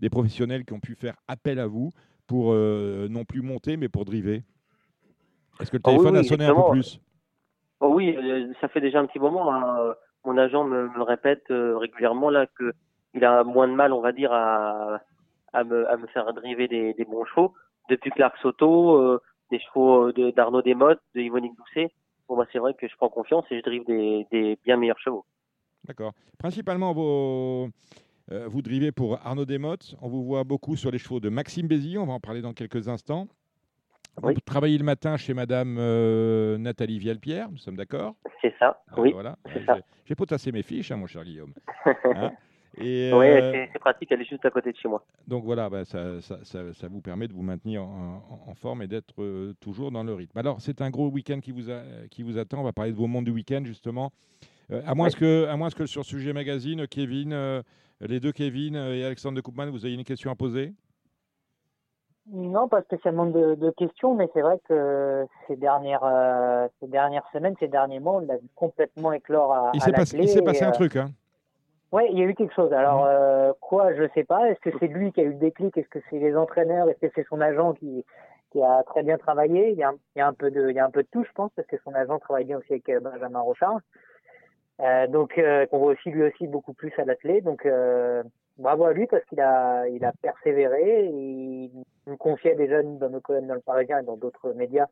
des 0.00 0.10
professionnels 0.10 0.64
qui 0.64 0.72
ont 0.72 0.80
pu 0.80 0.94
faire 0.94 1.14
appel 1.28 1.58
à 1.60 1.66
vous 1.66 1.90
pour 2.26 2.52
non 2.52 3.24
plus 3.24 3.40
monter, 3.40 3.76
mais 3.76 3.88
pour 3.88 4.04
driver? 4.04 4.42
Est-ce 5.60 5.70
que 5.70 5.76
le 5.76 5.82
Ah 5.86 5.90
oui, 5.90 5.96
téléphone 5.96 6.14
oui, 6.14 6.20
a 6.20 6.24
sonné 6.24 6.44
un 6.44 6.48
peu 6.48 6.54
exactement. 6.54 6.70
plus? 6.72 7.00
Oh 7.80 7.92
oui, 7.94 8.16
ça 8.60 8.68
fait 8.68 8.80
déjà 8.80 8.98
un 9.00 9.06
petit 9.06 9.18
moment. 9.20 9.52
hein. 9.54 9.94
Mon 10.24 10.36
agent 10.36 10.64
me, 10.64 11.02
répète 11.02 11.44
euh, 11.50 11.76
régulièrement 11.78 12.30
là 12.30 12.46
que 12.46 12.72
il 13.14 13.24
a 13.24 13.44
moins 13.44 13.68
de 13.68 13.72
mal, 13.72 13.92
on 13.92 14.00
va 14.00 14.12
dire, 14.12 14.32
à, 14.32 15.00
me, 15.64 16.06
faire 16.12 16.32
driver 16.34 16.68
des, 16.68 16.92
des 16.94 17.04
bons 17.04 17.24
chevaux. 17.24 17.54
Depuis 17.88 18.10
Clark 18.10 18.36
Soto, 18.42 18.96
euh, 18.96 19.20
des 19.50 19.58
chevaux 19.60 20.12
de- 20.12 20.30
d'Arnaud 20.30 20.62
Desmottes, 20.62 21.00
de 21.14 21.20
Yvonique 21.20 21.56
Doucet, 21.56 21.90
bon, 22.28 22.36
bah, 22.36 22.46
c'est 22.52 22.58
vrai 22.58 22.74
que 22.74 22.86
je 22.86 22.96
prends 22.96 23.08
confiance 23.08 23.44
et 23.50 23.58
je 23.58 23.62
drive 23.62 23.84
des, 23.86 24.58
bien 24.64 24.76
meilleurs 24.76 24.98
chevaux. 24.98 25.24
D'accord. 25.84 26.12
Principalement, 26.38 26.92
vos, 26.92 27.68
euh, 28.30 28.46
vous 28.46 28.62
drivez 28.62 28.92
pour 28.92 29.18
Arnaud 29.24 29.46
Desmottes. 29.46 29.96
On 30.02 30.08
vous 30.08 30.24
voit 30.24 30.44
beaucoup 30.44 30.76
sur 30.76 30.90
les 30.90 30.98
chevaux 30.98 31.20
de 31.20 31.30
Maxime 31.30 31.66
Bézi. 31.66 31.96
On 31.96 32.04
va 32.04 32.12
en 32.12 32.20
parler 32.20 32.42
dans 32.42 32.52
quelques 32.52 32.88
instants. 32.88 33.26
Vous 34.22 34.40
travaillez 34.44 34.78
le 34.78 34.84
matin 34.84 35.16
chez 35.16 35.34
Madame 35.34 35.76
euh, 35.78 36.58
Nathalie 36.58 36.98
Vielpierre, 36.98 37.50
nous 37.50 37.58
sommes 37.58 37.76
d'accord? 37.76 38.14
C'est 38.42 38.54
ça, 38.58 38.80
Ah, 38.90 38.94
oui. 39.00 39.12
Voilà. 39.12 39.36
j'ai- 40.06 40.14
potassé 40.14 40.50
mes 40.52 40.62
fiches, 40.62 40.90
hein, 40.90 40.96
mon 40.96 41.06
cher 41.06 41.24
Guillaume. 41.24 41.52
Hein? 42.04 42.32
Oui, 42.80 43.10
euh, 43.10 43.66
c'est- 43.72 43.78
pratique, 43.80 44.12
elle 44.12 44.20
est 44.20 44.28
juste 44.28 44.44
à 44.44 44.50
côté 44.50 44.70
de 44.70 44.76
chez 44.76 44.88
moi. 44.88 45.04
donc 45.26 45.42
voilà, 45.44 45.68
bah, 45.68 45.84
ça, 45.84 46.20
ça- 46.20 46.44
ça- 46.44 46.72
ça 46.74 46.86
vous 46.88 47.00
permet 47.00 47.26
de 47.26 47.32
vous 47.32 47.42
maintenir 47.42 47.82
en, 47.82 48.54
forme 48.54 48.82
et 48.82 48.86
d'être 48.86 49.20
euh, 49.22 49.54
toujours 49.60 49.90
dans 49.90 50.04
le 50.04 50.14
rythme. 50.14 50.38
Alors, 50.38 50.60
c'est 50.60 50.80
un 50.80 50.90
gros 50.90 51.08
week-end 51.08 51.40
qui 51.40 51.50
vous, 51.50 51.70
a- 51.70 51.82
qui 52.10 52.22
vous 52.22 52.38
attend. 52.38 52.60
On 52.60 52.64
va 52.64 52.72
parler 52.72 52.92
de 52.92 52.96
vos 52.96 53.06
mondes 53.06 53.24
du 53.24 53.30
week-end, 53.32 53.62
justement. 53.64 54.12
Euh, 54.70 54.80
à, 54.86 54.94
moins 54.94 55.10
que, 55.10 55.46
à 55.46 55.56
moins 55.56 55.70
que 55.70 55.86
sur 55.86 56.04
Sujet 56.04 56.32
Magazine, 56.32 56.86
Kevin, 56.86 57.62
les 58.00 58.20
deux 58.20 58.32
Kevin 58.32 58.76
et 58.76 59.02
Alexandre 59.04 59.36
de 59.36 59.40
Koopman, 59.40 59.70
vous 59.70 59.84
ayez 59.86 59.94
une 59.96 60.04
question 60.04 60.30
à 60.30 60.34
poser? 60.36 60.72
Non, 62.30 62.68
pas 62.68 62.82
spécialement 62.82 63.26
de, 63.26 63.54
de 63.54 63.70
questions, 63.70 64.14
mais 64.14 64.28
c'est 64.34 64.42
vrai 64.42 64.60
que 64.68 65.26
ces 65.46 65.56
dernières, 65.56 66.04
euh, 66.04 66.68
ces 66.80 66.86
dernières 66.86 67.26
semaines, 67.32 67.54
ces 67.58 67.68
derniers 67.68 68.00
mois, 68.00 68.14
on 68.14 68.18
l'a 68.20 68.36
vu 68.36 68.48
complètement 68.54 69.12
éclore 69.12 69.52
à, 69.54 69.70
Il 69.72 69.80
à 69.80 69.84
s'est 69.84 69.92
passé, 69.92 70.18
il 70.18 70.38
et, 70.38 70.42
passé 70.42 70.64
un 70.64 70.68
euh, 70.68 70.72
truc. 70.72 70.96
Hein. 70.96 71.08
Ouais, 71.90 72.08
il 72.12 72.18
y 72.18 72.22
a 72.22 72.26
eu 72.26 72.34
quelque 72.34 72.54
chose. 72.54 72.70
Alors, 72.74 73.06
euh, 73.06 73.52
quoi, 73.62 73.94
je 73.94 74.06
sais 74.14 74.24
pas. 74.24 74.50
Est-ce 74.50 74.60
que 74.60 74.76
c'est 74.78 74.88
lui 74.88 75.10
qui 75.12 75.20
a 75.22 75.24
eu 75.24 75.30
le 75.30 75.34
déclic? 75.36 75.76
Est-ce 75.78 75.88
que 75.88 76.00
c'est 76.10 76.18
les 76.18 76.36
entraîneurs? 76.36 76.86
Est-ce 76.90 77.00
que 77.00 77.10
c'est 77.14 77.26
son 77.28 77.40
agent 77.40 77.72
qui, 77.74 78.04
qui 78.50 78.62
a 78.62 78.82
très 78.82 79.02
bien 79.02 79.16
travaillé? 79.16 79.70
Il 79.70 79.78
y, 79.78 79.82
a, 79.82 79.88
un- 79.88 79.98
il 80.14 80.18
y 80.18 80.22
a 80.22 80.26
un 80.26 80.34
peu 80.34 80.50
de, 80.50 80.68
il 80.68 80.76
y 80.76 80.80
a 80.80 80.84
un 80.84 80.90
peu 80.90 81.02
de 81.02 81.08
tout, 81.10 81.24
je 81.24 81.32
pense, 81.32 81.50
parce 81.56 81.66
que 81.66 81.76
son 81.82 81.94
agent 81.94 82.18
travaille 82.18 82.44
bien 82.44 82.58
aussi 82.58 82.72
avec 82.74 82.90
euh, 82.90 83.00
Benjamin 83.00 83.40
Rochard. 83.40 83.78
Euh, 84.80 85.06
donc, 85.06 85.38
euh, 85.38 85.64
qu'on 85.66 85.78
voit 85.78 85.92
aussi 85.92 86.10
lui 86.10 86.24
aussi 86.24 86.46
beaucoup 86.46 86.74
plus 86.74 86.92
à 86.98 87.04
l'athlète. 87.06 87.44
Donc, 87.44 87.64
euh, 87.64 88.22
bravo 88.58 88.84
à 88.84 88.92
lui 88.92 89.06
parce 89.06 89.24
qu'il 89.24 89.40
a, 89.40 89.88
il 89.88 90.04
a 90.04 90.12
persévéré. 90.20 91.06
Il 91.06 91.70
nous 92.06 92.16
confiait 92.16 92.54
déjà 92.54 92.82
dans 92.82 93.10
nos 93.10 93.20
colonnes 93.20 93.46
dans 93.46 93.54
le 93.54 93.60
Parisien 93.60 94.00
et 94.00 94.04
dans 94.04 94.16
d'autres 94.16 94.52
médias 94.52 94.86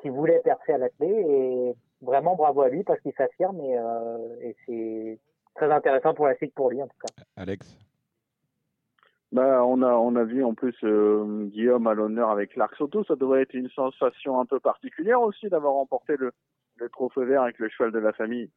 qu'il 0.00 0.12
voulait 0.12 0.40
percer 0.40 0.72
à 0.72 0.78
l'athlète. 0.78 1.10
Et 1.10 1.74
vraiment 2.00 2.36
bravo 2.36 2.62
à 2.62 2.68
lui 2.68 2.84
parce 2.84 3.00
qu'il 3.00 3.12
s'affirme 3.12 3.60
et, 3.60 3.76
euh, 3.78 4.36
et 4.40 4.56
c'est 4.64 5.18
très 5.54 5.70
intéressant 5.70 6.14
pour 6.14 6.26
la 6.26 6.36
suite 6.36 6.54
pour 6.54 6.70
lui 6.70 6.80
en 6.80 6.86
tout 6.86 6.98
cas. 7.00 7.24
Alex? 7.36 7.76
Bah, 9.30 9.62
on 9.64 9.82
a 9.82 9.92
on 9.92 10.16
a 10.16 10.24
vu 10.24 10.42
en 10.42 10.54
plus 10.54 10.74
euh, 10.84 11.44
Guillaume 11.48 11.86
à 11.86 11.92
l'honneur 11.92 12.30
avec 12.30 12.56
l'Arc 12.56 12.74
Soto. 12.76 13.04
Ça 13.04 13.16
devrait 13.16 13.42
être 13.42 13.52
une 13.52 13.68
sensation 13.70 14.40
un 14.40 14.46
peu 14.46 14.58
particulière 14.58 15.20
aussi 15.20 15.48
d'avoir 15.48 15.74
remporté 15.74 16.16
le, 16.16 16.32
le 16.76 16.88
trophée 16.88 17.24
vert 17.24 17.42
avec 17.42 17.58
le 17.58 17.68
cheval 17.68 17.92
de 17.92 17.98
la 17.98 18.14
famille. 18.14 18.50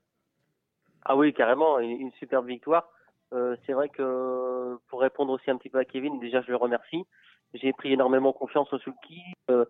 Ah 1.04 1.18
oui, 1.18 1.34
carrément, 1.34 1.80
une, 1.80 2.00
une 2.00 2.12
superbe 2.12 2.46
victoire. 2.46 2.90
Euh, 3.34 3.56
c'est 3.66 3.74
vrai 3.74 3.90
que 3.90 4.78
pour 4.88 5.02
répondre 5.02 5.34
aussi 5.34 5.50
un 5.50 5.58
petit 5.58 5.70
peu 5.70 5.80
à 5.80 5.86
Kevin, 5.86 6.20
déjà 6.20 6.42
je 6.42 6.50
le 6.52 6.58
remercie. 6.58 7.06
J'ai 7.54 7.74
pris 7.74 7.94
énormément 7.94 8.34
confiance 8.34 8.72
au 8.74 8.80
sulky. 8.80 9.22
Euh, 9.50 9.66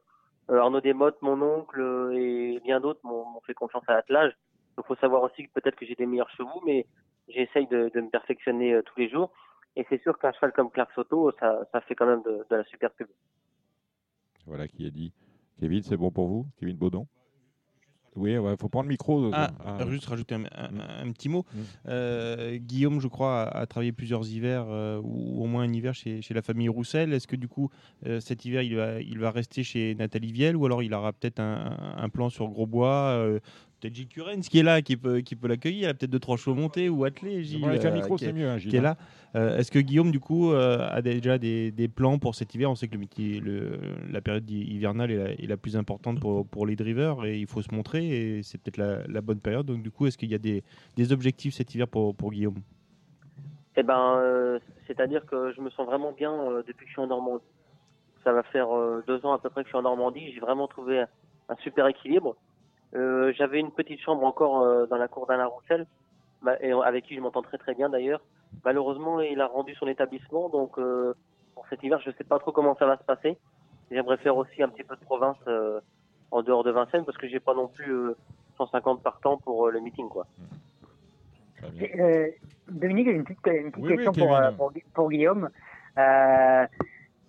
euh, 0.50 0.60
Arnaud 0.60 0.82
Desmottes, 0.82 1.22
mon 1.22 1.42
oncle 1.42 2.12
et 2.14 2.60
bien 2.64 2.80
d'autres 2.80 3.00
m'ont 3.04 3.40
fait 3.46 3.54
confiance 3.54 3.84
à 3.88 3.94
l'attelage. 3.94 4.34
Il 4.78 4.84
faut 4.84 4.96
savoir 4.96 5.24
aussi 5.24 5.46
que 5.46 5.52
peut-être 5.54 5.76
que 5.76 5.86
j'ai 5.86 5.96
des 5.96 6.06
meilleurs 6.06 6.30
chevaux, 6.32 6.62
mais 6.66 6.88
j'essaye 7.28 7.68
de, 7.68 7.92
me 7.94 8.10
perfectionner 8.10 8.80
tous 8.86 9.00
les 9.00 9.10
jours. 9.10 9.32
Et 9.76 9.86
c'est 9.90 10.02
sûr 10.02 10.18
qu'un 10.18 10.32
cheval 10.34 10.52
comme 10.54 10.72
Clark 10.72 10.92
Soto, 10.94 11.32
ça, 11.40 11.82
fait 11.88 11.96
quand 11.96 12.06
même 12.06 12.24
de, 12.24 12.46
de 12.50 12.56
la 12.56 12.64
super 12.66 12.92
pub. 12.92 13.08
Voilà 14.46 14.68
qui 14.68 14.86
est 14.86 14.92
dit. 14.92 15.14
Kevin, 15.60 15.84
c'est 15.84 15.98
bon 15.98 16.12
pour 16.12 16.28
vous? 16.28 16.46
Kevin 16.58 16.76
Baudon? 16.76 17.08
Oui, 18.18 18.32
il 18.34 18.56
faut 18.60 18.68
prendre 18.68 18.88
le 18.88 18.90
micro. 18.90 19.30
Ah, 19.34 19.52
Ah, 19.66 19.76
alors 19.78 19.90
juste 19.90 20.06
rajouter 20.06 20.36
un, 20.36 20.44
un- 20.44 21.08
un 21.08 21.12
petit 21.14 21.30
mot. 21.30 21.46
Mm. 21.54 21.60
Euh, 21.88 22.58
Guillaume, 22.58 23.00
je 23.00 23.08
crois, 23.08 23.44
a, 23.44 23.60
a 23.62 23.66
travaillé 23.66 23.94
plusieurs 23.94 24.28
hivers, 24.28 24.66
euh, 24.68 25.00
ou 25.02 25.42
au 25.44 25.48
moins 25.48 25.64
un 25.64 25.72
hiver 25.74 25.94
chez, 25.94 26.22
chez 26.22 26.34
la 26.34 26.42
famille 26.42 26.68
Roussel. 26.68 27.14
Est-ce 27.14 27.28
que 27.28 27.38
du 27.38 27.48
coup, 27.48 27.70
euh, 28.06 28.20
cet 28.20 28.44
hiver, 28.44 28.64
il 28.64 28.76
va, 28.76 29.00
il 29.02 29.18
va 29.18 29.32
rester 29.32 29.64
chez 29.64 29.96
Nathalie 29.96 30.34
Viel 30.34 30.56
ou 30.58 30.66
alors 30.66 30.84
il 30.84 30.94
aura 30.94 31.14
peut-être 31.14 31.40
un, 31.40 31.96
un 31.98 32.10
plan 32.10 32.30
sur 32.30 32.50
Grosbois 32.50 32.90
euh, 33.16 33.40
Peut-être 33.82 33.96
Gilles 33.96 34.08
Curens 34.08 34.48
qui 34.48 34.60
est 34.60 34.64
là, 34.64 34.84
qui 34.84 34.96
peut, 34.96 35.22
qui 35.22 35.36
peut 35.36 35.48
l'accueillir. 35.48 35.88
Il 35.88 35.90
a 35.90 35.94
peut-être 35.96 36.12
deux, 36.12 36.20
trois 36.20 36.38
chevaux 36.38 36.56
montés 36.56 36.88
ou 36.88 37.04
attelés. 37.04 37.44
Gilles, 37.44 37.66
avec 37.66 37.84
un 37.84 37.90
euh, 37.90 37.94
micro, 37.94 38.16
c'est 38.16 38.28
est- 38.28 38.34
mieux, 38.34 38.48
hein, 38.48 38.60
Gilles, 38.60 38.70
Qui 38.70 38.76
est 38.76 38.80
hein. 38.80 38.84
là. 38.84 38.98
Euh, 39.36 39.58
Est-ce 39.58 39.72
que 39.72 39.80
Guillaume, 39.80 40.12
du 40.12 40.20
coup, 40.20 40.52
euh, 40.52 40.88
a 40.88 41.02
déjà 41.02 41.40
des, 41.40 41.72
des 41.72 41.88
plans 41.88 42.20
pour 42.20 42.36
cet 42.36 42.54
hiver? 42.54 42.70
On 42.70 42.76
sait 42.76 42.88
que 42.88 42.94
le, 42.94 43.00
métier- 43.00 43.40
le- 43.40 43.80
la 44.12 44.22
période 44.22 44.48
hivernale 44.50 45.10
est 45.10 45.18
la, 45.18 45.32
est 45.32 45.48
la 45.48 45.58
plus 45.58 45.76
importante 45.76 46.20
pour, 46.20 46.46
pour 46.46 46.68
les 46.68 46.76
drivers 46.76 47.26
et 47.26 47.40
il 47.40 47.48
faut 47.48 47.64
se 47.64 47.74
montrer 47.74 48.38
et 48.38 48.44
c'est 48.44 48.60
peut-être 48.62 48.78
la, 48.78 49.08
la 49.08 49.22
bonne 49.22 49.40
période. 49.40 49.66
Donc, 49.66 49.82
du 49.82 49.90
coup, 49.90 50.06
est-ce 50.06 50.18
qu'il 50.18 50.30
y 50.30 50.36
a 50.36 50.40
des, 50.40 50.64
des 50.96 51.12
objectifs 51.12 51.56
cet 51.56 51.74
hiver 51.74 51.88
pour, 51.88 52.14
pour 52.16 52.32
Guillaume? 52.32 52.60
Eh 53.78 53.84
ben, 53.84 54.18
euh, 54.18 54.60
c'est-à-dire 54.86 55.26
que 55.26 55.54
je 55.56 55.62
me 55.62 55.72
sens 55.72 55.88
vraiment 55.88 56.12
bien 56.12 56.32
euh, 56.34 56.62
depuis 56.68 56.84
que 56.86 56.90
je 56.90 56.94
suis 56.94 57.02
en 57.02 57.08
Normandie. 57.08 57.44
Ça 58.24 58.32
va 58.32 58.44
faire 58.44 58.70
euh, 58.76 59.04
deux 59.08 59.26
ans 59.26 59.34
à 59.34 59.40
peu 59.40 59.50
près 59.50 59.62
que 59.64 59.68
je 59.68 59.72
suis 59.72 59.78
en 59.80 59.82
Normandie. 59.82 60.32
J'ai 60.34 60.40
vraiment 60.40 60.68
trouvé 60.68 61.00
un, 61.00 61.08
un 61.50 61.56
super 61.64 61.88
équilibre. 61.88 62.36
Euh, 62.96 63.32
J'avais 63.38 63.60
une 63.60 63.72
petite 63.72 64.02
chambre 64.02 64.24
encore 64.26 64.62
euh, 64.62 64.86
dans 64.86 64.98
la 64.98 65.08
cour 65.08 65.26
d'Alain 65.28 65.46
Roussel, 65.46 65.86
ma- 66.42 66.60
et 66.62 66.72
avec 66.72 67.06
qui 67.06 67.16
je 67.16 67.22
m'entends 67.22 67.42
très 67.42 67.58
très 67.58 67.74
bien 67.74 67.90
d'ailleurs. 67.90 68.22
Malheureusement, 68.66 69.22
il 69.22 69.40
a 69.40 69.48
rendu 69.48 69.74
son 69.76 69.88
établissement, 69.88 70.50
donc 70.50 70.78
euh, 70.78 71.14
pour 71.56 71.66
cet 71.70 71.82
hiver, 71.84 72.00
je 72.04 72.10
ne 72.10 72.16
sais 72.16 72.24
pas 72.26 72.38
trop 72.40 72.52
comment 72.52 72.76
ça 72.76 72.86
va 72.86 72.98
se 72.98 73.04
passer. 73.04 73.38
J'aimerais 73.92 74.18
faire 74.18 74.36
aussi 74.38 74.62
un 74.62 74.70
petit 74.70 74.84
peu 74.84 74.96
de 74.96 75.04
province 75.06 75.38
euh, 75.48 75.80
en 76.32 76.42
dehors 76.42 76.64
de 76.64 76.72
Vincennes 76.72 77.06
parce 77.06 77.18
que 77.18 77.28
j'ai 77.28 77.40
pas 77.40 77.54
non 77.54 77.68
plus 77.68 77.92
euh, 77.92 78.16
150 78.58 79.02
partants 79.02 79.38
pour 79.38 79.68
euh, 79.68 79.72
le 79.72 79.80
meeting, 79.80 80.08
quoi. 80.10 80.26
Euh, 81.98 82.28
Dominique, 82.70 83.08
j'ai 83.08 83.14
une 83.14 83.24
petite, 83.24 83.40
une 83.48 83.72
petite 83.72 83.84
Oui, 83.86 83.92
oui, 83.98 84.04
question 84.06 84.26
pour, 84.26 84.36
euh, 84.36 84.52
pour, 84.52 84.72
pour 84.94 85.10
Guillaume. 85.10 85.50
Euh, 85.98 86.66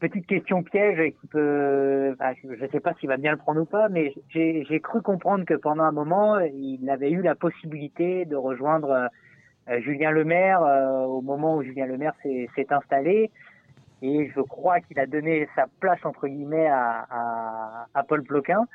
petite 0.02 0.26
question 0.26 0.64
piège 0.64 1.12
qui 1.20 1.26
peut, 1.28 2.10
enfin, 2.14 2.32
je 2.42 2.64
ne 2.64 2.68
sais 2.70 2.80
pas 2.80 2.92
s'il 2.94 3.08
va 3.08 3.16
bien 3.16 3.30
le 3.30 3.36
prendre 3.36 3.60
ou 3.60 3.64
pas, 3.64 3.88
mais 3.88 4.12
j'ai 4.30 4.80
cru 4.80 5.00
comprendre 5.00 5.44
que 5.44 5.54
pendant 5.54 5.84
un 5.84 5.92
moment, 5.92 6.40
il 6.40 6.90
avait 6.90 7.10
eu 7.12 7.22
la 7.22 7.36
possibilité 7.36 8.24
de 8.24 8.34
rejoindre 8.34 9.08
euh, 9.68 9.80
Julien 9.80 10.10
Lemaire 10.10 10.60
euh, 10.64 11.04
au 11.04 11.20
moment 11.20 11.56
où 11.56 11.62
Julien 11.62 11.86
Lemaire 11.86 12.14
s'est 12.24 12.66
installé. 12.70 13.30
Et 14.02 14.28
je 14.34 14.40
crois 14.40 14.80
qu'il 14.80 14.98
a 14.98 15.06
donné 15.06 15.48
sa 15.54 15.66
place 15.78 16.04
entre 16.04 16.26
guillemets 16.26 16.66
à, 16.66 17.86
Paul 18.08 18.24
Ploquin. 18.24 18.66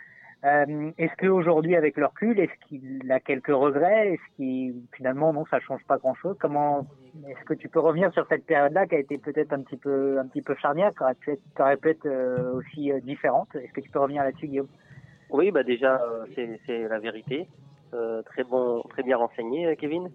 Euh, 0.45 0.91
est-ce 0.98 1.14
qu'aujourd'hui, 1.18 1.76
avec 1.76 1.98
le 1.98 2.06
recul, 2.06 2.40
est-ce 2.40 2.68
qu'il 2.68 3.12
a 3.12 3.20
quelques 3.20 3.48
regrets? 3.48 4.14
Est-ce 4.14 4.36
qu'il 4.38 4.76
finalement 4.95 5.34
non, 5.34 5.45
ça 5.52 5.60
change 5.60 5.84
pas 5.86 5.98
grand-chose? 5.98 6.38
Comment 6.40 6.88
Est-ce 7.26 7.44
que 7.45 7.53
tu 7.53 7.69
peux 7.69 7.80
revenir 7.80 8.11
sur 8.14 8.26
cette 8.27 8.45
période-là 8.45 8.85
qui 8.85 8.95
a 8.95 8.99
été 8.99 9.18
peut-être 9.18 9.53
un 9.53 9.61
petit 9.61 9.77
peu, 9.77 10.19
un 10.19 10.27
petit 10.27 10.41
peu 10.41 10.56
charnière, 10.56 10.91
qui 10.94 11.03
aurait 11.03 11.15
pu 11.15 11.31
être, 11.31 11.41
qui 11.56 11.61
aurait 11.61 11.77
pu 11.77 11.89
être 11.89 12.06
euh, 12.06 12.53
aussi 12.53 12.91
euh, 12.91 12.99
différente 12.99 13.48
Est-ce 13.56 13.73
que 13.73 13.81
tu 13.81 13.89
peux 13.89 13.99
revenir 13.99 14.23
là-dessus, 14.23 14.48
Guillaume? 14.48 14.68
Oui, 15.30 15.52
bah 15.52 15.64
déjà, 15.64 16.02
euh, 16.02 16.26
c'est 16.65 16.88
la 16.88 16.99
vérité. 16.99 17.48
Très 18.26 18.44
bon, 18.44 18.84
très 18.89 19.02
bien 19.02 19.18
renseigné, 19.18 19.76
Kevin. 19.77 20.11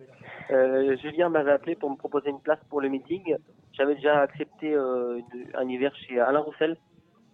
Julien 0.51 1.31
m'avait 1.31 1.53
appelé 1.53 1.75
pour 1.75 1.91
me 1.91 1.97
proposer 1.97 2.31
une 2.31 2.41
place 2.41 2.61
pour 2.69 2.81
le 2.81 2.89
meeting. 2.89 3.35
J'avais 3.73 3.95
déjà 3.95 4.21
accepté 4.21 4.77
un 4.77 5.69
hiver 5.69 5.93
chez 5.97 6.21
Alain 6.21 6.41
Roussel, 6.41 6.77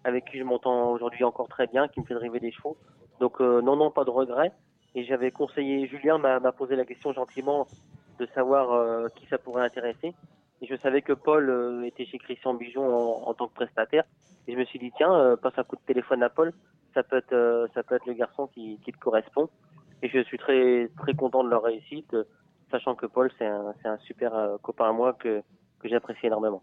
avec 0.05 0.25
qui 0.27 0.39
je 0.39 0.45
m'entends 0.45 0.93
aujourd'hui 0.93 1.25
encore 1.25 1.49
très 1.49 1.67
bien, 1.67 1.89
qui 1.89 2.01
me 2.01 2.07
fait 2.07 2.15
driver 2.15 2.41
des 2.41 2.53
chevaux. 2.53 2.77
Donc 3.21 3.41
non, 3.41 3.77
non, 3.77 3.91
pas 3.91 4.05
de 4.05 4.11
regret. 4.11 4.53
Et 4.95 5.05
j'avais 5.05 5.33
conseillé, 5.33 5.87
Julien 5.89 6.19
m'a 6.19 6.53
posé 6.53 6.77
la 6.77 6.85
question 6.85 7.13
gentiment 7.13 7.67
de 8.19 8.27
savoir 8.35 8.73
euh, 8.73 9.09
qui 9.15 9.27
ça 9.27 9.39
pourrait 9.39 9.65
intéresser. 9.65 10.15
Et 10.61 10.67
je 10.67 10.75
savais 10.77 11.03
que 11.03 11.13
Paul 11.13 11.49
euh, 11.49 11.83
était 11.85 12.05
chez 12.05 12.19
Christian 12.19 12.55
Bijon 12.55 12.85
en, 12.85 13.33
tant 13.35 13.49
que 13.49 13.55
prestataire. 13.55 14.05
Et 14.47 14.53
je 14.53 14.59
me 14.59 14.65
suis 14.65 14.79
dit, 14.79 14.91
tiens, 14.97 15.15
euh, 15.15 15.37
passe 15.37 15.59
un 15.59 15.65
coup 15.65 15.77
de 15.77 15.83
téléphone 15.87 16.23
à 16.23 16.31
Paul, 16.31 16.53
ça 16.95 17.03
peut 17.03 17.19
être, 17.19 17.69
ça 17.75 17.83
peut 17.83 17.95
être 17.95 18.07
le 18.07 18.15
garçon 18.15 18.49
qui, 18.49 18.79
te 18.85 18.99
correspond. 18.99 19.49
Et 20.03 20.09
je 20.09 20.23
suis 20.25 20.39
très, 20.39 20.89
très 20.99 21.15
content 21.15 21.45
de 21.45 21.51
leur 21.51 21.63
réussite, 21.63 22.17
sachant 22.71 22.95
que 22.95 23.07
Paul, 23.07 23.31
c'est 23.39 23.47
un, 23.47 23.99
super 24.05 24.33
copain 24.63 24.89
à 24.89 24.93
moi 24.93 25.13
que, 25.13 25.43
que 25.81 25.89
j'apprécie 25.89 26.27
énormément. 26.27 26.63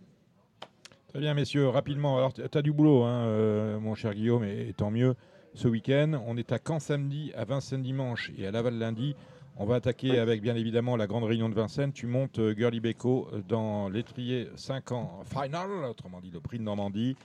Très 1.10 1.20
bien, 1.20 1.34
messieurs, 1.34 1.68
rapidement. 1.68 2.18
Alors, 2.18 2.34
tu 2.34 2.42
as 2.42 2.62
du 2.62 2.74
boulot, 2.74 3.04
hein, 3.04 3.78
mon 3.80 3.94
cher 3.94 4.14
Guillaume, 4.14 4.44
et, 4.44 4.70
et 4.70 4.74
tant 4.74 4.90
mieux. 4.90 5.16
Ce 5.54 5.70
week-end, 5.70 6.22
on 6.28 6.36
est 6.36 6.52
à 6.52 6.60
Caen 6.66 6.80
samedi, 6.80 7.32
à 7.34 7.46
Vincennes 7.46 7.82
dimanche 7.82 8.32
et 8.38 8.46
à 8.46 8.52
Laval 8.52 8.78
lundi. 8.78 9.16
On 9.58 9.66
va 9.66 9.76
attaquer 9.76 10.20
avec 10.20 10.42
bien 10.42 10.56
évidemment 10.56 10.98
la 10.98 11.08
grande 11.08 11.24
réunion 11.24 11.48
de 11.48 11.54
Vincennes. 11.56 11.94
Tu 11.94 12.08
montes 12.08 12.40
euh, 12.40 12.54
Girly 12.56 12.82
Beko 12.82 13.30
dans 13.48 13.88
l'étrier 13.88 14.50
5 14.56 14.92
ans 14.92 15.22
final, 15.24 15.70
autrement 15.90 16.20
dit 16.20 16.30
le 16.30 16.42
prix 16.42 16.58
de 16.60 16.64
Normandie, 16.64 17.16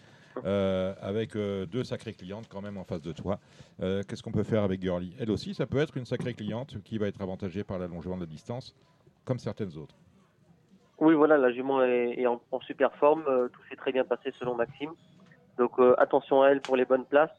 euh, 0.44 0.94
avec 1.00 1.34
euh, 1.34 1.66
deux 1.66 1.82
sacrées 1.82 2.12
clientes 2.14 2.46
quand 2.48 2.62
même 2.62 2.76
en 2.78 2.84
face 2.84 3.02
de 3.02 3.10
toi. 3.12 3.40
Euh, 3.82 4.02
Qu'est-ce 4.06 4.22
qu'on 4.22 4.30
peut 4.30 4.44
faire 4.44 4.62
avec 4.62 4.80
Girly 4.80 5.12
Elle 5.18 5.30
aussi, 5.32 5.54
ça 5.54 5.66
peut 5.66 5.78
être 5.78 5.96
une 5.96 6.04
sacrée 6.04 6.34
cliente 6.34 6.80
qui 6.84 6.98
va 6.98 7.08
être 7.08 7.20
avantagée 7.20 7.64
par 7.64 7.80
l'allongement 7.80 8.14
de 8.14 8.20
la 8.20 8.26
distance, 8.26 8.76
comme 9.24 9.40
certaines 9.40 9.76
autres. 9.76 9.96
Oui, 11.00 11.14
voilà, 11.14 11.36
la 11.36 11.50
jument 11.50 11.82
est, 11.82 12.14
est 12.16 12.26
en, 12.28 12.40
en 12.52 12.60
super 12.60 12.94
forme. 12.96 13.24
euh, 13.26 13.48
tout 13.48 13.60
s'est 13.68 13.76
très 13.76 13.90
bien 13.90 14.04
passé 14.04 14.32
selon 14.38 14.54
Maxime. 14.54 14.90
Donc 15.58 15.72
euh, 15.80 15.94
attention 15.98 16.42
à 16.42 16.50
elle 16.50 16.60
pour 16.60 16.76
les 16.76 16.84
bonnes 16.84 17.06
places. 17.06 17.30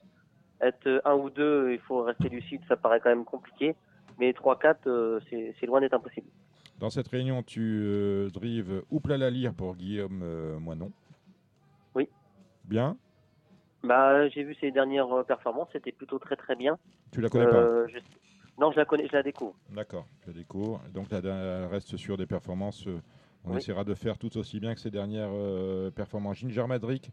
Être 0.59 0.85
euh, 0.87 0.99
un 1.05 1.13
ou 1.13 1.29
deux, 1.29 1.71
il 1.71 1.79
faut 1.79 2.03
rester 2.03 2.27
lucide, 2.27 2.59
ça 2.67 2.75
paraît 2.75 2.99
quand 2.99 3.09
même 3.09 3.23
compliqué. 3.23 3.73
Mais 4.21 4.33
3-4, 4.33 4.75
euh, 4.85 5.19
c'est 5.29 5.65
loin 5.65 5.81
d'être 5.81 5.95
impossible. 5.95 6.27
Dans 6.77 6.91
cette 6.91 7.07
réunion, 7.07 7.41
tu 7.41 7.59
euh, 7.83 8.29
drives 8.29 8.83
Oupla 8.91 9.17
la 9.17 9.31
lire 9.31 9.51
pour 9.55 9.75
Guillaume 9.75 10.21
euh, 10.23 10.59
Moinon. 10.59 10.91
Oui. 11.95 12.07
Bien. 12.65 12.97
Bah, 13.83 14.29
j'ai 14.29 14.43
vu 14.43 14.53
ses 14.61 14.69
dernières 14.69 15.25
performances, 15.25 15.69
c'était 15.73 15.91
plutôt 15.91 16.19
très 16.19 16.35
très 16.35 16.55
bien. 16.55 16.77
Tu 17.11 17.19
la 17.19 17.29
connais 17.29 17.45
je- 17.45 17.97
Non, 18.59 18.71
je 18.71 18.77
la 18.77 18.85
connais, 18.85 19.07
je 19.07 19.13
la 19.13 19.23
découvre. 19.23 19.55
D'accord, 19.71 20.05
je 20.27 20.31
découvre. 20.31 20.79
Donc 20.93 21.07
elle 21.11 21.27
reste 21.71 21.97
sur 21.97 22.15
des 22.15 22.27
performances. 22.27 22.85
On 23.43 23.53
Oui. 23.53 23.57
essaiera 23.57 23.83
de 23.83 23.95
faire 23.95 24.19
tout 24.19 24.37
aussi 24.37 24.59
bien 24.59 24.75
que 24.75 24.79
ces 24.81 24.91
dernières 24.91 25.31
euh, 25.33 25.89
performances. 25.89 26.37
Ginger 26.37 26.67
Madrick 26.67 27.09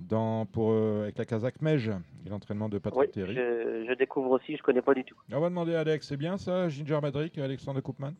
dans, 0.00 0.46
pour, 0.46 0.72
euh, 0.72 1.02
avec 1.04 1.18
la 1.18 1.24
Kazakh 1.24 1.60
Mej 1.62 1.90
et 2.26 2.28
l'entraînement 2.28 2.68
de 2.68 2.78
Patrick 2.78 3.00
Oui, 3.02 3.10
Terry. 3.10 3.34
je, 3.34 3.86
je 3.88 3.94
découvre 3.94 4.30
aussi, 4.30 4.56
je 4.56 4.62
connais 4.62 4.82
pas 4.82 4.94
du 4.94 5.04
tout. 5.04 5.16
On 5.32 5.40
va 5.40 5.48
demander 5.48 5.74
à 5.74 5.80
Alex, 5.80 6.08
c'est 6.08 6.16
bien 6.16 6.36
ça, 6.36 6.68
Ginger 6.68 6.98
Madrick, 7.02 7.38
Alexandre 7.38 7.80
Koopman? 7.80 8.12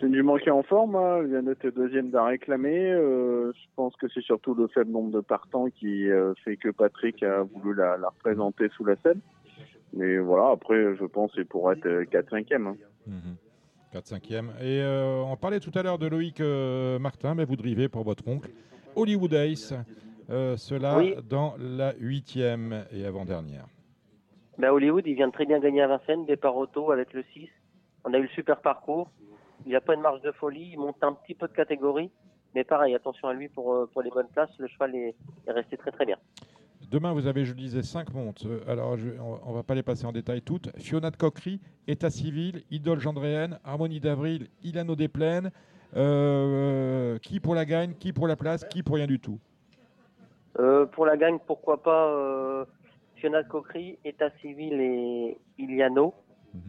C'est 0.00 0.10
qui 0.10 0.48
est 0.48 0.50
en 0.50 0.62
forme, 0.64 0.96
hein. 0.96 1.20
elle 1.20 1.28
vient 1.28 1.42
d'être 1.42 1.66
deuxième 1.70 2.10
d'un 2.10 2.24
réclamé. 2.24 2.90
Euh, 2.92 3.52
je 3.52 3.66
pense 3.74 3.96
que 3.96 4.06
c'est 4.12 4.20
surtout 4.20 4.54
le 4.54 4.66
faible 4.68 4.90
nombre 4.90 5.10
de 5.10 5.20
partants 5.20 5.70
qui 5.70 6.10
euh, 6.10 6.34
fait 6.44 6.58
que 6.58 6.68
Patrick 6.68 7.22
a 7.22 7.42
voulu 7.42 7.74
la, 7.74 7.96
la 7.96 8.08
représenter 8.10 8.68
sous 8.76 8.84
la 8.84 8.96
scène. 8.96 9.20
Mais 9.94 10.18
voilà, 10.18 10.50
après, 10.50 10.94
je 10.94 11.04
pense 11.06 11.32
qu'il 11.32 11.46
pourrait 11.46 11.76
être 11.78 12.02
4-5e. 12.12 12.66
Hein. 12.66 12.76
4-5e. 13.94 14.50
Et 14.60 14.82
euh, 14.82 15.22
on 15.26 15.36
parlait 15.36 15.60
tout 15.60 15.72
à 15.74 15.82
l'heure 15.82 15.98
de 15.98 16.06
Loïc 16.06 16.40
euh, 16.40 16.98
Martin, 16.98 17.34
mais 17.34 17.44
vous 17.46 17.56
drivez 17.56 17.88
pour 17.88 18.04
votre 18.04 18.26
oncle. 18.28 18.50
Hollywood 18.96 19.32
Ace, 19.32 19.72
euh, 20.30 20.56
cela 20.56 20.98
Oui. 20.98 21.14
dans 21.28 21.54
la 21.58 21.94
huitième 21.98 22.84
et 22.92 23.04
avant-dernière. 23.04 23.66
Bah, 24.58 24.72
Hollywood, 24.72 25.04
il 25.06 25.14
vient 25.14 25.28
de 25.28 25.32
très 25.32 25.46
bien 25.46 25.60
gagner 25.60 25.82
à 25.82 25.86
Vincennes, 25.86 26.26
départ 26.26 26.56
auto 26.56 26.90
avec 26.90 27.12
le 27.12 27.24
6. 27.32 27.48
On 28.04 28.12
a 28.12 28.18
eu 28.18 28.22
le 28.22 28.28
super 28.28 28.60
parcours. 28.60 29.10
Il 29.66 29.72
n'a 29.72 29.80
pas 29.80 29.94
une 29.94 30.00
marge 30.00 30.20
de 30.22 30.32
folie, 30.32 30.70
il 30.72 30.78
monte 30.78 30.96
un 31.02 31.12
petit 31.12 31.34
peu 31.34 31.46
de 31.48 31.52
catégorie. 31.52 32.10
Mais 32.54 32.64
pareil, 32.64 32.94
attention 32.94 33.28
à 33.28 33.34
lui 33.34 33.48
pour, 33.48 33.72
euh, 33.74 33.88
pour 33.92 34.02
les 34.02 34.10
bonnes 34.10 34.28
places. 34.28 34.50
Le 34.58 34.66
cheval 34.68 34.94
est, 34.94 35.14
est 35.46 35.52
resté 35.52 35.76
très 35.76 35.90
très 35.90 36.06
bien. 36.06 36.16
Demain, 36.90 37.12
vous 37.12 37.26
avez, 37.26 37.44
je 37.44 37.52
le 37.52 37.58
disais, 37.58 37.82
cinq 37.82 38.12
montes. 38.14 38.44
Euh, 38.46 38.60
Alors, 38.66 38.96
je- 38.96 39.10
on 39.44 39.50
ne 39.50 39.54
va 39.54 39.62
pas 39.62 39.74
les 39.74 39.82
passer 39.82 40.06
en 40.06 40.12
détail 40.12 40.40
toutes. 40.40 40.70
Fiona 40.78 41.10
de 41.10 41.16
Coquerie, 41.16 41.60
État 41.86 42.08
civil, 42.08 42.62
Idole 42.70 42.98
Gendréenne, 43.00 43.58
Harmonie 43.64 44.00
d'Avril, 44.00 44.48
Ilano 44.64 44.96
des 44.96 45.08
Plaines. 45.08 45.50
Euh, 45.96 47.18
qui 47.18 47.40
pour 47.40 47.54
la 47.54 47.64
gagne, 47.64 47.94
qui 47.98 48.12
pour 48.12 48.26
la 48.28 48.36
place, 48.36 48.64
qui 48.64 48.82
pour 48.82 48.96
rien 48.96 49.06
du 49.06 49.18
tout? 49.20 49.38
Euh, 50.58 50.86
pour 50.86 51.06
la 51.06 51.16
gagne, 51.16 51.38
pourquoi 51.46 51.82
pas 51.82 52.06
euh, 52.08 52.64
Fiona 53.16 53.42
de 53.42 53.48
Coquerie, 53.48 53.98
État 54.04 54.30
civil 54.40 54.74
et 54.80 55.38
Iliano. 55.58 56.14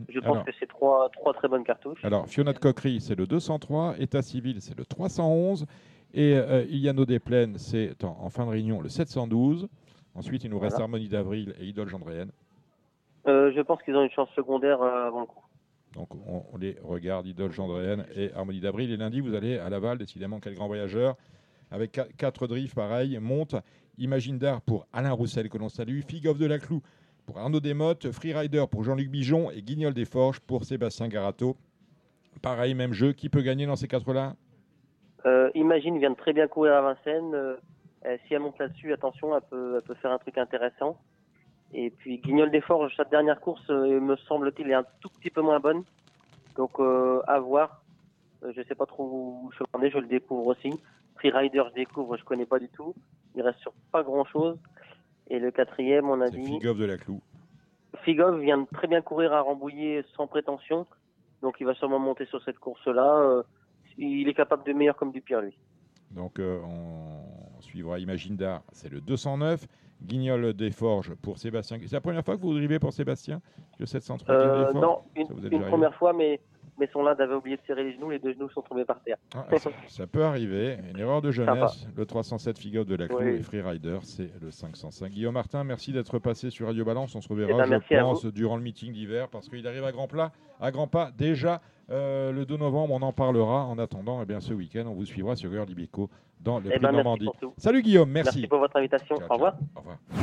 Je 0.09 0.19
pense 0.19 0.27
Mhm. 0.27 0.31
Alors. 0.33 0.45
que 0.45 0.51
c'est 0.59 0.67
trois, 0.67 1.09
trois 1.13 1.33
très 1.33 1.47
bonnes 1.47 1.63
cartouches. 1.63 2.03
Alors, 2.03 2.27
Fiona 2.27 2.53
de 2.53 2.59
Coquerie, 2.59 2.99
c'est 3.01 3.15
le 3.15 3.25
203. 3.25 3.95
État 3.99 4.21
civil, 4.21 4.61
c'est 4.61 4.77
le 4.77 4.85
311. 4.85 5.65
Et 6.13 6.35
euh, 6.35 6.63
Iliano 6.69 7.05
des 7.05 7.19
Plaines, 7.19 7.57
c'est 7.57 8.03
en, 8.03 8.17
en 8.21 8.29
fin 8.29 8.45
de 8.45 8.49
réunion 8.51 8.81
le 8.81 8.89
712. 8.89 9.67
Ensuite, 10.15 10.43
il 10.43 10.49
nous 10.49 10.59
reste 10.59 10.73
Voilà. 10.73 10.83
Harmonie 10.85 11.07
d'Avril 11.07 11.55
et 11.59 11.65
Idole 11.65 11.87
Gendréenne. 11.87 12.31
Euh, 13.27 13.51
je 13.55 13.61
pense 13.61 13.81
qu'ils 13.83 13.95
ont 13.95 14.03
une 14.03 14.09
chance 14.11 14.29
secondaire 14.35 14.81
euh, 14.81 15.07
avant 15.07 15.21
le 15.21 15.25
coup. 15.27 15.43
Donc 15.93 16.09
on, 16.27 16.43
on 16.53 16.57
les 16.57 16.77
regarde, 16.83 17.25
Idole 17.27 17.51
Gendréenne 17.51 18.05
et 18.15 18.31
Harmonie 18.33 18.59
d'Avril. 18.59 18.91
Et 18.91 18.97
lundi, 18.97 19.21
vous 19.21 19.33
allez 19.33 19.57
à 19.57 19.69
Laval, 19.69 19.97
décidément, 19.97 20.39
quel 20.39 20.55
grand 20.55 20.67
voyageur. 20.67 21.15
Avec 21.71 21.91
qua- 21.93 22.07
quatre 22.17 22.47
drifts, 22.47 22.75
pareil, 22.75 23.17
monte 23.19 23.55
Imagine 23.97 24.37
d'art 24.37 24.61
pour 24.61 24.87
Alain 24.93 25.11
Roussel, 25.11 25.49
que 25.49 25.57
l'on 25.57 25.69
salue, 25.69 25.99
Fig 26.01 26.27
of 26.27 26.37
de 26.37 26.45
la 26.45 26.57
Clou 26.57 26.81
pour 27.25 27.37
Arnaud 27.37 27.59
Desmottes, 27.59 28.11
Freerider 28.11 28.65
pour 28.71 28.83
Jean-Luc 28.83 29.09
Bijon 29.09 29.51
et 29.51 29.61
Guignol 29.61 29.93
des 29.93 30.05
Forges 30.05 30.39
pour 30.39 30.63
Sébastien 30.63 31.09
Garato. 31.09 31.57
Pareil, 32.41 32.73
même 32.73 32.93
jeu. 32.93 33.11
Qui 33.11 33.29
peut 33.29 33.41
gagner 33.41 33.65
dans 33.65 33.75
ces 33.75 33.87
quatre-là? 33.87 34.35
Euh, 35.25 35.51
Imagine 35.53 35.99
vient 35.99 36.11
de 36.11 36.15
très 36.15 36.33
bien 36.33 36.47
courir 36.47 36.73
à 36.73 36.81
Vincennes. 36.81 37.35
Euh, 37.35 37.57
euh, 38.05 38.17
si 38.25 38.33
elle 38.33 38.39
monte 38.39 38.57
là-dessus, 38.57 38.93
attention, 38.93 39.35
elle 39.35 39.43
peut, 39.49 39.81
faire 40.01 40.11
un 40.11 40.17
truc 40.17 40.37
intéressant. 40.37 40.97
Et 41.73 41.91
puis 41.91 42.17
Guignol 42.19 42.49
des 42.49 42.61
Forges, 42.61 42.95
sa 42.95 43.03
dernière 43.03 43.39
course, 43.41 43.69
euh, 43.69 43.99
me 43.99 44.15
semble-t-il, 44.15 44.71
est 44.71 44.73
un 44.73 44.85
tout 45.01 45.09
petit 45.19 45.29
peu 45.29 45.41
moins 45.41 45.59
bonne. 45.59 45.83
Donc 46.55 46.79
à 47.27 47.39
voir. 47.39 47.83
Je 48.41 48.61
sais 48.63 48.75
pas 48.75 48.85
trop 48.85 49.03
où 49.03 49.51
je 49.51 49.85
ai, 49.85 49.91
je 49.91 49.97
le 49.97 50.07
découvre 50.07 50.47
aussi. 50.47 50.71
Freerider, 51.19 51.63
je 51.69 51.73
découvre, 51.73 52.17
je 52.17 52.23
connais 52.23 52.45
pas 52.45 52.59
du 52.59 52.69
tout. 52.69 52.93
Il 53.35 53.41
reste 53.41 53.59
sur 53.59 53.73
pas 53.91 54.03
grand-chose. 54.03 54.57
Et 55.29 55.39
le 55.39 55.51
quatrième, 55.51 56.09
on 56.09 56.21
a 56.21 56.29
dit. 56.29 56.43
Fig 56.43 56.65
of 56.67 56.77
de 56.77 56.85
la 56.85 56.97
Clou. 56.97 57.21
Figov 58.03 58.39
vient 58.39 58.59
de 58.59 58.67
très 58.73 58.87
bien 58.87 59.01
courir 59.01 59.33
à 59.33 59.41
Rambouillet 59.41 60.03
sans 60.15 60.27
prétention. 60.27 60.85
Donc 61.41 61.57
il 61.59 61.65
va 61.65 61.73
sûrement 61.73 61.99
monter 61.99 62.25
sur 62.25 62.41
cette 62.43 62.59
course-là. 62.59 63.19
Euh, 63.19 63.43
il 63.97 64.27
est 64.27 64.33
capable 64.33 64.63
de 64.65 64.73
meilleur 64.73 64.95
comme 64.95 65.11
du 65.11 65.21
pire, 65.21 65.41
lui. 65.41 65.57
Donc 66.11 66.39
euh, 66.39 66.59
on 66.63 67.61
suivra 67.61 67.99
Imagine 67.99 68.35
d'art, 68.35 68.63
c'est 68.71 68.89
le 68.89 69.01
209. 69.01 69.67
Guignol 70.01 70.53
des 70.53 70.71
Forges 70.71 71.13
pour 71.15 71.37
Sébastien. 71.37 71.77
C'est 71.81 71.91
la 71.91 72.01
première 72.01 72.23
fois 72.23 72.37
que 72.37 72.41
vous 72.41 72.53
drivez 72.53 72.79
pour 72.79 72.93
Sébastien 72.93 73.41
Le 73.79 73.85
703 73.85 74.33
Guignol 74.33 74.49
Euh, 74.49 74.73
non, 74.79 74.99
une, 75.17 75.27
une 75.51 75.65
première 75.65 75.93
fois, 75.95 76.13
mais, 76.13 76.39
mais 76.79 76.87
son 76.93 77.03
lad 77.03 77.19
avait 77.21 77.35
oublié 77.35 77.57
de 77.57 77.61
serrer 77.67 77.83
les 77.83 77.93
genoux. 77.93 78.09
Les 78.09 78.19
deux 78.19 78.33
genoux 78.33 78.49
sont 78.49 78.61
tombés 78.61 78.85
par 78.85 79.01
terre. 79.01 79.17
Ah, 79.35 79.45
ça, 79.57 79.69
ça 79.87 80.07
peut 80.07 80.23
arriver. 80.23 80.77
Une 80.93 80.99
erreur 80.99 81.21
de 81.21 81.31
jeunesse. 81.31 81.87
Le 81.95 82.05
307 82.05 82.57
Figaro 82.57 82.85
de 82.85 82.95
la 82.95 83.07
Clou 83.07 83.17
Oui. 83.19 83.35
et 83.35 83.41
Freerider, 83.43 83.99
c'est 84.03 84.29
le 84.41 84.51
505. 84.51 85.11
Guillaume 85.11 85.33
Martin, 85.33 85.63
merci 85.63 85.91
d'être 85.91 86.19
passé 86.19 86.49
sur 86.49 86.67
Radio 86.67 86.85
Balance. 86.85 87.13
On 87.15 87.21
se 87.21 87.29
reverra, 87.29 87.51
Eh 87.65 87.69
ben, 87.69 87.81
je 87.89 87.99
pense, 87.99 88.25
durant 88.25 88.55
le 88.57 88.63
meeting 88.63 88.93
d'hiver 88.93 89.27
parce 89.29 89.49
qu'il 89.49 89.65
arrive 89.67 89.83
à 89.83 89.91
grands 89.91 90.07
plats, 90.07 90.31
à 90.59 90.71
grands 90.71 90.87
pas. 90.87 91.11
Déjà 91.17 91.61
euh, 91.91 92.31
le 92.31 92.45
2 92.45 92.57
novembre, 92.57 92.93
on 92.93 93.01
en 93.01 93.13
parlera. 93.13 93.65
En 93.65 93.77
attendant, 93.77 94.21
eh 94.21 94.25
bien, 94.25 94.39
ce 94.39 94.53
week-end, 94.53 94.85
on 94.87 94.93
vous 94.93 95.05
suivra 95.05 95.35
sur 95.35 95.51
Heure 95.51 95.65
Libico 95.65 96.09
dans 96.39 96.59
le 96.59 96.69
Eh 96.73 96.79
ben, 96.79 96.91
Normandie. 96.91 97.29
Salut 97.57 97.81
Guillaume, 97.81 98.09
merci. 98.09 98.37
Merci 98.37 98.47
pour 98.47 98.59
votre 98.59 98.77
invitation. 98.77 99.15
Au 99.29 99.33
revoir. 99.33 99.55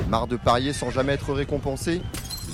Marre 0.08 0.26
de 0.26 0.36
parier 0.36 0.72
sans 0.72 0.90
jamais 0.90 1.12
être 1.12 1.32
récompensé 1.32 2.00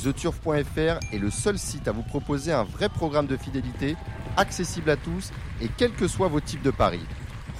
TheTurf.fr 0.03 1.15
est 1.15 1.19
le 1.19 1.31
seul 1.31 1.59
site 1.59 1.87
à 1.87 1.93
vous 1.93 2.03
proposer 2.03 2.53
un 2.53 2.65
vrai 2.65 2.89
programme 2.89 3.27
de 3.27 3.37
fidélité, 3.37 3.95
accessible 4.37 4.91
à 4.91 4.97
tous 4.97 5.31
et 5.61 5.69
quels 5.69 5.93
que 5.93 6.09
soient 6.09 6.29
vos 6.29 6.41
types 6.41 6.63
de 6.63 6.71
paris. 6.71 7.05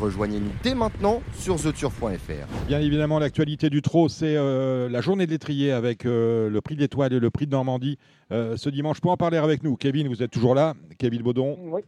Rejoignez-nous 0.03 0.51
dès 0.65 0.75
maintenant 0.75 1.23
sur 1.33 1.55
TheTurf.fr. 1.55 2.67
Bien 2.67 2.81
évidemment, 2.81 3.21
l'actualité 3.21 3.71
du 3.71 3.83
trot, 3.83 4.09
c'est 4.09 4.35
euh, 4.37 4.89
la 4.89 5.01
journée 5.01 5.27
de 5.27 5.31
l'étrier 5.31 5.71
avec 5.71 6.07
euh, 6.07 6.51
le 6.51 6.61
prix 6.61 6.75
de 6.75 6.81
l'étoile 6.81 7.13
et 7.13 7.21
le 7.21 7.31
prix 7.31 7.47
de 7.47 7.53
Normandie 7.53 7.99
euh, 8.33 8.57
ce 8.57 8.69
dimanche. 8.69 9.01
Pour 9.01 9.13
en 9.13 9.17
parler 9.17 9.37
avec 9.37 9.63
nous, 9.63 9.77
Kevin, 9.77 10.09
vous 10.09 10.21
êtes 10.25 10.33
toujours 10.33 10.57
là 10.57 10.75
Kevin 10.99 11.23
Baudon 11.23 11.57
Oui. 11.67 11.83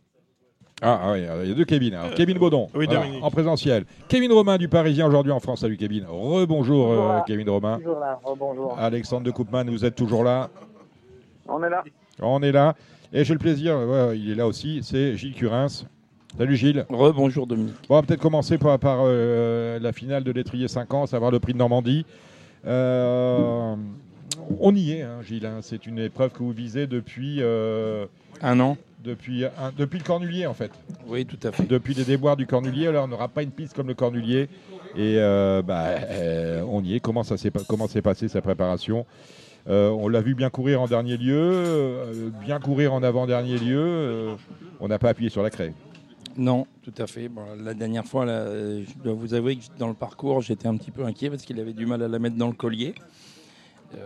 Ah, 0.81 1.01
ah 1.03 1.13
oui, 1.13 1.25
il 1.43 1.49
y 1.49 1.53
a 1.53 1.55
deux 1.57 1.65
Kevin. 1.65 1.95
Alors, 1.95 2.15
Kevin 2.15 2.39
Baudon, 2.39 2.69
oui, 2.77 2.87
voilà, 2.87 3.05
en 3.21 3.31
présentiel. 3.33 3.85
Kevin 4.07 4.33
Romain 4.33 4.59
du 4.59 4.69
Parisien 4.69 5.09
aujourd'hui 5.09 5.33
en 5.33 5.41
France. 5.41 5.63
Salut 5.63 5.77
Kevin. 5.77 6.05
Rebonjour 6.09 6.93
euh. 6.93 7.19
Kevin 7.27 7.51
Romain. 7.51 7.79
Toujours 7.79 7.99
là, 7.99 8.21
bonjour. 8.39 8.79
Alexandre 8.79 9.25
de 9.25 9.33
Koopman, 9.33 9.65
vous 9.65 9.85
êtes 9.85 9.97
toujours 9.97 10.23
là 10.23 10.51
On 11.49 11.61
est 11.65 11.71
là. 11.71 11.83
On 12.21 12.41
est 12.43 12.53
là. 12.53 12.77
Et 13.13 13.25
j'ai 13.25 13.33
le 13.33 13.41
plaisir, 13.41 13.77
ouais, 13.77 14.17
il 14.17 14.31
est 14.31 14.35
là 14.37 14.47
aussi, 14.47 14.83
c'est 14.85 15.17
Gilles 15.17 15.35
Curins 15.35 15.89
Salut 16.37 16.57
Gilles. 16.57 16.85
Rebonjour 16.89 17.47
Dominique. 17.47 17.75
Bon, 17.89 17.95
on 17.97 18.01
va 18.01 18.03
peut-être 18.03 18.21
commencer 18.21 18.59
par, 18.59 18.79
par, 18.79 19.01
euh, 19.05 19.79
la 19.79 19.93
finale 19.93 20.25
de 20.25 20.33
l'étrier 20.33 20.67
5 20.67 20.93
ans, 20.95 21.05
à 21.05 21.07
savoir 21.07 21.31
le 21.31 21.39
prix 21.39 21.53
de 21.53 21.59
Normandie. 21.59 22.05
Euh, 22.67 23.77
on 24.59 24.75
y 24.75 24.93
est, 24.93 25.03
hein, 25.03 25.19
Gilles. 25.23 25.47
hein. 25.47 25.59
C'est 25.63 25.87
une 25.87 25.99
épreuve 26.01 26.31
que 26.33 26.39
vous 26.39 26.51
visez 26.51 26.87
depuis. 26.87 27.39
euh, 27.41 28.07
Un 28.43 28.59
an 28.61 28.77
depuis, 29.05 29.45
un- 29.45 29.71
depuis 29.77 29.99
le 29.99 30.05
Cornulier, 30.05 30.47
en 30.47 30.55
fait. 30.55 30.71
Oui, 31.07 31.25
tout 31.27 31.37
à 31.47 31.53
fait. 31.53 31.65
Depuis 31.69 31.93
les 31.95 32.05
déboires 32.05 32.37
du 32.37 32.47
Cornulier. 32.47 32.87
Alors, 32.89 33.05
on 33.05 33.09
n'aura 33.09 33.29
pas 33.29 33.43
une 33.43 33.51
piste 33.51 33.75
comme 33.75 33.87
le 33.89 33.95
Cornulier. 33.95 34.49
Et 34.97 35.17
bah, 35.65 35.91
on 36.69 36.83
y 36.83 36.97
est. 36.97 37.01
Comment 37.01 37.23
ça 37.23 37.37
s'est 37.37 37.51
pas- 37.51 37.61
comment 37.69 37.87
s'est 37.87 38.03
passée 38.03 38.29
sa 38.29 38.41
préparation? 38.41 39.05
Euh, 39.69 39.89
On 39.91 40.09
l'a 40.09 40.21
vu 40.21 40.35
bien 40.35 40.51
courir 40.51 40.81
en 40.83 40.87
dernier 40.87 41.17
lieu, 41.17 41.39
euh, 41.39 42.29
bien 42.45 42.59
courir 42.61 42.93
en 42.93 43.03
avant-dernier 43.03 43.57
lieu. 43.59 43.79
euh, 43.81 44.35
on 44.81 44.89
n'a 44.89 44.99
pas 44.99 45.09
appuyé 45.11 45.31
sur 45.31 45.43
la 45.43 45.49
craie. 45.51 45.73
Non, 46.37 46.67
tout 46.83 46.95
à 46.99 47.07
fait. 47.07 47.31
La 47.63 47.75
dernière 47.75 48.05
fois, 48.05 48.27
euh, 48.27 48.85
je 48.87 49.03
dois 49.03 49.15
vous 49.15 49.35
avouer 49.35 49.57
que 49.57 49.63
dans 49.79 49.89
le 49.89 49.95
parcours, 49.95 50.41
j'étais 50.41 50.67
un 50.67 50.77
petit 50.77 50.91
peu 50.91 51.05
inquiet 51.05 51.31
parce 51.31 51.45
qu'il 51.45 51.61
avait 51.61 51.73
du 51.73 51.87
mal 51.87 52.03
à 52.03 52.09
la 52.09 52.19
mettre 52.19 52.37
dans 52.37 52.49
le 52.49 52.55
collier. 52.55 52.95
Il 53.93 53.99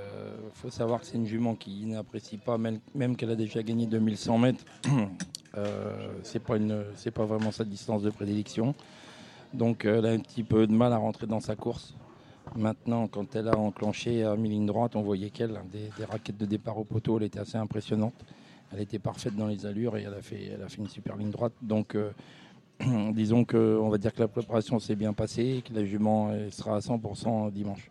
faut 0.53 0.69
savoir 0.71 1.01
que 1.01 1.07
c'est 1.07 1.17
une 1.17 1.27
jument 1.27 1.55
qui 1.55 1.87
n'apprécie 1.87 2.37
pas, 2.37 2.59
même, 2.59 3.17
qu'elle 3.17 3.31
a 3.31 3.37
déjà 3.37 3.63
gagné 3.63 3.87
2100 3.87 4.39
mètres. 4.39 4.65
euh, 5.57 6.13
une, 6.57 6.85
c'est 6.97 7.11
pas 7.11 7.25
vraiment 7.25 7.51
sa 7.51 7.65
distance 7.65 8.03
de 8.03 8.11
prédilection. 8.11 8.75
Donc, 9.55 9.87
euh, 9.87 9.99
elle 9.99 10.07
a 10.07 10.11
un 10.11 10.19
petit 10.19 10.43
peu 10.43 10.67
de 10.67 10.73
mal 10.73 10.93
à 10.93 10.99
rentrer 10.99 11.27
dans 11.27 11.41
sa 11.41 11.57
course. 11.57 11.95
Maintenant, 12.55 13.07
quand 13.07 13.35
elle 13.37 13.49
a 13.49 13.57
enclenché 13.57 14.25
à 14.25 14.37
mi-ligne 14.37 14.67
droite, 14.67 14.97
on 14.97 15.03
voyait 15.03 15.31
qu'elle, 15.31 15.57
hein, 15.57 15.65
des 15.73 16.05
raquettes 16.05 16.39
de 16.39 16.47
départ 16.47 16.77
au 16.77 16.85
poteau, 16.85 17.19
elle 17.19 17.25
était 17.25 17.41
assez 17.41 17.57
impressionnante. 17.57 18.15
Elle 18.73 18.81
était 18.81 18.99
parfaite 18.99 19.35
dans 19.35 19.47
les 19.47 19.67
allures 19.67 19.97
et 19.97 20.03
elle 20.03 20.15
a 20.15 20.23
fait, 20.23 20.57
une 20.79 20.89
super 20.89 21.17
ligne 21.17 21.31
droite. 21.31 21.53
Donc, 21.63 21.95
euh, 21.95 22.11
disons 23.13 23.45
que, 23.45 23.79
on 23.81 23.89
va 23.89 23.99
dire 23.99 24.13
que 24.13 24.21
la 24.21 24.29
préparation 24.29 24.79
s'est 24.79 24.97
bien 24.97 25.13
passée 25.13 25.63
que 25.67 25.75
la 25.75 25.85
jument 25.85 26.33
sera 26.51 26.77
à 26.77 26.81
100% 26.81 27.51
dimanche. 27.53 27.89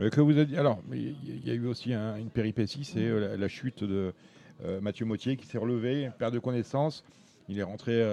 Euh, 0.00 0.10
que 0.10 0.20
vous 0.20 0.36
avez 0.36 0.58
alors, 0.58 0.80
il 0.92 1.46
y 1.46 1.50
a 1.50 1.54
eu 1.54 1.66
aussi 1.66 1.92
un- 1.92 2.16
une 2.16 2.30
péripétie, 2.30 2.84
c'est 2.84 3.04
euh, 3.04 3.36
la, 3.36 3.48
chute 3.48 3.84
de 3.84 4.12
Mathieu 4.82 5.06
Mottier 5.06 5.36
qui 5.36 5.46
s'est 5.46 5.58
relevé, 5.58 6.10
perte 6.18 6.34
de 6.34 6.38
connaissance. 6.38 7.02
Il 7.48 7.58
est 7.58 7.64
rentré 7.64 8.04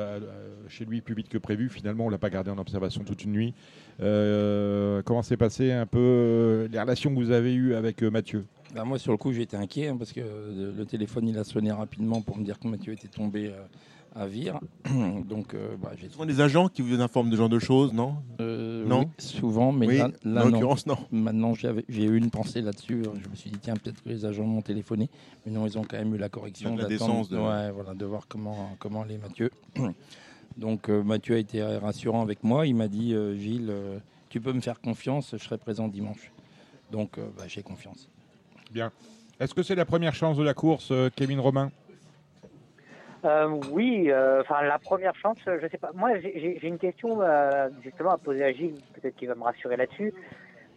chez 0.68 0.84
lui 0.86 1.02
plus 1.02 1.14
vite 1.14 1.30
que 1.30 1.38
prévu. 1.38 1.70
Finalement, 1.70 2.06
on 2.06 2.10
l'a 2.10 2.18
pas 2.18 2.32
gardé 2.32 2.50
en 2.50 2.58
observation 2.58 3.04
toute 3.04 3.24
une 3.24 3.34
nuit. 3.34 3.54
Comment 4.00 5.22
s'est 5.22 5.38
passé 5.38 5.72
un 5.74 5.86
peu 5.86 6.68
les 6.72 6.80
relations 6.80 7.12
que 7.12 7.20
vous 7.20 7.30
avez 7.32 7.54
eues 7.54 7.76
avec 7.76 8.02
Mathieu? 8.02 8.46
Ben, 8.74 8.84
moi, 8.86 9.00
sur 9.00 9.12
le 9.12 9.18
coup, 9.18 9.32
j'étais 9.32 9.58
inquiet 9.58 9.88
hein, 9.88 9.98
parce 9.98 10.12
que 10.12 10.20
le, 10.20 10.72
le 10.72 10.86
téléphone 10.86 11.28
il 11.28 11.38
a 11.38 11.44
sonné 11.44 11.72
rapidement 11.72 12.22
pour 12.22 12.38
me 12.38 12.44
dire 12.44 12.60
que 12.60 12.68
Mathieu 12.68 12.94
était 12.94 13.08
tombé 13.08 13.48
euh, 13.48 13.64
à 14.16 14.28
Vire. 14.28 14.60
Donc, 15.28 15.54
euh, 15.54 15.76
bah, 15.82 15.92
j'ai 15.98 16.10
Souvent 16.10 16.26
des 16.26 16.42
agents 16.42 16.68
qui 16.68 16.82
vous 16.82 17.00
informent 17.02 17.30
de 17.30 17.36
ce 17.36 17.38
genre 17.38 17.50
de 17.50 17.60
choses, 17.60 17.94
non? 17.94 18.16
Euh, 18.42 18.86
Non? 18.86 19.00
oui, 19.02 19.08
souvent, 19.20 19.72
mais 19.72 19.88
Oui, 19.88 19.98
là, 19.98 20.10
là, 20.24 20.42
en 20.42 20.46
non. 20.46 20.52
l'occurrence, 20.52 20.86
non. 20.86 20.98
Maintenant, 21.12 21.54
j'avais- 21.54 21.86
j'ai 21.88 22.04
eu 22.04 22.18
une 22.18 22.30
pensée 22.30 22.62
là-dessus. 22.62 23.04
Je 23.24 23.30
me 23.30 23.36
suis 23.36 23.50
dit, 23.50 23.58
tiens, 23.60 23.76
peut-être 23.76 24.04
que 24.04 24.10
les 24.10 24.26
agents 24.26 24.46
m'ont 24.46 24.62
téléphoné. 24.62 25.10
Mais 25.46 25.52
non, 25.52 25.66
ils 25.66 25.78
ont 25.78 25.84
quand 25.84 25.98
même 25.98 26.14
eu 26.14 26.18
la 26.18 26.30
correction. 26.30 26.76
De 26.76 26.82
la 26.84 26.90
d'attendre- 26.90 27.12
décence 27.14 27.30
de- 27.30 27.38
Ouais, 27.38 27.72
voilà, 27.72 27.94
de 27.94 28.06
voir 28.06 28.28
comment, 28.28 28.76
comment 28.80 29.02
allait 29.04 29.18
Mathieu. 29.18 29.50
Donc, 30.58 30.90
euh, 30.90 31.04
Mathieu 31.04 31.36
a 31.36 31.40
été 31.40 31.62
rassurant 31.64 32.22
avec 32.22 32.44
moi. 32.44 32.66
Il 32.68 32.76
m'a 32.76 32.88
dit, 32.88 33.14
euh, 33.14 33.36
Gilles, 33.38 33.68
euh, 33.70 34.00
tu 34.30 34.42
peux 34.42 34.54
me 34.54 34.62
faire 34.62 34.82
confiance, 34.82 35.30
je 35.38 35.44
serai 35.44 35.58
présent 35.58 35.88
dimanche. 35.88 36.32
Donc, 36.92 37.18
euh, 37.18 37.28
bah, 37.38 37.44
j'ai 37.48 37.62
confiance. 37.64 38.10
Bien. 38.72 38.92
Est-ce 39.40 39.54
que 39.54 39.62
c'est 39.62 39.76
la 39.76 39.86
première 39.86 40.16
chance 40.16 40.38
de 40.38 40.44
la 40.44 40.54
course, 40.54 40.90
euh, 40.92 41.10
Kevin 41.16 41.40
Romain? 41.40 41.70
Euh, 43.26 43.48
oui, 43.72 44.10
euh, 44.10 44.42
enfin 44.42 44.62
la 44.64 44.80
première 44.80 45.16
chance, 45.16 45.38
je 45.46 45.68
sais 45.68 45.78
pas. 45.78 45.92
Moi, 45.94 46.20
j'ai- 46.20 46.66
une 46.66 46.78
question 46.78 47.20
justement 47.84 48.12
à 48.12 48.18
poser 48.18 48.44
à 48.44 48.52
Gilles, 48.52 48.76
peut-être 48.94 49.16
qu'il 49.16 49.28
va 49.28 49.36
me 49.36 49.44
rassurer 49.44 49.78
là-dessus. 49.78 50.14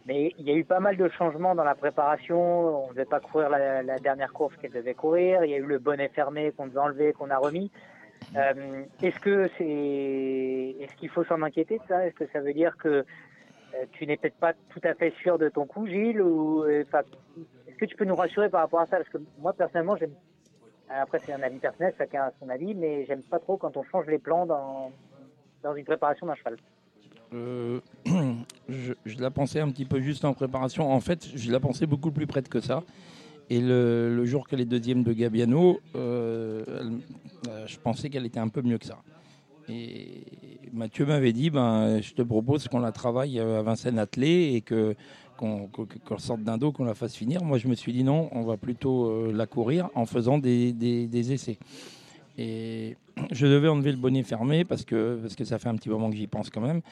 Mais 0.07 0.33
il 0.39 0.49
y 0.49 0.51
a 0.51 0.55
eu 0.55 0.65
pas 0.65 0.81
mal 0.81 0.97
de 0.97 1.09
changements 1.11 1.55
dans 1.55 1.65
la 1.65 1.75
préparation. 1.75 2.85
On 2.85 2.89
ne 2.89 2.93
devait 2.93 3.05
pas 3.05 3.21
courir 3.21 3.51
la, 3.51 3.99
dernière 3.99 4.33
course 4.33 4.57
qu'elle 4.57 4.73
devait 4.73 4.95
courir. 4.95 5.45
Il 5.45 5.51
y 5.51 5.55
a 5.55 5.59
eu 5.59 5.67
le 5.67 5.79
bonnet 5.79 6.09
fermé 6.09 6.53
qu'on 6.57 6.67
devait 6.67 6.79
enlever, 6.79 7.13
qu'on 7.13 7.31
a 7.31 7.37
remis. 7.37 7.71
Est-ce 8.35 9.21
que 9.21 9.49
c'est, 9.59 10.77
est-ce 10.81 10.95
qu'il 10.97 11.11
faut 11.11 11.25
s'en 11.25 11.43
inquiéter 11.43 11.79
de 11.79 11.83
ça? 11.87 12.07
Est-ce 12.07 12.15
que 12.15 12.27
ça 12.33 12.41
veut 12.41 12.55
dire 12.55 12.77
que 12.79 13.05
tu 13.93 14.07
n'es 14.07 14.17
peut-être 14.17 14.39
pas 14.39 14.55
tout 14.71 14.81
à 14.85 14.95
fait 14.95 15.13
sûr 15.23 15.39
de 15.39 15.51
ton 15.51 15.67
coup, 15.67 15.87
Gilles 15.87 16.23
ou 16.23 16.65
que 17.81 17.87
tu 17.87 17.97
peux 17.97 18.05
nous 18.05 18.15
rassurer 18.15 18.49
par 18.49 18.61
rapport 18.63 18.81
à 18.81 18.87
ça 18.87 18.99
Parce 18.99 19.09
que 19.09 19.19
moi 19.39 19.53
personnellement, 19.53 19.97
j'aime 19.97 20.13
après, 20.91 21.21
c'est 21.25 21.33
un 21.33 21.43
avis 21.43 21.59
personnel, 21.59 21.95
chacun 21.97 22.25
a 22.25 22.33
son 22.41 22.49
avis, 22.49 22.75
mais 22.75 23.05
j'aime 23.07 23.23
pas 23.23 23.39
trop 23.39 23.57
quand 23.57 23.77
on 23.77 23.85
change 23.85 24.07
les 24.07 24.19
plans 24.19 24.45
dans, 24.45 24.91
dans 25.63 25.75
une 25.77 25.85
préparation 25.85 26.27
d'un 26.27 26.35
cheval. 26.35 26.57
Euh, 27.33 27.81
je, 28.69 29.21
la 29.21 29.31
pensais 29.31 29.61
un 29.61 29.71
petit 29.71 29.85
peu 29.85 30.01
juste 30.01 30.25
en 30.25 30.35
préparation. 30.35 30.91
En 30.91 31.01
fait, 31.01 31.29
je 31.33 31.53
la 31.53 31.61
pensais 31.61 31.87
beaucoup 31.87 32.11
plus 32.11 32.27
près 32.27 32.43
que 32.43 32.61
ça. 32.61 32.83
Et 33.51 33.61
le, 33.61 34.25
jour 34.25 34.49
qu'elle 34.49 34.61
est 34.61 34.65
deuxième 34.65 35.03
de 35.03 35.13
Gabiano, 35.13 35.81
euh, 35.95 36.65
euh, 37.49 37.67
je 37.67 37.79
pensais 37.79 38.09
qu'elle 38.09 38.27
était 38.27 38.41
un 38.41 38.49
peu 38.49 38.63
mieux 38.63 38.79
que 38.79 38.87
ça. 38.87 38.99
Et 39.69 40.25
Mathieu 40.73 41.07
m'avait 41.07 41.33
dit, 41.33 41.51
ben, 41.51 42.01
je 42.01 42.15
te 42.15 42.23
propose 42.23 42.69
qu'on 42.69 42.81
la 42.81 42.93
travaille 42.93 43.39
euh, 43.39 43.61
à 43.61 43.63
Vincennes 43.63 43.99
attelée 43.99 44.53
et 44.55 44.61
que 44.61 44.95
qu'on 45.41 46.19
sorte 46.19 46.43
d'un 46.43 46.59
dos, 46.59 46.71
qu'on 46.73 46.85
la 46.85 46.95
fasse 46.95 47.15
finir. 47.15 47.43
Moi, 47.43 47.59
je 47.59 47.67
me 47.67 47.75
suis 47.75 47.93
dit 47.93 48.05
non, 48.05 48.29
on 48.33 48.43
va 48.43 48.57
plutôt 48.57 49.07
euh, 49.07 49.33
la 49.33 49.47
courir 49.47 49.89
en 49.95 50.05
faisant 50.05 50.39
des, 50.39 51.33
essais. 51.33 51.59
Et 52.37 52.97
je 53.33 53.47
devais 53.47 53.69
enlever 53.69 53.93
le 53.93 53.99
bonnet 53.99 54.23
fermé 54.23 54.65
parce 54.65 54.85
que, 54.85 55.19
parce 55.21 55.35
que 55.35 55.45
ça 55.45 55.59
fait 55.59 55.69
un 55.69 55.77
petit 55.77 55.89
moment 55.89 56.11
que 56.11 56.17
j'y 56.17 56.27
pense 56.27 56.51
quand 56.51 56.61
même. 56.61 56.83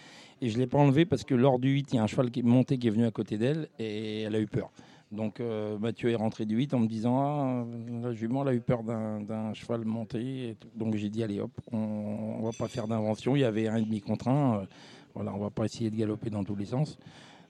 Et 0.41 0.49
je 0.49 0.55
ne 0.55 0.61
l'ai 0.61 0.66
pas 0.66 0.79
enlevé 0.79 1.05
parce 1.05 1.25
que 1.25 1.35
lors 1.35 1.59
du 1.59 1.70
8, 1.70 1.93
il 1.93 1.97
y 1.97 1.99
a 1.99 2.03
un 2.03 2.07
cheval 2.07 2.31
qui 2.31 2.41
est 2.41 2.45
monté 2.45 2.79
qui 2.79 2.87
est 2.87 2.91
venu 2.91 3.05
à 3.05 3.11
côté 3.11 3.37
d'elle 3.37 3.69
et 3.79 4.23
elle 4.23 4.35
a 4.35 4.41
eu 4.41 4.47
peur. 4.47 4.70
Donc 5.11 5.41
euh, 5.41 5.79
Mathieu 5.79 6.11
est 6.11 6.16
rentré 6.16 6.45
du 6.45 6.57
8 6.57 6.75
en 6.75 6.81
me 6.81 6.87
disant 6.87 7.19
Ah, 7.20 7.65
la 8.03 8.12
jument 8.12 8.43
elle 8.43 8.49
a 8.49 8.55
eu 8.55 8.61
peur 8.61 8.83
d'un 8.83 9.55
cheval 9.55 9.85
monté. 9.85 10.57
Donc 10.75 10.97
j'ai 10.97 11.09
dit 11.09 11.23
Allez 11.23 11.41
hop, 11.41 11.51
on 11.73 12.39
ne 12.41 12.45
va 12.45 12.53
pas 12.59 12.69
faire 12.69 12.87
d'invention. 12.87 13.35
Il 13.37 13.41
y 13.41 13.45
avait 13.45 13.69
un 13.69 13.81
demi 13.81 14.01
contre 14.01 14.29
un. 14.29 14.61
euh, 14.61 14.66
voilà, 15.15 15.35
on 15.35 15.39
va 15.39 15.51
pas 15.51 15.65
essayer 15.65 15.91
de 15.91 15.97
galoper 15.97 16.31
dans 16.31 16.45
tous 16.45 16.55
les 16.55 16.66
sens. 16.66 16.99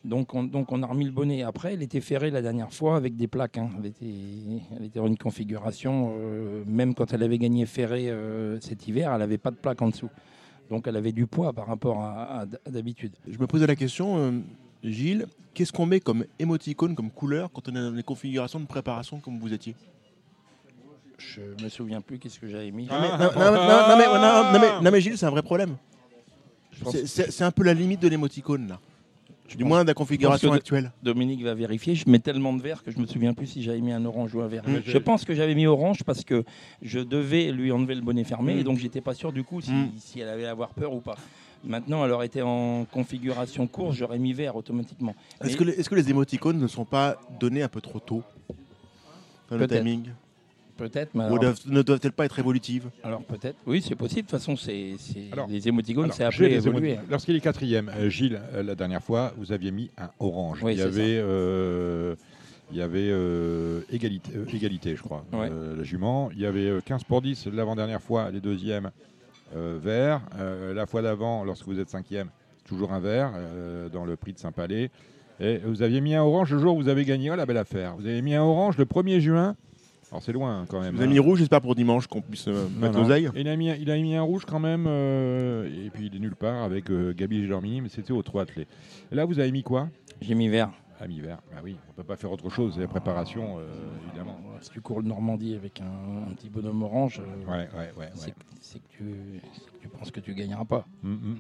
Donc 0.04 0.34
on, 0.34 0.44
donc 0.44 0.70
on 0.72 0.82
a 0.82 0.86
remis 0.86 1.04
le 1.04 1.10
bonnet. 1.10 1.42
Après, 1.42 1.74
elle 1.74 1.82
était 1.82 2.00
ferrée 2.00 2.30
la 2.30 2.40
dernière 2.40 2.72
fois 2.72 2.96
avec 2.96 3.16
des 3.16 3.26
plaques. 3.26 3.58
hein. 3.58 3.68
Elle, 3.78 3.86
était, 3.86 4.06
elle 4.78 4.84
était 4.86 4.98
dans 5.00 5.06
une 5.06 5.18
configuration, 5.18 6.14
euh, 6.18 6.62
même 6.66 6.94
quand 6.94 7.12
elle 7.12 7.22
avait 7.22 7.38
gagné 7.38 7.66
ferré 7.66 8.08
euh, 8.08 8.60
cet 8.60 8.86
hiver, 8.86 9.12
elle 9.12 9.18
n'avait 9.18 9.38
pas 9.38 9.50
de 9.50 9.56
plaque 9.56 9.82
en 9.82 9.88
dessous. 9.88 10.08
Donc 10.70 10.86
elle 10.86 10.96
avait 10.96 11.12
du 11.12 11.26
poids 11.26 11.52
par 11.52 11.66
rapport 11.66 12.00
à, 12.02 12.40
à- 12.40 12.42
à 12.42 12.70
d'habitude. 12.70 13.12
Je 13.28 13.38
me 13.38 13.46
posais 13.46 13.66
la 13.66 13.74
question, 13.76 14.18
euh, 14.18 14.30
Gilles, 14.84 15.26
qu'est-ce 15.52 15.72
qu'on 15.72 15.86
met 15.86 15.98
comme 16.00 16.24
émoticône, 16.38 16.94
comme 16.94 17.10
couleur, 17.10 17.50
quand 17.52 17.68
on 17.68 17.72
est 17.72 17.80
dans 17.82 17.90
des 17.92 18.02
configurations 18.04 18.60
de 18.60 18.66
préparation 18.66 19.18
comme 19.18 19.38
vous 19.40 19.52
étiez? 19.52 19.74
Je 21.18 21.40
me 21.64 21.68
souviens 21.68 22.00
plus 22.00 22.18
qu'est-ce 22.20 22.38
que 22.38 22.46
j'avais 22.48 22.70
mis. 22.70 22.86
non, 24.84 24.90
mais, 24.92 25.00
Gilles, 25.00 25.18
c'est 25.18 25.26
un 25.26 25.30
vrai 25.30 25.42
problème. 25.42 25.76
c'est 27.06 27.42
un 27.42 27.50
peu 27.50 27.64
la 27.64 27.74
limite 27.74 28.00
de 28.00 28.08
l'émoticône, 28.08 28.68
là. 28.68 28.78
Du 29.56 29.64
moins 29.64 29.82
de 29.82 29.88
la 29.88 29.94
configuration 29.94 30.52
actuelle. 30.52 30.92
Dominique 31.02 31.42
va 31.42 31.54
vérifier. 31.54 31.94
Je 31.94 32.08
mets 32.08 32.18
tellement 32.18 32.52
de 32.52 32.60
vert 32.62 32.82
que 32.82 32.90
je 32.90 32.98
me 32.98 33.06
souviens 33.06 33.32
plus 33.34 33.46
si 33.46 33.62
j'avais 33.62 33.80
mis 33.80 33.92
un 33.92 34.04
orange 34.04 34.34
ou 34.34 34.40
un 34.42 34.46
vert. 34.48 34.62
Mm. 34.68 34.80
Je 34.84 34.98
pense 34.98 35.24
que 35.24 35.34
j'avais 35.34 35.54
mis 35.54 35.66
orange 35.66 36.02
parce 36.04 36.22
que 36.24 36.44
je 36.82 37.00
devais 37.00 37.50
lui 37.50 37.72
enlever 37.72 37.94
le 37.94 38.02
bonnet 38.02 38.24
fermé 38.24 38.54
Mm. 38.54 38.58
et 38.58 38.64
donc 38.64 38.78
j'étais 38.78 39.00
pas 39.00 39.14
sûr 39.14 39.32
du 39.32 39.42
coup 39.44 39.60
si, 39.60 39.72
Mm. 39.72 39.90
si 39.98 40.20
elle 40.20 40.28
allait 40.28 40.46
avoir 40.46 40.70
peur 40.70 40.92
ou 40.92 41.00
pas. 41.00 41.16
Maintenant, 41.64 42.04
elle 42.04 42.12
aurait 42.12 42.26
été 42.26 42.40
en 42.42 42.84
configuration 42.84 43.66
course, 43.66 43.96
j'aurais 43.96 44.18
mis 44.18 44.32
vert 44.32 44.54
automatiquement. 44.54 45.14
Est-ce 45.40 45.50
Mais- 45.52 45.56
que, 45.56 45.64
les- 45.64 45.72
est-ce 45.72 45.88
que 45.90 45.94
les 45.96 46.08
émoticônes 46.10 46.58
ne 46.58 46.68
sont 46.68 46.84
pas 46.84 47.16
donnés 47.40 47.62
un 47.62 47.68
peu 47.68 47.80
trop 47.80 47.98
tôt? 48.00 48.22
Dans 49.50 49.56
le 49.56 49.66
timing 49.66 50.04
Peut-être, 50.78 51.10
mais 51.14 51.24
Ou 51.24 51.26
alors- 51.26 51.38
doivent- 51.40 51.60
ne 51.66 51.82
doivent-elles 51.82 52.12
pas 52.12 52.24
être 52.24 52.38
évolutives 52.38 52.88
Alors 53.02 53.22
peut-être, 53.24 53.56
oui, 53.66 53.82
c'est 53.86 53.94
possible. 53.96 54.22
De 54.22 54.30
toute 54.30 54.38
façon, 54.38 54.56
c'est 54.56 54.94
c'est- 54.98 55.30
Alors, 55.32 55.46
les 55.48 55.68
émoticônes, 55.68 56.04
Alors, 56.04 56.16
c'est 56.16 56.22
j'ai 56.22 56.26
appelé 56.26 56.46
à 56.46 56.48
les 56.60 56.66
évoluer. 56.68 56.88
émoticônes. 56.90 57.10
Lorsqu'il 57.10 57.36
est 57.36 57.40
quatrième, 57.40 57.90
euh, 57.96 58.08
Gilles, 58.08 58.40
euh, 58.54 58.62
la 58.62 58.74
dernière 58.74 59.02
fois, 59.02 59.32
vous 59.36 59.52
aviez 59.52 59.70
mis 59.72 59.90
un 59.98 60.08
orange. 60.20 60.62
Oui, 60.62 60.72
il 60.72 60.76
y 60.76 60.78
c'est 60.78 60.84
avait, 60.86 61.18
euh, 61.20 62.14
il 62.70 62.78
y 62.78 62.80
avait 62.80 63.08
euh, 63.10 63.80
égalité, 63.90 64.30
euh, 64.36 64.44
égalité, 64.54 64.94
je 64.96 65.02
crois, 65.02 65.24
Ouais. 65.32 65.48
euh, 65.50 65.76
la 65.76 65.82
jument. 65.82 66.30
Il 66.32 66.40
y 66.40 66.46
avait 66.46 66.68
euh, 66.68 66.80
15 66.80 67.02
pour 67.04 67.22
10 67.22 67.46
l'avant-dernière 67.48 68.00
fois, 68.00 68.30
les 68.30 68.40
deuxièmes 68.40 68.90
euh, 69.56 69.78
vert. 69.82 70.20
Euh, 70.38 70.72
la 70.74 70.86
fois 70.86 71.02
d'avant, 71.02 71.42
lorsque 71.44 71.66
vous 71.66 71.80
êtes 71.80 71.88
cinquième, 71.90 72.28
toujours 72.66 72.92
un 72.92 73.00
vert 73.00 73.32
euh, 73.34 73.88
dans 73.88 74.04
le 74.04 74.14
prix 74.16 74.32
de 74.32 74.38
Saint-Palais. 74.38 74.90
Et 75.40 75.58
vous 75.58 75.82
aviez 75.82 76.00
mis 76.00 76.14
un 76.14 76.22
orange 76.22 76.52
le 76.52 76.58
jour 76.58 76.76
où 76.76 76.82
vous 76.82 76.88
avez 76.88 77.04
gagné. 77.04 77.30
Oh 77.30 77.36
la 77.36 77.46
belle 77.46 77.56
affaire. 77.58 77.94
Vous 77.96 78.06
avez 78.06 78.20
mis 78.22 78.34
un 78.34 78.42
orange 78.42 78.76
le 78.76 78.84
1er 78.84 79.20
juin. 79.20 79.56
Alors 80.10 80.22
c'est 80.22 80.32
loin 80.32 80.64
quand 80.68 80.80
même. 80.80 80.94
Vous 80.94 81.02
avez 81.02 81.10
hein. 81.10 81.12
mis 81.12 81.18
rouge, 81.18 81.38
j'espère 81.40 81.60
pour 81.60 81.74
dimanche 81.74 82.06
qu'on 82.06 82.22
puisse 82.22 82.48
euh, 82.48 82.66
Non, 82.74 82.80
mettre 82.80 82.98
l'oseille. 82.98 83.28
Il 83.36 83.46
a, 83.48 83.56
mis, 83.56 83.68
il 83.68 83.90
a 83.90 83.96
mis 83.96 84.14
un 84.16 84.22
rouge 84.22 84.44
quand 84.46 84.58
même, 84.60 84.86
euh, 84.86 85.68
et 85.86 85.90
puis 85.90 86.06
il 86.06 86.16
est 86.16 86.18
nulle 86.18 86.36
part 86.36 86.62
avec 86.64 86.90
euh, 86.90 87.12
Gabi 87.14 87.40
Gilormini, 87.42 87.82
mais 87.82 87.88
c'était 87.90 88.12
au 88.12 88.22
3 88.22 88.42
attelé. 88.42 88.66
Et 89.12 89.14
là, 89.14 89.24
vous 89.26 89.38
avez 89.38 89.52
mis 89.52 89.62
quoi? 89.62 89.88
J'ai 90.20 90.34
mis 90.34 90.48
vert. 90.48 90.70
À 91.00 91.06
mi-vert, 91.06 91.38
bah 91.52 91.60
oui, 91.62 91.76
on 91.88 91.92
peut 91.92 92.02
pas 92.02 92.16
faire 92.16 92.32
autre 92.32 92.50
chose. 92.50 92.72
C'est 92.74 92.80
la 92.80 92.88
préparation, 92.88 93.60
euh, 93.60 93.68
évidemment. 94.08 94.36
Si 94.60 94.70
tu 94.70 94.80
cours 94.80 95.00
le 95.00 95.06
Normandie 95.06 95.54
avec 95.54 95.80
un, 95.80 96.28
un 96.28 96.34
petit 96.34 96.48
bonhomme 96.48 96.82
orange, 96.82 97.20
euh, 97.20 97.48
Ouais, 97.48 97.68
ouais, 97.72 97.92
ouais. 97.96 98.08
c'est 98.14 98.26
ouais. 98.26 98.32
que- 98.32 98.40
tu 98.40 98.56
c'est 98.60 98.78
que 98.80 99.04
tu 99.80 99.86
penses 99.88 100.10
que 100.10 100.18
tu 100.18 100.34
gagneras 100.34 100.64
pas. 100.64 100.84
Mm, 101.04 101.12
mm. 101.12 101.36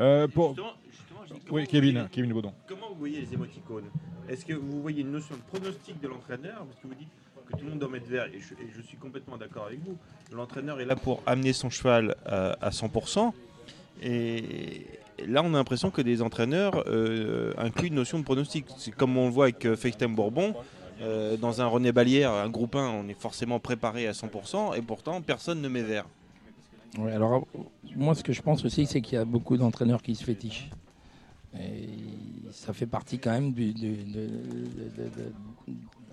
Euh, 0.00 0.28
pour... 0.28 0.48
Justement- 0.50 0.72
justement, 0.90 1.20
je 1.26 1.32
dis, 1.32 1.40
comment 1.46 1.56
Oui, 1.62 1.66
Kevin, 1.66 1.92
voyez- 1.94 2.08
Kevin 2.10 2.32
Baudon. 2.34 2.52
Comment 2.68 2.88
vous 2.92 2.98
voyez 2.98 3.22
les 3.22 3.32
émoticônes? 3.32 3.86
Est-ce 4.28 4.44
que 4.44 4.52
vous 4.52 4.82
voyez 4.82 5.00
une 5.00 5.12
notion 5.12 5.34
de 5.34 5.40
pronostic 5.58 5.98
de 6.02 6.06
l'entraîneur? 6.08 6.66
Parce 6.66 6.78
que 6.82 6.86
vous 6.86 6.94
dites 6.94 7.08
que 7.50 7.56
tout 7.56 7.64
le 7.64 7.70
monde 7.70 7.78
doit 7.80 7.88
mettre 7.88 8.08
vert, 8.08 8.26
et 8.26 8.40
je, 8.74 8.80
suis 8.82 8.96
complètement 8.96 9.36
d'accord 9.36 9.66
avec 9.66 9.80
vous. 9.84 9.96
L'entraîneur 10.32 10.80
est 10.80 10.84
là 10.84 10.96
pour 10.96 11.22
amener 11.26 11.52
son 11.52 11.70
cheval 11.70 12.14
à, 12.26 12.52
à 12.60 12.70
100%. 12.70 13.32
Et 14.02 14.86
là, 15.26 15.42
on 15.44 15.52
a 15.54 15.58
l'impression 15.58 15.90
que 15.90 16.00
les 16.02 16.22
entraîneurs 16.22 16.84
euh, 16.86 17.52
incluent 17.58 17.88
une 17.88 17.94
notion 17.96 18.18
de 18.18 18.24
pronostic. 18.24 18.66
C'est 18.78 18.92
comme 18.92 19.16
on 19.16 19.26
le 19.26 19.32
voit 19.32 19.46
avec 19.46 19.64
euh, 19.66 19.76
FaceTime 19.76 20.14
Bourbon. 20.14 20.54
euh, 21.02 21.36
dans 21.36 21.60
un 21.60 21.66
René 21.66 21.92
Balière, 21.92 22.30
un 22.32 22.48
groupe 22.50 22.76
1, 22.76 22.78
on 22.88 23.08
est 23.08 23.18
forcément 23.18 23.58
préparé 23.58 24.06
à 24.06 24.12
100%, 24.12 24.76
et 24.76 24.82
pourtant, 24.82 25.20
personne 25.22 25.60
ne 25.62 25.68
met 25.68 25.82
vert. 25.82 26.06
Alors, 26.98 27.46
euh, 27.54 27.58
moi, 27.96 28.14
ce 28.14 28.22
que 28.22 28.32
je 28.32 28.42
pense 28.42 28.64
aussi, 28.64 28.86
c'est 28.86 29.00
qu'il 29.00 29.14
y 29.14 29.20
a 29.20 29.24
beaucoup 29.24 29.56
d'entraîneurs 29.56 30.02
qui 30.02 30.14
se 30.14 30.24
fétichent. 30.24 30.68
Et 31.58 31.88
ça 32.52 32.72
fait 32.72 32.86
partie 32.86 33.18
quand 33.18 33.32
même 33.32 33.52
du, 33.52 33.72
de- 33.72 33.92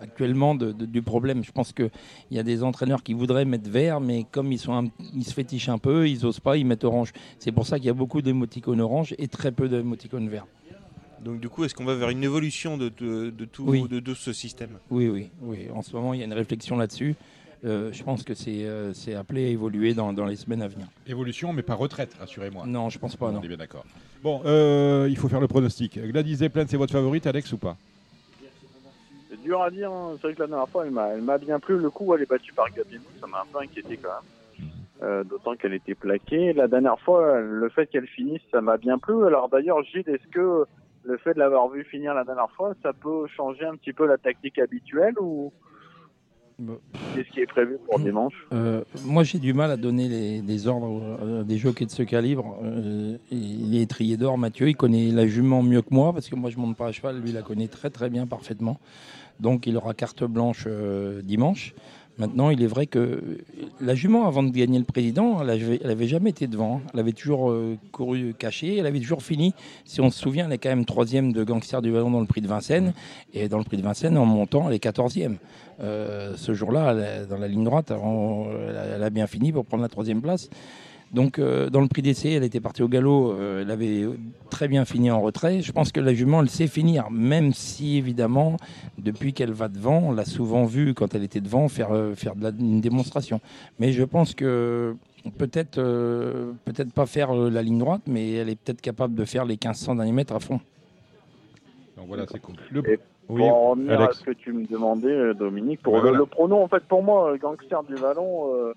actuellement 0.01 0.55
de- 0.55 0.71
de- 0.71 0.85
du 0.85 1.01
problème. 1.01 1.43
Je 1.43 1.51
pense 1.51 1.73
qu'il 1.73 1.89
y 2.31 2.39
a 2.39 2.43
des 2.43 2.63
entraîneurs 2.63 3.03
qui 3.03 3.13
voudraient 3.13 3.45
mettre 3.45 3.69
vert, 3.69 3.99
mais 3.99 4.25
comme 4.31 4.51
ils, 4.51 4.59
sont 4.59 4.73
un- 4.73 4.89
ils 5.15 5.23
se 5.23 5.33
fétichent 5.33 5.69
un 5.69 5.77
peu, 5.77 6.07
ils 6.07 6.25
osent 6.25 6.39
pas, 6.39 6.57
ils 6.57 6.65
mettent 6.65 6.83
orange. 6.83 7.13
C'est 7.39 7.51
pour 7.51 7.65
ça 7.65 7.77
qu'il 7.77 7.87
y 7.87 7.89
a 7.89 7.93
beaucoup 7.93 8.21
d'émoticônes 8.21 8.81
orange 8.81 9.15
et 9.17 9.27
très 9.27 9.51
peu 9.51 9.67
d'émoticônes 9.69 10.29
verts. 10.29 10.45
Donc 11.23 11.39
du 11.39 11.49
coup, 11.49 11.63
est-ce 11.63 11.73
qu'on 11.73 11.83
va 11.85 11.95
vers 11.95 12.09
une 12.09 12.23
évolution 12.23 12.77
de, 12.77 12.89
de- 12.99 13.31
de 13.31 13.45
tout, 13.45 13.63
Oui. 13.65 13.87
de, 13.87 13.99
de 13.99 14.13
ce 14.13 14.33
système? 14.33 14.69
Oui, 14.91 15.07
oui, 15.09 15.29
oui. 15.41 15.67
En 15.73 15.81
ce 15.81 15.93
moment, 15.95 16.13
il 16.13 16.19
y 16.19 16.21
a 16.21 16.25
une 16.25 16.33
réflexion 16.33 16.77
là-dessus. 16.77 17.15
Euh, 17.65 17.89
je 17.91 18.03
pense 18.03 18.21
que 18.21 18.35
c'est 18.35 18.65
euh, 18.65 18.93
c'est 18.93 19.15
appelé 19.15 19.47
à 19.47 19.49
évoluer 19.49 19.95
dans, 19.95 20.13
dans 20.13 20.27
les 20.27 20.35
semaines 20.35 20.61
à 20.61 20.67
venir. 20.67 20.85
Évolution, 21.07 21.53
mais 21.53 21.63
pas 21.63 21.73
retraite, 21.73 22.15
rassurez-moi. 22.19 22.67
Non, 22.67 22.91
je 22.91 22.99
pense 22.99 23.15
pas, 23.15 23.31
non. 23.31 23.39
On 23.39 23.43
est 23.43 23.47
bien 23.47 23.57
d'accord. 23.57 23.83
Bon, 24.21 24.41
euh, 24.45 25.07
il 25.09 25.17
faut 25.17 25.27
faire 25.27 25.39
le 25.39 25.47
pronostic. 25.47 25.97
Gladys 25.99 26.35
Zeppelin, 26.35 26.65
c'est 26.67 26.77
votre 26.77 26.93
favorite, 26.93 27.25
Alex, 27.25 27.51
ou 27.53 27.57
pas? 27.57 27.75
Dur 29.47 29.61
à 29.61 29.71
dire. 29.71 29.91
hein. 29.91 30.11
C'est 30.15 30.27
vrai 30.27 30.33
que 30.35 30.41
la 30.41 30.47
dernière 30.47 30.69
fois, 30.69 30.85
elle 30.85 31.21
m'a, 31.21 31.37
bien 31.37 31.59
plu. 31.59 31.77
Le 31.77 31.89
coup, 31.89 32.13
elle 32.13 32.21
est 32.21 32.29
battue 32.29 32.53
par 32.53 32.69
Gabinou. 32.69 33.03
Ça 33.21 33.27
m'a 33.27 33.41
un 33.41 33.45
peu 33.51 33.59
inquiété 33.59 33.97
quand 33.97 34.09
même. 34.09 34.69
Euh, 35.03 35.23
d'autant 35.23 35.55
qu'elle 35.55 35.73
était 35.73 35.95
plaquée. 35.95 36.53
La 36.53 36.67
dernière 36.67 36.99
fois, 36.99 37.39
le 37.39 37.69
fait 37.69 37.87
qu'elle 37.87 38.07
finisse, 38.07 38.41
ça 38.51 38.61
m'a 38.61 38.77
bien 38.77 38.97
plu. 38.97 39.25
Alors 39.25 39.47
d'ailleurs, 39.47 39.83
Gilles, 39.83 40.09
est-ce 40.09 40.27
que 40.31 40.65
le 41.03 41.17
fait 41.17 41.33
de 41.35 41.39
l'avoir 41.39 41.69
vu 41.69 41.83
finir 41.85 42.13
la 42.13 42.23
dernière 42.23 42.49
fois, 42.51 42.73
ça 42.83 42.91
peut 42.93 43.27
changer 43.27 43.65
un 43.65 43.75
petit 43.75 43.93
peu 43.93 44.05
la 44.07 44.17
tactique 44.17 44.57
habituelle 44.59 45.13
ou 45.19 45.53
Bah. 46.59 46.73
qu'est-ce 47.13 47.29
qui 47.29 47.41
est 47.41 47.45
prévu 47.45 47.77
pour 47.85 47.99
dimanche? 47.99 48.33
Euh, 48.51 48.81
moi, 49.05 49.23
j'ai 49.23 49.37
du 49.37 49.53
mal 49.53 49.69
à 49.69 49.77
donner 49.77 50.09
les, 50.09 50.41
des 50.41 50.67
ordres 50.67 50.99
euh, 51.21 51.41
à 51.41 51.43
des 51.43 51.57
jockeys 51.59 51.85
de 51.85 51.91
ce 51.91 52.01
calibre. 52.01 52.57
Euh, 52.63 53.17
il 53.29 53.77
est 53.77 53.83
étrier 53.83 54.17
d'or, 54.17 54.37
Mathieu. 54.39 54.67
Il 54.67 54.75
connaît 54.75 55.11
la 55.11 55.27
jument 55.27 55.61
mieux 55.61 55.83
que 55.83 55.93
moi, 55.93 56.11
parce 56.11 56.27
que 56.27 56.35
moi, 56.35 56.49
je 56.49 56.57
monte 56.57 56.75
pas 56.75 56.87
à 56.87 56.91
cheval. 56.91 57.21
Lui, 57.21 57.29
il 57.29 57.35
la 57.35 57.43
connaît 57.43 57.67
très, 57.67 57.91
très 57.91 58.09
bien, 58.09 58.25
parfaitement. 58.25 58.79
Donc, 59.39 59.67
il 59.67 59.77
aura 59.77 59.93
carte 59.93 60.23
blanche 60.23 60.65
euh, 60.67 61.21
dimanche. 61.21 61.73
Maintenant, 62.17 62.49
il 62.49 62.63
est 62.63 62.67
vrai 62.67 62.87
que 62.87 63.37
la 63.79 63.93
jument, 63.93 64.27
avant 64.27 64.41
de 64.41 64.49
gagner 64.49 64.79
le 64.79 64.85
président, 64.85 65.39
elle 65.39 65.51
avait, 65.51 65.79
elle 65.83 65.91
avait 65.91 66.07
jamais 66.07 66.31
été 66.31 66.47
devant. 66.47 66.81
Elle 66.91 66.99
avait 66.99 67.11
toujours 67.11 67.51
euh, 67.51 67.77
couru 67.91 68.33
cachée. 68.37 68.77
Elle 68.77 68.87
avait 68.87 68.99
toujours 68.99 69.21
fini. 69.21 69.53
Si 69.85 70.01
on 70.01 70.09
se 70.09 70.19
souvient, 70.19 70.47
elle 70.47 70.53
est 70.53 70.57
quand 70.57 70.69
même 70.69 70.85
troisième 70.85 71.31
de 71.31 71.43
gangster 71.43 71.79
du 71.83 71.91
ballon 71.91 72.09
dans 72.09 72.19
le 72.19 72.25
prix 72.25 72.41
de 72.41 72.47
Vincennes. 72.47 72.93
Et 73.33 73.47
dans 73.49 73.59
le 73.59 73.63
prix 73.63 73.77
de 73.77 73.83
Vincennes, 73.83 74.17
en 74.17 74.25
montant, 74.25 74.67
elle 74.67 74.73
est 74.73 74.79
quatorzième. 74.79 75.37
Euh, 75.79 76.33
ce 76.35 76.55
jour-là, 76.55 77.25
dans 77.25 77.37
la 77.37 77.47
ligne 77.47 77.63
droite, 77.63 77.91
elle 77.91 79.03
a 79.03 79.09
bien 79.11 79.27
fini 79.27 79.51
pour 79.51 79.65
prendre 79.65 79.83
la 79.83 79.89
troisième 79.89 80.21
place. 80.21 80.49
Donc, 81.13 81.39
euh, 81.39 81.69
dans 81.69 81.81
le 81.81 81.87
prix 81.87 82.01
d'essai, 82.01 82.31
elle 82.31 82.43
était 82.43 82.59
partie 82.59 82.83
au 82.83 82.87
galop. 82.89 83.31
euh, 83.31 83.61
elle 83.61 83.71
avait 83.71 84.05
très 84.49 84.67
bien 84.67 84.85
fini 84.85 85.09
en 85.09 85.21
retrait. 85.21 85.61
Je 85.61 85.71
pense 85.71 85.91
que 85.91 85.99
la 85.99 86.13
jument, 86.13 86.41
elle 86.41 86.49
sait 86.49 86.67
finir, 86.67 87.09
même 87.11 87.53
si, 87.53 87.97
évidemment, 87.97 88.57
depuis 88.97 89.33
qu'elle 89.33 89.51
va 89.51 89.69
devant, 89.69 89.99
on 89.99 90.11
l'a 90.11 90.25
souvent 90.25 90.65
vue, 90.65 90.93
quand 90.93 91.15
elle 91.15 91.23
était 91.23 91.39
devant, 91.41 91.67
faire, 91.69 91.91
euh, 91.91 92.13
faire 92.15 92.35
de 92.35 92.43
la, 92.43 92.49
une 92.49 92.81
démonstration. 92.81 93.39
Mais 93.79 93.91
je 93.91 94.03
pense 94.03 94.35
que 94.35 94.95
peut-être 95.37 95.77
euh, 95.77 96.51
peut-être 96.65 96.91
pas 96.93 97.05
faire 97.05 97.35
euh, 97.35 97.49
la 97.49 97.61
ligne 97.61 97.79
droite, 97.79 98.01
mais 98.07 98.33
elle 98.33 98.49
est 98.49 98.55
peut-être 98.55 98.81
capable 98.81 99.15
de 99.15 99.25
faire 99.25 99.45
les 99.45 99.53
1500 99.55 99.95
derniers 99.95 100.11
mètres 100.11 100.35
à 100.35 100.39
fond. 100.39 100.59
Donc 101.95 102.07
voilà, 102.07 102.25
c'est 102.29 102.41
cool. 102.41 102.55
Le... 102.71 102.89
Et 102.91 102.99
Oui, 103.29 103.41
pour 103.41 103.55
en 103.55 103.69
revenir 103.71 104.01
à 104.01 104.11
ce 104.13 104.23
que 104.23 104.31
tu 104.31 104.53
me 104.53 104.65
demandais, 104.65 105.33
Dominique, 105.33 105.81
pour 105.81 105.95
le, 105.95 106.01
voilà. 106.01 106.17
le 106.17 106.25
pronom, 106.25 106.63
en 106.63 106.67
fait, 106.67 106.83
pour 106.83 107.03
moi, 107.03 107.37
Gangster 107.37 107.83
du 107.83 107.95
Vallon, 107.95 108.73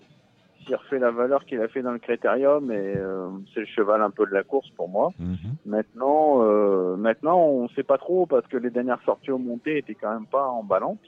s'il 0.65 0.75
refait 0.77 0.99
la 0.99 1.11
valeur 1.11 1.45
qu'il 1.45 1.61
a 1.61 1.69
fait 1.69 1.83
dans 1.83 1.93
le 1.93 1.99
Critérium, 1.99 2.71
et 2.71 2.95
euh, 2.97 3.29
c'est 3.55 3.61
le 3.61 3.67
cheval 3.67 4.03
un 4.03 4.11
peu 4.11 4.27
de 4.27 4.33
la 4.33 4.43
course 4.43 4.69
pour 4.77 4.89
moi. 4.89 5.11
Mhm. 5.19 5.37
Maintenant, 5.67 6.43
euh, 6.43 6.97
maintenant, 6.97 7.39
on 7.41 7.69
sait 7.71 7.83
pas 7.83 7.99
trop 7.99 8.27
parce 8.27 8.47
que 8.47 8.57
les 8.57 8.71
dernières 8.71 9.01
sorties 9.05 9.31
au 9.31 9.39
monté 9.39 9.79
étaient 9.79 9.95
quand 9.95 10.13
même 10.13 10.27
pas 10.27 10.47
emballantes. 10.49 10.99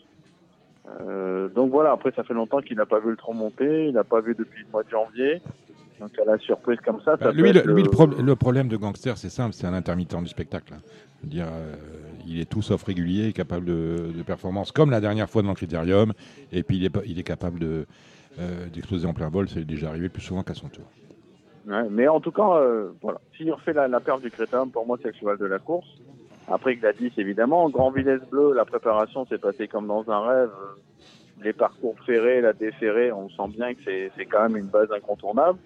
Euh, 1.00 1.48
donc 1.48 1.70
voilà, 1.70 1.92
après 1.92 2.10
ça 2.16 2.24
fait 2.24 2.34
longtemps 2.34 2.60
qu'il 2.60 2.76
n'a 2.76 2.86
pas 2.86 2.98
vu 2.98 3.10
le 3.10 3.16
tronc 3.16 3.34
monter, 3.34 3.86
il 3.88 3.94
n'a 3.94 4.02
pas 4.04 4.20
vu 4.20 4.34
depuis 4.34 4.64
le 4.64 4.70
mois 4.72 4.82
de 4.82 4.88
janvier. 4.90 5.40
Donc 6.00 6.18
à 6.18 6.24
la 6.24 6.38
surprise 6.38 6.78
comme 6.84 6.98
ça, 7.02 7.12
ça 7.12 7.16
Bah, 7.18 7.30
peut 7.32 7.36
lui, 7.42 7.52
le, 7.52 7.60
lui, 7.72 7.82
le 7.84 7.88
prob- 7.88 8.20
le 8.20 8.34
problème 8.36 8.66
de 8.66 8.76
Gangster, 8.76 9.16
c'est 9.16 9.28
simple, 9.28 9.52
c'est 9.52 9.66
un 9.68 9.74
intermittent 9.74 10.16
du 10.16 10.26
spectacle. 10.26 10.74
hein. 10.74 10.80
Je 11.20 11.26
veux 11.26 11.30
dire, 11.30 11.46
euh, 11.46 11.76
il 12.26 12.40
est 12.40 12.50
tout 12.50 12.62
sauf 12.62 12.82
régulier, 12.82 13.32
capable 13.32 13.64
de, 13.64 14.10
de 14.16 14.22
performance, 14.24 14.72
comme 14.72 14.90
la 14.90 15.00
dernière 15.00 15.30
fois 15.30 15.42
dans 15.42 15.50
le 15.50 15.54
Critérium, 15.54 16.12
et 16.50 16.64
puis 16.64 16.78
il 16.78 16.84
est, 16.86 16.90
il 17.06 17.20
est 17.20 17.22
capable 17.22 17.60
de, 17.60 17.86
euh, 18.38 18.66
d'exploser 18.66 19.06
en 19.06 19.14
plein 19.14 19.28
vol, 19.28 19.48
c'est 19.48 19.64
déjà 19.64 19.88
arrivé 19.88 20.08
plus 20.08 20.22
souvent 20.22 20.42
qu'à 20.42 20.54
son 20.54 20.68
tour. 20.68 20.84
Ouais, 21.66 21.88
mais 21.90 22.08
en 22.08 22.20
tout 22.20 22.32
cas, 22.32 22.56
euh, 22.56 22.90
voilà. 23.00 23.20
S'il 23.36 23.52
refait 23.52 23.72
la, 23.72 23.86
la 23.88 24.00
perte 24.00 24.22
du 24.22 24.30
Crétin, 24.30 24.66
pour 24.68 24.86
moi, 24.86 24.98
c'est 25.00 25.08
le 25.08 25.14
cheval 25.14 25.38
de 25.38 25.46
la 25.46 25.58
course. 25.58 25.86
Après 26.48 26.74
Gladys, 26.76 27.12
évidemment. 27.16 27.68
Grand 27.70 27.90
Villesse 27.90 28.22
Bleu, 28.30 28.52
la 28.52 28.64
préparation 28.64 29.24
s'est 29.26 29.38
passée 29.38 29.68
comme 29.68 29.86
dans 29.86 30.08
un 30.10 30.26
rêve. 30.26 30.50
Les 31.42 31.52
parcours 31.52 31.96
ferrés, 32.04 32.40
la 32.40 32.52
déferrée, 32.52 33.12
on 33.12 33.28
sent 33.28 33.56
bien 33.56 33.74
que 33.74 33.80
c'est 33.84 34.26
quand 34.26 34.42
même 34.42 34.56
une 34.56 34.66
base 34.66 34.90
incontournable. 34.92 35.58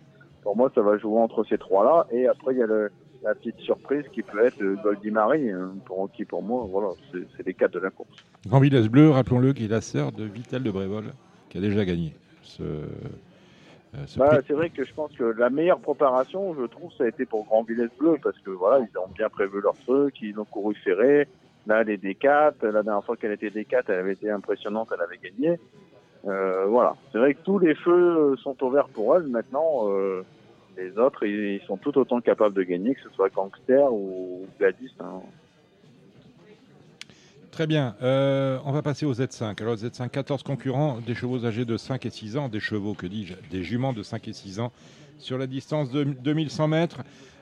Pour 0.42 0.56
moi, 0.56 0.70
ça 0.74 0.82
va 0.82 0.96
jouer 0.98 1.18
entre 1.18 1.44
ces 1.44 1.58
trois-là. 1.58 2.06
Et 2.10 2.28
après, 2.28 2.54
il 2.54 2.58
y 2.58 2.62
a 2.62 2.66
le, 2.66 2.90
la 3.22 3.34
petite 3.34 3.58
surprise 3.58 4.04
qui 4.12 4.22
peut 4.22 4.44
être 4.44 4.62
euh, 4.62 4.76
Goldie 4.82 5.10
Marie, 5.10 5.50
hein, 5.50 5.72
pour, 5.84 6.10
qui 6.12 6.24
pour 6.24 6.42
moi, 6.42 6.66
voilà, 6.70 6.88
c'est 7.12 7.46
les 7.46 7.54
quatre 7.54 7.72
de 7.72 7.80
la 7.80 7.90
course. 7.90 8.24
Grand 8.46 8.60
Villesse 8.60 8.88
Bleu, 8.88 9.10
rappelons-le, 9.10 9.52
qui 9.52 9.64
est 9.64 9.68
la 9.68 9.80
sœur 9.80 10.12
de 10.12 10.24
Vitel 10.24 10.62
de 10.62 10.70
Brévol, 10.70 11.06
qui 11.48 11.58
a 11.58 11.60
déjà 11.60 11.84
gagné 11.84 12.14
ce, 12.46 12.62
euh, 12.62 14.06
Bah, 14.16 14.38
c'est 14.46 14.52
vrai 14.52 14.70
que 14.70 14.84
je 14.84 14.92
pense 14.94 15.12
que 15.12 15.24
la 15.24 15.50
meilleure 15.50 15.80
préparation, 15.80 16.54
je 16.54 16.64
trouve, 16.66 16.92
ça 16.96 17.04
a 17.04 17.08
été 17.08 17.24
pour 17.26 17.44
Grand 17.44 17.62
Villesse 17.62 17.90
Bleu, 17.98 18.16
parce 18.22 18.38
que 18.38 18.50
voilà, 18.50 18.78
ils 18.84 18.98
ont 18.98 19.08
bien 19.08 19.28
prévu 19.28 19.60
leur 19.60 19.74
truc, 19.74 20.20
ils 20.22 20.38
ont 20.38 20.44
couru 20.44 20.74
ferré. 20.74 21.28
Là, 21.66 21.82
les 21.82 21.98
D4, 21.98 22.64
la 22.64 22.82
dernière 22.82 23.04
fois 23.04 23.16
qu'elle 23.16 23.32
était 23.32 23.48
D4, 23.50 23.84
elle 23.88 23.94
avait 23.94 24.12
été 24.12 24.30
impressionnante, 24.30 24.90
elle 24.94 25.02
avait 25.02 25.18
gagné. 25.18 25.58
Euh, 26.26 26.66
voilà, 26.66 26.96
c'est 27.12 27.18
vrai 27.18 27.34
que 27.34 27.42
tous 27.42 27.58
les 27.58 27.74
feux 27.74 28.36
sont 28.42 28.56
ouverts 28.62 28.88
pour 28.88 29.16
elle. 29.16 29.24
Maintenant, 29.24 29.88
euh, 29.88 30.22
les 30.76 30.96
autres, 30.98 31.24
ils, 31.24 31.54
ils 31.54 31.62
sont 31.66 31.76
tout 31.76 31.96
autant 31.98 32.20
capables 32.20 32.54
de 32.54 32.62
gagner, 32.62 32.94
que 32.94 33.00
ce 33.02 33.10
soit 33.10 33.30
Gangster 33.30 33.92
ou 33.92 34.46
Gladys. 34.58 34.92
hein. 35.00 35.20
Très 37.56 37.66
bien. 37.66 37.94
Euh, 38.02 38.58
on 38.66 38.72
va 38.72 38.82
passer 38.82 39.06
au 39.06 39.14
Z5. 39.14 39.62
Alors, 39.62 39.76
Z5, 39.76 40.10
14 40.10 40.42
concurrents, 40.42 40.98
des 41.06 41.14
chevaux 41.14 41.46
âgés 41.46 41.64
de 41.64 41.78
5 41.78 42.04
et 42.04 42.10
6 42.10 42.36
ans, 42.36 42.50
des 42.50 42.60
chevaux, 42.60 42.92
que 42.92 43.06
dis-je, 43.06 43.32
des 43.50 43.62
juments 43.62 43.94
de 43.94 44.02
5 44.02 44.28
et 44.28 44.34
6 44.34 44.60
ans, 44.60 44.72
sur 45.16 45.38
la 45.38 45.46
distance 45.46 45.90
de 45.90 46.04
2100 46.04 46.68
mètres. 46.68 47.00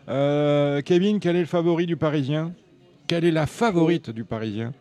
Euh, 0.09 0.83
Kevin, 0.83 1.19
quel 1.19 1.35
est 1.35 1.41
le 1.41 1.47
favori 1.47 1.87
du 1.87 1.97
Parisien? 1.97 2.53
Quelle 3.09 3.25
est 3.25 3.33
la 3.33 3.47
favorite 3.47 4.11
du 4.11 4.23
Parisien? 4.23 4.73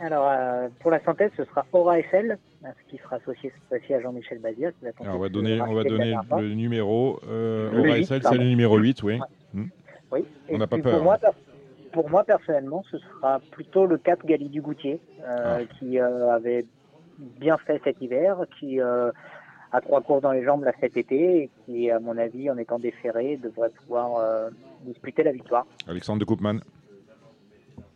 Alors, 0.00 0.26
euh, 0.28 0.66
pour 0.80 0.90
la 0.90 0.98
synthèse, 1.04 1.30
ce 1.36 1.44
sera 1.44 1.64
Aura 1.72 2.00
SL, 2.00 2.36
hein, 2.64 2.70
ce 2.84 2.90
qui 2.90 3.00
sera 3.00 3.14
associé 3.14 3.52
cette 3.54 3.68
fois-ci 3.68 3.94
à 3.94 4.00
Jean-Michel 4.00 4.40
Bazir. 4.40 4.72
Alors, 5.02 5.14
on 5.14 5.18
va 5.20 5.28
donner, 5.28 5.60
on 5.60 5.72
va 5.72 5.84
fois. 6.28 6.40
le 6.40 6.54
numéro. 6.54 7.20
Aura 7.22 8.02
SL, 8.02 8.22
c'est 8.24 8.38
le 8.38 8.48
numéro 8.48 8.76
8, 8.76 9.04
oui. 9.04 9.20
Hmm. 9.54 9.66
Oui. 10.10 10.24
On 10.48 10.58
n'a 10.58 10.66
pas 10.66 10.78
peur. 10.78 10.94
Pour 10.96 11.04
moi, 11.04 11.16
per- 11.18 11.28
pour 11.98 12.10
moi, 12.10 12.22
personnellement, 12.22 12.84
ce 12.92 12.98
sera 12.98 13.40
plutôt 13.50 13.84
le 13.84 13.98
4 13.98 14.24
Gali 14.24 14.48
du 14.48 14.60
Goutier, 14.62 15.00
euh, 15.24 15.58
Ah. 15.62 15.64
qui 15.80 15.98
euh, 15.98 16.30
avait 16.30 16.64
bien 17.18 17.56
fait 17.58 17.80
cet 17.82 18.00
hiver, 18.00 18.36
qui 18.60 18.80
euh, 18.80 19.10
a 19.72 19.80
trois 19.80 20.00
courses 20.00 20.22
dans 20.22 20.30
les 20.30 20.44
jambes 20.44 20.62
là 20.62 20.70
cet 20.78 20.96
été, 20.96 21.42
et 21.42 21.50
qui, 21.64 21.90
à 21.90 21.98
mon 21.98 22.16
avis, 22.16 22.48
en 22.52 22.56
étant 22.56 22.78
déféré, 22.78 23.36
devrait 23.42 23.70
pouvoir 23.70 24.16
euh, 24.18 24.48
disputer 24.84 25.24
la 25.24 25.32
victoire. 25.32 25.66
Alexandre 25.88 26.20
de 26.20 26.24
Koopman. 26.24 26.60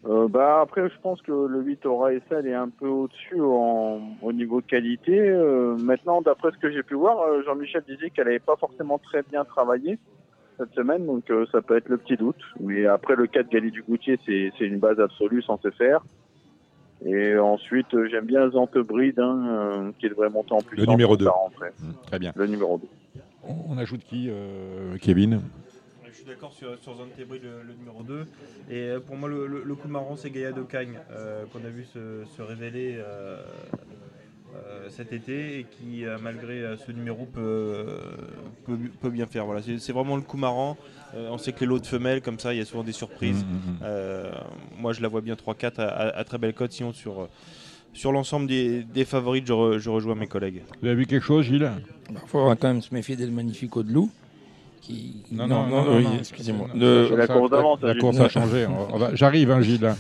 Euh, 0.05 0.27
bah 0.27 0.63
après, 0.63 0.89
je 0.89 0.99
pense 1.01 1.23
que 1.23 1.31
le 1.31 1.61
8 1.63 1.87
Aura 1.87 2.13
SL 2.13 2.49
est 2.49 2.55
un 2.55 2.71
peu 2.71 2.89
au-dessus 2.89 3.41
en- 3.41 4.01
au 4.21 4.33
niveau 4.33 4.61
de 4.61 4.67
qualité. 4.67 5.17
Euh, 5.17 5.77
maintenant, 5.77 6.23
d'après 6.23 6.51
ce 6.51 6.59
que 6.59 6.73
j'ai 6.73 6.83
pu 6.83 6.95
voir, 6.95 7.21
euh, 7.21 7.43
Jean-Michel 7.45 7.85
disait 7.87 8.11
qu'elle 8.11 8.25
n'avait 8.25 8.41
pas 8.41 8.57
forcément 8.57 8.99
très 8.99 9.23
bien 9.23 9.45
travaillé 9.45 10.01
cette 10.59 10.73
semaine, 10.75 11.07
donc 11.07 11.31
euh, 11.31 11.47
ça 11.53 11.63
peut 11.63 11.77
être 11.77 11.89
le 11.89 11.99
petit 11.99 12.17
doute. 12.17 12.37
Mais 12.61 12.87
après, 12.87 13.17
le 13.17 13.27
4 13.27 13.49
Gali 13.51 13.71
du 13.71 13.83
Goutier, 13.83 14.19
c'est 14.27 14.53
c'est 14.59 14.65
une 14.65 14.79
base 14.79 15.01
absolue 15.01 15.43
sans 15.43 15.59
se 15.61 15.71
faire. 15.71 16.01
Et 17.05 17.37
ensuite, 17.37 17.93
euh, 17.95 18.07
j'aime 18.11 18.27
bien 18.27 18.49
Zantebride, 18.51 19.19
hein, 19.19 19.47
euh, 19.49 19.91
qui 19.99 20.09
devrait 20.09 20.31
monter 20.31 20.53
en 20.53 20.59
puissance. 20.63 20.87
numéro 20.89 21.11
pour 21.11 21.19
deux. 21.19 21.25
la 21.25 21.31
rentrée. 21.33 21.71
Mmh, 21.81 21.93
Très 22.07 22.19
bien. 22.21 22.33
Le 22.37 22.47
numéro 22.47 22.79
2. 22.79 22.87
On, 23.45 23.55
on 23.75 23.79
ajoute 23.79 24.03
qui, 24.05 24.29
euh, 24.31 24.97
Kevin? 25.01 25.41
Je 26.07 26.13
suis 26.19 26.25
d'accord 26.27 26.53
sur, 26.53 26.79
sur 26.79 26.95
Zantebri, 26.95 27.41
le, 27.41 27.63
le 27.67 27.73
numéro 27.75 28.03
2. 28.05 28.27
Et 28.71 28.93
pour 29.05 29.17
moi, 29.17 29.29
le, 29.29 29.47
le- 29.49 29.63
le 29.65 29.75
coup 29.75 29.89
marrant, 29.89 30.15
c'est 30.15 30.31
Gaïa 30.31 30.53
de 30.53 30.63
Cagne, 30.63 31.01
euh, 31.11 31.45
qu'on 31.53 31.65
a 31.65 31.71
vu 31.71 31.85
se, 31.85 32.25
se 32.27 32.43
révéler 32.43 32.97
euh, 32.99 33.39
cet 34.91 35.13
été 35.13 35.61
et 35.61 35.65
qui, 35.65 36.05
euh, 36.05 36.19
malgré 36.23 36.61
euh, 36.61 36.77
ce 36.77 36.93
numéro, 36.93 37.25
peut, 37.27 37.87
peut, 38.67 38.77
peut 39.01 39.11
bien 39.11 39.27
faire. 39.27 39.47
Voilà, 39.47 39.61
c'est 39.79 39.93
vraiment 39.93 40.17
le 40.17 40.23
coup 40.23 40.37
marrant. 40.37 40.77
Euh, 41.15 41.29
on 41.31 41.39
sait 41.39 41.53
que 41.53 41.61
les 41.61 41.67
lots 41.67 41.79
de 41.79 41.87
femelles, 41.87 42.21
comme 42.23 42.39
ça, 42.39 42.53
il 42.55 42.59
y 42.59 42.61
a 42.61 42.65
souvent 42.65 42.85
des 42.85 42.93
surprises. 42.93 43.45
Mhm, 43.45 43.73
mhm. 43.75 43.79
Euh, 43.83 44.31
moi, 44.79 44.93
je 44.93 45.01
la 45.03 45.09
vois 45.09 45.21
bien 45.21 45.35
3-4 45.35 45.81
à, 45.81 45.85
à- 45.89 46.19
à 46.19 46.25
très 46.25 46.39
belle 46.39 46.55
cote. 46.55 46.73
Sinon, 46.73 46.93
sur, 46.93 47.29
sur 47.93 48.13
l'ensemble 48.13 48.47
des, 48.47 48.83
des 48.83 49.05
favorites, 49.05 49.47
je, 49.47 49.53
re- 49.53 49.79
je 49.79 49.91
rejoins 49.91 50.15
mes 50.15 50.27
collègues. 50.27 50.63
Vous 50.81 50.87
avez 50.89 50.97
vu 50.97 51.07
quelque 51.07 51.25
chose, 51.25 51.45
Gilles? 51.47 51.71
Il 52.11 52.17
faut 52.27 52.45
quand 52.45 52.65
même 52.65 52.83
se 52.83 52.93
méfier 52.95 53.17
d'El 53.17 53.31
Magnifico 53.31 53.83
de 53.83 53.93
Loup. 53.93 54.11
Qui... 54.81 55.23
Non, 55.31 55.47
non, 55.47 55.67
non, 55.69 55.85
non, 55.85 55.97
oui, 55.97 56.05
non. 56.05 56.17
excusez-moi. 56.19 56.69
De- 56.75 57.07
ça- 57.09 57.27
ça- 57.27 57.87
La 57.87 57.95
course 57.95 58.19
a 58.21 58.29
changé. 58.29 58.67
Va- 58.97 59.15
J'arrive, 59.15 59.51
hein, 59.51 59.61
Gilles. 59.63 59.95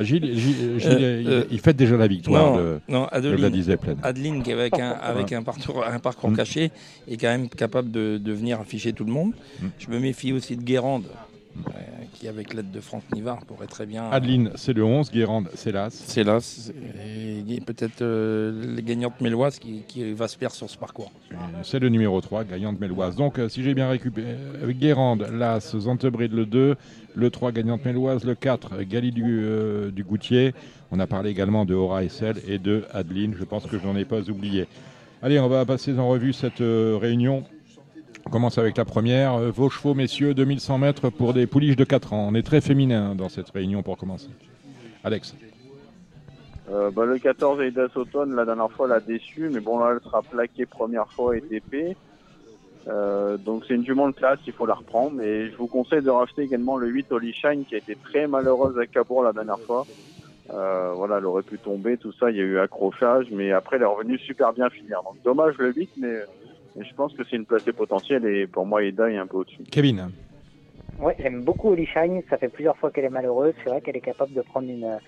Gilles, 0.00 0.38
Gilles, 0.38 0.78
Gilles, 0.78 0.90
Euh, 0.92 1.20
il, 1.22 1.28
euh, 1.28 1.44
il 1.50 1.60
fête 1.60 1.76
déjà 1.76 1.96
la 1.96 2.06
victoire 2.06 2.52
non, 2.52 2.56
de, 2.56 2.80
non, 2.88 3.02
de 3.02 3.08
Adeline. 3.16 3.76
Adeline 4.02 4.42
qui 4.42 4.52
avec 4.52 4.78
un, 4.78 4.90
avec 4.90 5.32
un 5.32 5.42
parcours, 5.42 5.84
un 5.84 5.98
parcours 5.98 6.30
Mm. 6.30 6.36
caché 6.36 6.70
est 7.08 7.16
quand 7.16 7.28
même 7.28 7.48
capable 7.48 7.90
de, 7.90 8.18
de 8.18 8.32
venir 8.32 8.60
afficher 8.60 8.92
tout 8.92 9.04
le 9.04 9.12
monde. 9.12 9.32
Mm. 9.60 9.66
Je 9.78 9.88
me 9.90 9.98
méfie 10.00 10.32
aussi 10.32 10.56
de 10.56 10.62
Guérande, 10.62 11.04
qui 12.14 12.28
avec 12.28 12.54
l'aide 12.54 12.70
de 12.70 12.80
Franck 12.80 13.02
Nivard 13.14 13.44
pourrait 13.44 13.66
très 13.66 13.86
bien. 13.86 14.08
Adeline, 14.10 14.50
c'est 14.54 14.72
le 14.72 14.84
11, 14.84 15.10
Guérande, 15.10 15.48
c'est 15.54 15.72
l'As. 15.72 15.90
C'est 15.90 16.24
c'est- 16.40 16.72
et 16.72 17.60
peut-être 17.60 18.02
euh, 18.02 18.74
les 18.76 18.82
gagnantes 18.82 19.20
méloises 19.20 19.58
qui, 19.58 19.82
qui 19.86 20.12
va 20.12 20.28
se 20.28 20.36
perdre 20.36 20.54
sur 20.54 20.68
ce 20.70 20.76
parcours. 20.78 21.10
C'est 21.62 21.78
le 21.78 21.88
numéro 21.88 22.20
3, 22.20 22.44
gagnante 22.44 22.80
méloise. 22.80 23.16
Donc, 23.16 23.38
euh, 23.38 23.48
si 23.48 23.62
j'ai 23.62 23.74
bien 23.74 23.88
récupéré, 23.88 24.36
euh, 24.62 24.72
Guérande, 24.72 25.26
l'As, 25.32 25.76
Zantebride 25.76 26.32
le 26.32 26.46
2, 26.46 26.76
le 27.14 27.30
3, 27.30 27.52
gagnante 27.52 27.84
méloise, 27.84 28.24
le 28.24 28.34
4, 28.34 28.82
Gali 28.82 29.12
du, 29.12 29.24
euh, 29.44 29.90
du 29.90 30.04
Goutier. 30.04 30.54
On 30.90 31.00
a 31.00 31.06
parlé 31.06 31.30
également 31.30 31.64
de 31.64 31.74
Aura 31.74 32.04
Essel 32.04 32.36
et 32.46 32.58
de 32.58 32.84
Adeline. 32.92 33.34
Je 33.38 33.44
pense 33.44 33.66
que 33.66 33.78
je 33.78 33.84
n'en 33.84 33.96
ai 33.96 34.04
pas 34.04 34.28
oublié. 34.30 34.66
Allez, 35.22 35.38
on 35.40 35.48
va 35.48 35.64
passer 35.64 35.98
en 35.98 36.08
revue 36.08 36.32
cette 36.32 36.60
euh, 36.60 36.98
réunion. 37.00 37.44
On 38.26 38.30
commence 38.30 38.56
avec 38.58 38.76
la 38.76 38.84
première. 38.84 39.34
Euh, 39.34 39.50
vos 39.50 39.68
chevaux, 39.68 39.94
messieurs, 39.94 40.34
2100 40.34 40.78
mètres 40.78 41.10
pour 41.10 41.34
des 41.34 41.46
pouliches 41.46 41.76
de 41.76 41.84
4 41.84 42.14
ans. 42.14 42.26
On 42.30 42.34
est 42.34 42.42
très 42.42 42.60
féminin 42.60 43.14
dans 43.14 43.28
cette 43.28 43.50
réunion 43.50 43.82
pour 43.82 43.98
commencer. 43.98 44.30
Alex. 45.02 45.34
Euh, 46.70 46.90
bah, 46.90 47.04
le 47.04 47.18
14 47.18 47.60
Aida 47.60 47.88
Sauton, 47.92 48.24
la 48.34 48.46
dernière 48.46 48.70
fois, 48.70 48.88
l'a 48.88 49.00
déçu, 49.00 49.50
mais 49.52 49.60
bon, 49.60 49.78
là, 49.78 49.92
elle 49.94 50.02
sera 50.02 50.22
plaquée 50.22 50.64
première 50.64 51.08
fois 51.12 51.36
ETP. 51.36 51.96
Euh, 52.86 53.38
donc 53.38 53.64
c'est 53.66 53.74
une 53.74 53.84
jument 53.84 54.08
de 54.08 54.14
classe, 54.14 54.38
il 54.46 54.52
faut 54.52 54.66
la 54.66 54.74
reprendre. 54.74 55.20
Et 55.20 55.50
je 55.50 55.56
vous 55.56 55.66
conseille 55.66 56.02
de 56.02 56.10
racheter 56.10 56.42
également 56.42 56.76
le 56.78 56.88
8 56.88 57.12
Holy 57.12 57.32
Shine 57.34 57.64
qui 57.66 57.74
a 57.74 57.78
été 57.78 57.96
très 57.96 58.26
malheureuse 58.26 58.78
à 58.78 58.86
Cabourg 58.86 59.22
la 59.22 59.32
dernière 59.32 59.60
fois. 59.60 59.86
Voilà, 60.48 61.18
elle 61.18 61.26
aurait 61.26 61.42
pu 61.42 61.58
tomber, 61.58 61.96
tout 61.96 62.12
ça, 62.12 62.30
il 62.30 62.36
y 62.36 62.40
a 62.40 62.44
eu 62.44 62.58
accrochage, 62.58 63.26
mais 63.32 63.52
après 63.52 63.76
elle 63.76 63.82
est 63.82 63.86
revenue 63.86 64.18
super 64.18 64.52
bien 64.52 64.68
finir. 64.68 65.02
Donc 65.02 65.16
dommage 65.24 65.56
le 65.58 65.72
8, 65.72 65.90
mais, 65.96 66.20
mais 66.76 66.84
je 66.84 66.94
pense 66.94 67.12
que 67.14 67.22
c'est 67.28 67.36
une 67.36 67.46
placée 67.46 67.72
potentielle 67.72 68.24
et 68.26 68.46
pour 68.46 68.66
moi 68.66 68.82
Eda 68.84 69.10
est 69.10 69.16
un 69.16 69.26
peu 69.26 69.38
au-dessus. 69.38 69.62
Kevin. 69.70 70.10
Ouais, 71.00 71.16
j'aime 71.18 71.42
beaucoup 71.42 71.70
Oli 71.70 71.86
Shine. 71.86 72.22
Ça 72.30 72.36
fait 72.38 72.48
plusieurs 72.48 72.76
fois 72.76 72.90
qu'elle 72.90 73.04
est 73.04 73.08
malheureuse. 73.10 73.54
C'est 73.62 73.70
vrai 73.70 73.80
qu'elle 73.80 73.96
est 73.96 74.00
capable 74.00 74.32
de 74.32 74.42
prendre 74.42 74.68
une, 74.68 74.98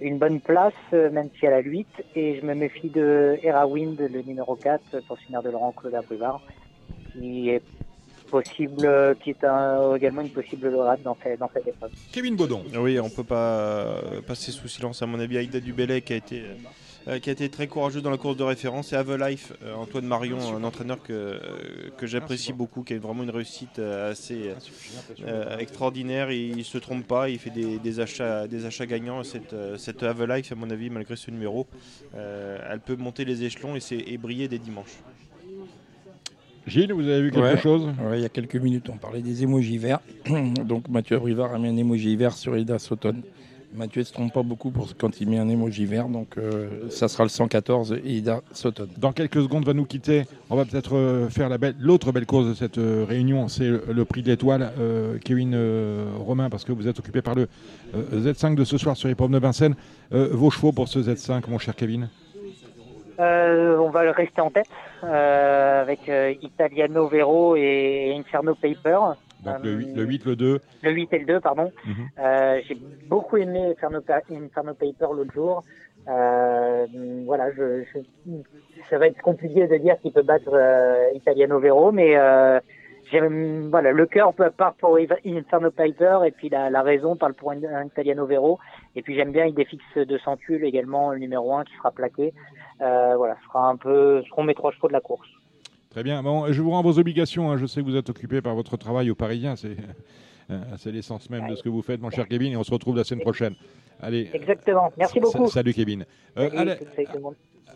une 0.00 0.18
bonne 0.18 0.40
place, 0.40 0.72
euh, 0.92 1.10
même 1.10 1.28
si 1.38 1.46
elle 1.46 1.52
a 1.52 1.62
le 1.62 1.70
8. 1.70 1.86
Et 2.16 2.40
je 2.40 2.46
me 2.46 2.54
méfie 2.54 2.90
de 2.90 3.38
Hera 3.42 3.66
Wind, 3.66 3.98
le 4.00 4.22
numéro 4.22 4.56
4, 4.56 5.00
pensionnaire 5.06 5.42
de 5.42 5.50
Laurent 5.50 5.72
Claude 5.72 5.94
Abrivard, 5.94 6.40
qui 7.12 7.50
est 7.50 7.62
possible, 8.30 8.84
euh, 8.84 9.14
qui 9.14 9.30
est 9.30 9.44
un- 9.44 9.94
également 9.96 10.20
une 10.22 10.30
possible 10.30 10.68
lauréate 10.68 11.02
dans, 11.02 11.16
cette- 11.22 11.38
dans 11.38 11.50
cette 11.52 11.66
épreuve. 11.66 11.90
Kevin 12.12 12.36
Baudon. 12.36 12.64
Oui, 12.78 12.98
on 13.00 13.08
peut 13.10 13.24
pas 13.24 13.56
euh, 13.56 14.20
passer 14.26 14.50
sous 14.52 14.68
silence, 14.68 15.02
à 15.02 15.06
mon 15.06 15.18
avis, 15.20 15.38
Aïda 15.38 15.58
Dubélé 15.60 16.00
qui 16.02 16.12
a 16.12 16.16
été. 16.16 16.42
Euh, 17.08 17.18
qui 17.18 17.30
a 17.30 17.32
été 17.32 17.48
très 17.48 17.66
courageux 17.66 18.00
dans 18.02 18.10
la 18.10 18.16
course 18.18 18.36
de 18.36 18.42
référence 18.42 18.92
et 18.92 18.96
Have 18.96 19.16
Life, 19.16 19.52
euh, 19.62 19.74
Antoine 19.74 20.04
Marion, 20.06 20.38
un 20.54 20.64
entraîneur 20.64 21.02
que, 21.02 21.12
euh, 21.12 21.38
que 21.96 22.06
j'apprécie 22.06 22.52
beaucoup, 22.52 22.82
qui 22.82 22.94
a 22.94 22.98
vraiment 22.98 23.22
une 23.22 23.30
réussite 23.30 23.78
assez 23.78 24.52
euh, 25.26 25.56
extraordinaire. 25.58 26.30
Il, 26.30 26.58
il 26.58 26.64
se 26.64 26.78
trompe 26.78 27.06
pas, 27.06 27.28
il 27.30 27.38
fait 27.38 27.50
des, 27.50 27.78
des 27.78 28.00
achats, 28.00 28.46
des 28.46 28.66
achats 28.66 28.86
gagnants. 28.86 29.22
Cette, 29.24 29.54
cette 29.78 30.02
Have 30.02 30.24
Life, 30.26 30.52
à 30.52 30.54
mon 30.54 30.68
avis, 30.70 30.90
malgré 30.90 31.16
ce 31.16 31.30
numéro, 31.30 31.66
euh, 32.14 32.58
elle 32.70 32.80
peut 32.80 32.96
monter 32.96 33.24
les 33.24 33.44
échelons 33.44 33.76
et, 33.76 33.80
c'est- 33.80 34.04
et 34.06 34.18
briller 34.18 34.48
dès 34.48 34.58
dimanche. 34.58 34.90
Gilles, 36.66 36.92
vous 36.92 37.00
avez 37.08 37.22
vu 37.22 37.30
quelque 37.30 37.42
Ouais. 37.42 37.58
chose? 37.60 37.86
Ouais, 38.00 38.18
Il 38.18 38.22
y 38.22 38.26
a 38.26 38.28
quelques 38.28 38.56
minutes, 38.56 38.88
on 38.90 38.96
parlait 38.98 39.22
des 39.22 39.42
émojis 39.42 39.78
verts. 39.78 40.00
Donc 40.66 40.88
Mathieu 40.88 41.16
Abrivard 41.16 41.54
a 41.54 41.58
mis 41.58 41.68
un 41.68 41.76
émoji 41.76 42.14
vert 42.16 42.34
sur 42.34 42.56
Ida 42.56 42.78
Sauton. 42.78 43.22
Mathieu 43.72 44.00
ne 44.00 44.04
se 44.04 44.12
trompe 44.12 44.32
pas 44.32 44.42
beaucoup 44.42 44.70
pour 44.70 44.88
quand 44.98 45.20
il 45.20 45.28
met 45.28 45.38
un 45.38 45.48
émoji 45.48 45.84
vert, 45.86 46.08
donc 46.08 46.36
euh, 46.38 46.88
ça 46.90 47.06
sera 47.06 47.22
le 47.22 47.28
114 47.28 47.96
Ida 48.04 48.40
Sauton. 48.52 48.88
Dans 48.98 49.12
quelques 49.12 49.40
secondes, 49.40 49.64
va 49.64 49.74
nous 49.74 49.84
quitter. 49.84 50.24
On 50.50 50.56
va 50.56 50.64
peut-être 50.64 50.96
euh, 50.96 51.28
faire 51.28 51.48
la 51.48 51.56
belle- 51.56 51.76
l'autre 51.78 52.10
belle 52.10 52.26
cause 52.26 52.48
de 52.48 52.54
cette 52.54 52.78
euh, 52.78 53.04
réunion, 53.08 53.46
c'est 53.46 53.68
le, 53.68 53.84
le 53.92 54.04
prix 54.04 54.22
de 54.22 54.28
l'étoile. 54.28 54.72
Euh, 54.80 55.18
Kevin 55.24 55.52
euh, 55.54 56.04
Romain, 56.18 56.50
parce 56.50 56.64
que 56.64 56.72
vous 56.72 56.88
êtes 56.88 56.98
occupé 56.98 57.22
par 57.22 57.36
le 57.36 57.46
euh, 57.94 58.32
Z5 58.32 58.56
de 58.56 58.64
ce 58.64 58.76
soir 58.76 58.96
sur 58.96 59.08
les 59.08 59.14
pommes 59.14 59.32
de 59.32 59.38
Vincennes. 59.38 59.76
Euh, 60.12 60.28
vos 60.32 60.50
chevaux 60.50 60.72
pour 60.72 60.88
ce 60.88 60.98
Z5, 60.98 61.48
mon 61.48 61.58
cher 61.58 61.76
Kevin? 61.76 62.08
Euh, 63.20 63.76
on 63.78 63.90
va 63.90 64.02
le 64.02 64.10
rester 64.10 64.40
en 64.40 64.50
tête 64.50 64.66
euh, 65.04 65.82
avec 65.82 66.08
euh, 66.08 66.32
Italiano 66.42 67.06
Vero 67.06 67.54
et 67.54 68.16
Inferno 68.18 68.54
Paper. 68.54 68.98
Donc 69.44 69.64
le, 69.64 69.70
Euh, 69.70 69.76
8, 69.78 69.94
le 69.96 70.04
8, 70.04 70.24
le 70.26 70.36
2. 70.36 70.60
Le 70.82 70.90
8 70.90 71.12
et 71.12 71.18
le 71.20 71.24
2, 71.26 71.40
pardon. 71.40 71.72
Mhm. 71.86 71.94
Euh, 72.18 72.60
J'ai 72.66 72.76
beaucoup 73.08 73.36
aimé 73.36 73.72
Inferno, 73.72 74.00
Inferno 74.30 74.74
Paper 74.74 75.06
l'autre 75.14 75.32
jour. 75.32 75.64
Euh, 76.08 76.86
voilà, 77.26 77.50
je, 77.52 77.84
je- 77.84 78.30
ça 78.88 78.98
va 78.98 79.06
être 79.06 79.20
compliqué 79.20 79.66
de 79.66 79.76
dire 79.76 79.98
qu'il 80.00 80.12
peut 80.12 80.22
battre 80.22 80.50
euh, 80.52 81.10
Italiano 81.14 81.58
Vero, 81.60 81.92
mais 81.92 82.16
euh, 82.16 82.58
voilà, 83.70 83.92
le 83.92 84.06
cœur 84.06 84.32
part 84.34 84.74
pour 84.74 84.98
Inferno 85.26 85.70
Paper 85.70 86.20
et 86.26 86.30
puis 86.30 86.48
la, 86.48 86.70
la 86.70 86.82
raison 86.82 87.16
parle 87.16 87.34
pour 87.34 87.50
un, 87.50 87.84
Italiano 87.84 88.24
Vero. 88.26 88.58
Et 88.96 89.02
puis 89.02 89.14
j'aime 89.14 89.32
bien 89.32 89.46
Idefix 89.46 89.82
de 89.96 90.18
Centule 90.18 90.64
également, 90.64 91.10
le 91.12 91.18
numéro 91.18 91.54
1 91.54 91.64
qui 91.64 91.74
sera 91.76 91.90
plaqué. 91.90 92.32
Euh, 92.80 93.14
voilà, 93.16 93.36
ce 93.40 93.46
sera 93.48 93.68
un 93.68 93.76
peu, 93.76 94.22
ce 94.22 94.28
seront 94.28 94.44
mes 94.44 94.54
trois 94.54 94.72
chevaux 94.72 94.88
de 94.88 94.92
la 94.92 95.00
course. 95.00 95.28
Très 95.90 96.02
bien. 96.04 96.22
Bon, 96.22 96.52
je 96.52 96.62
vous 96.62 96.70
rends 96.70 96.82
vos 96.82 96.98
obligations. 96.98 97.50
hein. 97.50 97.56
Je 97.56 97.66
sais 97.66 97.80
que 97.80 97.86
vous 97.86 97.96
êtes 97.96 98.08
occupé 98.10 98.40
par 98.40 98.54
votre 98.54 98.76
travail 98.76 99.10
au 99.10 99.14
Parisien. 99.14 99.56
C'est 99.56 99.76
euh, 100.50 100.58
c'est 100.78 100.92
l'essence 100.92 101.28
même 101.30 101.48
de 101.48 101.54
ce 101.56 101.62
que 101.62 101.68
vous 101.68 101.82
faites, 101.82 102.00
mon 102.00 102.10
cher 102.10 102.28
Kevin. 102.28 102.52
Et 102.52 102.56
on 102.56 102.62
se 102.64 102.70
retrouve 102.72 102.96
la 102.96 103.04
semaine 103.04 103.22
prochaine. 103.22 103.54
Allez. 104.00 104.30
Exactement. 104.32 104.92
Merci 104.96 105.14
sa- 105.14 105.20
beaucoup. 105.20 105.48
Salut, 105.48 105.74
Kevin. 105.74 106.04
Euh, 106.38 106.48
Salut, 106.50 106.56
Ale-. 106.70 106.78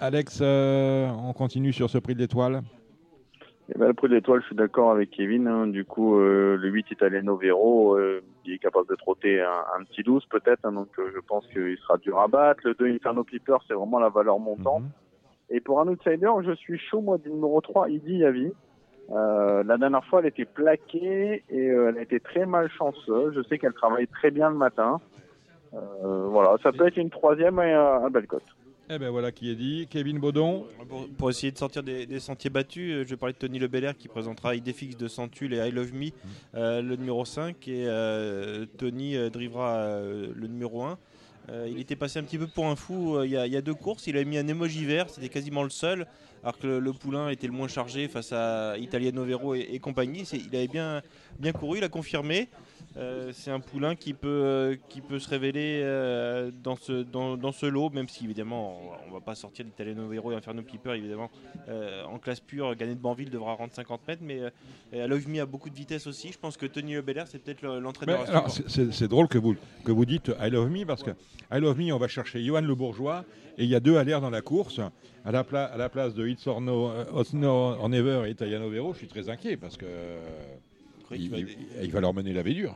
Alex, 0.00 0.38
euh, 0.42 1.08
on 1.24 1.32
continue 1.32 1.72
sur 1.72 1.90
ce 1.90 1.98
prix 1.98 2.14
de 2.14 2.20
l'étoile. 2.20 2.62
Eh 3.74 3.78
ben, 3.78 3.86
le 3.88 3.94
prix 3.94 4.08
de 4.08 4.14
l'étoile, 4.14 4.40
je 4.42 4.46
suis 4.46 4.56
d'accord 4.56 4.90
avec 4.92 5.10
Kevin. 5.10 5.46
hein. 5.48 5.66
Du 5.66 5.84
coup, 5.84 6.18
euh, 6.18 6.56
le 6.56 6.68
8 6.68 6.86
Italiano 6.92 7.36
Vero, 7.36 7.96
euh, 7.96 8.22
il 8.44 8.52
est 8.54 8.58
capable 8.58 8.88
de 8.88 8.94
trotter 8.94 9.40
un, 9.40 9.64
un 9.80 9.84
petit 9.84 10.02
12 10.02 10.24
peut-être. 10.30 10.60
hein. 10.64 10.72
donc, 10.72 10.88
euh, 10.98 11.10
je 11.14 11.20
pense 11.20 11.46
qu'il 11.48 11.76
sera 11.78 11.96
dur 11.98 12.18
à 12.20 12.28
battre. 12.28 12.60
Le 12.64 12.74
2 12.74 12.86
Inferno 12.94 13.24
Piper, 13.24 13.56
c'est 13.66 13.74
vraiment 13.74 13.98
la 13.98 14.08
valeur 14.08 14.38
montante. 14.38 14.82
Mhm. 14.82 14.90
Et 15.54 15.60
pour 15.60 15.80
un 15.80 15.86
outsider, 15.86 16.32
je 16.44 16.52
suis 16.56 16.78
chaud, 16.78 17.00
moi, 17.00 17.16
du 17.16 17.30
numéro 17.30 17.60
3, 17.60 17.88
Idi 17.88 18.16
Yavi. 18.16 18.50
Euh, 19.12 19.62
la 19.62 19.76
dernière 19.76 20.04
fois, 20.06 20.18
elle 20.18 20.26
était 20.26 20.44
plaquée 20.44 21.44
et 21.48 21.70
euh, 21.70 21.90
elle 21.90 21.98
a 21.98 22.02
été 22.02 22.18
très 22.18 22.44
malchanceuse. 22.44 23.34
Je 23.36 23.42
sais 23.48 23.58
qu'elle 23.58 23.72
travaille 23.72 24.08
très 24.08 24.32
bien 24.32 24.50
le 24.50 24.56
matin. 24.56 25.00
Euh, 25.72 26.26
voilà, 26.28 26.56
ça 26.60 26.72
peut 26.72 26.88
être 26.88 26.96
une 26.96 27.10
troisième 27.10 27.60
et 27.60 27.72
un, 27.72 28.10
bel 28.10 28.26
cote. 28.26 28.42
Eh 28.90 28.98
ben 28.98 29.10
voilà 29.10 29.30
qui 29.30 29.48
est 29.48 29.54
dit. 29.54 29.86
Kevin 29.88 30.18
Baudon. 30.18 30.66
Pour, 30.88 31.06
pour 31.16 31.30
essayer 31.30 31.52
de 31.52 31.56
sortir 31.56 31.84
des, 31.84 32.04
des 32.04 32.18
sentiers 32.18 32.50
battus, 32.50 32.92
euh, 32.92 33.04
je 33.04 33.10
vais 33.10 33.16
parler 33.16 33.32
de 33.32 33.38
Tony 33.38 33.60
Lebelair 33.60 33.96
qui 33.96 34.08
présentera 34.08 34.56
Idefix 34.56 34.96
de 34.96 35.06
Centule 35.06 35.54
et 35.54 35.68
I 35.68 35.70
Love 35.70 35.94
Me, 35.94 36.08
euh, 36.56 36.82
le 36.82 36.96
numéro 36.96 37.24
5, 37.24 37.68
et 37.68 37.84
euh, 37.86 38.66
Tony 38.76 39.16
euh, 39.16 39.30
drivera 39.30 39.76
euh, 39.76 40.32
le 40.34 40.48
numéro 40.48 40.82
1. 40.82 40.98
Euh, 41.50 41.68
il 41.70 41.78
était 41.78 41.96
passé 41.96 42.18
un 42.18 42.22
petit 42.22 42.38
peu 42.38 42.46
pour 42.46 42.66
un 42.66 42.76
fou 42.76 43.16
euh, 43.16 43.26
il 43.26 43.32
y, 43.32 43.36
a- 43.56 43.60
deux 43.60 43.74
courses. 43.74 44.06
Il 44.06 44.16
a 44.16 44.24
mis 44.24 44.38
un 44.38 44.48
emoji 44.48 44.84
vert, 44.84 45.10
c'était 45.10 45.28
quasiment 45.28 45.62
le 45.62 45.70
seul, 45.70 46.06
alors 46.42 46.58
que 46.58 46.66
le, 46.66 46.92
poulain 46.92 47.28
était 47.28 47.46
le 47.46 47.52
moins 47.52 47.68
chargé 47.68 48.08
face 48.08 48.32
à 48.32 48.76
Italiano 48.78 49.24
Vero 49.24 49.54
et, 49.54 49.68
et 49.72 49.78
compagnie. 49.78 50.22
Il 50.32 50.56
avait 50.56 50.68
bien, 50.68 51.02
bien 51.38 51.52
couru, 51.52 51.78
il 51.78 51.84
a 51.84 51.88
confirmé. 51.88 52.48
Euh, 52.96 53.30
c'est 53.32 53.50
un 53.50 53.58
poulain 53.60 53.96
qui 53.96 54.14
peut, 54.14 54.28
euh, 54.28 54.76
qui 54.88 55.00
peut 55.00 55.18
se 55.18 55.28
révéler 55.28 55.80
euh, 55.82 56.50
dans, 56.62 56.76
ce, 56.76 57.02
dans, 57.02 57.36
dans 57.36 57.50
ce 57.50 57.66
lot, 57.66 57.90
même 57.90 58.08
si 58.08 58.24
évidemment 58.24 58.78
on 59.08 59.12
va 59.12 59.20
pas 59.20 59.34
sortir 59.34 59.64
d'Italiano 59.64 60.06
Vero 60.08 60.30
et 60.32 60.36
Inferno 60.36 60.62
Piper 60.62 60.92
évidemment. 60.96 61.30
En 62.08 62.18
classe 62.18 62.40
pure, 62.40 62.74
Gagné 62.76 62.94
de 62.94 63.00
Banville 63.00 63.30
devra 63.30 63.54
rendre 63.54 63.72
50 63.72 64.06
mètres, 64.06 64.22
mais 64.24 64.40
euh, 64.94 65.06
Love 65.08 65.28
Me 65.28 65.40
a 65.40 65.46
beaucoup 65.46 65.70
de 65.70 65.74
vitesse 65.74 66.06
aussi. 66.06 66.30
Je 66.32 66.38
pense 66.38 66.56
que 66.56 66.66
Tony 66.66 67.00
Belair 67.02 67.26
c'est 67.26 67.38
peut-être 67.42 67.62
l'entraîneur. 67.62 68.20
à 68.34 68.48
c'est- 68.48 69.08
drôle 69.08 69.26
que 69.28 69.38
vous, 69.38 69.56
que 69.84 69.90
vous 69.92 70.04
dites 70.04 70.30
I 70.40 70.50
love 70.50 70.70
me 70.70 70.84
parce 70.84 71.02
que 71.02 71.10
I 71.52 71.58
love 71.60 71.78
me, 71.78 71.92
on 71.92 71.98
va 71.98 72.08
chercher 72.08 72.42
Johan 72.44 72.60
Le 72.60 72.74
Bourgeois 72.74 73.24
et 73.58 73.64
il 73.64 73.68
y 73.70 73.74
a 73.74 73.80
deux 73.80 73.96
à 73.96 74.04
l'air 74.04 74.20
dans 74.20 74.30
la 74.30 74.40
course. 74.42 74.80
À 75.26 75.32
la, 75.32 75.42
pla- 75.42 75.64
à 75.64 75.76
la 75.78 75.88
place 75.88 76.12
de 76.14 76.26
It's 76.28 76.46
or 76.46 76.60
No, 76.60 76.90
Osno 77.14 77.48
or 77.48 77.88
Never 77.88 78.24
et 78.26 78.30
Italiano 78.30 78.68
Vero, 78.68 78.92
je 78.92 78.98
suis 78.98 79.06
très 79.08 79.30
inquiet 79.30 79.56
parce 79.56 79.76
que 79.78 79.86
il, 81.12 81.30
va- 81.30 81.38
il- 81.38 81.48
il 81.82 81.90
va 81.90 82.00
leur 82.00 82.14
mener 82.14 82.32
la 82.32 82.42
vie 82.42 82.54
dure. 82.54 82.74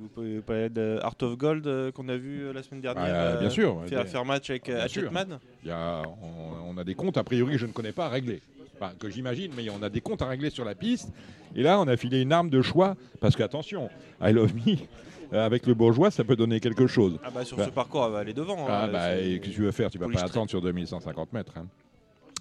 Vous 0.00 0.08
pouvez 0.08 0.40
parler 0.40 0.68
de 0.68 0.98
Art 1.02 1.16
of 1.22 1.36
Gold 1.36 1.66
euh, 1.66 1.90
qu'on 1.90 2.08
a 2.08 2.16
vu 2.16 2.42
euh, 2.44 2.52
la 2.52 2.62
semaine 2.62 2.80
dernière. 2.80 3.34
Ah, 3.34 3.36
bien 3.40 3.50
sûr, 3.50 3.82
Faire, 3.86 4.06
faire 4.06 4.24
match 4.24 4.48
avec 4.50 4.68
euh, 4.68 4.74
Bien 4.76 4.84
Hatchet 4.84 5.00
sûr. 5.00 5.10
Man. 5.12 5.38
Il 5.64 5.68
y 5.68 5.72
a, 5.72 6.02
on, 6.22 6.74
on 6.74 6.78
a 6.78 6.84
des 6.84 6.94
comptes 6.94 7.16
a 7.16 7.24
priori 7.24 7.52
que 7.54 7.58
je 7.58 7.66
ne 7.66 7.72
connais 7.72 7.92
pas 7.92 8.06
à 8.06 8.08
régler. 8.08 8.40
Enfin, 8.80 8.92
que 8.96 9.10
j'imagine, 9.10 9.50
mais 9.56 9.68
on 9.70 9.82
a 9.82 9.88
des 9.88 10.00
comptes 10.00 10.22
à 10.22 10.26
régler 10.28 10.50
sur 10.50 10.64
la 10.64 10.76
piste. 10.76 11.08
Et 11.56 11.62
là, 11.62 11.80
on 11.80 11.88
a 11.88 11.96
filé 11.96 12.20
une 12.22 12.32
arme 12.32 12.48
de 12.48 12.62
choix 12.62 12.96
parce 13.20 13.34
que 13.34 13.42
attention, 13.42 13.88
I 14.20 14.32
love 14.32 14.54
me. 14.54 14.76
euh, 15.32 15.44
Avec 15.44 15.66
le 15.66 15.74
bourgeois, 15.74 16.12
ça 16.12 16.22
peut 16.22 16.36
donner 16.36 16.60
quelque 16.60 16.86
chose. 16.86 17.18
Ah 17.24 17.30
bah 17.34 17.44
sur 17.44 17.56
Bah, 17.56 17.64
ce 17.64 17.70
parcours, 17.70 18.04
elle 18.06 18.12
va 18.12 18.18
aller 18.20 18.34
devant. 18.34 18.66
Ah 18.68 18.84
hein, 18.84 18.88
bah, 18.92 19.00
c'est- 19.16 19.30
et 19.32 19.40
qu'est-ce 19.40 19.50
que 19.50 19.54
tu 19.56 19.62
veux 19.62 19.72
faire? 19.72 19.90
Tu 19.90 19.98
vas 19.98 20.04
Police 20.04 20.20
pas 20.20 20.26
attendre 20.28 20.48
sur 20.48 20.60
2150 20.62 21.32
mètres. 21.32 21.54
hein. 21.56 21.66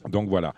Donc 0.07 0.29
voilà. 0.29 0.53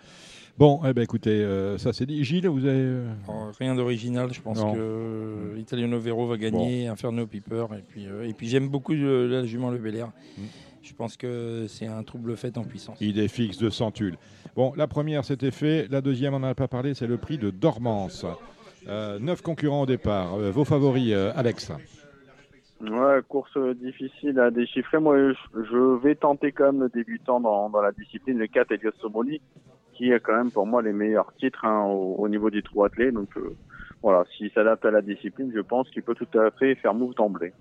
Bon, 0.60 0.78
eh 0.86 0.92
ben, 0.92 1.00
écoutez, 1.00 1.30
euh, 1.42 1.78
ça 1.78 1.94
c'est 1.94 2.04
dit. 2.04 2.22
Gilles, 2.22 2.46
vous 2.46 2.66
avez. 2.66 2.76
euh, 2.78 3.08
Alors, 3.26 3.50
rien 3.58 3.74
d'original, 3.74 4.30
je 4.30 4.42
pense 4.42 4.60
Non. 4.62 4.74
que 4.74 4.78
euh, 4.78 5.54
Italiano 5.58 5.98
Vero 5.98 6.26
va 6.26 6.36
gagner, 6.36 6.86
Inferno 6.86 7.26
Piper, 7.26 7.64
et 7.78 7.82
puis, 7.88 8.06
euh, 8.06 8.28
et 8.28 8.34
puis 8.34 8.46
j'aime 8.46 8.68
beaucoup 8.68 8.92
euh, 8.92 9.26
la 9.26 9.46
jument 9.46 9.70
Le 9.70 9.78
Belair. 9.78 10.08
Mm. 10.36 10.42
Je 10.82 10.92
pense 10.92 11.16
que 11.16 11.64
c'est 11.66 11.86
un 11.86 12.02
trouble 12.02 12.36
fait 12.36 12.58
en 12.58 12.64
puissance. 12.64 13.00
Idée 13.00 13.28
fixe 13.28 13.56
de 13.56 13.70
Centule. 13.70 14.18
Bon, 14.54 14.74
la 14.76 14.86
première, 14.86 15.24
c'était 15.24 15.50
fait. 15.50 15.88
La 15.90 16.02
deuxième, 16.02 16.34
on 16.34 16.40
n'en 16.40 16.48
a 16.48 16.54
pas 16.54 16.68
parlé, 16.68 16.92
c'est 16.92 17.06
le 17.06 17.16
prix 17.16 17.38
de 17.38 17.48
Dormance. 17.48 18.26
Euh, 18.86 19.18
neuf 19.18 19.40
concurrents 19.40 19.82
au 19.82 19.86
départ. 19.86 20.34
Euh, 20.34 20.50
vos 20.50 20.64
favoris, 20.66 21.10
euh, 21.12 21.32
Alex 21.36 21.72
Ouais, 22.82 23.20
course 23.28 23.56
difficile 23.82 24.38
à 24.40 24.50
déchiffrer. 24.50 24.98
Moi, 24.98 25.32
je, 25.32 25.34
je 25.70 26.02
vais 26.02 26.14
tenter 26.16 26.52
quand 26.52 26.72
même 26.72 26.82
le 26.82 26.88
débutant 26.90 27.40
dans, 27.40 27.70
dans 27.70 27.80
la 27.80 27.92
discipline, 27.92 28.36
le 28.38 28.46
4 28.46 28.72
Elios 28.72 28.92
Somoli, 29.00 29.40
qui 30.00 30.10
est 30.12 30.20
quand 30.20 30.34
même 30.34 30.50
pour 30.50 30.66
moi 30.66 30.80
les 30.80 30.94
meilleurs 30.94 31.30
titres 31.38 31.62
hein, 31.66 31.84
au, 31.84 32.14
au 32.16 32.26
niveau 32.28 32.48
du 32.48 32.62
trou 32.62 32.84
attelé. 32.84 33.12
Donc 33.12 33.28
euh, 33.36 33.54
voilà, 34.02 34.24
s'il 34.34 34.50
s'adapte 34.52 34.82
à 34.86 34.90
la 34.90 35.02
discipline, 35.02 35.52
je 35.54 35.60
pense 35.60 35.90
qu'il 35.90 36.02
peut 36.02 36.14
tout 36.14 36.38
à 36.38 36.50
fait 36.52 36.74
faire 36.76 36.94
move 36.94 37.14
d'emblée. 37.14 37.52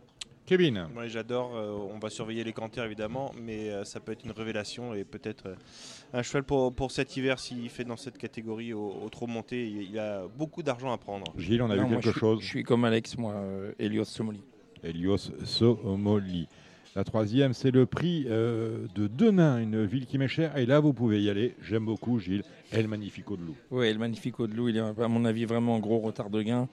Kevin 0.46 0.88
Moi 0.94 1.08
j'adore, 1.08 1.52
euh, 1.56 1.76
on 1.94 2.00
va 2.00 2.10
surveiller 2.10 2.46
les 2.46 2.54
canters 2.54 2.86
évidemment, 2.86 3.32
mais 3.46 3.70
euh, 3.70 3.84
ça 3.84 4.00
peut 4.00 4.14
être 4.14 4.24
une 4.24 4.32
révélation 4.32 4.94
et 4.94 5.04
peut-être 5.04 5.48
euh, 5.48 5.56
un 6.14 6.22
cheval 6.24 6.44
pour, 6.44 6.74
pour 6.74 6.92
cet 6.92 7.18
hiver 7.18 7.38
s'il 7.40 7.70
fait 7.70 7.84
dans 7.84 7.98
cette 7.98 8.18
catégorie 8.18 8.72
au, 8.74 8.88
au 9.04 9.10
trop 9.10 9.28
monté. 9.28 9.68
Il, 9.68 9.82
il 9.92 10.00
a 10.00 10.22
beaucoup 10.38 10.64
d'argent 10.64 10.94
à 10.94 10.98
prendre. 10.98 11.26
Gilles, 11.38 11.62
on 11.62 11.70
a 11.70 11.76
Non, 11.76 11.84
vu 11.84 11.90
quelque 11.96 12.06
je 12.06 12.10
suis- 12.12 12.20
chose 12.22 12.40
Je 12.42 12.48
suis 12.48 12.64
comme 12.64 12.86
Alex, 12.86 13.18
moi, 13.18 13.34
euh, 13.34 13.74
Elios 13.80 14.06
Somoli. 14.06 14.42
Elios 14.82 15.30
Somoli. 15.44 16.48
La 17.00 17.06
troisième, 17.06 17.54
c'est 17.54 17.72
le 17.72 17.86
prix 17.86 18.26
euh, 18.28 18.86
de 18.94 19.08
Denain, 19.08 19.58
une 19.60 19.86
ville 19.86 20.06
qui 20.06 20.18
m'est 20.18 20.28
chère. 20.28 20.58
Et 20.58 20.66
là, 20.66 20.82
vous 20.82 20.92
pouvez 20.92 21.24
y 21.24 21.30
aller. 21.30 21.56
J'aime 21.62 21.86
beaucoup, 21.86 22.20
Gilles. 22.20 22.44
El 22.74 22.90
Magnifico 22.90 23.38
de 23.38 23.42
Loup. 23.42 23.56
Oui, 23.72 23.90
le 23.94 23.98
Magnifico 23.98 24.48
de 24.48 24.54
Loup, 24.54 24.68
il 24.68 24.76
est 24.76 24.82
à 24.82 25.08
mon 25.08 25.24
avis 25.24 25.46
vraiment 25.46 25.76
en 25.76 25.80
gros 25.80 26.00
retard 26.00 26.30
de 26.30 26.42
gain. 26.42 26.68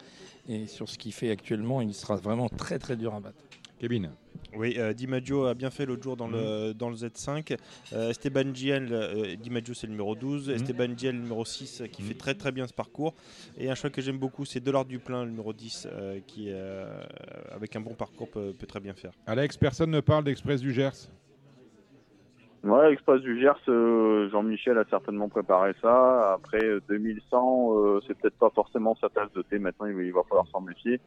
Et 0.48 0.66
sur 0.66 0.89
ce 0.89 0.98
qu'il 0.98 1.12
fait 1.12 1.31
actuellement, 1.31 1.81
il 1.81 1.94
sera 1.94 2.16
vraiment 2.16 2.48
très 2.48 2.81
très 2.81 2.97
dur 2.97 3.15
à 3.15 3.20
battre. 3.20 3.39
Kevin 3.78 4.11
Oui, 4.57 4.77
euh, 4.78 4.94
Di 4.94 5.07
Maggio 5.07 5.44
a 5.44 5.55
bien 5.55 5.69
fait 5.70 5.85
l'autre 5.85 6.03
jour 6.03 6.16
dans, 6.16 6.28
le, 6.28 6.69
Mhm. 6.69 6.73
dans 6.74 6.89
le 6.89 6.97
Z5. 6.97 7.57
Euh, 7.93 8.09
Esteban 8.11 8.55
Giel, 8.55 8.89
euh, 8.90 9.35
Di 9.36 9.51
Maggio 9.51 9.74
c'est 9.74 9.86
le 9.86 9.90
numéro 9.93 10.15
12. 10.15 10.48
Mhm. 10.48 10.55
Esteban 10.55 10.97
Giel, 10.97 11.15
le 11.16 11.20
numéro 11.23 11.44
6, 11.44 11.82
euh, 11.82 11.86
qui 11.86 12.03
fait 12.03 12.15
très 12.15 12.35
très 12.35 12.53
bien 12.53 12.66
ce 12.66 12.73
parcours. 12.73 13.15
Et 13.59 13.69
un 13.70 13.74
cheval 13.74 13.93
que 13.93 14.01
j'aime 14.01 14.19
beaucoup, 14.19 14.44
c'est 14.47 14.61
Dollar 14.61 14.85
Duplain, 14.86 15.24
le 15.24 15.31
numéro 15.31 15.53
10, 15.53 15.86
euh, 15.93 16.20
qui 16.27 16.47
euh, 16.48 17.03
avec 17.51 17.77
un 17.77 17.81
bon 17.81 17.94
parcours 17.94 18.31
peut, 18.31 18.55
peut 18.59 18.66
très 18.66 18.81
bien 18.81 18.94
faire. 18.94 19.12
Alex, 19.27 19.57
personne 19.59 19.90
ne 19.90 20.01
parle 20.01 20.24
d'Express 20.24 20.61
du 20.61 20.73
Gers 20.73 21.11
Ouais, 22.65 22.93
Express 22.93 23.20
du 23.20 23.39
Gers, 23.40 23.53
euh, 23.69 24.28
Jean-Michel 24.31 24.77
a 24.78 24.85
certainement 24.90 25.28
préparé 25.28 25.73
ça. 25.81 26.32
Après 26.32 26.65
euh, 26.65 26.81
2100, 26.89 27.70
euh, 27.77 28.01
c'est 28.07 28.15
peut-être 28.19 28.39
pas 28.39 28.51
forcément 28.51 28.97
sa 29.01 29.09
tasse 29.09 29.31
de 29.35 29.43
thé. 29.43 29.59
Maintenant, 29.61 29.86
il 29.86 29.94
va, 29.94 30.03
il 30.03 30.12
va 30.12 30.23
falloir 30.28 30.47
s'en 30.48 30.61
méfier. 30.62 30.98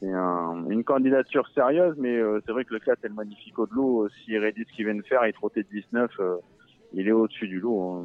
C'est 0.00 0.12
un- 0.12 0.64
une 0.70 0.82
candidature 0.84 1.46
sérieuse, 1.54 1.94
mais 1.98 2.16
euh, 2.16 2.40
c'est 2.46 2.52
vrai 2.52 2.64
que 2.64 2.72
le 2.74 2.80
4 2.80 3.04
est 3.04 3.08
le 3.08 3.14
Magnifico 3.14 3.66
de 3.66 3.74
l'eau. 3.74 4.04
Euh, 4.04 4.08
S'il 4.24 4.38
rédit 4.38 4.64
ce 4.68 4.74
qu'il 4.74 4.86
vient 4.86 4.94
de 4.94 5.02
faire, 5.02 5.26
il 5.26 5.32
trottait 5.34 5.64
19, 5.70 6.10
euh, 6.20 6.36
il 6.94 7.06
est 7.06 7.12
au-dessus 7.12 7.48
du 7.48 7.60
lot. 7.60 7.82
hein. 7.82 8.04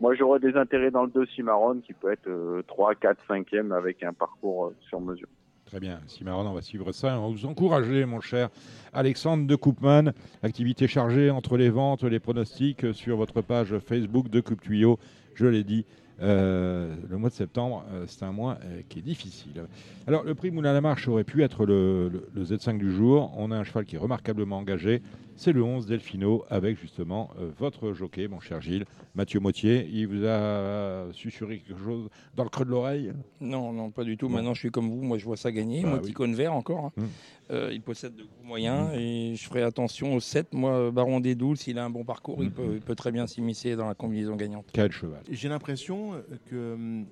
Moi, 0.00 0.14
j'aurais 0.14 0.40
des 0.40 0.54
intérêts 0.56 0.90
dans 0.90 1.04
le 1.04 1.10
2 1.10 1.26
Cimarron 1.26 1.80
qui 1.84 1.92
peut 1.92 2.10
être 2.12 2.26
euh, 2.28 2.62
3, 2.66 2.94
4, 2.94 3.18
5e 3.28 3.72
avec 3.72 4.02
un 4.02 4.12
parcours 4.12 4.72
sur 4.88 5.00
mesure. 5.00 5.28
Très 5.66 5.80
bien. 5.80 6.00
Cimarron, 6.06 6.46
on 6.46 6.52
va 6.54 6.60
suivre 6.62 6.92
ça. 6.92 7.18
On 7.18 7.28
va 7.28 7.28
vous 7.34 7.46
encourager, 7.46 8.04
mon 8.04 8.20
cher 8.20 8.50
Alexandre 8.92 9.46
de 9.46 9.56
Coupman. 9.56 10.12
Activité 10.42 10.86
chargée 10.86 11.30
entre 11.30 11.56
les 11.56 11.70
ventes, 11.70 12.02
les 12.04 12.20
pronostics 12.20 12.92
sur 12.94 13.16
votre 13.16 13.40
page 13.42 13.78
Facebook 13.78 14.28
de 14.28 14.40
Coupe 14.40 14.60
Tuyau. 14.60 14.98
Je 15.34 15.46
l'ai 15.46 15.64
dit, 15.64 15.86
euh, 16.20 16.94
le 17.08 17.18
mois 17.18 17.30
de 17.30 17.34
septembre, 17.34 17.84
euh, 17.92 18.04
c'est 18.06 18.24
un 18.24 18.32
mois 18.32 18.58
euh, 18.64 18.82
qui 18.88 18.98
est 18.98 19.02
difficile. 19.02 19.64
Alors, 20.06 20.24
le 20.24 20.34
prix 20.34 20.50
Moulin 20.50 20.70
à 20.70 20.72
la 20.74 20.80
Marche 20.80 21.08
aurait 21.08 21.24
pu 21.24 21.42
être 21.42 21.64
le 21.66 22.10
Z5 22.36 22.78
du 22.78 22.92
jour. 22.92 23.32
On 23.36 23.50
a 23.50 23.56
un 23.56 23.64
cheval 23.64 23.84
qui 23.84 23.96
est 23.96 23.98
remarquablement 23.98 24.58
engagé. 24.58 25.02
C'est 25.42 25.50
le 25.52 25.64
11 25.64 25.86
Delfino 25.86 26.44
avec 26.50 26.78
justement 26.80 27.30
euh, 27.40 27.50
votre 27.58 27.92
jockey, 27.94 28.28
mon 28.28 28.38
cher 28.38 28.60
Gilles, 28.60 28.84
Mathieu 29.16 29.40
Mottier. 29.40 29.88
Il 29.92 30.06
vous 30.06 30.24
a 30.24 31.06
susurré 31.12 31.58
quelque 31.66 31.82
chose 31.82 32.08
dans 32.36 32.44
le 32.44 32.48
creux 32.48 32.64
de 32.64 32.70
l'oreille? 32.70 33.12
Non, 33.40 33.72
non, 33.72 33.90
pas 33.90 34.04
du 34.04 34.16
tout. 34.16 34.28
Bon. 34.28 34.34
Maintenant, 34.36 34.54
je 34.54 34.60
suis 34.60 34.70
comme 34.70 34.88
vous. 34.88 35.02
Moi, 35.02 35.18
je 35.18 35.24
vois 35.24 35.36
ça 35.36 35.50
gagner. 35.50 35.82
Bah 35.82 35.88
moi, 35.88 35.98
oui. 35.98 36.04
petit 36.04 36.12
cône 36.12 36.36
vert 36.36 36.52
encore. 36.52 36.84
hein. 36.84 36.92
Mm. 36.96 37.02
Euh, 37.50 37.70
il 37.72 37.82
possède 37.82 38.14
de 38.14 38.22
gros 38.22 38.44
moyens 38.46 38.90
Mm. 38.90 38.98
et 39.00 39.34
je 39.34 39.44
ferai 39.48 39.62
attention 39.62 40.14
au 40.14 40.20
7. 40.20 40.54
Moi, 40.54 40.92
Baron 40.92 41.18
des 41.18 41.34
Doules, 41.34 41.56
s'il 41.56 41.76
a 41.76 41.84
un 41.84 41.90
bon 41.90 42.04
parcours, 42.04 42.36
il, 42.44 42.50
Mm. 42.50 42.52
peut, 42.52 42.70
il 42.74 42.80
peut 42.80 42.94
très 42.94 43.10
bien 43.10 43.26
s'immiscer 43.26 43.74
dans 43.74 43.88
la 43.88 43.94
combinaison 43.94 44.36
gagnante. 44.36 44.66
Quel 44.72 44.92
cheval? 44.92 45.22
J'ai 45.28 45.48
l'impression 45.48 46.12
que 46.50 47.02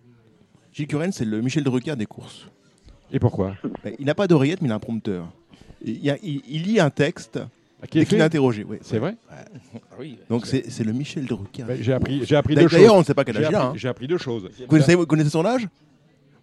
Gilles 0.73 0.87
Curren, 0.87 1.11
c'est 1.11 1.25
le 1.25 1.41
Michel 1.43 1.65
Drucker 1.65 1.97
des 1.97 2.07
courses. 2.07 2.47
Et 3.13 3.19
pourquoi? 3.19 3.57
Ben, 3.83 3.93
il 3.99 4.07
n'a 4.07 4.15
pas 4.15 4.29
d'oreillette, 4.29 4.63
mais 4.63 4.69
il 4.69 4.73
a 4.73 4.77
un 4.77 4.79
prompteur. 4.79 5.33
Il, 5.85 5.99
y 5.99 6.11
a- 6.11 6.19
il- 6.23 6.43
il 6.49 6.63
lit 6.63 6.79
un 6.79 6.91
texte 6.91 7.41
Qui 7.89 8.01
est 8.01 8.05
fait 8.05 8.17
est 8.19 8.21
interrogé. 8.23 8.65
ouais. 8.65 8.79
C'est 8.83 8.99
vrai? 8.99 9.17
Ah 9.31 9.37
oui. 9.99 10.19
Donc 10.29 10.47
c'est 10.47 10.71
c'est 10.71 10.85
le 10.85 10.93
Michel 10.93 11.25
Drucker. 11.27 11.63
Ben, 11.65 11.79
J'ai 11.81 11.93
appris, 11.93 12.25
j'ai 12.25 12.37
appris 12.37 12.55
deux 12.55 12.63
choses. 12.63 12.73
D'ailleurs, 12.73 12.95
on 12.95 12.99
ne 13.01 13.05
sait 13.05 13.15
pas 13.15 13.25
quel 13.25 13.37
J'ai 13.37 13.45
âge 13.45 13.51
il 13.51 13.55
a. 13.55 13.59
appris, 13.61 13.69
hein. 13.71 13.79
j'ai 13.79 13.89
appris 13.89 14.07
deux 14.07 14.19
choses. 14.19 14.51
Vous 14.59 14.67
connaissez, 14.67 14.95
vous 14.95 15.07
connaissez 15.07 15.31
son 15.31 15.45
âge? 15.47 15.67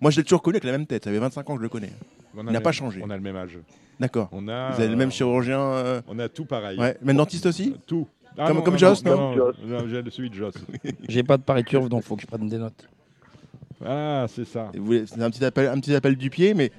Moi, 0.02 0.12
je 0.12 0.18
l'ai 0.18 0.24
toujours 0.24 0.42
connu 0.42 0.56
avec 0.56 0.64
la 0.64 0.72
même 0.72 0.86
tête. 0.88 1.04
Ça 1.04 1.12
fait 1.12 1.18
25 1.20 1.50
ans 1.50 1.54
que 1.54 1.60
je 1.60 1.64
le 1.64 1.70
connais. 1.70 1.92
On 2.36 2.40
a 2.40 2.42
Il 2.42 2.46
le 2.46 2.46
n'a 2.46 2.52
même- 2.54 2.62
pas 2.64 2.72
changé. 2.72 3.02
On 3.04 3.10
a 3.10 3.16
le 3.16 3.22
même 3.22 3.36
âge. 3.36 3.58
D'accord. 4.00 4.30
On 4.32 4.48
a, 4.48 4.72
Vous 4.72 4.80
avez 4.80 4.88
le 4.90 4.94
euh, 4.94 4.98
même 4.98 5.12
chirurgien. 5.12 5.60
euh, 5.60 6.02
On 6.08 6.20
a 6.20 6.30
tout 6.30 6.46
pareil. 6.46 6.78
Ouais. 6.80 6.98
Même 7.02 7.18
dentiste 7.18 7.46
aussi? 7.48 7.76
Tout. 7.88 8.08
Comme- 8.36 8.62
comme 8.64 8.78
Joss, 8.78 9.04
non 9.04 9.36
non, 9.36 9.52
non, 9.66 9.88
J'ai 9.90 10.04
celui 10.12 10.30
de 10.30 10.36
Joss. 10.36 10.54
J'ai 11.10 11.24
pas 11.24 11.38
de 11.38 11.42
pari 11.44 11.64
turf, 11.64 11.90
donc 11.90 12.04
il 12.04 12.08
faut 12.08 12.16
que 12.16 12.22
je 12.22 12.28
prenne 12.28 12.48
des 12.48 12.60
notes. 12.60 12.88
Ah, 13.84 14.26
c'est 14.30 14.46
ça. 14.46 14.70
Et 14.74 14.80
vous 14.80 14.86
voulez- 14.86 15.06
C'est 15.08 15.22
un 15.22 15.30
petit 15.32 15.44
appel, 15.46 15.68
un 15.68 15.80
petit 15.80 15.94
appel 15.96 16.16
du 16.16 16.30
pied, 16.30 16.54
mais 16.54 16.72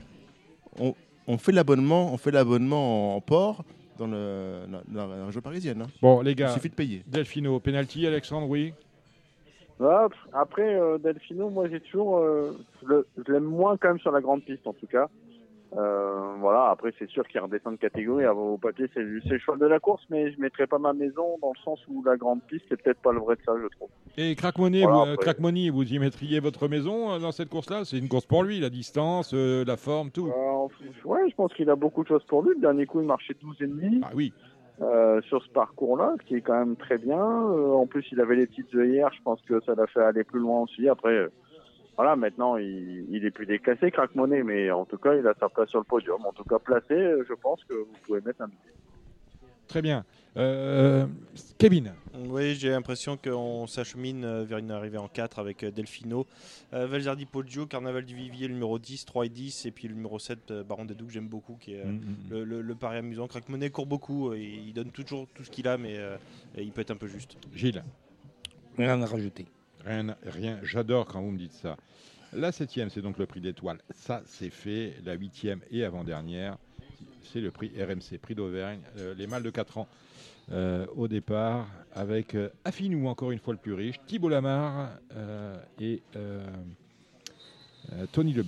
on, 0.78 0.94
on 1.26 1.38
fait 1.38 1.52
l'abonnement, 1.52 2.12
on 2.12 2.16
fait 2.16 2.30
l'abonnement 2.30 3.16
en 3.16 3.20
port 3.20 3.64
dans, 3.98 4.06
le, 4.06 4.60
dans 4.88 5.06
la 5.06 5.26
région 5.26 5.40
parisienne. 5.40 5.82
hein. 5.82 5.90
Bon, 6.00 6.20
les 6.20 6.32
Il 6.32 6.36
gars, 6.36 6.48
suffit 6.48 6.68
de 6.70 6.74
payer. 6.74 7.02
Delfino, 7.06 7.58
penalty, 7.60 8.06
Alexandre, 8.06 8.48
oui. 8.48 8.72
Après, 10.32 10.74
euh, 10.74 10.98
Delfino, 10.98 11.50
moi 11.50 11.68
j'ai 11.68 11.80
toujours. 11.80 12.18
euh, 12.18 12.56
je 12.88 13.32
l'aime 13.32 13.44
moins 13.44 13.76
quand 13.76 13.88
même 13.88 14.00
sur 14.00 14.10
la 14.10 14.20
grande 14.20 14.42
piste 14.42 14.66
en 14.66 14.72
tout 14.72 14.86
cas. 14.86 15.08
Euh, 15.76 16.34
voilà, 16.38 16.70
après 16.70 16.94
c'est 16.98 17.08
sûr 17.10 17.26
qu'il 17.28 17.40
redescend 17.40 17.74
de 17.74 17.78
catégorie. 17.78 18.24
À 18.24 18.32
vos 18.32 18.56
papiers, 18.56 18.86
c'est 18.94 19.00
le 19.02 19.20
c'est 19.22 19.34
le 19.34 19.38
cheval 19.38 19.58
de 19.58 19.66
la 19.66 19.78
course, 19.78 20.02
mais 20.08 20.32
je 20.32 20.40
mettrais 20.40 20.66
pas 20.66 20.78
ma 20.78 20.94
maison 20.94 21.36
dans 21.42 21.52
le 21.54 21.60
sens 21.62 21.80
où 21.88 22.02
la 22.04 22.16
grande 22.16 22.42
piste, 22.42 22.64
c'est 22.68 22.80
peut-être 22.80 23.00
pas 23.00 23.12
le 23.12 23.20
vrai 23.20 23.36
de 23.36 23.42
ça, 23.44 23.52
je 23.60 23.68
trouve. 23.76 23.88
Et 24.16 24.34
Crackmoney, 24.34 24.82
Voilà, 24.82 25.14
vous, 25.14 25.46
euh, 25.46 25.70
vous 25.70 25.92
y 25.92 25.98
mettriez 25.98 26.40
votre 26.40 26.68
maison 26.68 27.12
euh, 27.12 27.18
dans 27.18 27.32
cette 27.32 27.50
course-là? 27.50 27.84
C'est 27.84 27.98
une 27.98 28.08
course 28.08 28.24
pour 28.24 28.42
lui, 28.44 28.60
la 28.60 28.70
distance, 28.70 29.32
euh, 29.34 29.64
la 29.66 29.76
forme, 29.76 30.10
tout. 30.10 30.28
Euh, 30.28 30.68
ouais, 31.04 31.28
je 31.28 31.34
pense 31.34 31.52
qu'il 31.52 31.68
a 31.68 31.76
beaucoup 31.76 32.02
de 32.02 32.08
choses 32.08 32.24
pour 32.24 32.42
lui. 32.42 32.54
Le 32.54 32.60
dernier 32.60 32.86
coup, 32.86 33.00
il 33.00 33.06
marchait 33.06 33.34
12,5 33.34 34.00
Ah 34.04 34.10
oui. 34.14 34.32
sur 35.28 35.42
ce 35.44 35.50
parcours-là, 35.50 36.14
qui 36.26 36.36
est 36.36 36.40
quand 36.40 36.58
même 36.58 36.76
très 36.76 36.96
bien. 36.96 37.20
En 37.22 37.86
plus, 37.86 38.06
il 38.10 38.20
avait 38.20 38.36
les 38.36 38.46
petites 38.46 38.74
œillères, 38.74 39.12
je 39.12 39.22
pense 39.22 39.40
que 39.42 39.60
ça 39.66 39.74
l'a 39.74 39.86
fait 39.86 40.00
aller 40.00 40.24
plus 40.24 40.40
loin 40.40 40.62
aussi. 40.62 40.88
Après, 40.88 41.28
voilà, 41.98 42.14
maintenant, 42.14 42.56
il, 42.56 43.06
il 43.10 43.24
est 43.26 43.32
plus 43.32 43.44
déclassé, 43.44 43.90
Crack 43.90 44.14
Money, 44.14 44.44
mais 44.44 44.70
en 44.70 44.84
tout 44.84 44.98
cas, 44.98 45.16
il 45.16 45.26
a 45.26 45.34
sa 45.40 45.48
place 45.48 45.68
sur 45.68 45.80
le 45.80 45.84
podium. 45.84 46.24
En 46.24 46.32
tout 46.32 46.44
cas, 46.44 46.60
placé, 46.60 46.94
euh, 46.94 47.24
je 47.28 47.34
pense 47.34 47.64
que 47.64 47.74
vous 47.74 47.96
pouvez 48.06 48.20
mettre 48.20 48.40
un 48.40 48.46
billet. 48.46 48.58
Très 49.66 49.82
bien. 49.82 50.04
Euh, 50.36 51.06
Kevin 51.58 51.92
Oui, 52.28 52.54
j'ai 52.54 52.70
l'impression 52.70 53.16
qu'on 53.16 53.66
s'achemine 53.66 54.24
euh, 54.24 54.44
vers 54.44 54.58
une 54.58 54.70
arrivée 54.70 54.96
en 54.96 55.08
4 55.08 55.40
avec 55.40 55.64
Delfino, 55.64 56.24
euh, 56.72 56.86
Valzardi 56.86 57.26
Poggio, 57.26 57.66
Carnaval 57.66 58.04
du 58.04 58.14
Vivier, 58.14 58.46
le 58.46 58.54
numéro 58.54 58.78
10, 58.78 59.04
3 59.04 59.26
et 59.26 59.28
10, 59.28 59.66
et 59.66 59.72
puis 59.72 59.88
le 59.88 59.94
numéro 59.94 60.20
7, 60.20 60.52
euh, 60.52 60.62
Baron 60.62 60.84
Dadou, 60.84 61.06
que 61.06 61.12
j'aime 61.12 61.26
beaucoup, 61.28 61.56
qui 61.60 61.74
est 61.74 61.80
euh, 61.80 61.86
Mm, 61.86 61.96
mm, 61.96 62.30
le, 62.30 62.44
le- 62.44 62.62
le 62.62 62.74
pari 62.76 62.98
amusant. 62.98 63.26
Crack 63.26 63.48
Monet 63.48 63.70
court 63.70 63.86
beaucoup, 63.86 64.32
il 64.34 64.72
donne 64.72 64.90
toujours 64.92 65.26
tout 65.34 65.42
ce 65.42 65.50
qu'il 65.50 65.66
a, 65.66 65.76
mais 65.76 65.98
euh, 65.98 66.16
il 66.56 66.70
peut 66.70 66.80
être 66.82 66.92
un 66.92 66.96
peu 66.96 67.08
juste. 67.08 67.36
Gilles 67.52 67.82
Rien 68.78 69.02
à 69.02 69.06
rajouter. 69.06 69.44
Rien, 69.88 70.16
rien. 70.26 70.58
J'adore 70.62 71.06
quand 71.06 71.20
vous 71.22 71.30
me 71.30 71.38
dites 71.38 71.52
ça. 71.52 71.76
La 72.34 72.52
septième, 72.52 72.90
c'est 72.90 73.00
donc 73.00 73.16
le 73.18 73.24
prix 73.24 73.40
d'étoile. 73.40 73.78
Ça, 73.90 74.20
c'est 74.26 74.50
fait. 74.50 74.94
La 75.04 75.14
huitième 75.14 75.60
et 75.70 75.82
avant-dernière, 75.82 76.58
c'est 77.24 77.40
le 77.40 77.50
prix 77.50 77.72
RMC, 77.82 78.18
prix 78.20 78.34
d'Auvergne. 78.34 78.80
Euh, 78.98 79.14
les 79.16 79.26
mâles 79.26 79.42
de 79.42 79.48
4 79.50 79.78
ans 79.78 79.88
euh, 80.52 80.84
au 80.94 81.08
départ, 81.08 81.66
avec 81.94 82.34
euh, 82.34 82.50
Affinou, 82.66 83.06
encore 83.08 83.30
une 83.30 83.38
fois 83.38 83.54
le 83.54 83.58
plus 83.58 83.72
riche, 83.72 83.96
Thibault 84.06 84.28
Lamar 84.28 84.90
euh, 85.16 85.56
et 85.80 86.02
Tony 88.12 88.34
Le. 88.34 88.44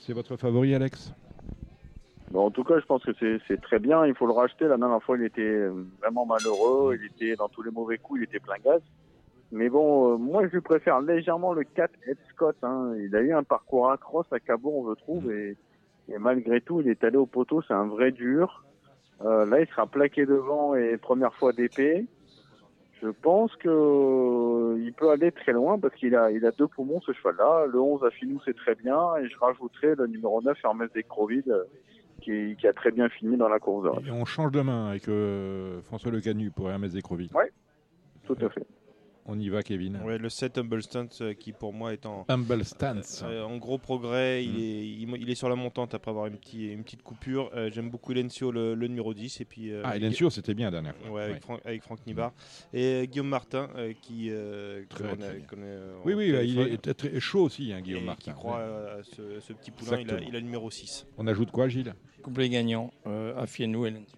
C'est 0.00 0.14
votre 0.14 0.36
favori, 0.36 0.74
Alex? 0.74 1.12
En 2.34 2.50
tout 2.50 2.64
cas, 2.64 2.78
je 2.80 2.84
pense 2.86 3.02
que 3.04 3.12
c'est- 3.20 3.60
très 3.60 3.78
bien. 3.78 4.06
Il 4.06 4.14
faut 4.14 4.26
le 4.26 4.32
racheter. 4.32 4.66
La 4.66 4.76
dernière 4.78 5.02
fois, 5.02 5.18
il 5.18 5.24
était 5.24 5.66
vraiment 6.00 6.24
malheureux. 6.24 6.98
Il 6.98 7.06
était 7.06 7.36
dans 7.36 7.48
tous 7.48 7.62
les 7.62 7.70
mauvais 7.70 7.98
coups. 7.98 8.20
Il 8.20 8.24
était 8.24 8.38
plein 8.40 8.56
gaz. 8.64 8.80
Mais 9.50 9.68
bon, 9.70 10.12
euh, 10.12 10.16
moi, 10.18 10.46
je 10.46 10.52
lui 10.52 10.60
préfère 10.60 11.00
légèrement 11.00 11.52
le 11.54 11.64
4 11.64 11.90
Ed 12.06 12.18
Scott. 12.30 12.56
hein. 12.62 12.92
Il 12.98 13.14
a 13.16 13.20
eu 13.20 13.32
un 13.32 13.42
parcours 13.44 13.90
atroce 13.90 14.30
à 14.32 14.40
Cabourg, 14.40 14.90
je 14.90 15.02
trouve. 15.02 15.32
Et, 15.32 15.56
et 16.08 16.18
malgré 16.18 16.60
tout, 16.60 16.80
il 16.80 16.88
est 16.88 17.02
allé 17.02 17.16
au 17.16 17.26
poteau. 17.26 17.62
C'est 17.62 17.72
un 17.74 17.86
vrai 17.86 18.10
dur. 18.12 18.64
Euh, 19.24 19.46
là, 19.46 19.60
il 19.60 19.66
sera 19.68 19.86
plaqué 19.86 20.26
devant 20.26 20.74
et 20.74 20.96
première 20.98 21.34
fois 21.34 21.52
d'épée. 21.52 22.06
Je 23.00 23.08
pense 23.08 23.54
que 23.56 23.68
euh, 23.68 24.78
il 24.80 24.92
peut 24.92 25.10
aller 25.10 25.32
très 25.32 25.52
loin 25.52 25.78
parce 25.78 25.94
qu'il 25.94 26.14
a, 26.14 26.30
il 26.30 26.44
a 26.44 26.50
deux 26.50 26.66
poumons, 26.68 27.00
ce 27.00 27.12
cheval-là. 27.12 27.66
Le 27.66 27.80
11 27.80 28.04
à 28.04 28.10
Finou, 28.10 28.40
c'est 28.44 28.56
très 28.56 28.74
bien. 28.74 29.16
Et 29.16 29.28
je 29.28 29.38
rajouterai 29.38 29.94
le 29.94 30.08
numéro 30.08 30.42
9, 30.42 30.58
Hermès 30.62 30.92
Descroville, 30.92 31.44
euh, 31.48 31.64
qui, 32.20 32.54
qui 32.56 32.66
a 32.66 32.72
très 32.74 32.90
bien 32.90 33.08
fini 33.08 33.36
dans 33.36 33.48
la 33.48 33.58
course. 33.60 33.88
Et 34.06 34.10
on 34.10 34.24
change 34.24 34.50
de 34.52 34.60
main 34.60 34.88
avec 34.90 35.08
François 35.84 36.10
Le 36.10 36.20
Canu 36.20 36.50
pour 36.50 36.68
Hermès 36.70 36.92
Descrovis. 36.92 37.30
Oui, 37.34 37.44
tout 38.26 38.36
à 38.44 38.48
fait. 38.50 38.66
On 39.30 39.38
y 39.38 39.50
va, 39.50 39.62
Kevin. 39.62 39.98
Ouais, 40.04 40.16
le 40.16 40.30
7 40.30 40.56
Humble 40.56 40.82
Stance 40.82 41.20
euh, 41.20 41.34
qui 41.34 41.52
pour 41.52 41.74
moi 41.74 41.92
est 41.92 42.06
en, 42.06 42.24
Humble 42.28 42.64
Stance. 42.64 43.22
euh, 43.26 43.42
en 43.42 43.58
gros 43.58 43.76
progrès, 43.76 44.40
Mm. 44.42 44.48
il, 44.48 44.62
est, 44.62 44.88
il, 44.88 45.16
il 45.20 45.30
est 45.30 45.34
sur 45.34 45.50
la 45.50 45.54
montante 45.54 45.92
après 45.94 46.10
avoir 46.10 46.26
une, 46.28 46.38
petite 46.38 46.72
une 46.72 46.82
petite 46.82 47.02
coupure. 47.02 47.50
Euh, 47.54 47.70
J'aime 47.70 47.90
beaucoup 47.90 48.12
Elencio, 48.12 48.50
le, 48.50 48.74
le 48.74 48.86
numéro 48.88 49.12
10. 49.12 49.40
Et 49.40 49.44
puis, 49.44 49.70
euh, 49.70 49.82
Ah, 49.84 49.96
Elencio, 49.96 50.30
c'était 50.30 50.54
bien 50.54 50.66
la 50.68 50.70
dernière 50.70 50.96
fois. 50.96 51.10
Ouais, 51.10 51.22
avec, 51.24 51.34
Ouais. 51.34 51.40
Franck, 51.40 51.60
avec 51.66 51.82
Franck 51.82 52.06
Nibar. 52.06 52.32
Et 52.72 52.82
euh, 52.84 53.04
Guillaume 53.04 53.28
Martin 53.28 53.68
euh, 53.76 53.92
qui 54.00 54.28
euh, 54.30 54.84
Très, 54.88 55.04
on 55.04 55.20
a- 55.20 55.26
euh, 55.58 55.96
Oui, 56.06 56.14
oui, 56.14 56.28
il 56.48 56.58
est 56.58 56.94
très 56.94 57.20
chaud 57.20 57.42
aussi, 57.44 57.72
hein, 57.72 57.80
Guillaume 57.82 58.02
Et 58.04 58.06
Martin. 58.06 58.32
qui 58.32 58.36
croit 58.36 58.58
euh, 58.60 59.00
à 59.00 59.04
ce, 59.04 59.40
ce 59.40 59.52
petit 59.52 59.70
poulain. 59.70 59.92
Il 59.92 59.94
a, 59.96 60.00
Exactement. 60.00 60.28
il 60.30 60.36
a 60.36 60.38
le 60.38 60.44
numéro 60.46 60.70
6. 60.70 61.06
On 61.18 61.26
ajoute 61.26 61.50
quoi, 61.50 61.68
Gilles? 61.68 61.94
Couplet 62.22 62.48
gagnant, 62.48 62.90
euh, 63.06 63.36
Afienou 63.36 63.84
et 63.86 63.90
Lencio. 63.90 64.17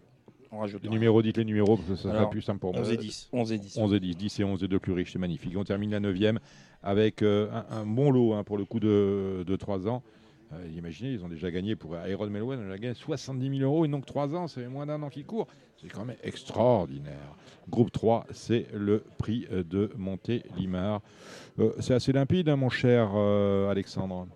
On 0.53 0.59
rajoute 0.59 0.83
Les 0.83 0.89
rien. 0.89 0.99
numéros, 0.99 1.23
dites 1.23 1.37
les 1.37 1.45
numéros, 1.45 1.77
parce 1.77 1.89
que 1.89 1.95
ça 1.97 2.13
sera 2.13 2.29
plus 2.29 2.43
simple 2.43 2.59
pour 2.61 2.73
moi. 2.73 2.83
11 2.83 2.91
et 2.93 2.97
10. 2.97 3.29
11 3.33 3.53
et 3.53 3.59
10. 3.59 3.79
11 3.79 3.95
et 3.95 4.01
10, 4.01 4.17
10 4.17 4.41
et 4.41 4.45
11 4.45 4.65
et 4.65 4.69
2 4.69 4.79
plus 4.79 4.93
riches, 4.93 5.13
c'est 5.13 5.19
magnifique. 5.19 5.57
On 5.57 5.65
termine 5.65 5.91
la 5.91 6.01
9 6.01 6.17
avec 6.83 7.23
euh, 7.23 7.49
un, 7.53 7.79
un 7.83 7.87
bon 7.87 8.11
lot 8.11 8.35
hein, 8.35 8.43
pour 8.43 8.59
le 8.59 8.65
coup 8.65 8.81
de, 8.81 9.45
de 9.47 9.57
3 9.57 9.87
ans. 9.89 10.03
Euh, 10.53 10.69
imaginez, 10.77 11.13
ils 11.13 11.25
ont 11.25 11.29
déjà 11.29 11.51
gagné 11.53 11.77
pour 11.77 11.97
Iron 12.09 12.27
Melwen, 12.29 12.61
on 12.67 12.73
a 12.73 12.79
gagné 12.79 12.95
70 12.95 13.59
000 13.59 13.71
euros 13.71 13.85
et 13.85 13.89
donc 13.89 14.05
3 14.07 14.35
ans, 14.35 14.49
c'est 14.49 14.67
moins 14.67 14.87
d'un 14.87 15.01
an 15.03 15.09
qui 15.09 15.23
court. 15.23 15.47
C'est 15.81 15.89
quand 15.89 16.05
même 16.05 16.17
extraordinaire. 16.25 17.37
Groupe 17.69 17.93
3, 17.93 18.27
c'est 18.33 18.67
le 18.75 19.05
prix 19.19 19.47
de 19.51 19.93
Montélimar. 19.97 21.01
Euh, 21.61 21.73
c'est 21.79 21.95
assez 21.95 22.13
limpide, 22.13 22.49
hein, 22.49 22.57
mon 22.57 22.69
cher 22.69 23.11
euh, 23.15 23.71
Alexandre? 23.71 24.27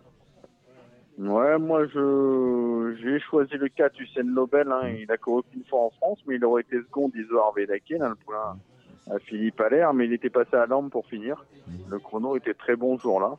Ouais, 1.18 1.58
moi, 1.58 1.86
je 1.86 2.96
j'ai 3.00 3.20
choisi 3.20 3.54
le 3.54 3.68
4 3.68 4.00
Hussein 4.00 4.24
Lobel. 4.24 4.70
Hein. 4.72 4.88
Il 4.98 5.10
a 5.12 5.16
couru 5.16 5.42
qu'une 5.50 5.64
fois 5.64 5.82
en 5.82 5.90
France, 5.90 6.18
mais 6.26 6.36
il 6.36 6.44
aurait 6.44 6.62
été 6.62 6.78
second 6.78 7.08
d'Iso 7.08 7.38
Arvedaké, 7.38 7.98
là, 7.98 8.08
le 8.08 8.16
poulain 8.16 8.56
à 9.10 9.18
Philippe 9.18 9.60
Allaire, 9.60 9.92
mais 9.92 10.06
il 10.06 10.12
était 10.12 10.30
passé 10.30 10.56
à 10.56 10.66
l'ambre 10.66 10.90
pour 10.90 11.06
finir. 11.06 11.44
Le 11.88 11.98
chrono 11.98 12.36
était 12.36 12.54
très 12.54 12.76
bon 12.76 12.96
ce 12.96 13.02
jour-là. 13.02 13.36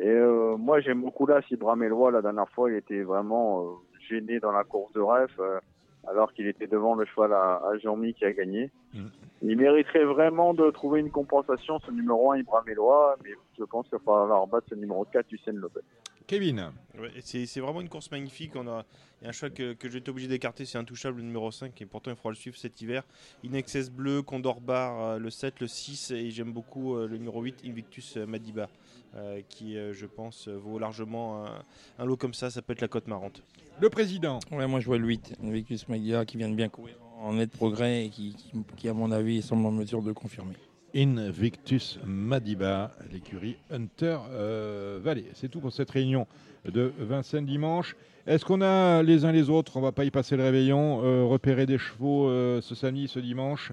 Et 0.00 0.08
euh, 0.08 0.56
moi, 0.56 0.80
j'aime 0.80 1.02
beaucoup 1.02 1.26
là, 1.26 1.40
Sibra 1.42 1.76
Mélois, 1.76 2.10
la 2.10 2.20
dernière 2.20 2.48
fois, 2.50 2.70
il 2.70 2.76
était 2.76 3.02
vraiment 3.02 3.62
euh, 3.62 3.64
gêné 4.08 4.40
dans 4.40 4.50
la 4.50 4.64
course 4.64 4.92
de 4.92 5.00
ref, 5.00 5.30
euh, 5.38 5.60
alors 6.08 6.32
qu'il 6.32 6.46
était 6.46 6.66
devant 6.66 6.94
le 6.94 7.04
cheval 7.06 7.32
à, 7.32 7.62
à 7.64 7.78
Jean-Mi 7.82 8.14
qui 8.14 8.24
a 8.24 8.32
gagné. 8.32 8.70
Mm. 8.92 9.06
Il 9.42 9.56
mériterait 9.58 10.04
vraiment 10.04 10.54
de 10.54 10.70
trouver 10.70 11.00
une 11.00 11.10
compensation, 11.10 11.78
ce 11.80 11.90
numéro 11.90 12.32
1, 12.32 12.38
Ibra 12.38 12.62
Mélois, 12.66 13.16
mais 13.22 13.30
je 13.58 13.64
pense 13.64 13.86
qu'il 13.88 13.98
va 13.98 14.04
falloir 14.04 14.46
battre 14.46 14.66
ce 14.70 14.74
numéro 14.74 15.04
4, 15.04 15.30
Hussein 15.32 15.52
Lobel. 15.52 15.82
Kevin, 16.26 16.72
Ouais, 16.98 17.10
c'est 17.20 17.60
vraiment 17.60 17.80
une 17.80 17.88
course 17.88 18.10
magnifique. 18.10 18.52
On 18.54 18.66
a, 18.68 18.84
il 19.20 19.24
y 19.24 19.26
a 19.26 19.30
un 19.30 19.32
cheval 19.32 19.52
que, 19.52 19.72
que 19.74 19.90
j'ai 19.90 19.98
été 19.98 20.10
obligé 20.10 20.28
d'écarter, 20.28 20.64
c'est 20.64 20.78
Intouchable, 20.78 21.18
le 21.18 21.24
numéro 21.24 21.50
5, 21.50 21.80
et 21.82 21.86
pourtant 21.86 22.10
il 22.10 22.16
faudra 22.16 22.30
le 22.30 22.36
suivre 22.36 22.56
cet 22.56 22.80
hiver. 22.80 23.02
Inexcess 23.42 23.90
Bleu, 23.90 24.22
Condor 24.22 24.60
Bar, 24.60 25.02
euh, 25.02 25.18
le 25.18 25.28
7, 25.28 25.60
le 25.60 25.66
6, 25.66 26.12
et 26.12 26.30
j'aime 26.30 26.52
beaucoup 26.52 26.96
euh, 26.96 27.08
le 27.08 27.18
numéro 27.18 27.42
8, 27.42 27.62
Invictus 27.66 28.16
euh, 28.16 28.26
Madiba, 28.26 28.68
euh, 29.16 29.40
qui, 29.48 29.76
euh, 29.76 29.92
je 29.92 30.06
pense, 30.06 30.48
euh, 30.48 30.56
vaut 30.56 30.78
largement 30.78 31.44
un, 31.46 31.62
un 31.98 32.04
lot 32.04 32.16
comme 32.16 32.34
ça. 32.34 32.50
Ça 32.50 32.62
peut 32.62 32.72
être 32.72 32.80
la 32.80 32.88
cote 32.88 33.06
marrante. 33.06 33.42
le 33.80 33.90
président. 33.90 34.38
Ouais, 34.50 34.66
moi 34.66 34.80
je 34.80 34.86
vois 34.86 34.98
le 34.98 35.06
8, 35.06 35.36
Invictus 35.44 35.88
Magia 35.88 36.24
qui 36.24 36.36
vient 36.36 36.48
de 36.48 36.54
bien 36.54 36.68
courir 36.68 36.96
en 37.20 37.34
net 37.34 37.50
progrès 37.50 38.06
et 38.06 38.10
qui, 38.10 38.34
qui, 38.34 38.50
qui, 38.76 38.88
à 38.88 38.92
mon 38.94 39.10
avis, 39.12 39.40
semble 39.40 39.64
en 39.66 39.70
mesure 39.72 40.02
de 40.02 40.08
le 40.08 40.14
confirmer. 40.14 40.54
Invictus 40.96 41.98
Madiba, 42.04 42.94
l'écurie 43.12 43.56
Hunter 43.70 44.18
euh, 44.30 45.00
Valley. 45.02 45.24
C'est 45.34 45.48
tout 45.48 45.60
pour 45.60 45.72
cette 45.72 45.90
réunion 45.90 46.26
de 46.64 46.92
Vincennes 46.98 47.46
dimanche. 47.46 47.96
Est-ce 48.26 48.44
qu'on 48.44 48.62
a 48.62 49.02
les 49.02 49.24
uns 49.24 49.32
les 49.32 49.50
autres, 49.50 49.76
on 49.76 49.80
va 49.80 49.92
pas 49.92 50.04
y 50.04 50.10
passer 50.10 50.36
le 50.36 50.42
réveillon, 50.44 51.02
euh, 51.04 51.24
repérer 51.24 51.66
des 51.66 51.78
chevaux 51.78 52.28
euh, 52.28 52.60
ce 52.60 52.74
samedi, 52.74 53.08
ce 53.08 53.18
dimanche 53.18 53.72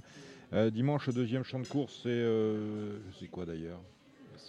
Euh, 0.53 0.69
Dimanche, 0.69 1.07
deuxième 1.09 1.43
champ 1.45 1.59
de 1.59 1.67
course, 1.67 2.01
c'est 2.03 2.09
euh, 2.09 2.97
c'est 3.17 3.27
quoi 3.29 3.45
d'ailleurs? 3.45 3.79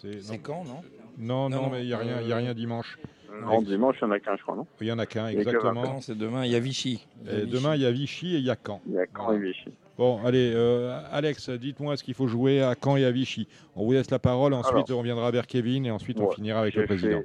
C'est 0.01 0.39
quand, 0.39 0.63
non 0.65 0.81
Non, 1.17 1.49
non, 1.49 1.63
Non, 1.63 1.69
mais 1.71 1.81
il 1.83 1.87
n'y 1.87 1.93
a, 1.93 1.97
rien- 1.97 2.21
il 2.21 2.27
y 2.27 2.33
a 2.33 2.37
rien 2.37 2.53
dimanche. 2.53 2.97
Non, 3.41 3.61
dimanche, 3.61 3.95
il 3.99 4.05
y 4.05 4.07
en 4.07 4.11
a 4.11 4.19
qu'un, 4.19 4.35
je 4.35 4.43
crois, 4.43 4.55
non 4.55 4.67
Il 4.79 4.87
y 4.87 4.91
en 4.91 4.99
a 4.99 5.05
qu'un, 5.05 5.27
exactement. 5.27 5.73
Non, 5.83 6.01
c'est 6.01 6.17
demain. 6.17 6.45
Il 6.45 6.51
y 6.51 6.55
a 6.55 6.59
Vichy. 6.59 7.05
Et 7.29 7.45
demain, 7.45 7.75
il 7.75 7.81
y 7.81 7.85
a 7.85 7.91
Vichy 7.91 8.35
et 8.35 8.37
il 8.37 8.43
y 8.45 8.51
a 8.51 8.55
Caen. 8.63 8.81
Il 8.85 8.93
y 8.93 8.99
a 8.99 9.05
Caen 9.15 9.33
et 9.33 9.39
Vichy. 9.39 9.69
Bon, 9.97 10.19
allez, 10.25 10.51
euh, 10.55 10.99
Alex, 11.11 11.49
dites-moi 11.49 11.97
ce 11.97 12.03
qu'il 12.03 12.13
faut 12.15 12.27
jouer 12.27 12.61
à 12.63 12.75
Caen 12.81 12.95
et 12.97 13.05
à 13.05 13.11
Vichy. 13.11 13.47
On 13.75 13.85
vous 13.85 13.91
laisse 13.93 14.09
la 14.11 14.19
parole, 14.19 14.53
ensuite 14.53 14.89
Alors. 14.89 14.99
on 14.99 15.03
viendra 15.03 15.29
vers 15.31 15.45
Kevin 15.47 15.85
et 15.85 15.91
ensuite 15.91 16.19
on 16.19 16.27
Ouais, 16.27 16.35
finira 16.35 16.61
avec 16.61 16.75
le 16.75 16.85
président. 16.85 17.19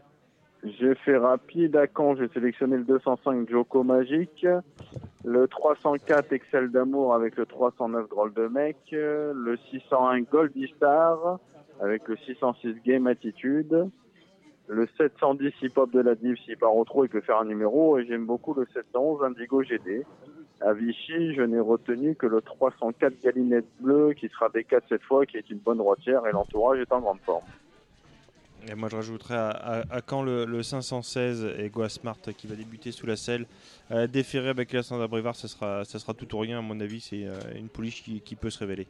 fait- 0.62 0.70
J'ai 0.78 0.94
fait 0.96 1.16
rapide 1.16 1.76
à 1.76 1.86
Caen, 1.94 2.16
j'ai 2.16 2.28
sélectionné 2.28 2.76
le 2.78 2.84
205 2.84 3.48
Joko 3.50 3.82
Magique, 3.84 4.46
le 5.24 5.46
304 5.48 6.32
Excel 6.32 6.70
d'amour 6.70 7.14
avec 7.14 7.36
le 7.36 7.46
309 7.46 8.08
Drôle 8.08 8.34
de 8.34 8.48
Mec, 8.48 8.76
euh, 8.92 9.32
le 9.34 9.56
601 9.70 10.20
Goldie 10.22 10.70
Star 10.76 11.38
avec 11.80 12.08
le 12.08 12.16
606 12.16 12.76
Game 12.84 13.06
Attitude, 13.06 13.88
le 14.68 14.88
710 14.98 15.52
Hip 15.62 15.72
Hop 15.76 15.90
de 15.92 16.00
la 16.00 16.14
Div, 16.14 16.36
s'il 16.44 16.56
part 16.56 16.76
au 16.76 16.84
trop, 16.84 17.04
il 17.04 17.08
peut 17.08 17.20
faire 17.20 17.38
un 17.38 17.46
numéro, 17.46 17.98
et 17.98 18.06
j'aime 18.06 18.26
beaucoup 18.26 18.54
le 18.54 18.66
711 18.74 19.24
Indigo 19.24 19.62
GD. 19.62 20.04
À 20.60 20.72
Vichy, 20.72 21.34
je 21.34 21.42
n'ai 21.42 21.60
retenu 21.60 22.16
que 22.16 22.26
le 22.26 22.42
304 22.42 23.22
Galinette 23.22 23.64
Bleu 23.80 24.12
qui 24.12 24.28
sera 24.28 24.48
D4 24.48 24.80
cette 24.88 25.02
fois, 25.02 25.24
qui 25.24 25.36
est 25.36 25.48
une 25.50 25.58
bonne 25.58 25.78
droitière, 25.78 26.26
et 26.26 26.32
l'entourage 26.32 26.80
est 26.80 26.92
en 26.92 27.00
grande 27.00 27.20
forme. 27.20 27.44
Et 28.66 28.74
moi, 28.74 28.88
je 28.90 28.96
rajouterais 28.96 29.36
à, 29.36 30.00
Caen 30.06 30.22
le, 30.22 30.44
le 30.44 30.62
516 30.62 31.54
et 31.58 31.70
Goa 31.70 31.88
Smart 31.88 32.18
qui 32.36 32.48
va 32.48 32.56
débuter 32.56 32.90
sous 32.90 33.06
la 33.06 33.16
selle. 33.16 33.46
Euh, 33.92 34.08
avec 34.34 34.74
Alessandra 34.74 35.06
Brevard, 35.06 35.36
ça 35.36 35.46
sera, 35.46 35.84
ça 35.84 35.98
sera 36.00 36.12
tout 36.12 36.34
ou 36.34 36.38
rien. 36.40 36.58
À 36.58 36.62
mon 36.62 36.78
avis, 36.80 37.00
c'est 37.00 37.24
euh, 37.24 37.38
une 37.54 37.68
pouliche 37.68 38.02
qui 38.02 38.34
peut 38.34 38.50
se 38.50 38.58
révéler. 38.58 38.88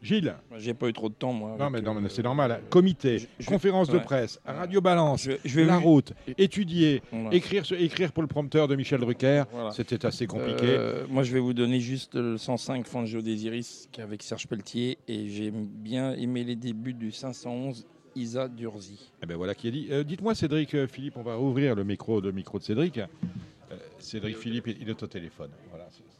Gilles 0.00 0.34
J'ai 0.58 0.74
pas 0.74 0.88
eu 0.88 0.92
trop 0.92 1.08
de 1.08 1.14
temps, 1.14 1.32
moi. 1.32 1.56
Non, 1.58 1.70
mais, 1.70 1.80
non, 1.80 1.94
mais 1.94 2.06
euh, 2.06 2.08
c'est 2.08 2.22
normal. 2.22 2.60
Comité, 2.70 3.26
je- 3.38 3.46
conférence 3.46 3.88
de 3.88 3.96
ouais. 3.96 4.02
presse, 4.02 4.40
Radio 4.44 4.80
Balance, 4.80 5.22
Je, 5.24 5.32
je 5.44 5.56
vais 5.56 5.64
la 5.64 5.78
route, 5.78 6.12
étudier, 6.38 7.02
Voilà. 7.10 7.34
écrire, 7.34 7.64
écrire 7.78 8.12
pour 8.12 8.22
le 8.22 8.28
prompteur 8.28 8.68
de 8.68 8.76
Michel 8.76 9.00
Drucker. 9.00 9.44
Voilà. 9.50 9.72
C'était 9.72 10.06
assez 10.06 10.26
compliqué. 10.26 10.66
Euh, 10.66 11.04
moi, 11.08 11.24
je 11.24 11.32
vais 11.32 11.40
vous 11.40 11.52
donner 11.52 11.80
juste 11.80 12.14
le 12.14 12.38
105 12.38 12.86
Fangio 12.86 13.20
est 13.20 14.00
avec 14.00 14.22
Serge 14.22 14.46
Pelletier 14.46 14.98
et 15.08 15.28
j'ai 15.28 15.50
bien 15.50 16.12
aimé 16.12 16.44
les 16.44 16.56
débuts 16.56 16.94
du 16.94 17.10
511 17.10 17.84
Isa 18.14 18.48
Durzi. 18.48 19.12
Eh 19.22 19.26
ben 19.26 19.36
voilà 19.36 19.54
qui 19.54 19.68
est 19.68 19.70
dit. 19.72 19.88
Euh, 19.90 20.02
Dites-moi, 20.04 20.34
Cédric 20.34 20.86
Philippe, 20.86 21.16
on 21.16 21.22
va 21.22 21.38
ouvrir 21.38 21.74
le 21.74 21.84
micro, 21.84 22.20
le 22.20 22.32
micro 22.32 22.58
de 22.58 22.64
Cédric. 22.64 22.98
Euh, 22.98 23.76
Cédric 23.98 24.36
Philippe, 24.38 24.66
il 24.68 24.78
il 24.80 24.88
est 24.88 25.02
au 25.02 25.06
téléphone. 25.06 25.50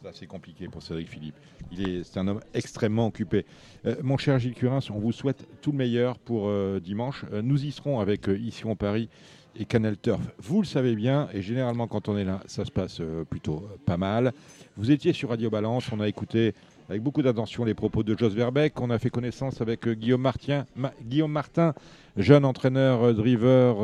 C'est 0.01 0.09
assez 0.09 0.27
compliqué 0.27 0.69
pour 0.69 0.81
Cédric 0.81 1.09
Philippe. 1.09 1.35
Il 1.73 1.89
est, 1.89 2.05
c'est 2.05 2.21
un 2.21 2.29
homme 2.29 2.41
extrêmement 2.55 3.09
occupé. 3.09 3.45
Euh, 3.85 3.97
mon 4.03 4.17
cher 4.17 4.39
Gilles 4.39 4.55
Curins, 4.55 4.81
on 4.91 5.01
vous 5.01 5.11
souhaite 5.11 5.45
tout 5.61 5.73
le 5.73 5.79
meilleur 5.79 6.19
pour 6.19 6.45
euh, 6.47 6.79
dimanche. 6.79 7.25
Euh, 7.33 7.43
nous 7.43 7.65
y 7.65 7.73
serons 7.73 7.99
avec 7.99 8.29
Ici 8.29 8.63
Paris 8.79 9.09
et 9.57 9.65
Canal 9.65 9.97
Turf. 9.99 10.21
Vous 10.39 10.61
le 10.61 10.67
savez 10.67 10.95
bien, 10.95 11.29
et 11.33 11.43
généralement 11.43 11.89
quand 11.89 12.09
on 12.09 12.17
est 12.17 12.25
là, 12.25 12.41
ça 12.47 12.65
se 12.65 12.71
passe 12.71 13.03
plutôt 13.29 13.69
pas 13.87 13.97
mal. 13.97 14.33
Vous 14.77 14.93
étiez 14.93 15.13
sur 15.13 15.31
Radio 15.31 15.51
Balance, 15.51 15.91
on 15.91 15.99
a 15.99 16.07
écouté 16.07 16.55
avec 16.89 17.03
beaucoup 17.03 17.23
d'attention 17.23 17.65
les 17.65 17.75
propos 17.75 18.05
de 18.05 18.17
Jos 18.17 18.29
Verbeck. 18.29 18.81
On 18.81 18.91
a 18.91 19.01
fait 19.01 19.11
connaissance 19.11 19.61
avec 19.61 19.89
Guillaume, 19.89 20.21
Martin, 20.21 21.75
jeune 22.17 22.45
entraîneur 22.45 23.13
driver 23.15 23.79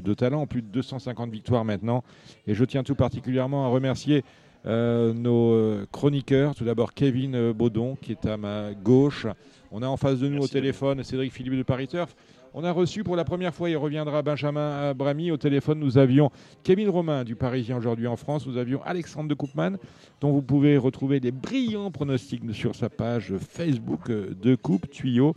de 0.00 0.14
talent, 0.14 0.46
plus 0.46 0.62
de 0.62 0.68
250 0.68 1.30
victoires 1.30 1.64
maintenant. 1.64 2.02
Et 2.46 2.54
je 2.54 2.64
tiens 2.64 2.82
tout 2.82 2.94
particulièrement 2.94 3.66
à 3.66 3.68
remercier 3.68 4.24
nos 4.66 5.86
chroniqueurs. 5.92 6.54
Tout 6.54 6.64
d'abord 6.64 6.92
Kevin 6.92 7.52
Baudon 7.52 7.96
qui 7.96 8.12
est 8.12 8.26
à 8.26 8.36
ma 8.36 8.74
gauche. 8.74 9.26
On 9.70 9.82
a 9.82 9.86
en 9.86 9.96
face 9.96 10.18
de 10.18 10.28
nous 10.28 10.42
au 10.42 10.48
téléphone 10.48 11.02
Cédric 11.02 11.32
Philippe 11.32 11.56
de 11.56 11.62
Paris 11.62 11.88
Turf. 11.88 12.14
On 12.58 12.64
a 12.64 12.72
reçu 12.72 13.04
pour 13.04 13.16
la 13.16 13.24
première 13.24 13.54
fois, 13.54 13.68
il 13.68 13.76
reviendra 13.76 14.22
Benjamin 14.22 14.94
Brami 14.94 15.30
au 15.30 15.36
téléphone. 15.36 15.78
Nous 15.78 15.98
avions 15.98 16.30
Kevin 16.62 16.88
Romain 16.88 17.22
du 17.22 17.36
Parisien 17.36 17.76
aujourd'hui 17.76 18.06
en 18.06 18.16
France. 18.16 18.46
Nous 18.46 18.56
avions 18.56 18.80
Alexandre 18.82 19.28
de 19.28 19.34
Coupman, 19.34 19.76
dont 20.22 20.32
vous 20.32 20.40
pouvez 20.40 20.78
retrouver 20.78 21.20
des 21.20 21.32
brillants 21.32 21.90
pronostics 21.90 22.42
sur 22.54 22.74
sa 22.74 22.88
page 22.88 23.34
Facebook 23.36 24.10
de 24.10 24.54
Coupe 24.54 24.88
Tuyau. 24.88 25.34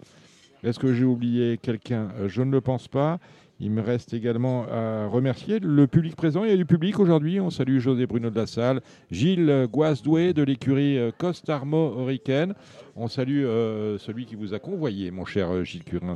Est-ce 0.63 0.79
que 0.79 0.93
j'ai 0.93 1.03
oublié 1.03 1.57
quelqu'un? 1.57 2.07
Je 2.27 2.41
ne 2.41 2.51
le 2.51 2.61
pense 2.61 2.87
pas. 2.87 3.19
Il 3.59 3.71
me 3.71 3.81
reste 3.81 4.13
également 4.13 4.65
à 4.71 5.07
remercier 5.07 5.59
le 5.59 5.85
public 5.85 6.15
présent. 6.15 6.43
Il 6.45 6.49
y 6.49 6.53
a 6.53 6.57
du 6.57 6.65
public 6.65 6.99
aujourd'hui. 6.99 7.39
On 7.41 7.49
salue 7.49 7.79
José 7.79 8.05
Bruno 8.05 8.29
de 8.29 8.35
la 8.35 8.47
Salle, 8.47 8.81
Gilles 9.11 9.67
Guasdoué 9.71 10.33
de 10.33 10.43
l'écurie 10.43 10.97
Costarmo 11.17 11.99
Hurricane. 11.99 12.53
On 12.95 13.07
salue 13.07 13.43
euh, 13.43 13.97
celui 13.97 14.25
qui 14.25 14.35
vous 14.35 14.53
a 14.53 14.59
convoyé, 14.59 15.11
mon 15.11 15.25
cher 15.25 15.53
euh, 15.53 15.63
Gilles 15.63 15.83
Curins. 15.83 16.15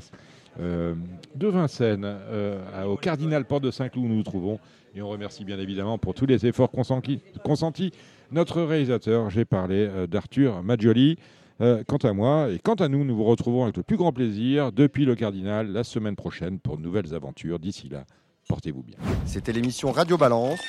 Euh, 0.60 0.94
de 1.34 1.48
Vincennes 1.48 2.06
euh, 2.06 2.84
au 2.86 2.96
Cardinal 2.96 3.44
Port 3.44 3.60
de 3.60 3.72
Saint-Cloud 3.72 4.06
où 4.06 4.08
nous 4.08 4.18
nous 4.18 4.24
trouvons. 4.24 4.60
Et 4.96 5.02
on 5.02 5.10
remercie 5.10 5.46
bien 5.46 5.58
évidemment 5.58 5.98
pour 5.98 6.14
tous 6.14 6.28
les 6.28 6.46
efforts 6.46 6.70
consentis, 6.70 7.22
consentis 7.44 7.92
notre 8.32 8.62
réalisateur. 8.62 9.32
J'ai 9.32 9.46
parlé 9.46 9.88
euh, 9.90 10.06
d'Arthur 10.06 10.62
Maggioli. 10.62 11.18
Quant 11.88 11.98
à 11.98 12.14
moi 12.14 12.50
et 12.50 12.60
quant 12.60 12.76
à 12.76 12.88
nous, 12.88 13.04
nous 13.04 13.16
vous 13.16 13.24
retrouvons 13.24 13.64
avec 13.64 13.78
le 13.78 13.84
plus 13.84 13.98
grand 13.98 14.12
plaisir 14.12 14.72
depuis 14.72 15.06
le 15.06 15.16
Cardinal 15.16 15.72
la 15.72 15.84
semaine 15.84 16.16
prochaine 16.16 16.60
pour 16.60 16.78
de 16.78 16.82
nouvelles 16.82 17.14
aventures. 17.14 17.60
D'ici 17.60 17.90
là, 17.90 18.06
portez-vous 18.48 18.84
bien. 18.84 18.98
C'était 19.26 19.52
l'émission 19.54 19.92
Radio 19.92 20.18
Balance. 20.18 20.60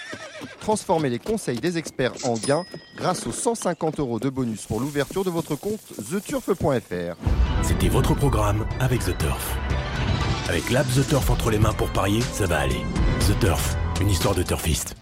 Transformez 0.60 1.10
les 1.10 1.18
conseils 1.18 1.58
des 1.58 1.78
experts 1.78 2.14
en 2.24 2.34
gains 2.34 2.64
grâce 2.96 3.26
aux 3.26 3.32
150 3.32 4.00
euros 4.00 4.18
de 4.18 4.28
bonus 4.28 4.66
pour 4.66 4.80
l'ouverture 4.80 5.24
de 5.24 5.30
votre 5.30 5.56
compte 5.56 5.80
theturf.fr. 6.10 7.16
C'était 7.62 7.88
votre 7.88 8.14
programme 8.14 8.66
avec 8.80 9.00
The 9.00 9.16
Turf. 9.18 9.56
Avec 10.48 10.70
l'app 10.70 10.86
The 10.88 11.08
Turf 11.08 11.30
entre 11.30 11.50
les 11.50 11.58
mains 11.58 11.72
pour 11.72 11.90
parier, 11.90 12.20
ça 12.20 12.46
va 12.46 12.60
aller. 12.60 12.82
The 13.20 13.38
Turf, 13.40 13.76
une 14.00 14.10
histoire 14.10 14.34
de 14.34 14.42
turfiste. 14.42 14.94